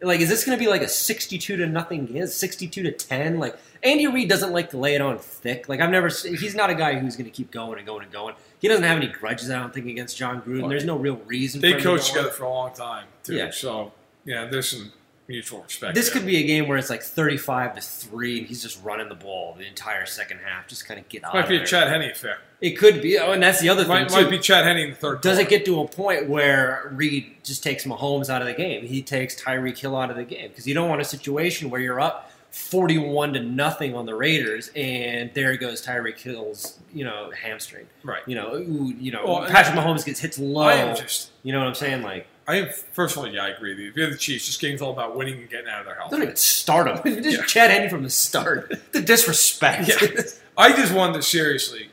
Like, 0.00 0.20
is 0.20 0.30
this 0.30 0.42
going 0.46 0.56
to 0.58 0.64
be 0.64 0.70
like 0.70 0.80
a 0.80 0.88
62 0.88 1.58
to 1.58 1.66
nothing 1.66 2.06
game? 2.06 2.26
62 2.26 2.82
to 2.84 2.90
10? 2.90 3.38
Like, 3.38 3.58
Andy 3.82 4.06
Reid 4.06 4.30
doesn't 4.30 4.52
like 4.52 4.70
to 4.70 4.78
lay 4.78 4.94
it 4.94 5.02
on 5.02 5.18
thick. 5.18 5.68
Like, 5.68 5.80
I've 5.80 5.90
never. 5.90 6.08
He's 6.08 6.54
not 6.54 6.70
a 6.70 6.74
guy 6.74 6.98
who's 6.98 7.16
going 7.16 7.26
to 7.26 7.30
keep 7.30 7.50
going 7.50 7.76
and 7.76 7.86
going 7.86 8.02
and 8.02 8.12
going. 8.12 8.34
He 8.58 8.68
doesn't 8.68 8.84
have 8.84 8.96
any 8.96 9.08
grudges. 9.08 9.50
I 9.50 9.58
don't 9.60 9.72
think 9.72 9.86
against 9.86 10.16
Jon 10.16 10.42
Gruden. 10.42 10.68
There's 10.68 10.84
no 10.84 10.96
real 10.96 11.16
reason. 11.26 11.60
They 11.60 11.80
coached 11.80 12.08
together 12.08 12.30
for 12.30 12.44
a 12.44 12.50
long 12.50 12.72
time, 12.72 13.06
too. 13.22 13.34
Yeah. 13.34 13.50
So, 13.50 13.92
yeah, 14.24 14.46
there's 14.46 14.70
some 14.70 14.92
mutual 15.28 15.62
respect. 15.62 15.94
This 15.94 16.06
there. 16.06 16.14
could 16.20 16.26
be 16.26 16.36
a 16.38 16.46
game 16.46 16.68
where 16.68 16.78
it's 16.78 16.90
like 16.90 17.02
35 17.02 17.74
to 17.74 17.80
3 17.80 18.38
and 18.38 18.46
he's 18.46 18.62
just 18.62 18.82
running 18.82 19.08
the 19.08 19.14
ball 19.14 19.54
the 19.58 19.66
entire 19.66 20.06
second 20.06 20.38
half. 20.44 20.68
Just 20.68 20.86
kind 20.86 21.00
of 21.00 21.08
get 21.08 21.24
out 21.24 21.34
Might 21.34 21.48
be 21.48 21.56
a. 21.56 21.66
Chad 21.66 21.88
Henne 21.88 22.10
affair. 22.10 22.38
It 22.60 22.72
could 22.72 23.02
be. 23.02 23.18
Oh, 23.18 23.32
and 23.32 23.42
that's 23.42 23.60
the 23.60 23.68
other 23.68 23.82
thing. 23.82 23.90
Might, 23.90 24.08
too. 24.08 24.14
might 24.14 24.30
be 24.30 24.38
Chad 24.38 24.64
Henne 24.64 24.78
in 24.78 24.90
the 24.90 24.96
third 24.96 25.20
Does 25.20 25.36
quarter. 25.36 25.46
it 25.46 25.50
get 25.50 25.64
to 25.66 25.80
a 25.80 25.88
point 25.88 26.28
where 26.28 26.90
Reid 26.94 27.36
just 27.44 27.62
takes 27.62 27.84
Mahomes 27.84 28.30
out 28.30 28.40
of 28.40 28.48
the 28.48 28.54
game? 28.54 28.86
He 28.86 29.02
takes 29.02 29.40
Tyreek 29.40 29.76
Hill 29.76 29.96
out 29.96 30.10
of 30.10 30.16
the 30.16 30.24
game 30.24 30.48
because 30.48 30.66
you 30.66 30.74
don't 30.74 30.88
want 30.88 31.00
a 31.00 31.04
situation 31.04 31.68
where 31.70 31.80
you're 31.80 32.00
up 32.00 32.25
forty-one 32.56 33.34
to 33.34 33.40
nothing 33.40 33.94
on 33.94 34.06
the 34.06 34.14
Raiders, 34.14 34.70
and 34.74 35.30
there 35.34 35.56
goes 35.56 35.84
Tyreek 35.84 36.18
Hill's 36.18 36.78
you 36.92 37.04
know 37.04 37.30
hamstring. 37.30 37.86
Right. 38.02 38.22
You 38.26 38.34
know, 38.34 38.54
ooh, 38.54 38.92
you 38.98 39.12
know, 39.12 39.24
Well, 39.26 39.46
Patrick 39.46 39.76
Mahomes 39.76 40.04
gets 40.04 40.20
hits 40.20 40.38
low. 40.38 40.62
I 40.62 40.74
am 40.74 40.96
just. 40.96 41.30
you 41.42 41.52
know 41.52 41.58
what 41.58 41.68
I'm 41.68 41.74
saying? 41.74 42.02
Like, 42.02 42.26
I 42.48 42.56
am, 42.56 42.68
first 42.92 43.14
of 43.16 43.22
all, 43.22 43.28
yeah, 43.28 43.44
I 43.44 43.48
agree 43.48 43.70
with 43.72 43.80
you. 43.80 43.90
If 43.90 43.96
you're 43.96 44.10
the 44.10 44.16
Chiefs, 44.16 44.46
this 44.46 44.56
game's 44.56 44.80
all 44.80 44.92
about 44.92 45.16
winning 45.16 45.34
and 45.40 45.50
getting 45.50 45.68
out 45.68 45.80
of 45.80 45.86
their 45.86 45.96
house. 45.96 46.10
don't 46.10 46.22
even 46.22 46.36
start 46.36 47.02
them. 47.04 47.22
Just 47.22 47.38
Yeah. 47.38 47.44
Chad 47.44 47.70
Henne 47.70 47.90
from 47.90 48.02
the 48.02 48.10
start. 48.10 48.72
The 48.92 49.02
disrespect. 49.02 49.88
Yeah. 49.88 50.22
I 50.56 50.72
just 50.74 50.94
wonder 50.94 51.20
seriously, 51.20 51.90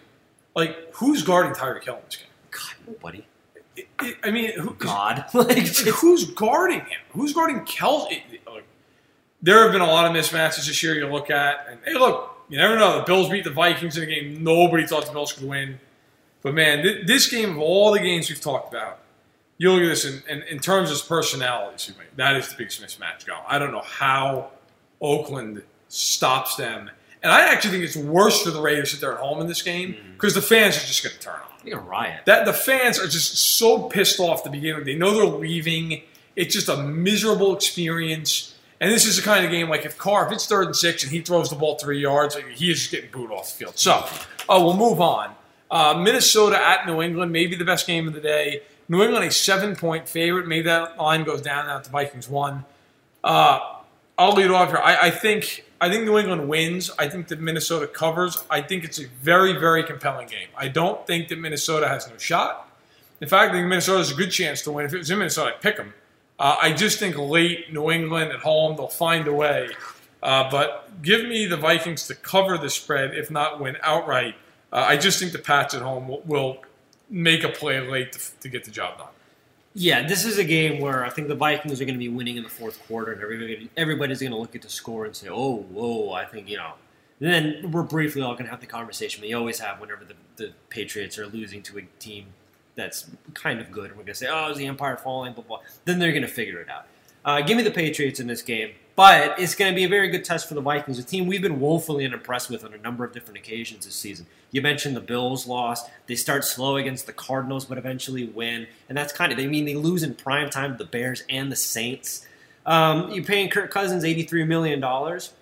like, 0.55 0.93
who's 0.93 1.21
guarding 1.23 1.51
Tyreek 1.53 1.83
Hill 1.83 1.95
in 1.95 2.01
this 2.05 2.15
game? 2.15 2.27
God, 2.51 2.87
nobody. 2.87 3.25
I 4.23 4.31
mean, 4.31 4.53
who, 4.57 4.73
God. 4.75 5.25
like, 5.33 5.67
who's 5.67 6.31
guarding 6.31 6.79
him? 6.79 6.99
Who's 7.11 7.33
guarding 7.33 7.61
Kelce? 7.65 8.21
There 9.43 9.61
have 9.63 9.73
been 9.73 9.81
a 9.81 9.87
lot 9.87 10.05
of 10.05 10.15
mismatches 10.15 10.67
this 10.67 10.81
year 10.81 10.95
you 10.95 11.05
look 11.05 11.29
at, 11.29 11.67
and 11.69 11.79
hey, 11.83 11.93
look, 11.93 12.45
you 12.47 12.57
never 12.57 12.77
know. 12.77 12.99
The 12.99 13.03
Bills 13.03 13.29
beat 13.29 13.43
the 13.43 13.49
Vikings 13.49 13.97
in 13.97 14.03
a 14.03 14.05
game 14.05 14.41
nobody 14.41 14.87
thought 14.87 15.05
the 15.05 15.11
Bills 15.11 15.33
could 15.33 15.47
win. 15.47 15.79
But 16.41 16.53
man, 16.53 16.81
th- 16.81 17.05
this 17.05 17.29
game 17.29 17.51
of 17.51 17.57
all 17.59 17.91
the 17.91 17.99
games 17.99 18.29
we've 18.29 18.39
talked 18.39 18.73
about, 18.73 18.99
you 19.57 19.71
look 19.71 19.81
at 19.81 19.87
this 19.87 20.05
in, 20.05 20.23
in, 20.29 20.43
in 20.43 20.59
terms 20.59 20.91
of 20.91 21.07
personalities, 21.07 21.91
that 22.15 22.35
is 22.37 22.49
the 22.49 22.55
biggest 22.57 22.81
mismatch 22.81 23.25
going. 23.25 23.41
I 23.45 23.59
don't 23.59 23.71
know 23.71 23.81
how 23.81 24.51
Oakland 25.01 25.61
stops 25.89 26.55
them. 26.55 26.89
And 27.21 27.31
I 27.31 27.51
actually 27.51 27.71
think 27.71 27.83
it's 27.83 27.95
worse 27.95 28.41
for 28.41 28.51
the 28.51 28.61
Raiders 28.61 28.91
that 28.91 29.01
they're 29.01 29.13
at 29.13 29.19
home 29.19 29.41
in 29.41 29.47
this 29.47 29.61
game 29.61 29.95
because 30.13 30.33
the 30.33 30.41
fans 30.41 30.75
are 30.77 30.81
just 30.81 31.03
going 31.03 31.15
to 31.15 31.19
turn 31.19 31.35
on. 31.35 31.67
You're 31.67 31.79
a 31.79 31.83
riot. 31.83 32.25
That 32.25 32.45
the 32.45 32.53
fans 32.53 32.99
are 32.99 33.07
just 33.07 33.37
so 33.57 33.83
pissed 33.83 34.19
off 34.19 34.39
at 34.39 34.43
the 34.45 34.49
beginning. 34.49 34.83
They 34.83 34.95
know 34.95 35.13
they're 35.13 35.25
leaving. 35.25 36.01
It's 36.35 36.53
just 36.53 36.67
a 36.67 36.77
miserable 36.77 37.55
experience. 37.55 38.52
And 38.83 38.91
this 38.91 39.05
is 39.05 39.15
the 39.15 39.21
kind 39.21 39.45
of 39.45 39.49
game 39.49 39.69
like 39.69 39.85
if 39.85 39.97
Carr, 39.97 40.25
if 40.25 40.33
it's 40.33 40.45
third 40.45 40.65
and 40.65 40.75
six 40.75 41.03
and 41.03 41.11
he 41.13 41.21
throws 41.21 41.49
the 41.49 41.55
ball 41.55 41.77
three 41.77 42.01
yards, 42.01 42.35
he 42.35 42.69
is 42.69 42.79
just 42.79 42.91
getting 42.91 43.09
booed 43.11 43.31
off 43.31 43.49
the 43.49 43.63
field. 43.63 43.79
So, 43.79 43.93
uh, 43.93 44.59
we'll 44.61 44.75
move 44.75 44.99
on. 44.99 45.33
Uh, 45.71 46.01
Minnesota 46.03 46.61
at 46.61 46.85
New 46.85 47.01
England, 47.01 47.31
maybe 47.31 47.55
the 47.55 47.63
best 47.63 47.87
game 47.87 48.09
of 48.09 48.13
the 48.13 48.19
day. 48.19 48.61
New 48.89 49.01
England 49.01 49.23
a 49.23 49.31
seven 49.31 49.77
point 49.77 50.09
favorite. 50.09 50.47
Maybe 50.47 50.63
that 50.63 50.97
line 50.97 51.23
goes 51.23 51.41
down 51.41 51.67
now 51.67 51.79
the 51.79 51.89
Vikings 51.91 52.27
won. 52.27 52.65
Uh, 53.23 53.77
I'll 54.17 54.33
lead 54.33 54.51
off 54.51 54.67
here. 54.67 54.79
I, 54.79 55.07
I 55.07 55.11
think 55.11 55.63
I 55.79 55.89
think 55.89 56.03
New 56.03 56.17
England 56.17 56.49
wins. 56.49 56.91
I 56.99 57.07
think 57.07 57.29
that 57.29 57.39
Minnesota 57.39 57.87
covers. 57.87 58.43
I 58.49 58.61
think 58.61 58.83
it's 58.83 58.99
a 58.99 59.07
very 59.21 59.53
very 59.53 59.85
compelling 59.85 60.27
game. 60.27 60.49
I 60.57 60.67
don't 60.67 61.07
think 61.07 61.29
that 61.29 61.39
Minnesota 61.39 61.87
has 61.87 62.09
no 62.09 62.17
shot. 62.17 62.69
In 63.21 63.29
fact, 63.29 63.51
I 63.51 63.53
think 63.53 63.67
Minnesota 63.69 63.99
has 63.99 64.11
a 64.11 64.15
good 64.15 64.31
chance 64.31 64.61
to 64.63 64.71
win. 64.71 64.85
If 64.85 64.93
it 64.93 64.97
was 64.97 65.09
in 65.09 65.19
Minnesota, 65.19 65.53
I'd 65.55 65.61
pick 65.61 65.77
them. 65.77 65.93
Uh, 66.39 66.57
I 66.61 66.73
just 66.73 66.99
think 66.99 67.17
late 67.17 67.71
New 67.71 67.91
England 67.91 68.31
at 68.31 68.39
home 68.39 68.75
they'll 68.75 68.87
find 68.87 69.27
a 69.27 69.33
way. 69.33 69.69
Uh, 70.21 70.49
but 70.49 71.01
give 71.01 71.25
me 71.25 71.45
the 71.45 71.57
Vikings 71.57 72.07
to 72.07 72.15
cover 72.15 72.57
the 72.57 72.69
spread, 72.69 73.13
if 73.13 73.29
not 73.29 73.59
win 73.59 73.77
outright. 73.81 74.35
Uh, 74.71 74.85
I 74.87 74.97
just 74.97 75.19
think 75.19 75.33
the 75.33 75.39
Pats 75.39 75.73
at 75.73 75.81
home 75.81 76.07
will, 76.07 76.21
will 76.25 76.57
make 77.09 77.43
a 77.43 77.49
play 77.49 77.79
late 77.79 78.13
to, 78.13 78.39
to 78.39 78.49
get 78.49 78.63
the 78.63 78.71
job 78.71 78.97
done. 78.97 79.07
Yeah, 79.75 80.07
this 80.07 80.23
is 80.23 80.37
a 80.37 80.43
game 80.43 80.79
where 80.79 81.03
I 81.03 81.09
think 81.09 81.27
the 81.27 81.35
Vikings 81.35 81.81
are 81.81 81.85
going 81.85 81.95
to 81.95 81.99
be 81.99 82.09
winning 82.09 82.37
in 82.37 82.43
the 82.43 82.49
fourth 82.49 82.85
quarter, 82.87 83.11
and 83.11 83.21
everybody, 83.21 83.69
everybody's 83.75 84.19
going 84.19 84.31
to 84.31 84.37
look 84.37 84.55
at 84.55 84.61
the 84.61 84.69
score 84.69 85.05
and 85.05 85.15
say, 85.15 85.29
"Oh, 85.29 85.57
whoa!" 85.71 86.11
I 86.11 86.25
think 86.25 86.47
you 86.47 86.57
know. 86.57 86.73
And 87.19 87.29
then 87.29 87.71
we're 87.71 87.83
briefly 87.83 88.21
all 88.21 88.33
going 88.33 88.45
to 88.45 88.51
have 88.51 88.61
the 88.61 88.67
conversation 88.67 89.21
we 89.21 89.33
always 89.33 89.59
have 89.59 89.79
whenever 89.79 90.05
the, 90.05 90.15
the 90.35 90.53
Patriots 90.69 91.17
are 91.17 91.25
losing 91.25 91.61
to 91.63 91.79
a 91.79 91.81
team 91.99 92.27
that's 92.75 93.09
kind 93.33 93.59
of 93.59 93.71
good, 93.71 93.91
we're 93.91 94.03
going 94.03 94.07
to 94.07 94.15
say, 94.15 94.27
"Oh, 94.29 94.49
is 94.49 94.57
the 94.57 94.65
empire 94.65 94.97
falling?" 94.97 95.33
Blah 95.33 95.43
blah. 95.43 95.59
Then 95.85 95.99
they're 95.99 96.11
going 96.11 96.23
to 96.23 96.27
figure 96.27 96.59
it 96.59 96.69
out. 96.69 96.85
Uh, 97.25 97.41
give 97.41 97.55
me 97.55 97.63
the 97.63 97.71
Patriots 97.71 98.19
in 98.19 98.27
this 98.27 98.41
game, 98.41 98.71
but 98.95 99.39
it's 99.39 99.55
going 99.55 99.71
to 99.71 99.75
be 99.75 99.85
a 99.85 99.89
very 99.89 100.09
good 100.09 100.25
test 100.25 100.47
for 100.47 100.55
the 100.55 100.61
Vikings, 100.61 100.99
a 100.99 101.03
team 101.03 101.25
we've 101.25 101.41
been 101.41 101.59
woefully 101.59 102.05
unimpressed 102.05 102.49
with 102.49 102.65
on 102.65 102.73
a 102.73 102.77
number 102.77 103.05
of 103.05 103.13
different 103.13 103.37
occasions 103.37 103.85
this 103.85 103.95
season. 103.95 104.25
You 104.51 104.61
mentioned 104.61 104.95
the 104.95 105.01
Bills 105.01 105.47
lost; 105.47 105.89
they 106.07 106.15
start 106.15 106.43
slow 106.43 106.75
against 106.75 107.05
the 107.05 107.13
Cardinals, 107.13 107.65
but 107.65 107.77
eventually 107.77 108.25
win, 108.25 108.67
and 108.89 108.97
that's 108.97 109.13
kind 109.13 109.31
of. 109.31 109.39
I 109.39 109.47
mean, 109.47 109.65
they 109.65 109.75
lose 109.75 110.03
in 110.03 110.15
prime 110.15 110.49
time 110.49 110.73
to 110.73 110.83
the 110.83 110.89
Bears 110.89 111.23
and 111.29 111.51
the 111.51 111.55
Saints. 111.55 112.27
Um, 112.65 113.11
you're 113.11 113.23
paying 113.23 113.49
Kirk 113.49 113.71
Cousins 113.71 114.03
eighty-three 114.03 114.43
million 114.43 114.79
dollars. 114.79 115.33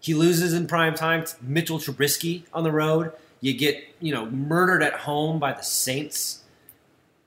He 0.00 0.14
loses 0.14 0.52
in 0.52 0.66
prime 0.66 0.94
time 0.94 1.24
to 1.24 1.34
Mitchell 1.42 1.78
Trubisky 1.78 2.42
on 2.52 2.64
the 2.64 2.72
road. 2.72 3.12
You 3.40 3.52
get 3.54 3.82
you 4.00 4.12
know 4.12 4.26
murdered 4.26 4.82
at 4.82 4.94
home 4.94 5.38
by 5.38 5.52
the 5.52 5.62
Saints. 5.62 6.41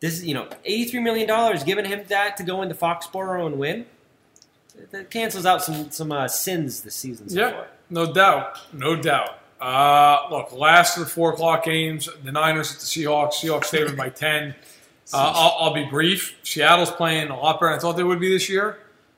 This 0.06 0.20
is, 0.20 0.26
you 0.26 0.36
know, 0.36 0.48
$83 0.70 1.02
million, 1.02 1.66
giving 1.66 1.86
him 1.86 2.04
that 2.10 2.38
to 2.38 2.44
go 2.44 2.62
into 2.62 2.76
Foxborough 2.76 3.48
and 3.48 3.58
win. 3.58 3.88
That 4.92 5.10
cancels 5.10 5.48
out 5.48 5.64
some 5.64 5.90
some 5.90 6.12
uh, 6.12 6.28
sins 6.28 6.82
this 6.82 6.94
season 6.96 7.28
so 7.28 7.40
Yeah, 7.40 7.52
far. 7.52 7.68
no 7.90 8.14
doubt, 8.14 8.60
no 8.72 8.96
doubt. 8.96 9.40
Uh, 9.60 10.28
look, 10.30 10.52
last 10.52 10.98
of 10.98 11.06
the 11.06 11.10
four 11.10 11.34
o'clock 11.34 11.64
games, 11.64 12.08
the 12.24 12.32
Niners 12.32 12.72
at 12.72 12.80
the 12.82 12.86
Seahawks. 12.86 13.34
Seahawks 13.36 13.66
favored 13.66 13.98
by 13.98 14.10
ten. 14.10 14.54
Uh, 15.12 15.34
I'll, 15.36 15.58
I'll 15.60 15.74
be 15.74 15.86
brief. 15.86 16.36
Seattle's 16.44 16.92
playing 16.92 17.30
a 17.30 17.40
lot 17.40 17.60
better 17.60 17.72
than 17.72 17.80
I 17.80 17.82
thought 17.82 17.94
they 17.98 18.04
would 18.04 18.20
be 18.20 18.30
this 18.30 18.48
year. 18.48 18.78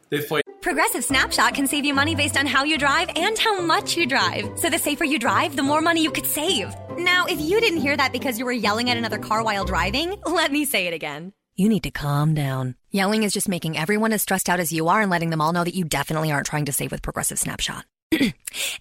They've 0.10 0.26
played 0.26 0.44
Progressive 0.68 1.05
Snapshot 1.05 1.53
can 1.53 1.65
save 1.65 1.86
you 1.86 1.93
money 1.93 2.13
based 2.13 2.36
on 2.36 2.45
how 2.45 2.65
you 2.65 2.78
drive 2.78 3.09
and 3.15 3.39
how 3.39 3.61
much 3.61 3.95
you 3.95 4.05
drive. 4.05 4.59
So 4.59 4.70
the 4.70 4.78
safer 4.78 5.05
you 5.05 5.18
drive, 5.18 5.55
the 5.55 5.63
more 5.63 5.80
money 5.80 6.03
you 6.03 6.11
could 6.11 6.26
save. 6.26 6.76
Now, 6.97 7.26
if 7.26 7.39
you 7.39 7.61
didn't 7.61 7.80
hear 7.80 7.95
that 7.95 8.11
because 8.11 8.38
you 8.38 8.43
were 8.43 8.51
yelling 8.51 8.89
at 8.89 8.97
another 8.97 9.18
car 9.18 9.45
while 9.45 9.63
driving, 9.63 10.22
let 10.26 10.51
me 10.51 10.65
say 10.65 10.86
it 10.86 10.93
again. 10.93 11.32
You 11.55 11.70
need 11.70 11.84
to 11.84 11.91
calm 11.91 12.34
down. 12.34 12.76
Yelling 12.91 13.24
is 13.24 13.32
just 13.32 13.47
making 13.47 13.78
everyone 13.78 14.11
as 14.11 14.22
stressed 14.24 14.49
out 14.49 14.59
as 14.59 14.74
you 14.74 14.89
are 14.89 14.99
and 14.99 15.09
letting 15.09 15.30
them 15.30 15.39
all 15.39 15.53
know 15.53 15.63
that 15.63 15.74
you 15.74 15.86
definitely 15.86 16.34
aren't 16.34 16.47
trying 16.47 16.65
to 16.65 16.74
save 16.74 16.91
with 16.91 17.01
Progressive 17.01 17.39
Snapshot. 17.39 17.86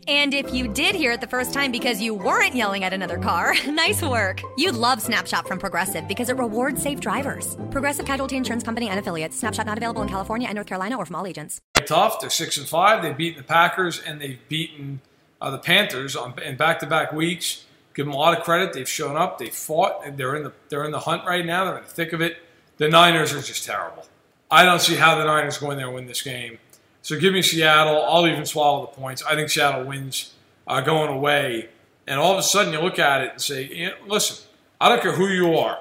And 0.07 0.33
if 0.35 0.55
you 0.55 0.68
did 0.68 0.95
hear 0.95 1.12
it 1.12 1.20
the 1.20 1.27
first 1.27 1.53
time 1.53 1.72
because 1.72 2.01
you 2.01 2.14
weren't 2.14 2.55
yelling 2.55 2.85
at 2.85 2.93
another 2.93 3.18
car, 3.18 3.55
nice 3.66 4.01
work. 4.03 4.41
You'd 4.57 4.77
love 4.77 5.03
Snapshot 5.03 5.49
from 5.49 5.59
Progressive 5.59 6.07
because 6.07 6.29
it 6.29 6.37
rewards 6.37 6.81
safe 6.81 7.01
drivers. 7.01 7.57
Progressive 7.70 8.07
Casualty 8.07 8.37
Insurance 8.37 8.62
Company 8.62 8.89
and 8.89 8.99
affiliates. 8.99 9.37
Snapshot 9.39 9.66
not 9.66 9.79
available 9.79 10.03
in 10.03 10.09
California 10.09 10.47
and 10.47 10.55
North 10.55 10.68
Carolina 10.68 10.97
or 10.97 11.05
from 11.05 11.16
all 11.16 11.27
agents. 11.27 11.61
tough. 11.74 12.20
They're 12.20 12.31
six 12.31 12.57
and 12.57 12.68
five. 12.68 13.03
They've 13.03 13.16
beaten 13.16 13.39
the 13.39 13.47
Packers 13.49 14.01
and 14.01 14.20
they've 14.20 14.39
beaten 14.49 15.01
uh, 15.41 15.51
the 15.51 15.59
Panthers 15.59 16.14
on 16.14 16.39
in 16.41 16.57
back-to-back 16.57 17.12
weeks. 17.12 17.64
Give 17.95 18.07
them 18.07 18.14
a 18.14 18.18
lot 18.18 18.37
of 18.39 18.45
credit. 18.45 18.74
They've 18.74 18.89
shown 18.89 19.16
up. 19.16 19.39
They 19.39 19.51
fought. 19.51 20.07
And 20.07 20.16
they're 20.16 20.37
in 20.37 20.45
the 20.45 20.53
they're 20.68 20.85
in 20.85 20.93
the 20.93 21.01
hunt 21.01 21.24
right 21.27 21.45
now. 21.45 21.64
They're 21.64 21.79
in 21.79 21.85
the 21.85 21.91
thick 21.91 22.12
of 22.12 22.20
it. 22.20 22.37
The 22.77 22.89
Niners 22.89 23.33
are 23.33 23.41
just 23.41 23.64
terrible. 23.64 24.07
I 24.51 24.64
don't 24.64 24.81
see 24.81 24.95
how 24.95 25.16
the 25.16 25.24
Niners 25.24 25.59
go 25.59 25.70
in 25.72 25.79
there 25.79 25.87
and 25.87 25.95
win 25.95 26.07
this 26.07 26.22
game. 26.22 26.59
So 27.07 27.17
give 27.17 27.33
me 27.33 27.41
Seattle. 27.41 28.05
I'll 28.05 28.27
even 28.27 28.45
swallow 28.45 28.81
the 28.81 29.01
points. 29.01 29.23
I 29.23 29.37
think 29.37 29.49
Seattle 29.49 29.85
wins 29.85 30.35
uh, 30.67 30.81
going 30.81 31.09
away. 31.09 31.69
And 32.05 32.19
all 32.19 32.33
of 32.33 32.39
a 32.39 32.43
sudden, 32.43 32.73
you 32.73 32.81
look 32.81 32.99
at 32.99 33.21
it 33.21 33.31
and 33.31 33.41
say, 33.41 33.95
"Listen, 34.09 34.45
I 34.81 34.89
don't 34.89 35.01
care 35.01 35.13
who 35.13 35.29
you 35.29 35.55
are. 35.55 35.79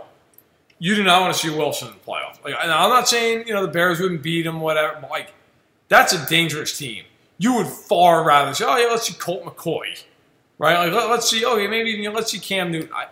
You 0.77 0.93
do 0.93 1.03
not 1.03 1.21
want 1.21 1.33
to 1.33 1.39
see 1.39 1.49
Wilson 1.49 1.87
in 1.87 1.95
the 1.95 1.99
playoffs." 1.99 2.43
Like, 2.43 2.53
I'm 2.59 2.91
not 2.91 3.07
saying 3.07 3.47
you 3.47 3.55
know 3.55 3.65
the 3.65 3.71
Bears 3.71 3.99
wouldn't 3.99 4.21
beat 4.21 4.45
him, 4.45 4.59
whatever. 4.59 4.99
But 5.01 5.09
like, 5.09 5.33
that's 5.87 6.13
a 6.13 6.23
dangerous 6.27 6.77
team. 6.77 7.05
You 7.39 7.55
would 7.55 7.65
far 7.65 8.23
rather 8.23 8.53
say, 8.53 8.65
"Oh 8.67 8.77
yeah, 8.77 8.91
let's 8.91 9.07
see 9.07 9.15
Colt 9.15 9.45
McCoy," 9.45 10.03
right? 10.59 10.77
Like, 10.77 10.93
let, 10.93 11.09
us 11.09 11.27
see. 11.27 11.43
Oh 11.43 11.57
yeah, 11.57 11.67
maybe 11.67 11.89
you 11.89 12.03
know, 12.03 12.15
let's 12.15 12.29
see 12.29 12.39
Cam 12.39 12.71
Newton. 12.71 12.91
I, 12.93 13.07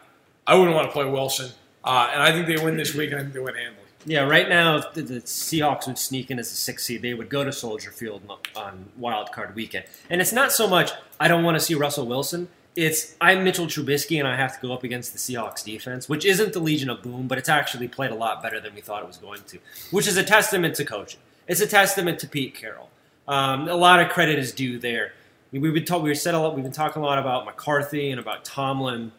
I 0.46 0.54
wouldn't 0.54 0.76
want 0.76 0.88
to 0.88 0.94
play 0.94 1.06
Wilson, 1.06 1.50
uh, 1.84 2.12
and 2.14 2.22
I 2.22 2.32
think 2.32 2.46
they 2.46 2.64
win 2.64 2.78
this 2.78 2.94
week, 2.94 3.10
and 3.10 3.20
I 3.20 3.24
think 3.24 3.34
they 3.34 3.40
win 3.40 3.56
handily. 3.56 3.83
Yeah, 4.06 4.22
right 4.22 4.50
now 4.50 4.80
the, 4.80 5.02
the 5.02 5.22
Seahawks 5.22 5.88
would 5.88 5.98
sneak 5.98 6.30
in 6.30 6.40
as 6.40 6.52
a 6.52 6.56
six 6.56 6.86
seed. 6.86 7.02
They 7.02 7.14
would 7.14 7.30
go 7.30 7.44
to 7.44 7.52
Soldier 7.52 7.92
Field 7.92 8.22
on 8.56 8.86
Wild 8.98 9.32
Card 9.32 9.56
Weekend, 9.56 9.86
and 10.10 10.20
it's 10.20 10.34
not 10.34 10.52
so 10.52 10.68
much 10.68 10.92
I 11.20 11.28
don't 11.28 11.44
want 11.44 11.56
to 11.56 11.64
see 11.64 11.76
Russell 11.76 12.06
Wilson. 12.06 12.50
It's 12.76 13.16
I'm 13.22 13.44
Mitchell 13.44 13.68
Trubisky, 13.68 14.20
and 14.20 14.28
I 14.28 14.36
have 14.36 14.60
to 14.60 14.68
go 14.68 14.74
up 14.74 14.84
against 14.84 15.14
the 15.14 15.20
Seahawks 15.20 15.64
defense, 15.64 16.10
which 16.10 16.26
isn't 16.26 16.54
the 16.54 16.60
Legion 16.60 16.90
of 16.90 17.02
Boom, 17.02 17.28
but 17.28 17.38
it's 17.38 17.50
actually 17.50 17.88
played 17.88 18.12
a 18.12 18.16
lot 18.16 18.42
better 18.42 18.60
than 18.60 18.74
we 18.74 18.82
thought 18.82 19.04
it 19.04 19.08
was 19.08 19.18
going 19.18 19.42
to, 19.48 19.60
which 19.92 20.08
is 20.08 20.18
a 20.18 20.24
testament 20.24 20.76
to 20.76 20.86
coaching. 20.86 21.20
It's 21.48 21.62
a 21.62 21.68
testament 21.68 22.20
to 22.20 22.28
Pete 22.28 22.56
Carroll. 22.56 22.90
Um, 23.28 23.70
a 23.70 23.76
lot 23.76 24.02
of 24.02 24.10
credit 24.10 24.38
is 24.38 24.52
due 24.52 24.80
there. 24.80 25.14
We've 25.52 25.74
been 25.74 26.02
we 26.02 26.16
said 26.16 26.34
a 26.34 26.40
lot, 26.40 26.56
we've 26.56 26.64
been 26.64 26.74
talking 26.74 27.02
a 27.04 27.06
lot 27.06 27.20
about 27.20 27.46
McCarthy 27.46 28.10
and 28.10 28.20
about 28.20 28.44
Tomlin. 28.44 29.12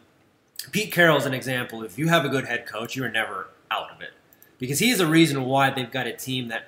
Pete 0.71 0.91
Carroll's 0.91 1.25
an 1.25 1.33
example. 1.33 1.81
If 1.83 1.97
you 1.97 2.09
have 2.09 2.25
a 2.25 2.29
good 2.29 2.45
head 2.45 2.65
coach, 2.65 2.95
you're 2.95 3.09
never 3.09 3.47
out 3.71 3.89
of 3.91 4.01
it 4.01 4.11
because 4.57 4.79
he's 4.79 4.97
the 4.97 5.07
reason 5.07 5.43
why 5.45 5.69
they've 5.69 5.91
got 5.91 6.07
a 6.07 6.13
team 6.13 6.49
that 6.49 6.67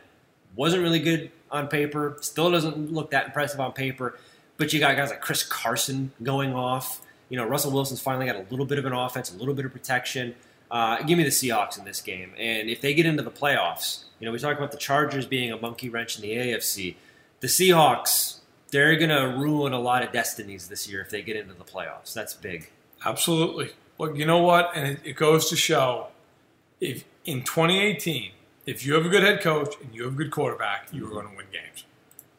wasn't 0.56 0.84
really 0.84 1.00
good 1.00 1.32
on 1.52 1.68
paper, 1.68 2.18
still 2.22 2.52
doesn't 2.52 2.92
look 2.92 3.12
that 3.12 3.28
impressive 3.28 3.60
on 3.60 3.72
paper, 3.72 4.18
but 4.58 4.74
you 4.74 4.80
got 4.80 4.96
guys 4.96 5.10
like 5.10 5.22
Chris 5.22 5.44
Carson 5.44 6.12
going 6.22 6.54
off. 6.54 7.02
You 7.30 7.38
know, 7.38 7.46
Russell 7.46 7.72
Wilson's 7.72 8.02
finally 8.02 8.26
got 8.26 8.36
a 8.36 8.46
little 8.50 8.66
bit 8.66 8.80
of 8.80 8.86
an 8.86 8.94
offense, 8.94 9.34
a 9.34 9.38
little 9.38 9.54
bit 9.54 9.66
of 9.66 9.72
protection. 9.72 10.36
Uh, 10.70 11.02
give 11.04 11.18
me 11.18 11.24
the 11.24 11.30
Seahawks 11.30 11.78
in 11.78 11.86
this 11.86 12.02
game. 12.02 12.34
And 12.38 12.70
if 12.70 12.82
they 12.82 12.94
get 12.94 13.06
into 13.06 13.24
the 13.24 13.32
playoffs, 13.32 14.04
you 14.20 14.26
know, 14.26 14.32
we 14.32 14.40
talk 14.40 14.58
about 14.58 14.72
the 14.72 14.78
Chargers 14.78 15.26
being 15.26 15.52
a 15.52 15.58
monkey 15.58 15.90
wrench 15.90 16.18
in 16.18 16.22
the 16.22 16.32
AFC. 16.32 16.96
The 17.40 17.48
Seahawks, 17.48 18.40
they're 18.72 18.96
going 18.98 19.10
to 19.10 19.38
ruin 19.38 19.74
a 19.74 19.80
lot 19.80 20.04
of 20.04 20.12
destinies 20.12 20.68
this 20.68 20.90
year 20.90 21.02
if 21.02 21.10
they 21.10 21.22
get 21.22 21.36
into 21.36 21.54
the 21.54 21.64
playoffs. 21.64 22.14
That's 22.14 22.34
big. 22.34 22.70
Absolutely. 23.06 23.72
Look, 23.98 24.18
you 24.18 24.26
know 24.26 24.40
what? 24.40 24.72
And 24.76 24.88
it, 24.88 25.00
it 25.04 25.14
goes 25.16 25.50
to 25.50 25.56
show 25.56 26.08
if 26.82 27.04
in 27.28 27.44
2018, 27.44 28.32
if 28.66 28.86
you 28.86 28.96
have 28.96 29.06
a 29.06 29.10
good 29.10 29.22
head 29.22 29.42
coach 29.42 29.76
and 29.82 29.94
you 29.94 30.06
have 30.06 30.14
a 30.14 30.16
good 30.16 30.32
quarterback, 30.32 30.88
you 30.92 31.06
are 31.06 31.10
going 31.10 31.30
to 31.30 31.36
win 31.36 31.46
games. 31.52 31.84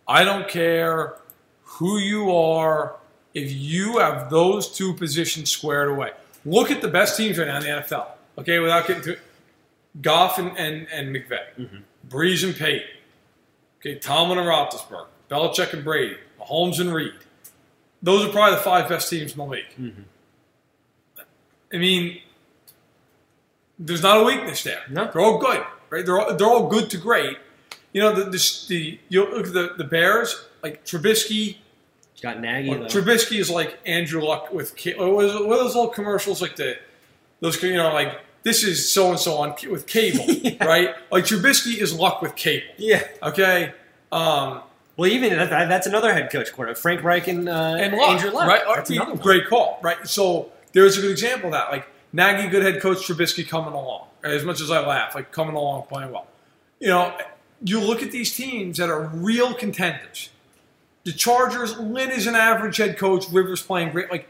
I 0.08 0.24
don't 0.24 0.48
care 0.48 1.16
who 1.62 1.98
you 1.98 2.34
are, 2.34 2.96
if 3.34 3.52
you 3.52 3.98
have 3.98 4.30
those 4.30 4.68
two 4.74 4.94
positions 4.94 5.50
squared 5.50 5.90
away. 5.90 6.12
Look 6.44 6.70
at 6.70 6.80
the 6.80 6.88
best 6.88 7.16
teams 7.16 7.38
right 7.38 7.46
now 7.46 7.58
in 7.58 7.62
the 7.62 7.68
NFL. 7.68 8.06
Okay, 8.38 8.58
without 8.58 8.86
getting 8.86 9.02
to 9.02 9.12
it. 9.12 9.20
Goff 10.00 10.38
and, 10.38 10.56
and, 10.56 10.86
and 10.92 11.14
McVay, 11.14 11.40
mm-hmm. 11.58 11.76
Brees 12.08 12.44
and 12.44 12.54
Payton, 12.54 12.86
okay, 13.80 13.98
Tomlin 13.98 14.38
and 14.38 14.46
Roethlisberger, 14.46 15.06
Belichick 15.28 15.72
and 15.72 15.82
Brady, 15.82 16.16
Mahomes 16.40 16.80
and 16.80 16.94
Reid. 16.94 17.14
Those 18.02 18.24
are 18.24 18.28
probably 18.30 18.56
the 18.56 18.62
five 18.62 18.88
best 18.88 19.10
teams 19.10 19.32
in 19.32 19.38
the 19.38 19.44
league. 19.44 19.64
Mm-hmm. 19.78 20.02
I 21.72 21.76
mean, 21.78 22.20
there's 23.78 24.02
not 24.02 24.20
a 24.20 24.24
weakness 24.24 24.62
there. 24.62 24.82
No. 24.90 25.10
They're 25.10 25.22
all 25.22 25.38
good, 25.38 25.64
right? 25.90 26.04
They're 26.04 26.20
all, 26.20 26.34
they're 26.34 26.46
all 26.46 26.68
good 26.68 26.90
to 26.90 26.98
great. 26.98 27.38
You 27.92 28.02
know, 28.02 28.14
the, 28.14 28.24
the, 28.24 28.64
the 28.68 29.00
you 29.08 29.24
look 29.24 29.46
at 29.46 29.52
the, 29.52 29.74
the 29.76 29.84
Bears, 29.84 30.44
like 30.62 30.84
Trubisky. 30.84 31.58
Got 32.20 32.40
Nagy. 32.40 32.70
Well, 32.70 32.80
Trubisky 32.80 33.38
is 33.38 33.48
like 33.48 33.78
Andrew 33.86 34.20
Luck 34.20 34.52
with 34.52 34.74
what, 34.96 34.96
are 34.96 35.28
those 35.28 35.74
little 35.74 35.88
commercials 35.88 36.42
like 36.42 36.56
the 36.56 36.76
those 37.40 37.62
you 37.62 37.76
know 37.76 37.92
like 37.92 38.20
this 38.42 38.64
is 38.64 38.90
so 38.90 39.10
and 39.10 39.18
so 39.18 39.36
on 39.36 39.54
with 39.70 39.86
cable, 39.86 40.24
yeah. 40.28 40.64
right? 40.64 40.94
Like 41.12 41.24
Trubisky 41.24 41.78
is 41.78 41.94
Luck 41.94 42.20
with 42.20 42.34
cable. 42.34 42.66
Yeah. 42.76 43.04
Okay. 43.22 43.72
Um, 44.10 44.62
well, 44.96 45.08
even 45.08 45.30
that, 45.36 45.68
that's 45.68 45.86
another 45.86 46.12
head 46.12 46.30
coach 46.32 46.52
quarterback, 46.52 46.80
Frank 46.80 47.04
Reich 47.04 47.28
and, 47.28 47.48
uh, 47.48 47.76
and 47.78 47.96
Luck, 47.96 48.10
Andrew 48.10 48.30
Luck. 48.30 48.48
Right. 48.48 48.62
That's 48.74 48.90
another 48.90 49.16
great 49.16 49.46
call, 49.46 49.78
right? 49.82 50.06
So 50.08 50.50
there's 50.72 50.98
a 50.98 51.00
good 51.00 51.12
example 51.12 51.48
of 51.48 51.52
that. 51.52 51.70
Like 51.70 51.86
Nagy, 52.12 52.48
good 52.48 52.62
head 52.62 52.80
coach, 52.80 52.98
Trubisky 52.98 53.46
coming 53.46 53.72
along. 53.72 54.06
As 54.24 54.44
much 54.44 54.60
as 54.60 54.70
I 54.70 54.84
laugh, 54.84 55.14
like 55.14 55.30
coming 55.30 55.54
along, 55.54 55.84
playing 55.84 56.10
well. 56.10 56.26
You 56.80 56.88
know, 56.88 57.16
you 57.62 57.80
look 57.80 58.02
at 58.02 58.10
these 58.10 58.34
teams 58.34 58.78
that 58.78 58.88
are 58.88 59.06
real 59.06 59.54
contenders. 59.54 60.30
The 61.04 61.12
Chargers, 61.12 61.78
Lynn 61.78 62.10
is 62.10 62.26
an 62.26 62.34
average 62.34 62.76
head 62.76 62.98
coach. 62.98 63.28
Rivers 63.30 63.62
playing 63.62 63.92
great. 63.92 64.10
Like 64.10 64.28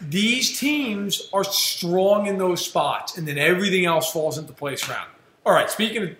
these 0.00 0.58
teams 0.58 1.28
are 1.32 1.44
strong 1.44 2.26
in 2.26 2.38
those 2.38 2.64
spots, 2.64 3.16
and 3.16 3.26
then 3.26 3.38
everything 3.38 3.84
else 3.84 4.12
falls 4.12 4.38
into 4.38 4.52
place 4.52 4.88
around. 4.88 5.08
All 5.46 5.52
right, 5.52 5.70
speaking 5.70 6.02
of 6.02 6.10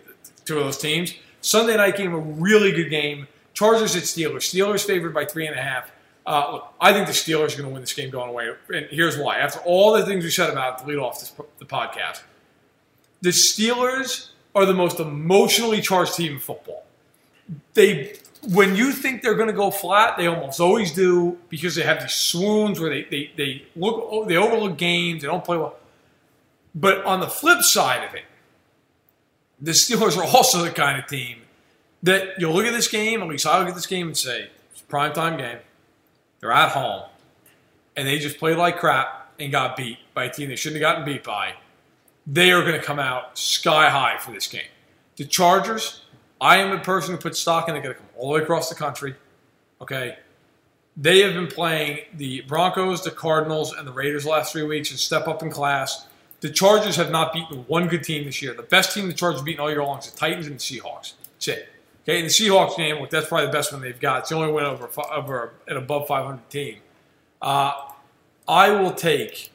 two 0.44 0.58
of 0.58 0.64
those 0.64 0.78
teams, 0.78 1.14
Sunday 1.40 1.76
night 1.76 1.96
game, 1.96 2.14
a 2.14 2.18
really 2.18 2.72
good 2.72 2.90
game. 2.90 3.26
Chargers 3.52 3.94
at 3.94 4.02
Steelers. 4.02 4.42
Steelers 4.42 4.84
favored 4.84 5.14
by 5.14 5.24
three 5.24 5.46
and 5.46 5.56
a 5.56 5.62
half. 5.62 5.90
Uh, 6.26 6.52
look, 6.52 6.74
I 6.80 6.92
think 6.92 7.06
the 7.06 7.12
Steelers 7.12 7.54
are 7.54 7.58
going 7.58 7.68
to 7.68 7.74
win 7.74 7.82
this 7.82 7.92
game 7.92 8.10
going 8.10 8.30
away, 8.30 8.50
and 8.72 8.86
here's 8.90 9.18
why. 9.18 9.38
After 9.38 9.60
all 9.60 9.92
the 9.92 10.06
things 10.06 10.24
we 10.24 10.30
said 10.30 10.50
about 10.50 10.78
to 10.78 10.86
lead 10.86 10.96
off 10.96 11.20
this, 11.20 11.32
the 11.58 11.66
podcast, 11.66 12.22
the 13.20 13.30
Steelers 13.30 14.30
are 14.54 14.64
the 14.64 14.74
most 14.74 15.00
emotionally 15.00 15.82
charged 15.82 16.14
team 16.14 16.34
in 16.34 16.38
football. 16.38 16.84
They, 17.74 18.16
when 18.48 18.74
you 18.74 18.92
think 18.92 19.20
they're 19.20 19.34
going 19.34 19.48
to 19.48 19.54
go 19.54 19.70
flat, 19.70 20.16
they 20.16 20.26
almost 20.26 20.60
always 20.60 20.92
do 20.92 21.38
because 21.50 21.74
they 21.74 21.82
have 21.82 22.00
these 22.00 22.12
swoons 22.12 22.80
where 22.80 22.88
they, 22.88 23.02
they, 23.04 23.30
they 23.36 23.66
look 23.76 24.26
they 24.28 24.36
overlook 24.36 24.78
games, 24.78 25.22
they 25.22 25.28
don't 25.28 25.44
play 25.44 25.58
well. 25.58 25.76
But 26.74 27.04
on 27.04 27.20
the 27.20 27.28
flip 27.28 27.60
side 27.62 28.08
of 28.08 28.14
it, 28.14 28.24
the 29.60 29.72
Steelers 29.72 30.16
are 30.16 30.24
also 30.24 30.62
the 30.62 30.70
kind 30.70 30.98
of 30.98 31.06
team 31.06 31.42
that 32.02 32.38
you'll 32.38 32.54
look 32.54 32.66
at 32.66 32.72
this 32.72 32.88
game, 32.88 33.22
at 33.22 33.28
least 33.28 33.46
I'll 33.46 33.60
look 33.60 33.68
at 33.68 33.74
this 33.74 33.86
game 33.86 34.06
and 34.06 34.16
say, 34.16 34.48
it's 34.72 34.80
a 34.80 34.84
prime 34.84 35.12
time 35.12 35.36
game 35.36 35.58
they're 36.44 36.52
at 36.52 36.72
home, 36.72 37.04
and 37.96 38.06
they 38.06 38.18
just 38.18 38.36
played 38.36 38.58
like 38.58 38.78
crap 38.78 39.32
and 39.40 39.50
got 39.50 39.78
beat 39.78 39.96
by 40.12 40.24
a 40.24 40.30
team 40.30 40.50
they 40.50 40.56
shouldn't 40.56 40.82
have 40.82 40.92
gotten 40.92 41.02
beat 41.06 41.24
by. 41.24 41.54
They 42.26 42.52
are 42.52 42.60
going 42.60 42.78
to 42.78 42.82
come 42.82 42.98
out 42.98 43.38
sky 43.38 43.88
high 43.88 44.18
for 44.18 44.30
this 44.30 44.46
game. 44.46 44.68
The 45.16 45.24
Chargers, 45.24 46.02
I 46.42 46.58
am 46.58 46.70
a 46.70 46.82
person 46.82 47.14
who 47.14 47.18
puts 47.18 47.38
stock 47.38 47.66
in. 47.66 47.74
They're 47.74 47.82
going 47.82 47.94
to 47.94 48.00
come 48.00 48.10
all 48.18 48.28
the 48.28 48.34
way 48.34 48.42
across 48.42 48.68
the 48.68 48.74
country. 48.74 49.14
Okay, 49.80 50.18
they 50.98 51.20
have 51.20 51.32
been 51.32 51.46
playing 51.46 52.00
the 52.12 52.42
Broncos, 52.42 53.02
the 53.02 53.10
Cardinals, 53.10 53.72
and 53.72 53.88
the 53.88 53.92
Raiders 53.92 54.24
the 54.24 54.30
last 54.30 54.52
three 54.52 54.64
weeks 54.64 54.90
and 54.90 55.00
step 55.00 55.26
up 55.26 55.42
in 55.42 55.50
class. 55.50 56.08
The 56.40 56.50
Chargers 56.50 56.96
have 56.96 57.10
not 57.10 57.32
beaten 57.32 57.64
one 57.68 57.88
good 57.88 58.04
team 58.04 58.26
this 58.26 58.42
year. 58.42 58.52
The 58.52 58.64
best 58.64 58.92
team 58.92 59.06
the 59.06 59.14
Chargers 59.14 59.40
have 59.40 59.46
beaten 59.46 59.62
all 59.62 59.70
year 59.70 59.82
long 59.82 60.00
is 60.00 60.10
the 60.10 60.18
Titans 60.18 60.46
and 60.46 60.56
the 60.56 60.60
Seahawks. 60.60 61.14
That's 61.36 61.48
it. 61.48 61.68
Okay, 62.04 62.18
in 62.18 62.24
the 62.24 62.30
Seahawks 62.30 62.76
game, 62.76 63.00
look, 63.00 63.08
that's 63.08 63.28
probably 63.28 63.46
the 63.46 63.52
best 63.52 63.72
one 63.72 63.80
they've 63.80 63.98
got. 63.98 64.20
It's 64.20 64.28
the 64.28 64.36
only 64.36 64.52
win 64.52 64.64
over 64.64 64.90
over 65.10 65.54
an 65.66 65.78
above 65.78 66.06
500 66.06 66.50
team. 66.50 66.78
Uh, 67.40 67.72
I 68.46 68.70
will 68.70 68.92
take 68.92 69.50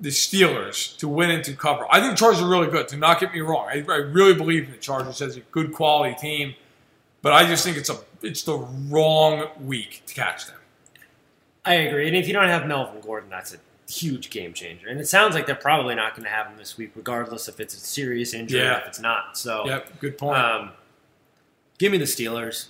the 0.00 0.08
Steelers 0.08 0.96
to 0.98 1.08
win 1.08 1.30
and 1.30 1.44
to 1.44 1.52
cover. 1.54 1.86
I 1.90 2.00
think 2.00 2.12
the 2.12 2.16
Chargers 2.16 2.42
are 2.42 2.48
really 2.48 2.68
good. 2.68 2.86
Do 2.86 2.96
not 2.96 3.20
get 3.20 3.34
me 3.34 3.40
wrong. 3.40 3.68
I, 3.68 3.84
I 3.88 3.96
really 3.96 4.34
believe 4.34 4.64
in 4.64 4.70
the 4.70 4.78
Chargers 4.78 5.20
as 5.20 5.36
a 5.36 5.40
good 5.40 5.74
quality 5.74 6.14
team, 6.14 6.54
but 7.20 7.34
I 7.34 7.46
just 7.46 7.64
think 7.64 7.76
it's 7.76 7.90
a 7.90 7.98
it's 8.22 8.42
the 8.44 8.56
wrong 8.56 9.48
week 9.62 10.02
to 10.06 10.14
catch 10.14 10.46
them. 10.46 10.56
I 11.66 11.74
agree, 11.74 12.06
and 12.06 12.16
if 12.16 12.26
you 12.26 12.32
don't 12.32 12.48
have 12.48 12.66
Melvin 12.66 13.02
Gordon, 13.02 13.28
that's 13.28 13.52
a 13.52 13.58
huge 13.92 14.30
game 14.30 14.52
changer. 14.52 14.88
And 14.88 15.00
it 15.00 15.08
sounds 15.08 15.34
like 15.34 15.46
they're 15.46 15.54
probably 15.54 15.94
not 15.94 16.12
going 16.14 16.24
to 16.24 16.30
have 16.30 16.46
him 16.46 16.56
this 16.56 16.78
week, 16.78 16.92
regardless 16.94 17.48
if 17.48 17.60
it's 17.60 17.74
a 17.74 17.78
serious 17.78 18.34
injury 18.34 18.60
yeah. 18.60 18.76
or 18.76 18.80
if 18.80 18.86
it's 18.86 19.00
not. 19.00 19.36
So, 19.36 19.66
yep, 19.66 19.98
good 20.00 20.16
point. 20.16 20.38
Um, 20.38 20.70
Give 21.78 21.92
me 21.92 21.98
the 21.98 22.04
Steelers. 22.04 22.66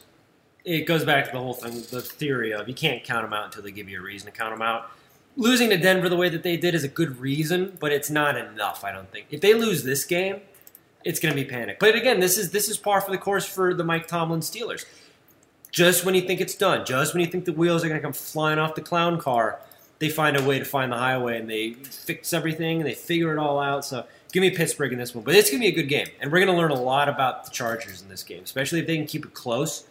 It 0.65 0.87
goes 0.87 1.05
back 1.05 1.25
to 1.27 1.33
the 1.33 1.39
whole 1.39 1.55
thing, 1.55 1.83
the 1.91 2.03
theory 2.03 2.53
of 2.53 2.69
you 2.69 2.75
can't 2.75 3.03
count 3.03 3.25
them 3.25 3.33
out 3.33 3.47
until 3.47 3.63
they 3.63 3.71
give 3.71 3.89
you 3.89 4.01
a 4.01 4.03
reason 4.03 4.31
to 4.31 4.37
count 4.37 4.53
them 4.53 4.61
out. 4.61 4.91
Losing 5.37 5.71
to 5.71 5.79
Denver 5.79 6.09
the 6.09 6.17
way 6.17 6.29
that 6.29 6.43
they 6.43 6.57
did 6.57 6.75
is 6.75 6.85
a 6.85 6.89
good 6.89 7.19
reason, 7.21 7.79
but 7.81 7.91
it's 7.91 8.11
not 8.11 8.37
enough. 8.37 8.85
I 8.85 8.93
don't 8.93 9.11
think. 9.11 9.29
If 9.31 9.41
they 9.41 9.55
lose 9.55 9.83
this 9.83 10.05
game, 10.05 10.41
it's 11.05 11.21
going 11.21 11.35
to 11.35 11.41
be 11.43 11.49
panic. 11.49 11.79
But 11.79 11.95
again, 11.95 12.21
this 12.21 12.37
is 12.37 12.51
this 12.51 12.69
is 12.69 12.77
par 12.77 13.01
for 13.01 13.11
the 13.11 13.19
course 13.19 13.47
for 13.47 13.73
the 13.73 13.85
Mike 13.85 14.09
Tomlin 14.09 14.41
Steelers. 14.41 14.85
Just 15.71 16.05
when 16.05 16.15
you 16.15 16.23
think 16.23 16.41
it's 16.41 16.55
done, 16.55 16.85
just 16.85 17.15
when 17.15 17.23
you 17.23 17.31
think 17.31 17.45
the 17.45 17.53
wheels 17.53 17.85
are 17.85 17.89
going 17.89 18.01
to 18.01 18.05
come 18.05 18.13
flying 18.13 18.59
off 18.59 18.75
the 18.75 18.81
clown 18.83 19.19
car, 19.19 19.61
they 20.01 20.09
find 20.09 20.37
a 20.37 20.43
way 20.43 20.59
to 20.59 20.65
find 20.65 20.93
the 20.93 20.97
highway 20.97 21.39
and 21.39 21.49
they 21.49 21.75
fix 21.75 22.33
everything 22.33 22.79
and 22.81 22.87
they 22.87 22.95
figure 22.95 23.33
it 23.33 23.39
all 23.39 23.59
out. 23.59 23.85
So 23.85 24.07
Give 24.33 24.43
me 24.43 24.51
Pittsburgh 24.51 24.93
in 24.93 24.99
this 24.99 25.15
one, 25.15 25.25
but 25.25 25.35
it's 25.35 25.51
going 25.51 25.63
to 25.63 25.67
be 25.67 25.73
a 25.73 25.75
good 25.75 25.89
game, 25.89 26.09
and 26.21 26.31
we're 26.31 26.39
going 26.45 26.55
to 26.55 26.57
learn 26.57 26.71
a 26.71 26.81
lot 26.81 27.09
about 27.09 27.45
the 27.45 27.51
Chargers 27.51 28.03
in 28.03 28.09
this 28.09 28.23
game, 28.23 28.43
especially 28.45 28.81
if 28.81 28.87
they 28.87 28.97
can 28.97 29.07
keep 29.07 29.25
it 29.25 29.35
close. 29.35 29.85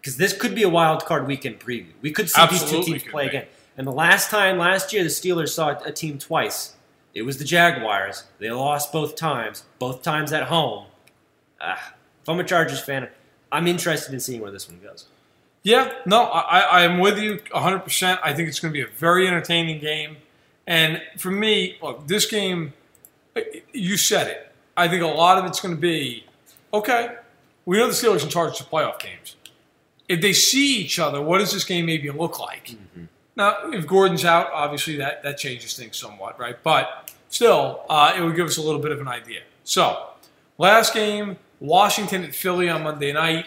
Because 0.00 0.16
this 0.16 0.32
could 0.32 0.54
be 0.54 0.62
a 0.62 0.68
wild 0.68 1.04
card 1.04 1.26
weekend 1.26 1.60
preview. 1.60 1.92
We 2.00 2.10
could 2.10 2.30
see 2.30 2.40
Absolutely 2.40 2.76
these 2.76 2.86
two 2.86 2.92
teams 2.92 3.12
play 3.12 3.24
be. 3.24 3.28
again. 3.28 3.46
And 3.76 3.86
the 3.86 3.92
last 3.92 4.30
time 4.30 4.56
last 4.56 4.92
year, 4.92 5.02
the 5.02 5.10
Steelers 5.10 5.50
saw 5.50 5.78
a 5.84 5.92
team 5.92 6.18
twice. 6.18 6.74
It 7.12 7.22
was 7.22 7.38
the 7.38 7.44
Jaguars. 7.44 8.24
They 8.38 8.50
lost 8.50 8.92
both 8.92 9.16
times, 9.16 9.64
both 9.78 10.02
times 10.02 10.32
at 10.32 10.44
home. 10.44 10.86
Ah, 11.60 11.94
if 12.22 12.28
I'm 12.28 12.38
a 12.38 12.44
Chargers 12.44 12.80
fan, 12.80 13.08
I'm 13.52 13.66
interested 13.66 14.14
in 14.14 14.20
seeing 14.20 14.40
where 14.40 14.50
this 14.50 14.68
one 14.68 14.78
goes. 14.80 15.06
Yeah, 15.62 15.92
no, 16.06 16.24
I, 16.24 16.84
I'm 16.84 16.98
with 16.98 17.18
you 17.18 17.36
100%. 17.36 18.18
I 18.22 18.32
think 18.32 18.48
it's 18.48 18.60
going 18.60 18.72
to 18.72 18.78
be 18.78 18.82
a 18.82 18.86
very 18.96 19.26
entertaining 19.26 19.80
game. 19.80 20.16
And 20.66 21.02
for 21.18 21.30
me, 21.30 21.76
look, 21.82 22.06
this 22.06 22.24
game 22.24 22.72
you 23.72 23.96
said 23.96 24.28
it. 24.28 24.52
I 24.76 24.88
think 24.88 25.02
a 25.02 25.06
lot 25.06 25.38
of 25.38 25.44
it's 25.44 25.60
going 25.60 25.74
to 25.74 25.80
be 25.80 26.24
okay. 26.72 27.16
We 27.66 27.78
know 27.78 27.86
the 27.86 27.92
Steelers 27.92 28.22
in 28.22 28.28
charge 28.28 28.60
of 28.60 28.70
playoff 28.70 28.98
games. 28.98 29.36
If 30.08 30.20
they 30.20 30.32
see 30.32 30.76
each 30.78 30.98
other, 30.98 31.20
what 31.22 31.38
does 31.38 31.52
this 31.52 31.64
game 31.64 31.86
maybe 31.86 32.10
look 32.10 32.40
like? 32.40 32.68
Mm-hmm. 32.68 33.04
Now, 33.36 33.70
if 33.70 33.86
Gordon's 33.86 34.24
out, 34.24 34.50
obviously 34.52 34.96
that 34.96 35.22
that 35.22 35.38
changes 35.38 35.76
things 35.76 35.96
somewhat, 35.96 36.38
right? 36.38 36.60
But 36.62 37.12
still, 37.28 37.82
uh, 37.88 38.14
it 38.16 38.22
would 38.22 38.36
give 38.36 38.46
us 38.46 38.56
a 38.56 38.62
little 38.62 38.80
bit 38.80 38.92
of 38.92 39.00
an 39.00 39.08
idea. 39.08 39.40
So, 39.62 40.08
last 40.58 40.94
game, 40.94 41.36
Washington 41.60 42.24
at 42.24 42.34
Philly 42.34 42.68
on 42.68 42.82
Monday 42.82 43.12
night. 43.12 43.46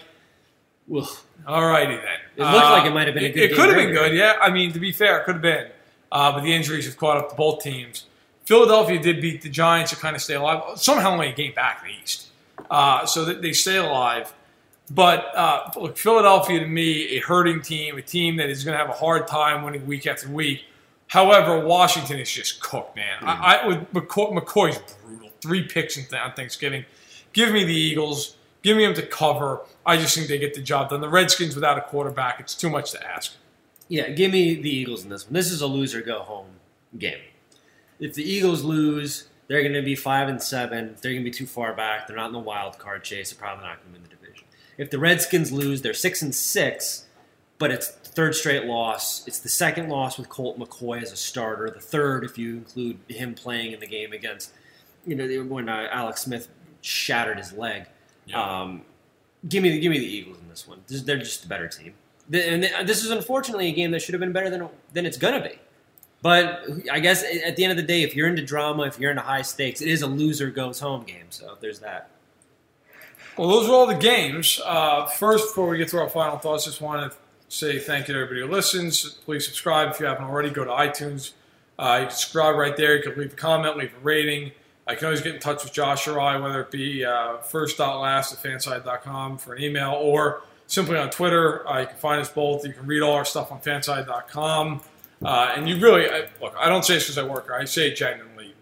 Well, 0.87 1.09
All 1.45 1.65
righty 1.65 1.95
then. 1.95 2.05
It 2.37 2.41
looked 2.41 2.65
uh, 2.65 2.71
like 2.71 2.85
it 2.85 2.93
might 2.93 3.07
have 3.07 3.15
been 3.15 3.25
a 3.25 3.29
good. 3.29 3.43
It, 3.43 3.51
it 3.51 3.55
could 3.55 3.69
have 3.69 3.77
been 3.77 3.93
good, 3.93 4.15
yeah. 4.15 4.37
I 4.41 4.49
mean, 4.49 4.71
to 4.73 4.79
be 4.79 4.91
fair, 4.91 5.19
it 5.19 5.25
could 5.25 5.35
have 5.35 5.41
been, 5.41 5.67
uh, 6.11 6.31
but 6.31 6.41
the 6.41 6.53
injuries 6.53 6.85
have 6.85 6.97
caught 6.97 7.17
up 7.17 7.29
to 7.29 7.35
both 7.35 7.61
teams. 7.61 8.05
Philadelphia 8.45 9.01
did 9.01 9.21
beat 9.21 9.41
the 9.41 9.49
Giants 9.49 9.91
to 9.91 9.97
kind 9.97 10.15
of 10.15 10.21
stay 10.21 10.35
alive. 10.35 10.77
Somehow 10.77 11.11
only 11.11 11.29
a 11.29 11.33
game 11.33 11.53
back 11.53 11.81
in 11.83 11.91
the 11.91 12.03
East. 12.03 12.27
Uh, 12.69 13.05
so 13.05 13.25
that 13.25 13.41
they 13.41 13.53
stay 13.53 13.77
alive. 13.77 14.33
But 14.91 15.35
uh, 15.35 15.71
look, 15.77 15.97
Philadelphia 15.97 16.59
to 16.59 16.67
me, 16.67 17.17
a 17.17 17.19
hurting 17.19 17.61
team, 17.61 17.97
a 17.97 18.01
team 18.01 18.37
that 18.37 18.49
is 18.49 18.63
going 18.63 18.73
to 18.73 18.77
have 18.77 18.89
a 18.89 18.97
hard 18.97 19.27
time 19.27 19.63
winning 19.63 19.87
week 19.87 20.05
after 20.07 20.29
week. 20.29 20.65
However, 21.07 21.65
Washington 21.65 22.19
is 22.19 22.31
just 22.31 22.59
cooked, 22.61 22.95
man. 22.95 23.19
Mm. 23.21 23.27
I, 23.27 23.55
I 23.55 23.67
with 23.67 23.93
McCoy, 23.93 24.37
McCoy's 24.37 24.79
brutal. 25.05 25.29
three 25.41 25.63
picks 25.67 25.97
on 25.97 26.33
Thanksgiving. 26.33 26.85
Give 27.33 27.51
me 27.51 27.63
the 27.63 27.73
Eagles. 27.73 28.37
Give 28.61 28.77
me 28.77 28.85
them 28.85 28.95
to 28.95 29.05
cover. 29.05 29.61
I 29.85 29.97
just 29.97 30.15
think 30.15 30.27
they 30.27 30.37
get 30.37 30.53
the 30.53 30.61
job 30.61 30.89
done. 30.89 31.01
The 31.01 31.09
Redskins 31.09 31.55
without 31.55 31.77
a 31.77 31.81
quarterback, 31.81 32.39
it's 32.39 32.55
too 32.55 32.69
much 32.69 32.91
to 32.91 33.05
ask. 33.05 33.33
Yeah, 33.89 34.09
give 34.09 34.31
me 34.31 34.55
the 34.55 34.69
Eagles 34.69 35.03
in 35.03 35.09
this 35.09 35.25
one. 35.25 35.33
This 35.33 35.51
is 35.51 35.61
a 35.61 35.67
loser 35.67 36.01
go 36.01 36.19
home 36.19 36.47
game. 36.97 37.19
If 38.03 38.15
the 38.15 38.29
Eagles 38.29 38.63
lose, 38.63 39.29
they're 39.47 39.61
going 39.61 39.73
to 39.73 39.81
be 39.81 39.95
five 39.95 40.27
and 40.27 40.41
seven. 40.41 40.97
They're 41.01 41.13
going 41.13 41.23
to 41.23 41.31
be 41.31 41.35
too 41.35 41.45
far 41.45 41.73
back. 41.73 42.05
They're 42.05 42.17
not 42.17 42.27
in 42.27 42.33
the 42.33 42.39
wild 42.39 42.77
card 42.77 43.05
chase. 43.05 43.31
They're 43.31 43.39
probably 43.39 43.63
not 43.63 43.81
going 43.81 43.93
to 43.93 43.99
win 44.01 44.03
the 44.03 44.15
division. 44.15 44.45
If 44.77 44.91
the 44.91 44.99
Redskins 44.99 45.53
lose, 45.53 45.81
they're 45.81 45.93
six 45.93 46.21
and 46.21 46.35
six, 46.35 47.05
but 47.59 47.71
it's 47.71 47.87
third 47.87 48.35
straight 48.35 48.65
loss. 48.65 49.25
It's 49.25 49.39
the 49.39 49.47
second 49.47 49.87
loss 49.87 50.17
with 50.17 50.27
Colt 50.27 50.59
McCoy 50.59 51.01
as 51.01 51.13
a 51.13 51.15
starter. 51.15 51.69
The 51.69 51.79
third, 51.79 52.25
if 52.25 52.37
you 52.37 52.57
include 52.57 52.99
him 53.07 53.35
playing 53.35 53.71
in 53.71 53.79
the 53.79 53.87
game 53.87 54.11
against, 54.11 54.51
you 55.05 55.15
know, 55.15 55.43
when 55.45 55.69
uh, 55.69 55.87
Alex 55.89 56.23
Smith 56.23 56.49
shattered 56.81 57.37
his 57.37 57.53
leg. 57.53 57.85
Yeah. 58.25 58.61
Um, 58.61 58.81
give 59.47 59.63
me 59.63 59.69
the 59.69 59.79
give 59.79 59.91
me 59.91 59.99
the 59.99 60.05
Eagles 60.05 60.39
in 60.39 60.49
this 60.49 60.67
one. 60.67 60.81
They're 60.87 61.17
just 61.17 61.45
a 61.45 61.47
better 61.47 61.69
team. 61.69 61.93
And 62.33 62.63
this 62.87 63.03
is 63.03 63.11
unfortunately 63.11 63.69
a 63.69 63.73
game 63.73 63.91
that 63.91 64.01
should 64.01 64.13
have 64.13 64.19
been 64.19 64.33
better 64.33 64.49
than 64.49 64.67
than 64.91 65.05
it's 65.05 65.17
gonna 65.17 65.41
be. 65.41 65.57
But 66.23 66.65
I 66.89 67.01
guess 67.01 67.21
at 67.45 67.57
the 67.57 67.65
end 67.65 67.71
of 67.71 67.77
the 67.77 67.83
day, 67.83 68.01
if 68.01 68.15
you're 68.15 68.29
into 68.29 68.41
drama, 68.41 68.83
if 68.83 68.97
you're 68.97 69.11
into 69.11 69.21
high 69.21 69.41
stakes, 69.41 69.81
it 69.81 69.89
is 69.89 70.01
a 70.01 70.07
loser 70.07 70.49
goes 70.49 70.79
home 70.79 71.03
game. 71.03 71.25
So 71.29 71.57
there's 71.59 71.79
that. 71.79 72.09
Well, 73.37 73.49
those 73.49 73.67
are 73.67 73.73
all 73.73 73.87
the 73.87 73.93
games. 73.93 74.61
Uh, 74.63 75.05
first, 75.05 75.49
before 75.49 75.67
we 75.67 75.77
get 75.77 75.89
to 75.89 75.99
our 75.99 76.09
final 76.09 76.37
thoughts, 76.37 76.63
just 76.63 76.79
want 76.79 77.11
to 77.11 77.17
say 77.49 77.77
thank 77.77 78.07
you 78.07 78.13
to 78.13 78.21
everybody 78.21 78.47
who 78.47 78.47
listens. 78.47 79.03
Please 79.25 79.45
subscribe 79.45 79.89
if 79.91 79.99
you 79.99 80.05
haven't 80.05 80.23
already. 80.23 80.49
Go 80.49 80.63
to 80.63 80.71
iTunes. 80.71 81.33
Uh, 81.77 81.97
you 81.99 82.07
can 82.07 82.15
subscribe 82.15 82.55
right 82.55 82.77
there. 82.77 82.95
You 82.95 83.03
can 83.03 83.19
leave 83.19 83.33
a 83.33 83.35
comment, 83.35 83.75
leave 83.75 83.93
a 83.93 84.03
rating. 84.03 84.51
I 84.87 84.95
can 84.95 85.05
always 85.05 85.21
get 85.21 85.35
in 85.35 85.41
touch 85.41 85.63
with 85.63 85.73
Josh 85.73 86.07
or 86.07 86.21
I, 86.21 86.37
whether 86.37 86.61
it 86.61 86.71
be 86.71 87.03
uh, 87.03 87.37
first.last 87.37 88.33
at 88.33 88.39
fansided.com 88.43 89.39
for 89.39 89.55
an 89.55 89.61
email 89.61 89.91
or 89.91 90.43
simply 90.67 90.97
on 90.97 91.09
Twitter. 91.09 91.67
Uh, 91.67 91.81
you 91.81 91.87
can 91.87 91.97
find 91.97 92.21
us 92.21 92.29
both. 92.29 92.65
You 92.65 92.71
can 92.71 92.85
read 92.85 93.01
all 93.01 93.13
our 93.13 93.25
stuff 93.25 93.51
on 93.51 93.59
fansided.com. 93.59 94.81
Uh, 95.23 95.53
and 95.55 95.69
you 95.69 95.79
really, 95.79 96.09
I, 96.09 96.27
look, 96.41 96.55
I 96.57 96.67
don't 96.67 96.83
say 96.83 96.95
this 96.95 97.05
because 97.05 97.17
I 97.17 97.23
work 97.23 97.45
here. 97.45 97.55
I 97.55 97.65
say 97.65 97.89
it 97.89 97.95
genuinely. 97.95 98.53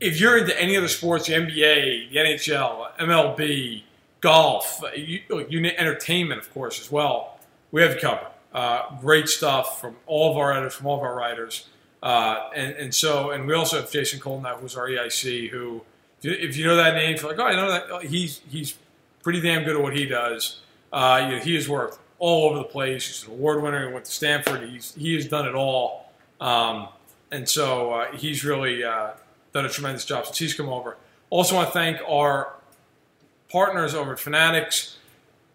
If 0.00 0.20
you're 0.20 0.38
into 0.38 0.58
any 0.60 0.76
other 0.76 0.88
sports, 0.88 1.26
the 1.26 1.34
NBA, 1.34 2.10
the 2.10 2.16
NHL, 2.16 2.96
MLB, 2.98 3.82
golf, 4.20 4.82
you, 4.96 5.20
you 5.48 5.66
entertainment, 5.66 6.40
of 6.40 6.52
course, 6.52 6.80
as 6.80 6.90
well, 6.92 7.40
we 7.72 7.82
have 7.82 7.94
you 7.94 8.00
covered. 8.00 8.28
Uh, 8.52 8.96
great 9.00 9.28
stuff 9.28 9.80
from 9.80 9.96
all 10.06 10.30
of 10.30 10.36
our 10.36 10.52
editors, 10.52 10.74
from 10.74 10.86
all 10.86 10.96
of 10.96 11.02
our 11.02 11.14
writers. 11.14 11.68
Uh, 12.02 12.48
and, 12.54 12.74
and 12.76 12.94
so, 12.94 13.30
and 13.30 13.46
we 13.46 13.54
also 13.54 13.80
have 13.80 13.90
Jason 13.90 14.20
Cole 14.20 14.40
now, 14.40 14.56
who's 14.56 14.76
our 14.76 14.88
EIC, 14.88 15.50
who, 15.50 15.82
if 16.22 16.56
you 16.56 16.64
know 16.64 16.76
that 16.76 16.94
name, 16.94 17.16
you're 17.16 17.28
like, 17.28 17.38
oh, 17.38 17.44
I 17.44 17.54
know 17.54 17.70
that. 17.70 18.04
He's, 18.04 18.40
he's 18.48 18.76
pretty 19.22 19.40
damn 19.40 19.64
good 19.64 19.76
at 19.76 19.82
what 19.82 19.96
he 19.96 20.06
does. 20.06 20.60
Uh, 20.92 21.20
you 21.24 21.36
know, 21.36 21.42
he 21.42 21.54
has 21.54 21.68
worked 21.68 21.98
all 22.18 22.50
over 22.50 22.58
the 22.58 22.64
place. 22.64 23.06
He's 23.06 23.24
an 23.24 23.34
award 23.34 23.62
winner. 23.62 23.86
He 23.86 23.92
went 23.92 24.04
to 24.06 24.10
Stanford. 24.10 24.68
He's 24.68 24.94
he 24.94 25.14
has 25.14 25.26
done 25.26 25.46
it 25.46 25.54
all, 25.54 26.10
um, 26.40 26.88
and 27.30 27.48
so 27.48 27.92
uh, 27.92 28.12
he's 28.12 28.44
really 28.44 28.84
uh, 28.84 29.10
done 29.52 29.64
a 29.64 29.68
tremendous 29.68 30.04
job 30.04 30.26
since 30.26 30.38
he's 30.38 30.54
come 30.54 30.68
over. 30.68 30.96
Also, 31.30 31.54
want 31.54 31.68
to 31.68 31.72
thank 31.72 31.98
our 32.08 32.54
partners 33.50 33.94
over 33.94 34.12
at 34.12 34.20
Fanatics. 34.20 34.96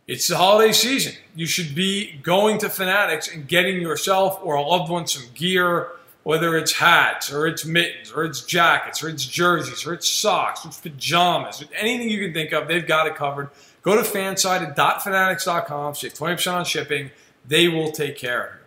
It's 0.05 0.27
the 0.27 0.37
holiday 0.37 0.73
season. 0.73 1.13
You 1.33 1.45
should 1.45 1.73
be 1.73 2.19
going 2.23 2.57
to 2.59 2.69
Fanatics 2.69 3.33
and 3.33 3.47
getting 3.47 3.81
yourself 3.81 4.39
or 4.43 4.55
a 4.55 4.61
loved 4.61 4.91
one 4.91 5.07
some 5.07 5.23
gear, 5.33 5.91
whether 6.23 6.57
it's 6.57 6.73
hats 6.73 7.31
or 7.31 7.47
it's 7.47 7.65
mittens 7.65 8.11
or 8.11 8.25
it's 8.25 8.41
jackets 8.41 9.01
or 9.01 9.09
it's 9.09 9.25
jerseys 9.25 9.85
or 9.85 9.93
it's 9.93 10.09
socks 10.09 10.65
or 10.65 10.69
it's 10.69 10.79
pajamas, 10.79 11.63
anything 11.75 12.09
you 12.09 12.19
can 12.19 12.33
think 12.33 12.51
of, 12.51 12.67
they've 12.67 12.85
got 12.87 13.07
it 13.07 13.15
covered. 13.15 13.49
Go 13.83 13.97
to 13.97 14.01
fanside.fanatics.com, 14.01 15.95
save 15.95 16.13
20% 16.13 16.53
on 16.53 16.65
shipping. 16.65 17.11
They 17.45 17.67
will 17.67 17.91
take 17.91 18.17
care 18.17 18.43
of 18.43 18.53
you. 18.53 18.59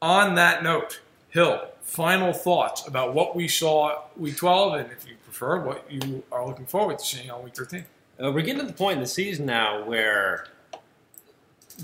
On 0.00 0.34
that 0.36 0.62
note, 0.62 1.00
Hill, 1.28 1.68
final 1.82 2.32
thoughts 2.32 2.86
about 2.88 3.12
what 3.12 3.36
we 3.36 3.46
saw 3.46 4.02
week 4.16 4.38
12, 4.38 4.74
and 4.74 4.90
if 4.90 5.06
you 5.06 5.16
prefer, 5.22 5.60
what 5.60 5.84
you 5.92 6.22
are 6.32 6.46
looking 6.46 6.64
forward 6.64 6.98
to 6.98 7.04
seeing 7.04 7.30
on 7.30 7.44
week 7.44 7.54
13. 7.54 7.84
Uh, 8.22 8.32
we're 8.32 8.40
getting 8.40 8.60
to 8.60 8.66
the 8.66 8.72
point 8.72 8.94
in 8.94 9.00
the 9.00 9.06
season 9.06 9.44
now 9.44 9.84
where 9.84 10.46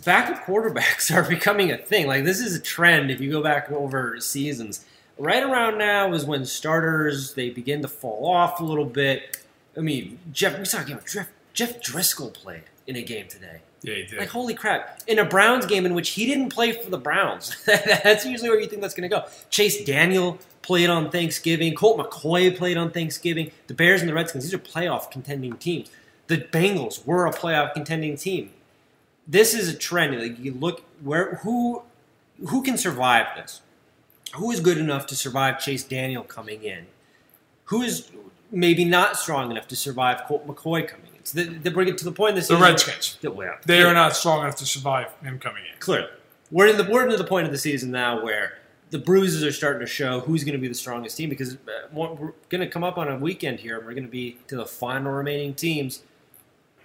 backup 0.05 0.43
quarterbacks 0.45 1.15
are 1.15 1.29
becoming 1.29 1.71
a 1.71 1.77
thing. 1.77 2.07
Like, 2.07 2.25
this 2.25 2.41
is 2.41 2.57
a 2.57 2.61
trend 2.61 3.11
if 3.11 3.21
you 3.21 3.31
go 3.31 3.43
back 3.43 3.71
over 3.71 4.19
seasons. 4.21 4.87
Right 5.19 5.43
around 5.43 5.77
now 5.77 6.13
is 6.15 6.25
when 6.25 6.47
starters 6.47 7.35
they 7.35 7.51
begin 7.51 7.83
to 7.83 7.89
fall 7.89 8.27
off 8.27 8.59
a 8.61 8.65
little 8.65 8.85
bit. 8.87 9.39
I 9.77 9.81
mean, 9.81 10.19
Jeff, 10.33 10.59
we 10.59 10.65
saw 10.65 10.81
a 10.81 10.85
game 10.85 10.97
of 10.97 11.07
Jeff 11.07 11.29
Jeff 11.59 11.81
Driskel 11.81 12.33
played 12.33 12.63
in 12.87 12.95
a 12.95 13.03
game 13.03 13.27
today. 13.27 13.63
Yeah, 13.83 13.95
he 13.95 14.03
did. 14.05 14.21
Like, 14.21 14.29
holy 14.29 14.55
crap. 14.55 15.03
In 15.09 15.19
a 15.19 15.25
Browns 15.25 15.67
game 15.67 15.87
in 15.87 15.93
which 15.93 16.11
he 16.11 16.25
didn't 16.25 16.51
play 16.51 16.71
for 16.71 16.89
the 16.89 16.99
Browns. 16.99 17.57
that's 17.67 18.25
usually 18.25 18.49
where 18.49 18.61
you 18.61 18.69
think 18.69 18.81
that's 18.81 18.95
going 18.95 19.11
to 19.11 19.17
go. 19.17 19.25
Chase 19.51 19.83
Daniel 19.83 20.39
played 20.63 20.89
on 20.89 21.11
Thanksgiving. 21.11 21.75
Colt 21.75 21.99
McCoy 21.99 22.57
played 22.57 22.77
on 22.77 22.93
Thanksgiving. 22.93 23.51
The 23.67 23.75
Bears 23.75 24.03
and 24.03 24.09
the 24.09 24.15
Redskins, 24.15 24.45
these 24.45 24.55
are 24.55 24.59
playoff 24.59 25.11
contending 25.11 25.57
teams. 25.57 25.91
The 26.29 26.39
Bengals 26.39 27.05
were 27.05 27.27
a 27.27 27.33
playoff 27.33 27.73
contending 27.73 28.17
team. 28.17 28.51
This 29.27 29.53
is 29.53 29.69
a 29.69 29.75
trend. 29.77 30.17
Like 30.17 30.39
you 30.39 30.55
look 30.55 30.85
where 31.03 31.37
who 31.43 31.83
who 32.51 32.63
can 32.63 32.79
survive 32.79 33.27
this? 33.35 33.63
Who 34.37 34.53
is 34.53 34.61
good 34.61 34.79
enough 34.79 35.09
to 35.09 35.17
survive 35.17 35.59
Chase 35.59 35.83
Daniel 35.83 36.23
coming 36.23 36.63
in? 36.63 36.87
Who 37.65 37.83
is 37.83 38.13
maybe 38.53 38.85
not 38.85 39.17
strong 39.17 39.51
enough 39.51 39.67
to 39.69 39.77
survive 39.77 40.23
Colt 40.29 40.47
McCoy 40.47 40.87
coming 40.87 41.08
in? 41.35 41.53
They, 41.53 41.59
they 41.59 41.71
bring 41.71 41.89
it 41.89 41.99
to 41.99 42.05
the 42.05 42.13
point 42.13 42.37
this 42.37 42.49
the 42.49 42.57
Redskins. 42.57 43.19
That, 43.23 43.35
well, 43.35 43.55
they 43.67 43.83
are 43.83 43.95
not 43.95 44.17
strong 44.17 44.43
enough 44.43 44.57
to 44.57 44.67
survive 44.67 45.13
him 45.23 45.39
coming 45.39 45.63
in. 45.65 45.79
Clearly, 45.81 46.09
we're 46.51 46.69
in 46.69 46.77
the 46.77 46.85
we're 46.85 47.05
into 47.05 47.17
the 47.17 47.25
point 47.25 47.47
of 47.47 47.53
the 47.53 47.59
season 47.59 47.91
now 47.91 48.23
where 48.23 48.59
the 48.91 48.99
bruises 48.99 49.45
are 49.45 49.53
starting 49.53 49.81
to 49.81 49.87
show 49.87 50.21
who's 50.21 50.45
going 50.45 50.55
to 50.55 50.61
be 50.61 50.69
the 50.69 50.75
strongest 50.75 51.17
team 51.17 51.29
because 51.29 51.55
uh, 51.55 51.89
we're 51.93 52.33
going 52.49 52.61
to 52.61 52.69
come 52.69 52.85
up 52.85 52.97
on 52.97 53.09
a 53.09 53.17
weekend 53.17 53.61
here 53.61 53.77
and 53.77 53.87
we're 53.87 53.93
going 53.93 54.05
to 54.05 54.11
be 54.11 54.39
to 54.49 54.57
the 54.57 54.65
final 54.65 55.13
remaining 55.13 55.55
teams. 55.55 56.03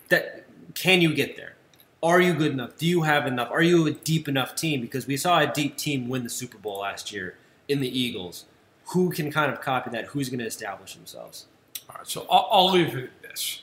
That 0.09 0.45
can 0.73 1.01
you 1.01 1.13
get 1.13 1.37
there? 1.37 1.55
Are 2.01 2.19
you 2.19 2.33
good 2.33 2.51
enough? 2.51 2.77
Do 2.77 2.85
you 2.85 3.03
have 3.03 3.25
enough? 3.25 3.49
Are 3.49 3.61
you 3.61 3.87
a 3.87 3.91
deep 3.91 4.27
enough 4.27 4.55
team? 4.55 4.81
Because 4.81 5.07
we 5.07 5.15
saw 5.15 5.39
a 5.39 5.47
deep 5.47 5.77
team 5.77 6.09
win 6.09 6.23
the 6.23 6.29
Super 6.29 6.57
Bowl 6.57 6.79
last 6.79 7.13
year 7.13 7.37
in 7.69 7.79
the 7.79 7.87
Eagles. 7.87 8.45
Who 8.87 9.09
can 9.09 9.31
kind 9.31 9.51
of 9.53 9.61
copy 9.61 9.89
that? 9.91 10.07
Who's 10.07 10.27
going 10.27 10.39
to 10.39 10.45
establish 10.45 10.95
themselves? 10.95 11.45
All 11.89 11.95
right, 11.97 12.07
so 12.07 12.27
I'll, 12.29 12.49
I'll 12.51 12.71
leave 12.71 12.95
it 12.95 13.05
at 13.05 13.21
this. 13.21 13.61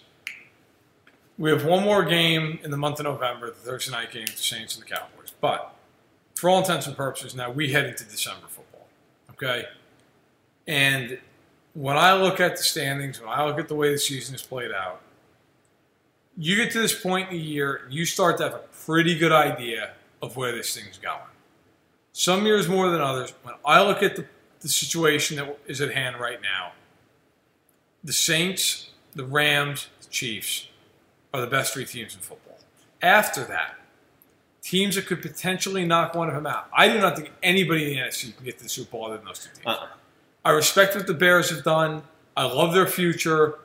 We 1.41 1.49
have 1.49 1.65
one 1.65 1.83
more 1.83 2.05
game 2.05 2.59
in 2.62 2.71
the 2.71 2.77
month 2.77 3.01
of 3.01 3.05
November, 3.05 3.47
the 3.47 3.55
Thursday 3.55 3.93
night 3.93 4.12
game, 4.12 4.27
the 4.27 4.33
Saints 4.33 4.77
and 4.77 4.85
the 4.85 4.91
Cowboys. 4.91 5.33
But 5.41 5.75
for 6.35 6.51
all 6.51 6.59
intents 6.59 6.87
and 6.87 6.95
purposes, 6.95 7.35
now 7.35 7.51
we 7.51 7.73
head 7.73 7.87
into 7.87 8.05
December 8.05 8.47
football. 8.47 8.87
Okay? 9.31 9.65
And 10.69 11.19
when 11.73 11.97
I 11.97 12.12
look 12.12 12.41
at 12.41 12.59
the 12.59 12.62
standings, 12.62 13.21
when 13.21 13.31
I 13.31 13.47
look 13.47 13.59
at 13.59 13.69
the 13.69 13.75
way 13.75 13.91
the 13.91 13.99
season 13.99 14.35
is 14.35 14.43
played 14.43 14.71
out, 14.71 15.01
you 16.37 16.57
get 16.57 16.73
to 16.73 16.79
this 16.79 17.01
point 17.01 17.31
in 17.31 17.39
the 17.39 17.43
year, 17.43 17.89
you 17.89 18.05
start 18.05 18.37
to 18.37 18.43
have 18.43 18.55
a 18.55 18.65
pretty 18.85 19.19
good 19.19 19.33
idea 19.33 19.93
of 20.21 20.37
where 20.37 20.53
this 20.53 20.77
thing's 20.77 20.99
going. 20.99 21.21
Some 22.12 22.45
years 22.45 22.69
more 22.69 22.91
than 22.91 23.01
others. 23.01 23.33
When 23.45 23.55
I 23.65 23.83
look 23.83 24.03
at 24.03 24.15
the, 24.15 24.27
the 24.61 24.69
situation 24.69 25.39
that 25.39 25.59
is 25.67 25.81
at 25.81 25.93
hand 25.95 26.17
right 26.17 26.43
now, 26.43 26.73
the 28.05 28.12
Saints, 28.12 28.91
the 29.15 29.25
Rams, 29.25 29.89
the 30.03 30.09
Chiefs, 30.11 30.67
are 31.32 31.40
the 31.40 31.47
best 31.47 31.73
three 31.73 31.85
teams 31.85 32.15
in 32.15 32.20
football. 32.20 32.59
After 33.02 33.44
that, 33.44 33.77
teams 34.62 34.97
that 34.97 35.07
could 35.07 35.23
potentially 35.23 35.85
knock 35.85 36.15
one 36.15 36.28
of 36.28 36.35
them 36.35 36.47
out. 36.47 36.69
I 36.73 36.89
do 36.89 36.98
not 36.98 37.16
think 37.16 37.31
anybody 37.43 37.85
in 37.85 37.90
the 37.90 38.07
NFC 38.07 38.35
can 38.36 38.44
get 38.44 38.59
to 38.59 38.65
the 38.65 38.69
Super 38.69 38.90
Bowl 38.90 39.07
other 39.07 39.16
than 39.16 39.27
those 39.27 39.39
two 39.39 39.55
teams. 39.55 39.66
Uh-uh. 39.66 39.89
I 40.44 40.51
respect 40.51 40.94
what 40.94 41.07
the 41.07 41.15
Bears 41.15 41.51
have 41.51 41.65
done. 41.65 42.02
I 42.36 42.44
love 42.44 42.74
their 42.74 42.86
future. 42.86 43.59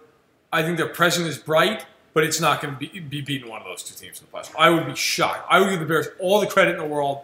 I 0.51 0.61
think 0.63 0.77
their 0.77 0.89
present 0.89 1.27
is 1.27 1.37
bright, 1.37 1.85
but 2.13 2.23
it's 2.23 2.39
not 2.39 2.61
going 2.61 2.73
to 2.73 2.79
be, 2.79 2.99
be 2.99 3.21
beating 3.21 3.49
one 3.49 3.61
of 3.61 3.67
those 3.67 3.83
two 3.83 3.95
teams 3.95 4.19
in 4.19 4.25
the 4.25 4.37
playoffs. 4.37 4.53
I 4.57 4.69
would 4.69 4.85
be 4.85 4.95
shocked. 4.95 5.45
I 5.49 5.59
would 5.59 5.69
give 5.69 5.79
the 5.79 5.85
Bears 5.85 6.07
all 6.19 6.39
the 6.39 6.47
credit 6.47 6.75
in 6.75 6.77
the 6.77 6.85
world. 6.85 7.21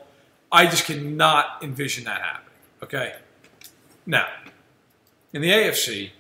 I 0.52 0.66
just 0.66 0.86
cannot 0.86 1.64
envision 1.64 2.04
that 2.06 2.22
happening. 2.22 2.54
Okay? 2.84 3.16
Now, 4.06 4.28
in 5.34 5.42
the 5.42 5.50
AFC, 5.50 6.12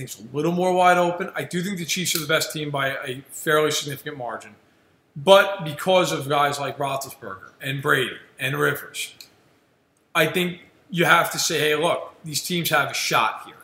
think 0.00 0.10
it's 0.10 0.32
a 0.32 0.36
little 0.36 0.52
more 0.52 0.72
wide 0.72 0.96
open. 0.96 1.30
I 1.34 1.44
do 1.44 1.62
think 1.62 1.78
the 1.78 1.84
Chiefs 1.84 2.16
are 2.16 2.20
the 2.20 2.26
best 2.26 2.52
team 2.52 2.70
by 2.70 2.88
a 2.88 3.22
fairly 3.30 3.70
significant 3.70 4.16
margin. 4.16 4.54
But 5.14 5.64
because 5.64 6.12
of 6.12 6.28
guys 6.28 6.58
like 6.58 6.78
Roethlisberger 6.78 7.50
and 7.60 7.82
Brady 7.82 8.16
and 8.38 8.56
Rivers, 8.56 9.14
I 10.14 10.26
think 10.26 10.60
you 10.88 11.04
have 11.04 11.30
to 11.32 11.38
say, 11.38 11.58
hey, 11.58 11.76
look, 11.76 12.14
these 12.24 12.42
teams 12.42 12.70
have 12.70 12.90
a 12.90 12.94
shot 12.94 13.42
here. 13.44 13.54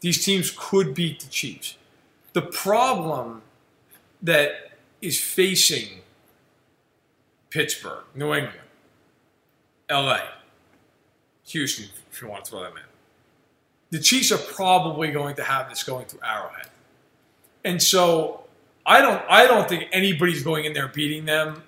These 0.00 0.24
teams 0.24 0.54
could 0.56 0.94
beat 0.94 1.20
the 1.20 1.28
Chiefs. 1.28 1.76
The 2.32 2.42
problem 2.42 3.42
that 4.22 4.72
is 5.02 5.20
facing 5.20 6.02
Pittsburgh, 7.50 8.04
New 8.14 8.32
England, 8.32 8.58
LA, 9.90 10.20
Houston, 11.46 11.86
if 12.12 12.22
you 12.22 12.28
want 12.28 12.44
to 12.44 12.50
throw 12.50 12.62
them 12.62 12.74
in, 12.76 12.89
the 13.90 13.98
Chiefs 13.98 14.32
are 14.32 14.38
probably 14.38 15.10
going 15.10 15.36
to 15.36 15.42
have 15.42 15.68
this 15.68 15.82
going 15.82 16.06
to 16.06 16.16
Arrowhead. 16.24 16.68
And 17.64 17.82
so 17.82 18.44
I 18.86 19.00
don't 19.00 19.22
I 19.28 19.46
don't 19.46 19.68
think 19.68 19.88
anybody's 19.92 20.42
going 20.42 20.64
in 20.64 20.72
there 20.72 20.88
beating 20.88 21.24
them. 21.24 21.62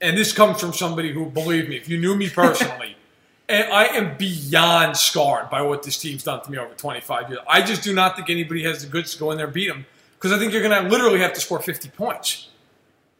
And 0.00 0.16
this 0.16 0.32
comes 0.32 0.60
from 0.60 0.74
somebody 0.74 1.10
who, 1.12 1.26
believe 1.26 1.70
me, 1.70 1.76
if 1.76 1.88
you 1.88 1.98
knew 1.98 2.14
me 2.14 2.28
personally, 2.28 2.96
and 3.48 3.72
I 3.72 3.86
am 3.86 4.16
beyond 4.18 4.96
scarred 4.96 5.48
by 5.48 5.62
what 5.62 5.82
this 5.82 5.96
team's 5.96 6.24
done 6.24 6.42
to 6.42 6.50
me 6.50 6.58
over 6.58 6.74
25 6.74 7.30
years. 7.30 7.40
I 7.48 7.62
just 7.62 7.82
do 7.82 7.94
not 7.94 8.16
think 8.16 8.28
anybody 8.28 8.62
has 8.64 8.82
the 8.82 8.88
goods 8.88 9.14
to 9.14 9.18
go 9.18 9.30
in 9.30 9.38
there 9.38 9.46
and 9.46 9.54
beat 9.54 9.68
them 9.68 9.86
because 10.16 10.32
I 10.32 10.38
think 10.38 10.52
you're 10.52 10.62
going 10.62 10.82
to 10.82 10.88
literally 10.90 11.20
have 11.20 11.32
to 11.34 11.40
score 11.40 11.60
50 11.60 11.88
points. 11.90 12.48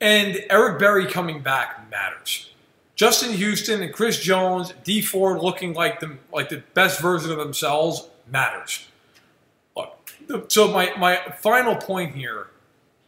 And 0.00 0.44
Eric 0.50 0.78
Berry 0.78 1.06
coming 1.06 1.40
back 1.40 1.90
matters. 1.90 2.50
Justin 2.96 3.32
Houston 3.34 3.82
and 3.82 3.92
Chris 3.92 4.18
Jones, 4.18 4.72
Dee 4.82 5.02
Ford 5.02 5.40
looking 5.40 5.74
like 5.74 6.00
the 6.00 6.16
like 6.32 6.48
the 6.48 6.62
best 6.74 7.00
version 7.00 7.30
of 7.30 7.38
themselves 7.38 8.08
matters. 8.26 8.86
Look, 10.28 10.50
so 10.50 10.72
my 10.72 10.92
my 10.96 11.16
final 11.38 11.76
point 11.76 12.14
here 12.14 12.48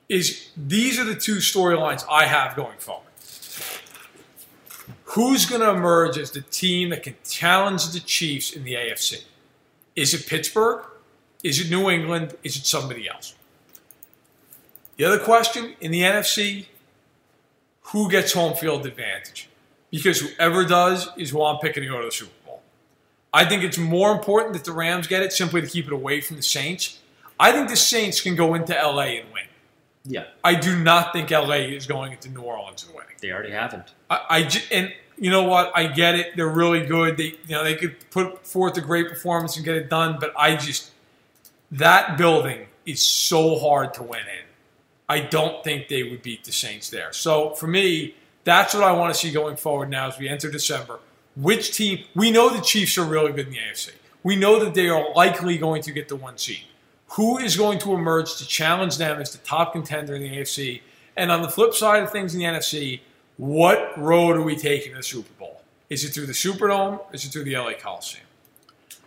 is 0.09 0.51
these 0.57 0.99
are 0.99 1.05
the 1.05 1.15
two 1.15 1.37
storylines 1.37 2.05
I 2.11 2.27
have 2.27 2.55
going 2.55 2.79
forward. 2.79 3.05
Who's 5.05 5.47
going 5.47 5.63
to 5.63 5.71
emerge 5.71 6.19
as 6.19 6.31
the 6.31 6.43
team 6.43 6.91
that 6.91 7.03
can 7.03 7.17
challenge 7.29 7.91
the 7.93 8.01
Chiefs 8.01 8.53
in 8.53 8.65
the 8.65 8.75
AFC? 8.75 9.25
Is 9.97 10.13
it 10.13 10.27
Pittsburgh? 10.27 10.85
Is 11.43 11.61
it 11.61 11.71
New 11.71 11.89
England? 11.89 12.37
Is 12.45 12.57
it 12.57 12.67
somebody 12.67 13.09
else? 13.09 13.35
The 14.97 15.05
other 15.05 15.19
question 15.19 15.75
in 15.81 15.93
the 15.93 16.03
NFC 16.03 16.67
who 17.81 18.11
gets 18.11 18.33
home 18.33 18.55
field 18.55 18.85
advantage? 18.87 19.49
Because 19.91 20.21
whoever 20.21 20.65
does 20.65 21.09
is 21.17 21.31
who 21.31 21.43
I'm 21.43 21.59
picking 21.59 21.83
to 21.83 21.89
go 21.89 21.99
to 22.01 22.07
the 22.07 22.13
Super 22.13 22.33
Bowl. 22.45 22.63
I 23.33 23.45
think 23.45 23.63
it's 23.63 23.79
more 23.79 24.13
important 24.13 24.55
that 24.55 24.65
the 24.65 24.73
Rams 24.73 25.07
get 25.07 25.23
it 25.23 25.33
simply 25.33 25.61
to 25.61 25.67
keep 25.67 25.87
it 25.87 25.93
away 25.93 26.21
from 26.21 26.37
the 26.37 26.43
Saints. 26.43 26.99
I 27.41 27.53
think 27.53 27.69
the 27.69 27.77
Saints 27.77 28.21
can 28.21 28.35
go 28.35 28.55
into 28.55 28.75
LA 28.75 29.03
and 29.03 29.33
win. 29.33 29.45
Yeah. 30.05 30.25
I 30.43 30.55
do 30.55 30.79
not 30.79 31.13
think 31.13 31.31
LA 31.31 31.57
is 31.57 31.87
going 31.87 32.13
into 32.13 32.31
New 32.31 32.41
Orleans 32.41 32.85
and 32.85 32.95
winning. 32.95 33.15
They 33.21 33.31
already 33.31 33.51
haven't. 33.51 33.93
I, 34.09 34.21
I 34.31 34.51
and 34.71 34.93
you 35.19 35.31
know 35.31 35.43
what? 35.43 35.71
I 35.75 35.87
get 35.87 36.15
it. 36.15 36.37
They're 36.37 36.49
really 36.49 36.87
good. 36.87 37.17
They 37.17 37.35
you 37.47 37.51
know 37.51 37.65
they 37.65 37.75
could 37.75 37.97
put 38.11 38.47
forth 38.47 38.77
a 38.77 38.81
great 38.81 39.09
performance 39.09 39.57
and 39.57 39.65
get 39.65 39.77
it 39.77 39.91
done, 39.91 40.17
but 40.21 40.33
I 40.37 40.57
just 40.57 40.91
that 41.71 42.17
building 42.17 42.67
is 42.87 43.03
so 43.03 43.59
hard 43.59 43.93
to 43.95 44.03
win 44.03 44.21
in. 44.21 44.47
I 45.09 45.21
don't 45.21 45.63
think 45.65 45.89
they 45.89 46.03
would 46.03 46.23
beat 46.23 46.45
the 46.45 46.53
Saints 46.53 46.91
there. 46.91 47.13
So 47.13 47.51
for 47.51 47.67
me, 47.67 48.15
that's 48.49 48.75
what 48.75 48.85
I 48.85 48.93
want 48.93 49.13
to 49.13 49.19
see 49.19 49.33
going 49.33 49.57
forward 49.57 49.91
now 49.91 50.09
as 50.09 50.19
we 50.19 50.29
enter 50.29 50.51
December. 50.51 51.01
Which 51.37 51.77
team? 51.77 52.05
We 52.15 52.31
know 52.31 52.49
the 52.49 52.61
Chiefs 52.61 52.99
are 52.99 53.05
really 53.05 53.33
good 53.33 53.47
in 53.47 53.53
the 53.53 53.59
AFC. 53.59 53.91
We 54.23 54.37
know 54.37 54.63
that 54.65 54.75
they 54.75 54.89
are 54.89 55.13
likely 55.15 55.59
going 55.59 55.83
to 55.83 55.93
get 55.93 56.09
the 56.09 56.17
one 56.17 56.39
seed. 56.39 56.63
Who 57.13 57.39
is 57.39 57.57
going 57.57 57.79
to 57.81 57.95
emerge 57.95 58.37
to 58.37 58.47
challenge 58.47 58.99
them 58.99 59.21
as 59.21 59.33
the 59.33 59.39
top 59.39 59.73
contender 59.73 60.15
in 60.15 60.23
the 60.23 60.37
AFC? 60.37 60.83
And 61.17 61.31
on 61.31 61.43
the 61.43 61.49
flip 61.49 61.75
side 61.75 62.03
of 62.03 62.11
things 62.11 62.35
in 62.35 62.41
the 62.41 62.47
NFC, 62.47 63.01
what 63.37 63.97
road 63.97 64.37
are 64.37 64.43
we 64.43 64.57
taking 64.57 64.93
to 64.93 64.99
the 64.99 65.03
Super 65.03 65.33
Bowl? 65.39 65.63
Is 65.89 66.05
it 66.05 66.09
through 66.09 66.27
the 66.27 66.33
Superdome? 66.33 67.01
Is 67.13 67.25
it 67.25 67.29
through 67.29 67.45
the 67.45 67.57
LA 67.57 67.73
Coliseum? 67.81 68.27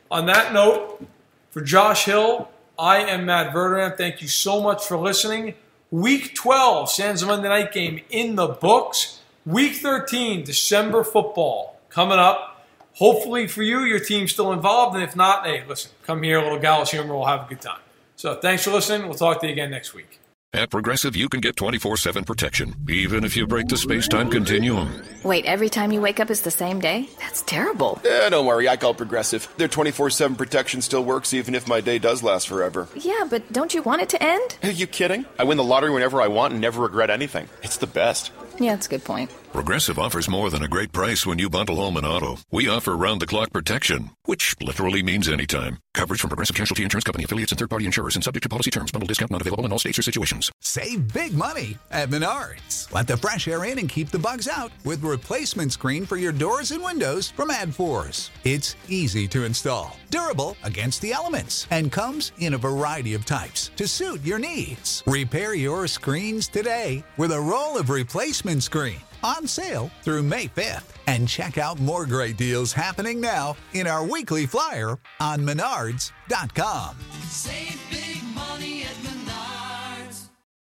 On 0.10 0.26
that 0.26 0.52
note, 0.52 1.06
for 1.52 1.62
Josh 1.62 2.06
Hill, 2.06 2.50
I 2.78 2.98
am 2.98 3.26
Matt 3.26 3.54
Verderame. 3.54 3.96
Thank 3.96 4.22
you 4.22 4.28
so 4.28 4.62
much 4.62 4.86
for 4.86 4.98
listening. 4.98 5.54
Week 5.92 6.34
12, 6.34 6.90
Sands 6.90 7.24
Monday 7.24 7.50
night 7.50 7.72
game 7.72 8.02
in 8.10 8.36
the 8.36 8.48
books. 8.48 9.21
Week 9.46 9.74
13, 9.76 10.44
December 10.44 11.04
football 11.04 11.80
coming 11.90 12.20
up. 12.20 12.64
Hopefully 12.94 13.48
for 13.48 13.64
you, 13.64 13.80
your 13.80 14.00
team's 14.00 14.32
still 14.32 14.52
involved. 14.52 14.96
And 14.96 15.04
if 15.04 15.16
not, 15.16 15.48
hey, 15.48 15.64
listen, 15.68 15.92
come 16.04 16.22
here, 16.22 16.38
a 16.38 16.44
little 16.44 16.60
gallows 16.60 16.92
humor. 16.92 17.16
We'll 17.16 17.26
have 17.26 17.48
a 17.48 17.50
good 17.50 17.62
time. 17.62 17.80
So 18.16 18.36
thanks 18.36 18.64
for 18.64 18.70
listening. 18.70 19.08
We'll 19.08 19.18
talk 19.18 19.42
to 19.42 19.48
you 19.48 19.54
again 19.54 19.72
next 19.72 19.96
week. 19.96 20.20
At 20.54 20.70
Progressive, 20.70 21.16
you 21.16 21.30
can 21.30 21.40
get 21.40 21.56
24 21.56 21.96
7 21.96 22.24
protection, 22.26 22.76
even 22.90 23.24
if 23.24 23.38
you 23.38 23.48
break 23.48 23.68
the 23.68 23.78
space 23.78 24.08
time 24.08 24.30
continuum. 24.30 25.02
Wait, 25.24 25.46
every 25.46 25.70
time 25.70 25.94
you 25.94 26.02
wake 26.02 26.20
up 26.20 26.30
is 26.30 26.42
the 26.42 26.52
same 26.52 26.82
day? 26.82 27.08
That's 27.20 27.42
terrible. 27.44 28.02
Eh, 28.04 28.30
don't 28.30 28.46
worry, 28.46 28.68
I 28.68 28.76
call 28.76 28.94
Progressive. 28.94 29.48
Their 29.56 29.70
24 29.70 30.10
7 30.10 30.36
protection 30.36 30.82
still 30.82 31.06
works 31.06 31.34
even 31.34 31.56
if 31.56 31.70
my 31.70 31.80
day 31.80 31.98
does 32.00 32.22
last 32.22 32.50
forever. 32.50 32.90
Yeah, 32.96 33.26
but 33.30 33.52
don't 33.54 33.74
you 33.74 33.82
want 33.82 34.02
it 34.02 34.10
to 34.10 34.22
end? 34.22 34.58
Are 34.62 34.70
you 34.70 34.88
kidding? 34.88 35.26
I 35.40 35.46
win 35.46 35.56
the 35.58 35.64
lottery 35.64 35.90
whenever 35.90 36.22
I 36.22 36.28
want 36.28 36.52
and 36.52 36.62
never 36.62 36.82
regret 36.84 37.10
anything. 37.10 37.48
It's 37.64 37.78
the 37.78 37.88
best. 37.88 38.34
Yeah, 38.62 38.76
that's 38.76 38.86
a 38.86 38.92
good 38.92 39.04
point. 39.04 39.32
Progressive 39.54 39.98
offers 39.98 40.30
more 40.30 40.52
than 40.52 40.62
a 40.62 40.68
great 40.68 40.92
price 40.92 41.26
when 41.26 41.40
you 41.40 41.50
bundle 41.50 41.78
home 41.78 41.98
and 41.98 42.06
auto. 42.06 42.38
We 42.52 42.70
offer 42.70 42.96
round 42.96 43.20
the 43.20 43.26
clock 43.26 43.52
protection, 43.52 44.12
which 44.26 44.56
literally 44.62 45.02
means 45.02 45.28
anytime. 45.28 45.80
Coverage 45.96 46.22
from 46.22 46.30
Progressive 46.30 46.56
Casualty 46.56 46.84
Insurance 46.84 47.04
Company 47.04 47.24
affiliates 47.24 47.52
and 47.52 47.58
third 47.58 47.72
party 47.72 47.88
insurers 47.88 48.14
and 48.16 48.24
subject 48.24 48.44
to 48.44 48.50
policy 48.50 48.70
terms. 48.70 48.92
Bundle 48.92 49.08
discount 49.08 49.32
not 49.32 49.42
available 49.42 49.66
in 49.66 49.72
all 49.72 49.80
states 49.80 49.98
or 49.98 50.04
situations. 50.04 50.52
Save 50.60 51.12
big 51.12 51.34
money 51.34 51.76
at 51.90 52.10
Menards. 52.10 52.94
Let 52.94 53.08
the 53.08 53.18
fresh 53.18 53.48
air 53.48 53.66
in 53.66 53.80
and 53.80 53.90
keep 53.90 54.12
the 54.12 54.20
bugs 54.20 54.48
out 54.48 54.72
with 54.86 55.04
replacement 55.04 55.74
screen 55.74 56.06
for 56.06 56.18
your 56.18 56.32
doors 56.32 56.70
and 56.70 56.84
windows 56.84 57.32
from 57.32 57.50
ADFORS. 57.50 58.30
It's 58.44 58.76
easy 58.88 59.28
to 59.30 59.44
install, 59.44 59.98
durable 60.12 60.56
against 60.64 61.02
the 61.02 61.14
elements, 61.14 61.66
and 61.72 61.92
comes 61.92 62.32
in 62.38 62.54
a 62.54 62.58
variety 62.58 63.16
of 63.16 63.26
types 63.26 63.72
to 63.78 63.88
suit 63.88 64.22
your 64.22 64.38
needs. 64.38 65.02
Repair 65.08 65.56
your 65.56 65.88
screens 65.88 66.48
today 66.48 67.04
with 67.18 67.32
a 67.32 67.40
roll 67.40 67.80
of 67.80 67.90
replacement 67.90 68.62
screen 68.62 69.02
on 69.24 69.48
sale 69.48 69.90
through 70.04 70.24
May 70.24 70.48
5th. 70.48 70.98
And 71.08 71.28
check 71.28 71.58
out 71.58 71.80
more 71.80 72.06
great 72.06 72.38
deals 72.38 72.74
happening 72.74 73.20
now 73.20 73.56
in 73.74 73.88
our 73.88 74.06
weekly 74.06 74.46
flyer 74.46 75.00
on 75.20 75.40
menards.com. 75.40 76.96
Save 77.28 77.82